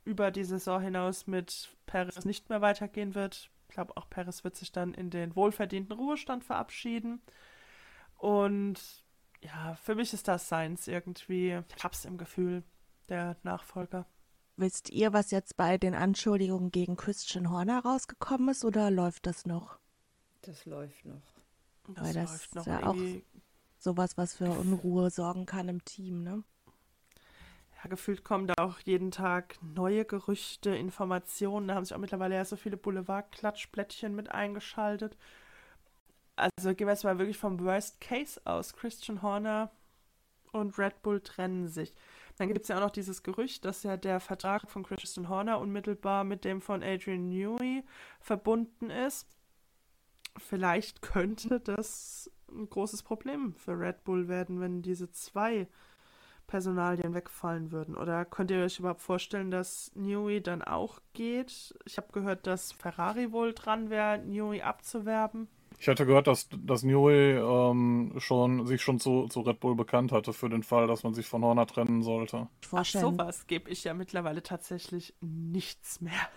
über 0.05 0.31
die 0.31 0.44
Saison 0.44 0.81
hinaus 0.81 1.27
mit 1.27 1.70
Paris 1.86 2.24
nicht 2.24 2.48
mehr 2.48 2.60
weitergehen 2.60 3.15
wird. 3.15 3.51
Ich 3.69 3.74
glaube, 3.74 3.97
auch 3.97 4.10
Paris 4.10 4.43
wird 4.43 4.56
sich 4.56 4.73
dann 4.73 4.93
in 4.93 5.10
den 5.10 5.36
wohlverdienten 5.36 5.97
Ruhestand 5.97 6.43
verabschieden. 6.43 7.23
Und 8.16 9.05
ja, 9.40 9.77
für 9.77 9.94
mich 9.94 10.12
ist 10.12 10.27
das 10.27 10.47
Science 10.47 10.89
irgendwie. 10.89 11.62
Ich 11.77 11.85
hab's 11.85 12.05
im 12.05 12.19
Gefühl, 12.19 12.65
der 13.09 13.36
Nachfolger. 13.44 14.06
Wisst 14.59 14.90
ihr, 14.90 15.12
was 15.12 15.30
jetzt 15.30 15.56
bei 15.56 15.78
den 15.78 15.94
Anschuldigungen 15.94 16.72
gegen 16.72 16.97
Christian 16.97 17.48
Horner 17.48 17.78
rausgekommen 17.85 18.48
ist 18.48 18.64
oder 18.64 18.90
läuft 18.90 19.26
das 19.26 19.47
noch? 19.47 19.78
Das 20.43 20.66
läuft 20.66 21.05
noch. 21.05 21.22
Das 21.86 22.05
Weil 22.05 22.14
das 22.14 22.30
läuft 22.32 22.55
noch 22.56 22.66
ist 22.66 22.66
ja 22.66 22.86
auch 22.89 22.97
sowas, 23.78 24.18
was 24.18 24.35
für 24.35 24.51
Unruhe 24.51 25.10
sorgen 25.10 25.47
kann 25.47 25.68
im 25.68 25.85
Team, 25.85 26.24
ne? 26.24 26.43
Ja, 27.76 27.89
gefühlt 27.89 28.24
kommen 28.24 28.48
da 28.48 28.55
auch 28.59 28.80
jeden 28.80 29.12
Tag 29.12 29.55
neue 29.62 30.05
Gerüchte, 30.05 30.70
Informationen. 30.74 31.68
Da 31.68 31.76
haben 31.76 31.85
sich 31.85 31.94
auch 31.94 32.01
mittlerweile 32.01 32.35
ja 32.35 32.44
so 32.44 32.56
viele 32.56 32.76
Boulevard-Klatschblättchen 32.76 34.12
mit 34.12 34.32
eingeschaltet. 34.32 35.16
Also 36.35 36.74
gehen 36.74 36.89
wir 36.89 36.94
jetzt 36.94 37.05
mal 37.05 37.20
wirklich 37.20 37.39
vom 37.39 37.60
Worst 37.60 38.01
Case 38.01 38.40
aus. 38.44 38.74
Christian 38.74 39.22
Horner 39.22 39.70
und 40.51 40.76
Red 40.80 41.01
Bull 41.02 41.20
trennen 41.20 41.68
sich. 41.68 41.94
Dann 42.39 42.48
gibt 42.48 42.62
es 42.62 42.69
ja 42.69 42.77
auch 42.77 42.81
noch 42.81 42.90
dieses 42.90 43.24
Gerücht, 43.24 43.65
dass 43.65 43.82
ja 43.82 43.97
der 43.97 44.20
Vertrag 44.20 44.70
von 44.70 44.85
Christian 44.85 45.28
Horner 45.28 45.59
unmittelbar 45.59 46.23
mit 46.23 46.44
dem 46.44 46.60
von 46.60 46.85
Adrian 46.85 47.28
Newey 47.28 47.82
verbunden 48.20 48.90
ist. 48.90 49.27
Vielleicht 50.36 51.02
könnte 51.02 51.59
das 51.59 52.31
ein 52.48 52.70
großes 52.70 53.02
Problem 53.02 53.55
für 53.55 53.78
Red 53.78 54.05
Bull 54.05 54.28
werden, 54.28 54.60
wenn 54.60 54.82
diese 54.82 55.10
zwei 55.10 55.66
Personalien 56.47 57.12
wegfallen 57.12 57.73
würden. 57.73 57.97
Oder 57.97 58.24
könnt 58.24 58.52
ihr 58.52 58.65
euch 58.65 58.78
überhaupt 58.78 59.02
vorstellen, 59.02 59.51
dass 59.51 59.90
Newey 59.97 60.40
dann 60.40 60.62
auch 60.62 61.01
geht? 61.15 61.77
Ich 61.85 61.97
habe 61.97 62.12
gehört, 62.12 62.47
dass 62.47 62.73
Ferrari 62.73 63.32
wohl 63.32 63.52
dran 63.52 63.90
wäre, 63.90 64.19
Newey 64.19 64.62
abzuwerben. 64.62 65.48
Ich 65.81 65.87
hatte 65.87 66.07
gehört, 66.07 66.27
dass, 66.27 66.49
dass 66.51 66.83
Newey 66.83 67.39
ähm, 67.39 68.15
schon, 68.19 68.67
sich 68.67 68.83
schon 68.83 68.99
zu, 68.99 69.29
zu 69.29 69.43
Red 69.43 69.61
Bull 69.61 69.77
bekannt 69.77 70.11
hatte 70.11 70.33
für 70.33 70.49
den 70.49 70.65
Fall, 70.65 70.89
dass 70.89 71.05
man 71.05 71.15
sich 71.15 71.27
von 71.27 71.45
Horner 71.45 71.67
trennen 71.67 72.03
sollte. 72.03 72.49
Ach, 72.73 72.85
sowas 72.85 73.47
gebe 73.47 73.71
ich 73.71 73.85
ja 73.85 73.95
mittlerweile 73.95 74.43
tatsächlich 74.43 75.15
nichts 75.21 76.01
mehr. 76.01 76.29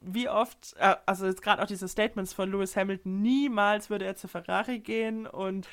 Wie 0.00 0.30
oft, 0.30 0.74
äh, 0.78 0.96
also 1.04 1.26
jetzt 1.26 1.42
gerade 1.42 1.62
auch 1.62 1.66
diese 1.66 1.88
Statements 1.88 2.32
von 2.32 2.50
Lewis 2.50 2.74
Hamilton, 2.74 3.20
niemals 3.20 3.90
würde 3.90 4.06
er 4.06 4.16
zu 4.16 4.28
Ferrari 4.28 4.78
gehen 4.78 5.26
und 5.26 5.68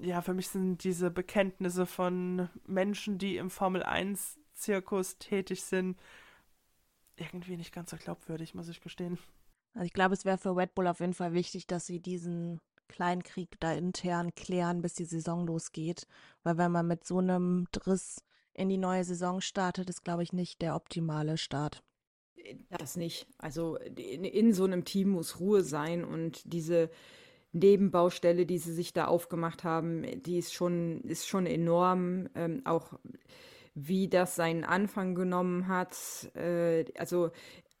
ja, 0.00 0.22
für 0.22 0.32
mich 0.32 0.48
sind 0.48 0.82
diese 0.82 1.10
Bekenntnisse 1.10 1.84
von 1.84 2.48
Menschen, 2.66 3.18
die 3.18 3.36
im 3.36 3.50
Formel 3.50 3.82
1-Zirkus 3.82 5.18
tätig 5.18 5.62
sind, 5.62 5.98
irgendwie 7.16 7.58
nicht 7.58 7.74
ganz 7.74 7.90
so 7.90 7.98
glaubwürdig, 7.98 8.54
muss 8.54 8.68
ich 8.68 8.80
gestehen. 8.80 9.18
Also 9.74 9.84
ich 9.84 9.92
glaube, 9.92 10.14
es 10.14 10.24
wäre 10.24 10.38
für 10.38 10.56
Red 10.56 10.74
Bull 10.74 10.86
auf 10.86 11.00
jeden 11.00 11.14
Fall 11.14 11.32
wichtig, 11.32 11.66
dass 11.66 11.86
sie 11.86 12.00
diesen 12.00 12.60
Kleinkrieg 12.88 13.58
da 13.60 13.72
intern 13.72 14.34
klären, 14.34 14.82
bis 14.82 14.94
die 14.94 15.04
Saison 15.04 15.46
losgeht. 15.46 16.06
Weil 16.42 16.58
wenn 16.58 16.72
man 16.72 16.86
mit 16.86 17.04
so 17.04 17.18
einem 17.18 17.66
Driss 17.72 18.22
in 18.52 18.68
die 18.68 18.78
neue 18.78 19.04
Saison 19.04 19.40
startet, 19.40 19.88
ist, 19.88 20.04
glaube 20.04 20.22
ich, 20.22 20.32
nicht 20.32 20.60
der 20.60 20.74
optimale 20.74 21.38
Start. 21.38 21.84
Das 22.70 22.96
nicht. 22.96 23.26
Also 23.38 23.76
in, 23.76 24.24
in 24.24 24.52
so 24.52 24.64
einem 24.64 24.84
Team 24.84 25.10
muss 25.10 25.38
Ruhe 25.38 25.62
sein 25.62 26.04
und 26.04 26.52
diese 26.52 26.90
Nebenbaustelle, 27.52 28.46
die 28.46 28.58
sie 28.58 28.72
sich 28.72 28.92
da 28.92 29.06
aufgemacht 29.06 29.62
haben, 29.62 30.04
die 30.22 30.38
ist 30.38 30.52
schon, 30.52 31.02
ist 31.02 31.28
schon 31.28 31.46
enorm. 31.46 32.28
Ähm, 32.34 32.62
auch 32.64 32.94
wie 33.74 34.08
das 34.08 34.36
seinen 34.36 34.64
Anfang 34.64 35.14
genommen 35.14 35.68
hat. 35.68 35.96
Äh, 36.34 36.86
also 36.98 37.30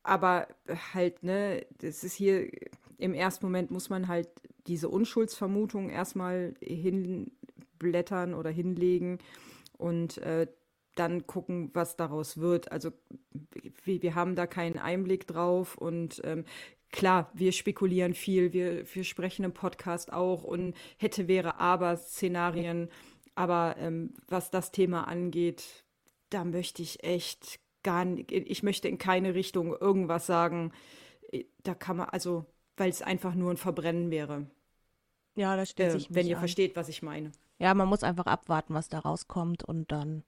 aber 0.02 0.48
halt, 0.94 1.22
ne, 1.22 1.66
das 1.78 2.04
ist 2.04 2.14
hier, 2.14 2.50
im 2.98 3.14
ersten 3.14 3.46
Moment 3.46 3.70
muss 3.70 3.90
man 3.90 4.08
halt 4.08 4.28
diese 4.66 4.88
Unschuldsvermutung 4.88 5.90
erstmal 5.90 6.54
hinblättern 6.60 8.34
oder 8.34 8.50
hinlegen 8.50 9.18
und 9.76 10.18
äh, 10.18 10.46
dann 10.94 11.26
gucken, 11.26 11.70
was 11.72 11.96
daraus 11.96 12.38
wird. 12.38 12.72
Also 12.72 12.92
wir, 13.84 14.02
wir 14.02 14.14
haben 14.14 14.36
da 14.36 14.46
keinen 14.46 14.78
Einblick 14.78 15.26
drauf 15.26 15.76
und 15.76 16.20
ähm, 16.24 16.44
klar, 16.92 17.30
wir 17.34 17.52
spekulieren 17.52 18.14
viel, 18.14 18.52
wir, 18.52 18.84
wir 18.94 19.04
sprechen 19.04 19.44
im 19.44 19.52
Podcast 19.52 20.12
auch 20.12 20.44
und 20.44 20.74
hätte, 20.98 21.28
wäre, 21.28 21.58
aber 21.60 21.96
Szenarien. 21.96 22.88
Aber 23.34 23.76
ähm, 23.78 24.12
was 24.28 24.50
das 24.50 24.72
Thema 24.72 25.08
angeht, 25.08 25.84
da 26.30 26.44
möchte 26.44 26.82
ich 26.82 27.02
echt 27.04 27.60
gar 27.82 28.04
nicht, 28.04 28.30
ich 28.32 28.62
möchte 28.62 28.88
in 28.88 28.98
keine 28.98 29.34
Richtung 29.34 29.74
irgendwas 29.76 30.26
sagen. 30.26 30.72
Äh, 31.30 31.44
da 31.62 31.74
kann 31.74 31.96
man, 31.98 32.08
also, 32.08 32.46
weil 32.76 32.90
es 32.90 33.02
einfach 33.02 33.34
nur 33.34 33.50
ein 33.50 33.56
Verbrennen 33.56 34.10
wäre. 34.10 34.46
Ja, 35.36 35.56
das 35.56 35.70
steht 35.70 35.88
äh, 35.88 35.90
sich 35.92 36.14
Wenn 36.14 36.26
ihr 36.26 36.36
an. 36.36 36.40
versteht, 36.40 36.76
was 36.76 36.88
ich 36.88 37.02
meine. 37.02 37.32
Ja, 37.58 37.74
man 37.74 37.88
muss 37.88 38.02
einfach 38.02 38.26
abwarten, 38.26 38.74
was 38.74 38.88
da 38.88 39.00
rauskommt 39.00 39.64
und 39.64 39.92
dann 39.92 40.24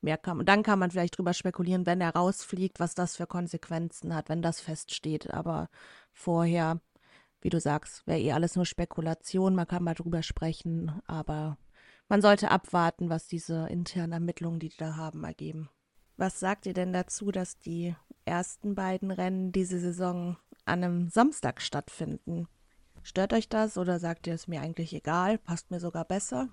mehr 0.00 0.16
kann. 0.16 0.38
Und 0.38 0.48
dann 0.48 0.62
kann 0.62 0.78
man 0.78 0.90
vielleicht 0.90 1.18
drüber 1.18 1.34
spekulieren, 1.34 1.86
wenn 1.86 2.00
er 2.00 2.14
rausfliegt, 2.14 2.80
was 2.80 2.94
das 2.94 3.16
für 3.16 3.26
Konsequenzen 3.26 4.14
hat, 4.14 4.28
wenn 4.28 4.42
das 4.42 4.60
feststeht. 4.60 5.32
Aber 5.34 5.68
vorher, 6.12 6.80
wie 7.40 7.50
du 7.50 7.60
sagst, 7.60 8.06
wäre 8.06 8.20
eh 8.20 8.32
alles 8.32 8.56
nur 8.56 8.64
Spekulation. 8.64 9.54
Man 9.54 9.66
kann 9.66 9.82
mal 9.82 9.94
drüber 9.94 10.22
sprechen, 10.22 11.00
aber 11.06 11.58
man 12.08 12.22
sollte 12.22 12.50
abwarten, 12.50 13.10
was 13.10 13.26
diese 13.26 13.66
internen 13.68 14.12
Ermittlungen, 14.12 14.60
die 14.60 14.68
die 14.68 14.76
da 14.76 14.96
haben, 14.96 15.24
ergeben. 15.24 15.68
Was 16.18 16.40
sagt 16.40 16.66
ihr 16.66 16.74
denn 16.74 16.92
dazu, 16.92 17.30
dass 17.30 17.60
die 17.60 17.94
ersten 18.24 18.74
beiden 18.74 19.12
Rennen 19.12 19.52
diese 19.52 19.78
Saison 19.78 20.36
an 20.64 20.82
einem 20.82 21.08
Samstag 21.08 21.62
stattfinden? 21.62 22.48
Stört 23.04 23.32
euch 23.32 23.48
das 23.48 23.78
oder 23.78 24.00
sagt 24.00 24.26
ihr 24.26 24.34
es 24.34 24.48
mir 24.48 24.60
eigentlich 24.60 24.92
egal? 24.92 25.38
Passt 25.38 25.70
mir 25.70 25.78
sogar 25.78 26.04
besser? 26.04 26.48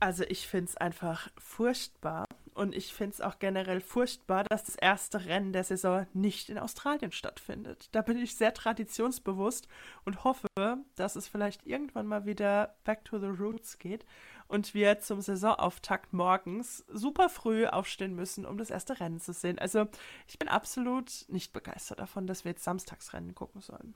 Also 0.00 0.24
ich 0.24 0.48
finde 0.48 0.70
es 0.70 0.76
einfach 0.76 1.30
furchtbar. 1.38 2.26
Und 2.54 2.74
ich 2.74 2.92
finde 2.92 3.14
es 3.14 3.20
auch 3.20 3.38
generell 3.38 3.80
furchtbar, 3.80 4.44
dass 4.44 4.64
das 4.64 4.74
erste 4.74 5.24
Rennen 5.26 5.52
der 5.52 5.64
Saison 5.64 6.06
nicht 6.12 6.48
in 6.48 6.58
Australien 6.58 7.12
stattfindet. 7.12 7.88
Da 7.92 8.02
bin 8.02 8.18
ich 8.18 8.34
sehr 8.34 8.52
traditionsbewusst 8.52 9.68
und 10.04 10.24
hoffe, 10.24 10.48
dass 10.96 11.14
es 11.14 11.28
vielleicht 11.28 11.66
irgendwann 11.66 12.06
mal 12.06 12.26
wieder 12.26 12.76
back 12.82 13.04
to 13.04 13.18
the 13.18 13.26
roots 13.26 13.78
geht 13.78 14.04
und 14.48 14.74
wir 14.74 14.98
zum 15.00 15.20
Saisonauftakt 15.20 16.12
morgens 16.12 16.84
super 16.88 17.28
früh 17.28 17.66
aufstehen 17.66 18.14
müssen, 18.14 18.46
um 18.46 18.58
das 18.58 18.70
erste 18.70 19.00
Rennen 19.00 19.20
zu 19.20 19.32
sehen. 19.32 19.58
Also 19.58 19.86
ich 20.26 20.38
bin 20.38 20.48
absolut 20.48 21.24
nicht 21.28 21.52
begeistert 21.52 22.00
davon, 22.00 22.26
dass 22.26 22.44
wir 22.44 22.52
jetzt 22.52 22.64
Samstagsrennen 22.64 23.34
gucken 23.34 23.60
sollen. 23.60 23.94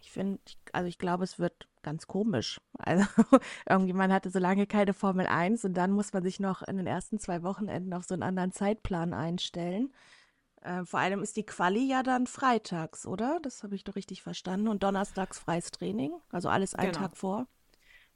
Ich 0.00 0.10
finde, 0.10 0.40
also 0.72 0.88
ich 0.88 0.98
glaube, 0.98 1.24
es 1.24 1.38
wird 1.38 1.68
ganz 1.82 2.06
komisch. 2.06 2.60
Also 2.78 3.04
irgendwie, 3.68 3.92
man 3.92 4.12
hatte 4.12 4.30
so 4.30 4.38
lange 4.40 4.66
keine 4.66 4.94
Formel 4.94 5.26
1 5.26 5.64
und 5.64 5.74
dann 5.74 5.92
muss 5.92 6.12
man 6.12 6.22
sich 6.22 6.40
noch 6.40 6.62
in 6.62 6.76
den 6.76 6.86
ersten 6.86 7.18
zwei 7.18 7.42
Wochenenden 7.42 7.94
auf 7.94 8.04
so 8.04 8.14
einen 8.14 8.24
anderen 8.24 8.52
Zeitplan 8.52 9.14
einstellen. 9.14 9.92
Äh, 10.60 10.84
vor 10.84 11.00
allem 11.00 11.22
ist 11.22 11.36
die 11.36 11.46
Quali 11.46 11.88
ja 11.88 12.02
dann 12.02 12.26
freitags, 12.26 13.06
oder? 13.06 13.38
Das 13.42 13.62
habe 13.62 13.74
ich 13.74 13.84
doch 13.84 13.96
richtig 13.96 14.22
verstanden. 14.22 14.68
Und 14.68 14.82
donnerstags 14.82 15.38
freies 15.38 15.70
Training, 15.70 16.12
also 16.30 16.48
alles 16.48 16.74
einen 16.74 16.92
Genau. 16.92 17.06
Tag 17.06 17.16
vor. 17.16 17.46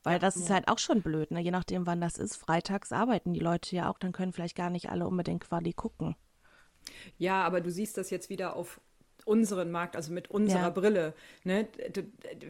Weil 0.06 0.20
das 0.20 0.36
ist 0.36 0.50
halt 0.50 0.68
auch 0.68 0.78
schon 0.78 1.02
blöd, 1.02 1.32
ne? 1.32 1.40
Je 1.40 1.50
nachdem, 1.50 1.84
wann 1.84 2.00
das 2.00 2.16
ist. 2.16 2.36
Freitags 2.36 2.92
arbeiten 2.92 3.32
die 3.32 3.40
Leute 3.40 3.74
ja 3.74 3.90
auch, 3.90 3.98
dann 3.98 4.12
können 4.12 4.32
vielleicht 4.32 4.54
gar 4.54 4.70
nicht 4.70 4.88
alle 4.88 5.04
unbedingt 5.04 5.42
Quali 5.42 5.72
gucken. 5.72 6.14
Ja, 7.18 7.42
aber 7.42 7.60
du 7.60 7.72
siehst 7.72 7.98
das 7.98 8.10
jetzt 8.10 8.30
wieder 8.30 8.54
auf 8.54 8.80
unseren 9.24 9.72
Markt, 9.72 9.96
also 9.96 10.12
mit 10.12 10.30
unserer 10.30 10.60
Ja. 10.60 10.70
Brille. 10.70 11.12
Ne? 11.42 11.66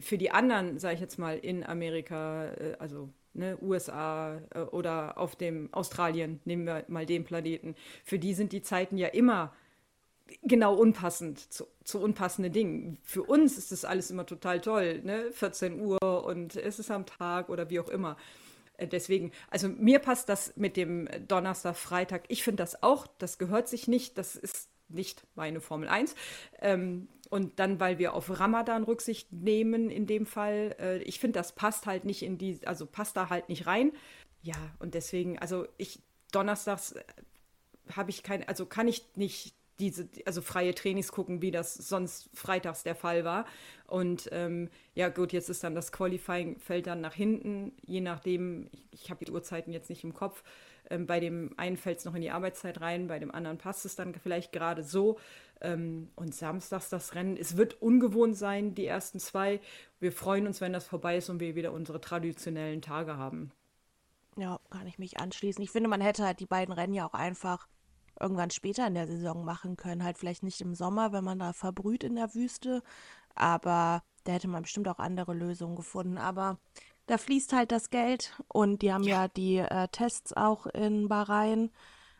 Für 0.01 0.19
die 0.19 0.29
anderen, 0.29 0.77
sage 0.77 0.93
ich 0.93 1.01
jetzt 1.01 1.17
mal, 1.17 1.35
in 1.35 1.65
Amerika, 1.65 2.45
äh, 2.45 2.75
also 2.77 3.09
ne, 3.33 3.57
USA 3.59 4.39
äh, 4.53 4.59
oder 4.59 5.17
auf 5.17 5.35
dem 5.35 5.73
Australien, 5.73 6.39
nehmen 6.45 6.67
wir 6.67 6.85
mal 6.89 7.07
den 7.07 7.23
Planeten, 7.23 7.73
für 8.03 8.19
die 8.19 8.35
sind 8.35 8.51
die 8.51 8.61
Zeiten 8.61 8.99
ja 8.99 9.07
immer 9.07 9.51
genau 10.43 10.75
unpassend, 10.75 11.39
zu, 11.51 11.67
zu 11.83 11.99
unpassenden 11.99 12.53
Dingen. 12.53 12.97
Für 13.03 13.23
uns 13.23 13.57
ist 13.57 13.71
das 13.71 13.85
alles 13.85 14.11
immer 14.11 14.25
total 14.25 14.61
toll, 14.61 15.01
ne? 15.03 15.31
14 15.31 15.79
Uhr 15.79 15.99
und 16.01 16.55
es 16.55 16.79
ist 16.79 16.91
am 16.91 17.05
Tag 17.05 17.49
oder 17.49 17.69
wie 17.69 17.79
auch 17.79 17.89
immer. 17.89 18.17
Äh, 18.77 18.87
Deswegen, 18.87 19.31
also 19.49 19.69
mir 19.69 19.99
passt 19.99 20.29
das 20.29 20.55
mit 20.55 20.77
dem 20.77 21.07
Donnerstag, 21.27 21.75
Freitag. 21.75 22.23
Ich 22.27 22.43
finde 22.43 22.63
das 22.63 22.83
auch, 22.83 23.07
das 23.17 23.37
gehört 23.37 23.67
sich 23.67 23.87
nicht, 23.87 24.17
das 24.17 24.35
ist 24.35 24.69
nicht 24.89 25.25
meine 25.35 25.59
Formel 25.59 25.89
1. 25.89 26.15
Ähm, 26.59 27.07
und 27.29 27.59
dann, 27.59 27.79
weil 27.79 27.99
wir 27.99 28.13
auf 28.13 28.39
Ramadan 28.39 28.83
Rücksicht 28.83 29.31
nehmen 29.33 29.89
in 29.89 30.07
dem 30.07 30.25
Fall, 30.25 30.75
äh, 30.79 30.97
ich 30.99 31.19
finde, 31.19 31.39
das 31.39 31.53
passt 31.53 31.85
halt 31.85 32.05
nicht 32.05 32.23
in 32.23 32.37
die, 32.37 32.59
also 32.65 32.85
passt 32.85 33.17
da 33.17 33.29
halt 33.29 33.49
nicht 33.49 33.67
rein. 33.67 33.91
Ja, 34.41 34.55
und 34.79 34.93
deswegen, 34.93 35.37
also 35.39 35.67
ich, 35.77 36.01
donnerstags 36.31 36.95
habe 37.91 38.09
ich 38.09 38.23
kein, 38.23 38.47
also 38.47 38.65
kann 38.65 38.87
ich 38.87 39.03
nicht 39.15 39.56
diese, 39.79 40.09
also 40.25 40.41
freie 40.41 40.73
Trainings 40.73 41.11
gucken, 41.11 41.41
wie 41.41 41.51
das 41.51 41.73
sonst 41.73 42.29
freitags 42.33 42.83
der 42.83 42.95
Fall 42.95 43.23
war. 43.23 43.45
Und 43.85 44.29
ähm, 44.31 44.69
ja, 44.95 45.09
gut, 45.09 45.33
jetzt 45.33 45.49
ist 45.49 45.63
dann 45.63 45.75
das 45.75 45.91
Qualifying 45.91 46.59
fällt 46.59 46.87
dann 46.87 47.01
nach 47.01 47.13
hinten, 47.13 47.73
je 47.85 48.01
nachdem, 48.01 48.67
ich, 48.71 48.85
ich 48.91 49.09
habe 49.09 49.23
die 49.23 49.31
Uhrzeiten 49.31 49.71
jetzt 49.71 49.89
nicht 49.89 50.03
im 50.03 50.13
Kopf. 50.13 50.43
Ähm, 50.89 51.05
bei 51.05 51.19
dem 51.19 51.53
einen 51.57 51.77
fällt 51.77 51.99
es 51.99 52.05
noch 52.05 52.15
in 52.15 52.21
die 52.21 52.31
Arbeitszeit 52.31 52.81
rein, 52.81 53.07
bei 53.07 53.19
dem 53.19 53.31
anderen 53.31 53.57
passt 53.57 53.85
es 53.85 53.95
dann 53.95 54.15
vielleicht 54.15 54.51
gerade 54.51 54.83
so. 54.83 55.19
Ähm, 55.61 56.09
und 56.15 56.35
samstags 56.35 56.89
das 56.89 57.15
Rennen, 57.15 57.37
es 57.37 57.57
wird 57.57 57.81
ungewohnt 57.81 58.37
sein, 58.37 58.75
die 58.75 58.85
ersten 58.85 59.19
zwei. 59.19 59.59
Wir 59.99 60.11
freuen 60.11 60.47
uns, 60.47 60.61
wenn 60.61 60.73
das 60.73 60.85
vorbei 60.85 61.17
ist 61.17 61.29
und 61.29 61.39
wir 61.39 61.55
wieder 61.55 61.71
unsere 61.73 61.99
traditionellen 61.99 62.81
Tage 62.81 63.17
haben. 63.17 63.51
Ja, 64.37 64.59
kann 64.69 64.85
ich 64.85 64.99
mich 64.99 65.19
anschließen. 65.19 65.63
Ich 65.63 65.71
finde, 65.71 65.89
man 65.89 66.01
hätte 66.01 66.23
halt 66.23 66.39
die 66.39 66.45
beiden 66.45 66.73
Rennen 66.73 66.93
ja 66.93 67.07
auch 67.07 67.15
einfach 67.15 67.67
irgendwann 68.19 68.49
später 68.49 68.87
in 68.87 68.93
der 68.93 69.07
Saison 69.07 69.45
machen 69.45 69.77
können. 69.77 70.03
Halt 70.03 70.17
vielleicht 70.17 70.43
nicht 70.43 70.61
im 70.61 70.75
Sommer, 70.75 71.11
wenn 71.11 71.23
man 71.23 71.39
da 71.39 71.53
verbrüht 71.53 72.03
in 72.03 72.15
der 72.15 72.33
Wüste. 72.33 72.83
Aber 73.35 74.03
da 74.23 74.33
hätte 74.33 74.47
man 74.47 74.63
bestimmt 74.63 74.87
auch 74.87 74.99
andere 74.99 75.33
Lösungen 75.33 75.75
gefunden. 75.75 76.17
Aber 76.17 76.57
da 77.05 77.17
fließt 77.17 77.53
halt 77.53 77.71
das 77.71 77.89
Geld 77.89 78.33
und 78.47 78.81
die 78.81 78.91
haben 78.91 79.03
ja, 79.03 79.27
die 79.27 79.57
äh, 79.57 79.87
Tests 79.89 80.33
auch 80.33 80.65
in 80.67 81.07
Bahrain. 81.07 81.71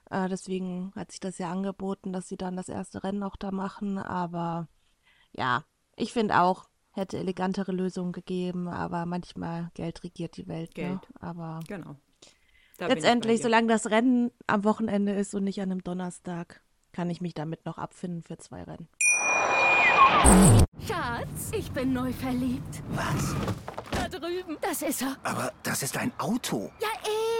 Äh, 0.09 0.29
deswegen 0.29 0.93
hat 0.95 1.11
sich 1.11 1.19
das 1.19 1.37
ja 1.37 1.51
angeboten, 1.51 2.13
dass 2.13 2.27
sie 2.27 2.37
dann 2.37 2.55
das 2.55 2.69
erste 2.69 3.03
Rennen 3.03 3.23
auch 3.23 3.35
da 3.35 3.51
machen. 3.51 3.97
Aber 3.97 4.67
ja, 5.33 5.65
ich 5.95 6.13
finde 6.13 6.39
auch, 6.39 6.69
hätte 6.91 7.17
elegantere 7.17 7.71
Lösungen 7.71 8.13
gegeben. 8.13 8.67
Aber 8.67 9.05
manchmal 9.05 9.71
Geld 9.73 10.03
regiert 10.03 10.37
die 10.37 10.47
Welt. 10.47 10.75
Ne? 10.77 10.83
Geld. 10.83 11.07
Aber 11.19 11.59
Genau. 11.67 11.95
Da 12.77 12.85
Letztendlich, 12.85 13.41
solange 13.41 13.67
das 13.67 13.89
Rennen 13.89 14.29
am 14.45 14.63
Wochenende 14.63 15.13
ist 15.13 15.33
und 15.33 15.43
nicht 15.43 15.59
an 15.61 15.71
einem 15.71 15.83
Donnerstag, 15.83 16.61
kann 16.91 17.09
ich 17.09 17.21
mich 17.21 17.33
damit 17.33 17.65
noch 17.65 17.79
abfinden 17.79 18.21
für 18.21 18.37
zwei 18.37 18.61
Rennen. 18.63 18.87
Schatz, 20.87 21.51
ich 21.57 21.71
bin 21.71 21.93
neu 21.93 22.13
verliebt. 22.13 22.83
Was? 22.89 23.35
Da 23.91 24.07
drüben. 24.07 24.57
Das 24.61 24.83
ist 24.83 25.01
er. 25.01 25.17
Aber 25.23 25.51
das 25.63 25.81
ist 25.81 25.97
ein 25.97 26.11
Auto. 26.19 26.71
Ja, 26.79 26.87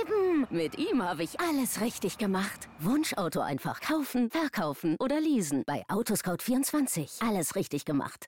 eben. 0.02 0.48
Mit 0.50 0.78
ihm 0.80 1.04
habe 1.04 1.22
ich 1.22 1.40
alles 1.40 1.82
richtig 1.82 2.18
gemacht. 2.18 2.68
Wunschauto 2.80 3.40
einfach 3.40 3.80
kaufen, 3.80 4.32
verkaufen 4.32 4.96
oder 5.00 5.22
leasen. 5.22 5.64
Bei 5.68 5.84
Autoscout24. 5.88 7.24
Alles 7.28 7.56
richtig 7.56 7.86
gemacht. 7.86 8.28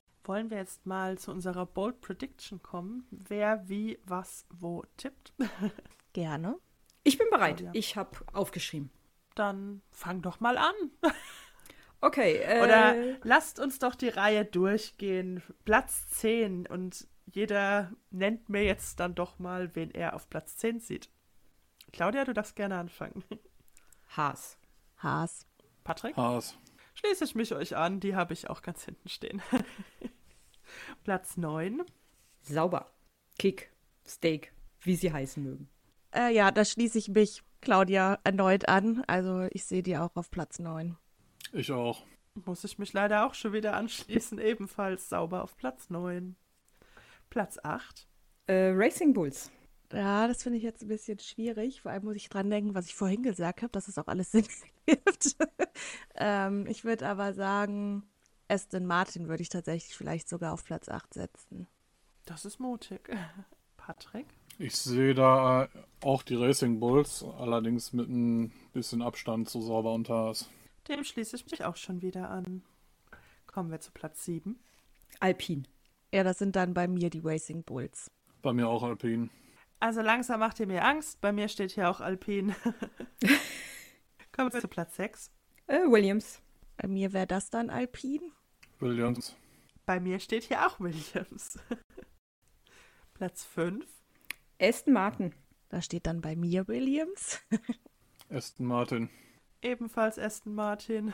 Wollen 0.23 0.49
wir 0.49 0.57
jetzt 0.57 0.85
mal 0.85 1.17
zu 1.17 1.31
unserer 1.31 1.65
Bold 1.65 2.01
Prediction 2.01 2.61
kommen? 2.61 3.07
Wer, 3.11 3.67
wie, 3.67 3.99
was, 4.05 4.45
wo 4.49 4.83
tippt? 4.97 5.33
Gerne. 6.13 6.57
Ich 7.03 7.17
bin 7.17 7.27
bereit. 7.31 7.57
Claudia. 7.57 7.71
Ich 7.73 7.95
habe 7.95 8.17
aufgeschrieben. 8.33 8.91
Dann 9.33 9.81
fang 9.91 10.21
doch 10.21 10.39
mal 10.39 10.57
an. 10.57 10.73
Okay. 12.03 12.37
Äh, 12.37 12.63
Oder 12.63 12.95
lasst 13.23 13.59
uns 13.59 13.77
doch 13.77 13.93
die 13.93 14.09
Reihe 14.09 14.43
durchgehen. 14.43 15.43
Platz 15.65 16.07
10 16.09 16.65
und 16.65 17.07
jeder 17.31 17.91
nennt 18.09 18.49
mir 18.49 18.63
jetzt 18.63 18.99
dann 18.99 19.15
doch 19.15 19.39
mal, 19.39 19.75
wen 19.75 19.91
er 19.91 20.15
auf 20.15 20.27
Platz 20.29 20.57
10 20.57 20.79
sieht. 20.79 21.09
Claudia, 21.93 22.25
du 22.25 22.33
darfst 22.33 22.55
gerne 22.55 22.77
anfangen. 22.77 23.23
Haas. 24.17 24.57
Haas. 24.97 25.45
Patrick? 25.83 26.17
Haas. 26.17 26.57
Schließe 26.93 27.23
ich 27.23 27.35
mich 27.35 27.53
euch 27.53 27.75
an, 27.75 27.99
die 27.99 28.15
habe 28.15 28.33
ich 28.33 28.49
auch 28.49 28.61
ganz 28.61 28.83
hinten 28.85 29.09
stehen. 29.09 29.41
Platz 31.03 31.37
9. 31.37 31.81
Sauber. 32.41 32.91
Kick. 33.37 33.71
Steak. 34.05 34.53
Wie 34.81 34.95
sie 34.95 35.11
heißen 35.11 35.43
mögen. 35.43 35.69
Äh, 36.13 36.33
ja, 36.33 36.51
da 36.51 36.65
schließe 36.65 36.97
ich 36.97 37.09
mich, 37.09 37.43
Claudia, 37.61 38.19
erneut 38.23 38.67
an. 38.67 39.03
Also 39.07 39.47
ich 39.51 39.65
sehe 39.65 39.83
die 39.83 39.97
auch 39.97 40.15
auf 40.15 40.31
Platz 40.31 40.59
9. 40.59 40.97
Ich 41.53 41.71
auch. 41.71 42.03
Muss 42.45 42.63
ich 42.63 42.77
mich 42.77 42.93
leider 42.93 43.25
auch 43.25 43.33
schon 43.33 43.53
wieder 43.53 43.75
anschließen, 43.75 44.39
ebenfalls 44.39 45.09
sauber 45.09 45.43
auf 45.43 45.55
Platz 45.57 45.89
9. 45.89 46.35
Platz 47.29 47.59
8. 47.61 48.07
Äh, 48.47 48.71
Racing 48.73 49.13
Bulls. 49.13 49.51
Ja, 49.93 50.27
das 50.27 50.43
finde 50.43 50.57
ich 50.57 50.63
jetzt 50.63 50.81
ein 50.81 50.87
bisschen 50.87 51.19
schwierig. 51.19 51.81
Vor 51.81 51.91
allem 51.91 52.05
muss 52.05 52.15
ich 52.15 52.29
dran 52.29 52.49
denken, 52.49 52.75
was 52.75 52.85
ich 52.85 52.95
vorhin 52.95 53.23
gesagt 53.23 53.61
habe, 53.61 53.71
dass 53.71 53.87
es 53.87 53.97
auch 53.97 54.07
alles 54.07 54.31
Sinn 54.31 54.45
gibt. 54.85 55.35
ähm, 56.15 56.65
ich 56.67 56.83
würde 56.83 57.07
aber 57.07 57.33
sagen, 57.33 58.03
Aston 58.47 58.85
Martin 58.85 59.27
würde 59.27 59.43
ich 59.43 59.49
tatsächlich 59.49 59.95
vielleicht 59.95 60.29
sogar 60.29 60.53
auf 60.53 60.63
Platz 60.63 60.89
8 60.89 61.13
setzen. 61.13 61.67
Das 62.25 62.45
ist 62.45 62.59
mutig. 62.59 63.09
Patrick? 63.77 64.27
Ich 64.59 64.75
sehe 64.75 65.15
da 65.15 65.63
äh, 65.63 65.67
auch 66.01 66.23
die 66.23 66.35
Racing 66.35 66.79
Bulls, 66.79 67.23
allerdings 67.23 67.93
mit 67.93 68.09
ein 68.09 68.51
bisschen 68.73 69.01
Abstand 69.01 69.49
zu 69.49 69.61
Sauber 69.61 69.93
und 69.93 70.09
Haas. 70.09 70.49
Dem 70.87 71.03
schließe 71.03 71.35
ich 71.35 71.49
mich 71.49 71.63
auch 71.63 71.77
schon 71.77 72.01
wieder 72.01 72.29
an. 72.29 72.63
Kommen 73.47 73.71
wir 73.71 73.79
zu 73.79 73.91
Platz 73.91 74.23
7. 74.25 74.59
Alpin. 75.19 75.67
Ja, 76.13 76.23
das 76.23 76.37
sind 76.39 76.55
dann 76.55 76.73
bei 76.73 76.87
mir 76.87 77.09
die 77.09 77.21
Racing 77.23 77.63
Bulls. 77.63 78.11
Bei 78.41 78.53
mir 78.53 78.67
auch 78.67 78.83
Alpine. 78.83 79.29
Also 79.81 80.01
langsam 80.01 80.39
macht 80.41 80.59
ihr 80.59 80.67
mir 80.67 80.85
Angst. 80.85 81.19
Bei 81.21 81.31
mir 81.31 81.47
steht 81.47 81.71
hier 81.71 81.89
auch 81.89 82.01
Alpin. 82.01 82.55
Kommen 84.31 84.53
wir 84.53 84.61
zu 84.61 84.67
Platz 84.67 84.95
6. 84.95 85.31
Äh, 85.65 85.79
Williams. 85.89 86.39
Bei 86.77 86.87
mir 86.87 87.13
wäre 87.13 87.25
das 87.25 87.49
dann 87.49 87.71
Alpin. 87.71 88.21
Williams. 88.79 89.35
Bei 89.87 89.99
mir 89.99 90.19
steht 90.19 90.43
hier 90.43 90.67
auch 90.67 90.79
Williams. 90.79 91.57
Platz 93.15 93.43
5. 93.43 93.83
Aston 94.59 94.93
Martin. 94.93 95.33
Da 95.69 95.81
steht 95.81 96.05
dann 96.05 96.21
bei 96.21 96.35
mir 96.35 96.67
Williams. 96.67 97.41
Aston 98.29 98.67
Martin. 98.67 99.09
Ebenfalls 99.63 100.19
Aston 100.19 100.53
Martin. 100.53 101.11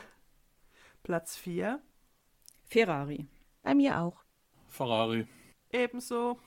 Platz 1.02 1.38
4. 1.38 1.80
Ferrari. 2.66 3.26
Bei 3.62 3.74
mir 3.74 3.98
auch. 3.98 4.22
Ferrari. 4.66 5.26
Ebenso. 5.72 6.38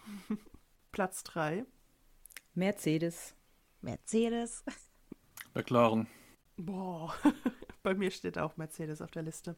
Platz 0.92 1.24
3. 1.24 1.66
Mercedes. 2.54 3.34
Mercedes. 3.82 4.64
McLaren. 5.54 6.08
Boah. 6.58 7.14
Bei 7.84 7.94
mir 7.94 8.12
steht 8.12 8.38
auch 8.38 8.58
Mercedes 8.58 9.02
auf 9.02 9.12
der 9.12 9.24
Liste. 9.24 9.56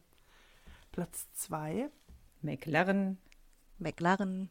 Platz 0.92 1.26
2. 1.32 1.90
McLaren. 2.40 3.18
McLaren. 3.78 4.50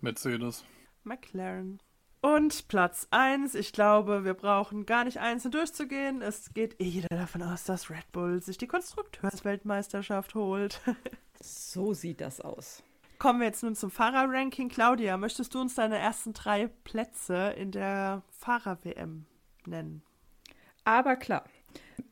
Mercedes. 0.00 0.64
McLaren. 1.04 1.80
Und 2.20 2.68
Platz 2.68 3.06
1, 3.10 3.54
ich 3.54 3.72
glaube, 3.72 4.24
wir 4.24 4.34
brauchen 4.34 4.84
gar 4.84 5.04
nicht 5.04 5.18
einzeln 5.18 5.52
durchzugehen. 5.52 6.20
Es 6.20 6.52
geht 6.52 6.80
eh 6.80 6.84
jeder 6.84 7.08
davon 7.16 7.42
aus, 7.42 7.64
dass 7.64 7.90
Red 7.90 8.10
Bull 8.12 8.42
sich 8.42 8.58
die 8.58 8.66
Konstrukteursweltmeisterschaft 8.66 10.34
holt. 10.34 10.80
So 11.40 11.94
sieht 11.94 12.20
das 12.20 12.40
aus. 12.40 12.82
Kommen 13.18 13.40
wir 13.40 13.46
jetzt 13.48 13.64
nun 13.64 13.74
zum 13.74 13.90
Fahrerranking. 13.90 14.68
Claudia, 14.68 15.16
möchtest 15.16 15.52
du 15.52 15.60
uns 15.60 15.74
deine 15.74 15.98
ersten 15.98 16.34
drei 16.34 16.68
Plätze 16.84 17.48
in 17.56 17.72
der 17.72 18.22
Fahrer-WM 18.30 19.26
nennen? 19.66 20.04
Aber 20.84 21.16
klar. 21.16 21.42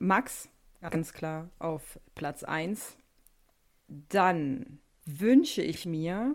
Max, 0.00 0.48
ganz 0.80 1.12
klar 1.12 1.48
auf 1.60 2.00
Platz 2.16 2.42
1. 2.42 2.96
Dann 3.86 4.80
wünsche 5.04 5.62
ich 5.62 5.86
mir 5.86 6.34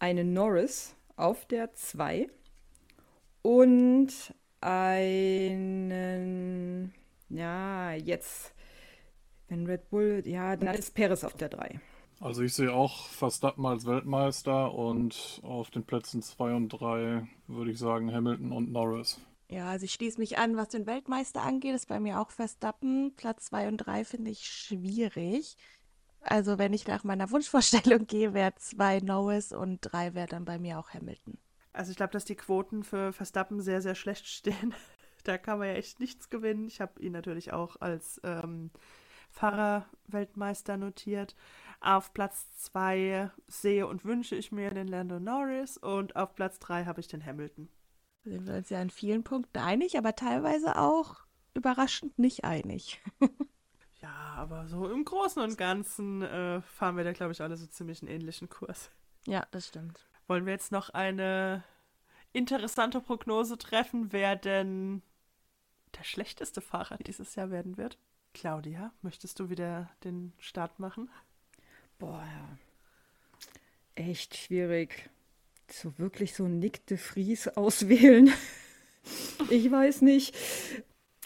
einen 0.00 0.32
Norris 0.32 0.96
auf 1.14 1.46
der 1.46 1.72
2 1.72 2.26
und 3.42 4.34
einen, 4.60 5.72
ja, 7.28 7.92
jetzt, 7.92 8.52
wenn 9.48 9.64
Red 9.66 9.90
Bull, 9.90 10.24
ja, 10.26 10.56
dann 10.56 10.74
ist 10.74 10.92
Perez 10.92 11.22
auf 11.22 11.34
der 11.34 11.50
3. 11.50 11.80
Also 12.22 12.42
ich 12.42 12.54
sehe 12.54 12.72
auch 12.72 13.08
Verstappen 13.08 13.66
als 13.66 13.84
Weltmeister 13.84 14.72
und 14.72 15.40
auf 15.42 15.72
den 15.72 15.82
Plätzen 15.82 16.22
2 16.22 16.54
und 16.54 16.68
3 16.68 17.26
würde 17.48 17.72
ich 17.72 17.80
sagen 17.80 18.14
Hamilton 18.14 18.52
und 18.52 18.70
Norris. 18.70 19.20
Ja, 19.48 19.68
also 19.68 19.84
ich 19.86 19.92
schließe 19.92 20.20
mich 20.20 20.38
an, 20.38 20.56
was 20.56 20.68
den 20.68 20.86
Weltmeister 20.86 21.42
angeht, 21.42 21.74
ist 21.74 21.88
bei 21.88 21.98
mir 21.98 22.20
auch 22.20 22.30
Verstappen. 22.30 23.12
Platz 23.16 23.46
2 23.46 23.66
und 23.66 23.78
3 23.78 24.04
finde 24.04 24.30
ich 24.30 24.46
schwierig. 24.46 25.56
Also 26.20 26.58
wenn 26.58 26.72
ich 26.72 26.86
nach 26.86 27.02
meiner 27.02 27.28
Wunschvorstellung 27.32 28.06
gehe, 28.06 28.34
wäre 28.34 28.54
2 28.54 29.00
Norris 29.00 29.52
und 29.52 29.80
3 29.80 30.14
wäre 30.14 30.28
dann 30.28 30.44
bei 30.44 30.60
mir 30.60 30.78
auch 30.78 30.90
Hamilton. 30.90 31.38
Also 31.72 31.90
ich 31.90 31.96
glaube, 31.96 32.12
dass 32.12 32.24
die 32.24 32.36
Quoten 32.36 32.84
für 32.84 33.12
Verstappen 33.12 33.60
sehr, 33.60 33.82
sehr 33.82 33.96
schlecht 33.96 34.28
stehen. 34.28 34.74
Da 35.24 35.38
kann 35.38 35.60
man 35.60 35.68
ja 35.68 35.74
echt 35.74 36.00
nichts 36.00 36.30
gewinnen. 36.30 36.66
Ich 36.66 36.80
habe 36.80 37.00
ihn 37.00 37.12
natürlich 37.12 37.52
auch 37.52 37.76
als 37.80 38.20
ähm, 38.24 38.72
Fahrerweltmeister 39.32 40.76
notiert. 40.76 41.34
Auf 41.82 42.14
Platz 42.14 42.48
2 42.58 43.30
sehe 43.48 43.86
und 43.86 44.04
wünsche 44.04 44.36
ich 44.36 44.52
mir 44.52 44.70
den 44.70 44.86
Lando 44.88 45.18
Norris 45.18 45.76
und 45.76 46.16
auf 46.16 46.34
Platz 46.34 46.58
3 46.60 46.84
habe 46.84 47.00
ich 47.00 47.08
den 47.08 47.24
Hamilton. 47.24 47.68
Da 48.24 48.30
sind 48.30 48.46
wir 48.46 48.54
uns 48.54 48.70
ja 48.70 48.80
in 48.80 48.90
vielen 48.90 49.24
Punkten 49.24 49.58
einig, 49.58 49.98
aber 49.98 50.14
teilweise 50.14 50.78
auch 50.78 51.16
überraschend 51.54 52.18
nicht 52.18 52.44
einig. 52.44 53.00
Ja, 54.02 54.34
aber 54.36 54.66
so 54.66 54.90
im 54.90 55.04
Großen 55.04 55.40
und 55.40 55.56
Ganzen 55.56 56.22
äh, 56.22 56.60
fahren 56.60 56.96
wir 56.96 57.04
da, 57.04 57.12
glaube 57.12 57.30
ich, 57.32 57.40
alle 57.40 57.56
so 57.56 57.66
ziemlich 57.66 58.02
einen 58.02 58.10
ähnlichen 58.10 58.48
Kurs. 58.48 58.90
ja, 59.26 59.46
das 59.52 59.68
stimmt. 59.68 60.08
Wollen 60.26 60.44
wir 60.44 60.52
jetzt 60.52 60.72
noch 60.72 60.90
eine 60.90 61.62
interessante 62.32 63.00
Prognose 63.00 63.58
treffen, 63.58 64.12
wer 64.12 64.34
denn 64.34 65.02
der 65.96 66.02
schlechteste 66.02 66.60
Fahrer 66.60 66.96
dieses 66.96 67.36
Jahr 67.36 67.50
werden 67.50 67.76
wird? 67.76 67.96
Claudia, 68.34 68.92
möchtest 69.02 69.38
du 69.38 69.50
wieder 69.50 69.88
den 70.02 70.32
Start 70.38 70.80
machen? 70.80 71.08
Boah. 72.02 72.58
Echt 73.94 74.36
schwierig. 74.36 75.08
So 75.70 75.96
wirklich 75.98 76.34
so 76.34 76.48
Nick 76.48 76.84
de 76.86 76.96
Vries 76.96 77.46
auswählen. 77.46 78.32
ich 79.50 79.70
weiß 79.70 80.02
nicht. 80.02 80.34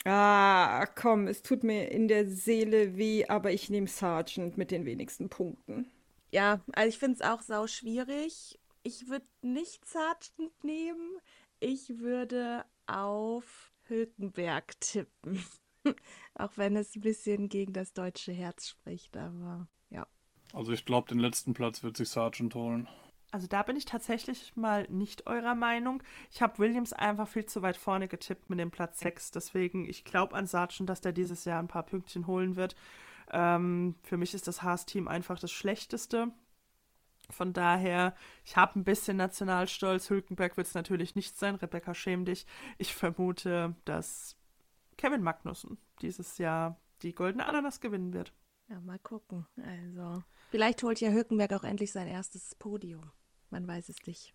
Ah, 0.05 0.85
komm, 0.94 1.28
es 1.28 1.40
tut 1.40 1.65
mir 1.65 1.90
in 1.90 2.09
der 2.09 2.27
Seele 2.27 2.98
weh, 2.98 3.24
aber 3.24 3.53
ich 3.53 3.70
nehme 3.70 3.86
Sargent 3.86 4.59
mit 4.59 4.70
den 4.70 4.85
wenigsten 4.85 5.31
Punkten. 5.31 5.90
Ja, 6.31 6.61
also 6.74 6.90
ich 6.90 6.98
finde 6.98 7.15
es 7.15 7.23
auch 7.23 7.40
sau 7.40 7.66
schwierig. 7.66 8.59
Ich 8.82 9.09
würde 9.09 9.27
nicht 9.40 9.86
Sargent 9.86 10.62
nehmen. 10.62 11.16
Ich 11.59 12.01
würde 12.01 12.66
auf 12.86 13.73
Hülkenberg 13.85 14.78
tippen. 14.81 15.43
auch 16.35 16.53
wenn 16.57 16.77
es 16.77 16.94
ein 16.94 17.01
bisschen 17.01 17.48
gegen 17.48 17.73
das 17.73 17.94
deutsche 17.94 18.32
Herz 18.32 18.69
spricht, 18.69 19.16
aber. 19.16 19.69
Also 20.52 20.73
ich 20.73 20.85
glaube, 20.85 21.09
den 21.09 21.18
letzten 21.18 21.55
Platz 21.55 21.82
wird 21.82 21.97
sich 21.97 22.09
Sargent 22.09 22.55
holen. 22.55 22.89
Also 23.32 23.47
da 23.48 23.62
bin 23.62 23.77
ich 23.77 23.85
tatsächlich 23.85 24.56
mal 24.56 24.86
nicht 24.89 25.27
eurer 25.27 25.55
Meinung. 25.55 26.02
Ich 26.31 26.40
habe 26.40 26.59
Williams 26.59 26.93
einfach 26.93 27.28
viel 27.28 27.44
zu 27.44 27.60
weit 27.62 27.77
vorne 27.77 28.09
getippt 28.09 28.48
mit 28.48 28.59
dem 28.59 28.70
Platz 28.70 29.01
6. 29.01 29.32
Deswegen, 29.32 29.89
ich 29.89 30.05
glaube 30.05 30.35
an 30.35 30.47
Sargent, 30.47 30.89
dass 30.89 31.01
der 31.01 31.12
dieses 31.12 31.44
Jahr 31.44 31.59
ein 31.59 31.68
paar 31.68 31.82
Pünktchen 31.82 32.27
holen 32.27 32.56
wird. 32.56 32.77
Ähm, 33.31 33.97
für 34.02 34.16
mich 34.16 34.32
ist 34.32 34.47
das 34.47 34.62
Haas-Team 34.62 35.09
einfach 35.09 35.39
das 35.39 35.51
Schlechteste. 35.51 36.32
Von 37.28 37.52
daher, 37.52 38.14
ich 38.44 38.56
habe 38.56 38.78
ein 38.78 38.85
bisschen 38.85 39.16
Nationalstolz. 39.16 40.10
Hülkenberg 40.10 40.56
wird 40.56 40.68
es 40.68 40.74
natürlich 40.74 41.16
nicht 41.16 41.36
sein. 41.36 41.56
Rebecca, 41.56 41.93
schäm 41.93 42.24
dich. 42.24 42.47
Ich 42.78 42.94
vermute, 42.94 43.74
dass 43.85 44.36
Kevin 44.97 45.23
Magnussen 45.23 45.78
dieses 46.01 46.39
Jahr 46.39 46.81
die 47.02 47.14
Goldene 47.14 47.47
Ananas 47.47 47.81
gewinnen 47.81 48.12
wird. 48.12 48.32
Ja, 48.68 48.81
mal 48.81 48.98
gucken. 48.98 49.47
Also, 49.56 50.23
vielleicht 50.51 50.82
holt 50.82 51.01
ja 51.01 51.10
Hülkenberg 51.10 51.52
auch 51.52 51.64
endlich 51.64 51.93
sein 51.93 52.09
erstes 52.09 52.55
Podium. 52.55 53.10
Man 53.51 53.66
weiß 53.66 53.89
es 53.89 53.97
nicht. 54.06 54.35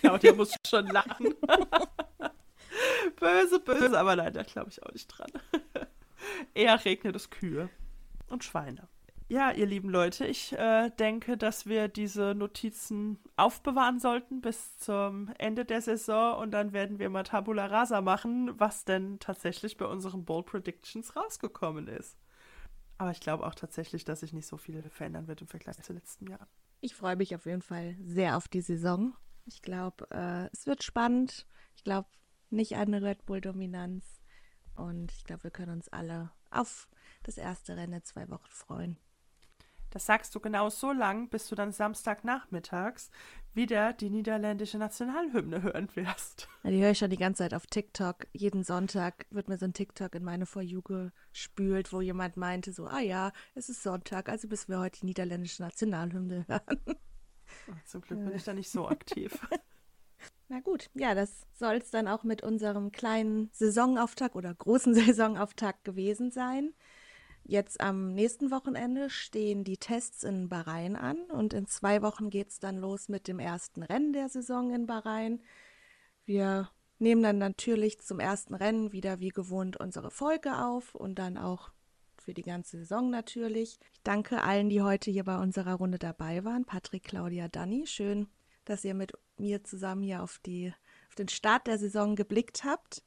Claudia 0.00 0.32
muss 0.32 0.54
schon 0.66 0.86
lachen. 0.88 1.34
böse, 3.20 3.60
böse, 3.60 3.98
aber 3.98 4.16
nein, 4.16 4.34
da 4.34 4.42
glaube 4.42 4.70
ich 4.70 4.82
auch 4.82 4.92
nicht 4.92 5.06
dran. 5.08 5.30
Eher 6.54 6.84
regnet 6.84 7.16
es 7.16 7.30
Kühe 7.30 7.70
und 8.28 8.44
Schweine. 8.44 8.88
Ja, 9.28 9.50
ihr 9.50 9.64
lieben 9.64 9.88
Leute, 9.88 10.26
ich 10.26 10.52
äh, 10.52 10.90
denke, 10.90 11.38
dass 11.38 11.64
wir 11.66 11.88
diese 11.88 12.34
Notizen 12.34 13.18
aufbewahren 13.36 13.98
sollten 13.98 14.42
bis 14.42 14.76
zum 14.76 15.30
Ende 15.38 15.64
der 15.64 15.80
Saison 15.80 16.38
und 16.38 16.50
dann 16.50 16.74
werden 16.74 16.98
wir 16.98 17.08
mal 17.08 17.22
Tabula 17.22 17.64
Rasa 17.64 18.02
machen, 18.02 18.50
was 18.60 18.84
denn 18.84 19.18
tatsächlich 19.20 19.78
bei 19.78 19.86
unseren 19.86 20.26
Bold 20.26 20.44
Predictions 20.44 21.16
rausgekommen 21.16 21.88
ist. 21.88 22.18
Aber 23.02 23.10
ich 23.10 23.18
glaube 23.18 23.44
auch 23.44 23.56
tatsächlich, 23.56 24.04
dass 24.04 24.20
sich 24.20 24.32
nicht 24.32 24.46
so 24.46 24.56
viel 24.56 24.80
verändern 24.84 25.26
wird 25.26 25.40
im 25.40 25.48
Vergleich 25.48 25.76
zu 25.82 25.92
letzten 25.92 26.30
Jahren. 26.30 26.46
Ich 26.80 26.94
freue 26.94 27.16
mich 27.16 27.34
auf 27.34 27.46
jeden 27.46 27.60
Fall 27.60 27.96
sehr 28.00 28.36
auf 28.36 28.46
die 28.46 28.60
Saison. 28.60 29.16
Ich 29.44 29.60
glaube, 29.60 30.06
äh, 30.12 30.48
es 30.52 30.68
wird 30.68 30.84
spannend. 30.84 31.48
Ich 31.74 31.82
glaube 31.82 32.08
nicht 32.50 32.76
eine 32.76 33.02
Red 33.02 33.26
Bull-Dominanz. 33.26 34.04
Und 34.76 35.10
ich 35.10 35.24
glaube, 35.24 35.42
wir 35.42 35.50
können 35.50 35.72
uns 35.72 35.88
alle 35.88 36.30
auf 36.52 36.88
das 37.24 37.38
erste 37.38 37.76
Rennen 37.76 38.04
zwei 38.04 38.28
Wochen 38.28 38.46
freuen. 38.46 38.96
Das 39.90 40.06
sagst 40.06 40.32
du 40.36 40.38
genau 40.38 40.70
so 40.70 40.92
lang, 40.92 41.28
bis 41.28 41.48
du 41.48 41.56
dann 41.56 41.72
Samstagnachmittags 41.72 43.10
wieder 43.54 43.92
die 43.92 44.10
niederländische 44.10 44.78
Nationalhymne 44.78 45.62
hören 45.62 45.88
wirst. 45.94 46.48
Ja, 46.62 46.70
die 46.70 46.82
höre 46.82 46.90
ich 46.92 46.98
schon 46.98 47.10
die 47.10 47.16
ganze 47.16 47.38
Zeit 47.42 47.54
auf 47.54 47.66
TikTok. 47.66 48.26
Jeden 48.32 48.64
Sonntag 48.64 49.26
wird 49.30 49.48
mir 49.48 49.58
so 49.58 49.66
ein 49.66 49.74
TikTok 49.74 50.14
in 50.14 50.24
meine 50.24 50.46
For 50.46 50.62
You 50.62 50.82
gespült, 50.82 51.92
wo 51.92 52.00
jemand 52.00 52.36
meinte 52.36 52.72
so, 52.72 52.86
ah 52.86 53.00
ja, 53.00 53.32
es 53.54 53.68
ist 53.68 53.82
Sonntag, 53.82 54.28
also 54.28 54.48
müssen 54.48 54.72
wir 54.72 54.80
heute 54.80 55.00
die 55.00 55.06
niederländische 55.06 55.62
Nationalhymne 55.62 56.44
hören. 56.48 56.80
Oh, 57.68 57.74
zum 57.84 58.00
Glück 58.00 58.24
bin 58.24 58.34
ich 58.34 58.44
da 58.44 58.54
nicht 58.54 58.70
so 58.70 58.88
aktiv. 58.88 59.38
Na 60.48 60.60
gut, 60.60 60.90
ja, 60.92 61.14
das 61.14 61.46
soll 61.54 61.76
es 61.76 61.90
dann 61.90 62.08
auch 62.08 62.24
mit 62.24 62.42
unserem 62.42 62.92
kleinen 62.92 63.48
Saisonauftakt 63.52 64.36
oder 64.36 64.54
großen 64.54 64.94
Saisonauftakt 64.94 65.84
gewesen 65.84 66.30
sein. 66.30 66.74
Jetzt 67.44 67.80
am 67.80 68.14
nächsten 68.14 68.50
Wochenende 68.50 69.10
stehen 69.10 69.64
die 69.64 69.76
Tests 69.76 70.22
in 70.22 70.48
Bahrain 70.48 70.96
an 70.96 71.18
und 71.30 71.52
in 71.52 71.66
zwei 71.66 72.00
Wochen 72.02 72.30
geht 72.30 72.50
es 72.50 72.60
dann 72.60 72.78
los 72.78 73.08
mit 73.08 73.26
dem 73.26 73.38
ersten 73.38 73.82
Rennen 73.82 74.12
der 74.12 74.28
Saison 74.28 74.72
in 74.72 74.86
Bahrain. 74.86 75.42
Wir 76.24 76.70
nehmen 76.98 77.22
dann 77.22 77.38
natürlich 77.38 78.00
zum 78.00 78.20
ersten 78.20 78.54
Rennen 78.54 78.92
wieder 78.92 79.18
wie 79.18 79.30
gewohnt 79.30 79.76
unsere 79.76 80.10
Folge 80.10 80.56
auf 80.56 80.94
und 80.94 81.16
dann 81.16 81.36
auch 81.36 81.72
für 82.16 82.32
die 82.32 82.42
ganze 82.42 82.78
Saison 82.78 83.10
natürlich. 83.10 83.80
Ich 83.92 84.02
danke 84.02 84.42
allen, 84.42 84.68
die 84.68 84.82
heute 84.82 85.10
hier 85.10 85.24
bei 85.24 85.38
unserer 85.38 85.74
Runde 85.74 85.98
dabei 85.98 86.44
waren. 86.44 86.64
Patrick, 86.64 87.02
Claudia, 87.02 87.48
Danny, 87.48 87.88
schön, 87.88 88.28
dass 88.64 88.84
ihr 88.84 88.94
mit 88.94 89.12
mir 89.36 89.64
zusammen 89.64 90.04
hier 90.04 90.22
auf, 90.22 90.38
die, 90.46 90.72
auf 91.08 91.16
den 91.16 91.28
Start 91.28 91.66
der 91.66 91.78
Saison 91.78 92.14
geblickt 92.14 92.62
habt. 92.62 93.02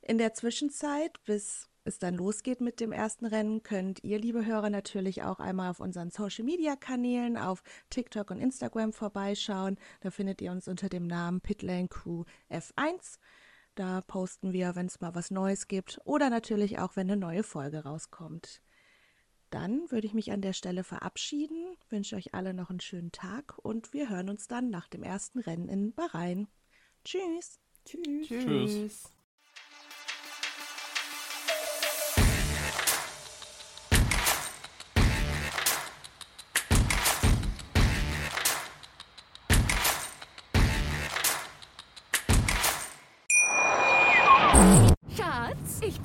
In 0.00 0.18
der 0.18 0.34
Zwischenzeit, 0.34 1.20
bis 1.24 1.68
es 1.84 1.98
dann 1.98 2.14
losgeht 2.14 2.60
mit 2.60 2.80
dem 2.80 2.92
ersten 2.92 3.26
Rennen, 3.26 3.62
könnt 3.62 4.02
ihr, 4.02 4.18
liebe 4.18 4.44
Hörer, 4.44 4.70
natürlich 4.70 5.22
auch 5.22 5.38
einmal 5.38 5.70
auf 5.70 5.80
unseren 5.80 6.10
Social-Media-Kanälen 6.10 7.36
auf 7.36 7.62
TikTok 7.90 8.30
und 8.30 8.40
Instagram 8.40 8.92
vorbeischauen. 8.92 9.76
Da 10.00 10.10
findet 10.10 10.40
ihr 10.40 10.50
uns 10.50 10.66
unter 10.66 10.88
dem 10.88 11.06
Namen 11.06 11.40
Pitlane 11.40 11.88
Crew 11.88 12.24
F1. 12.50 13.18
Da 13.74 14.00
posten 14.00 14.52
wir, 14.52 14.76
wenn 14.76 14.86
es 14.86 15.00
mal 15.00 15.14
was 15.14 15.30
Neues 15.30 15.68
gibt 15.68 16.00
oder 16.04 16.30
natürlich 16.30 16.78
auch, 16.78 16.96
wenn 16.96 17.10
eine 17.10 17.20
neue 17.20 17.42
Folge 17.42 17.84
rauskommt. 17.84 18.62
Dann 19.50 19.90
würde 19.90 20.06
ich 20.06 20.14
mich 20.14 20.32
an 20.32 20.40
der 20.40 20.52
Stelle 20.52 20.84
verabschieden, 20.84 21.76
wünsche 21.88 22.16
euch 22.16 22.34
alle 22.34 22.54
noch 22.54 22.70
einen 22.70 22.80
schönen 22.80 23.12
Tag 23.12 23.58
und 23.58 23.92
wir 23.92 24.08
hören 24.08 24.28
uns 24.30 24.48
dann 24.48 24.70
nach 24.70 24.88
dem 24.88 25.02
ersten 25.02 25.38
Rennen 25.38 25.68
in 25.68 25.92
Bahrain. 25.92 26.48
Tschüss. 27.04 27.60
Tschüss. 27.84 28.26
Tschüss. 28.26 29.13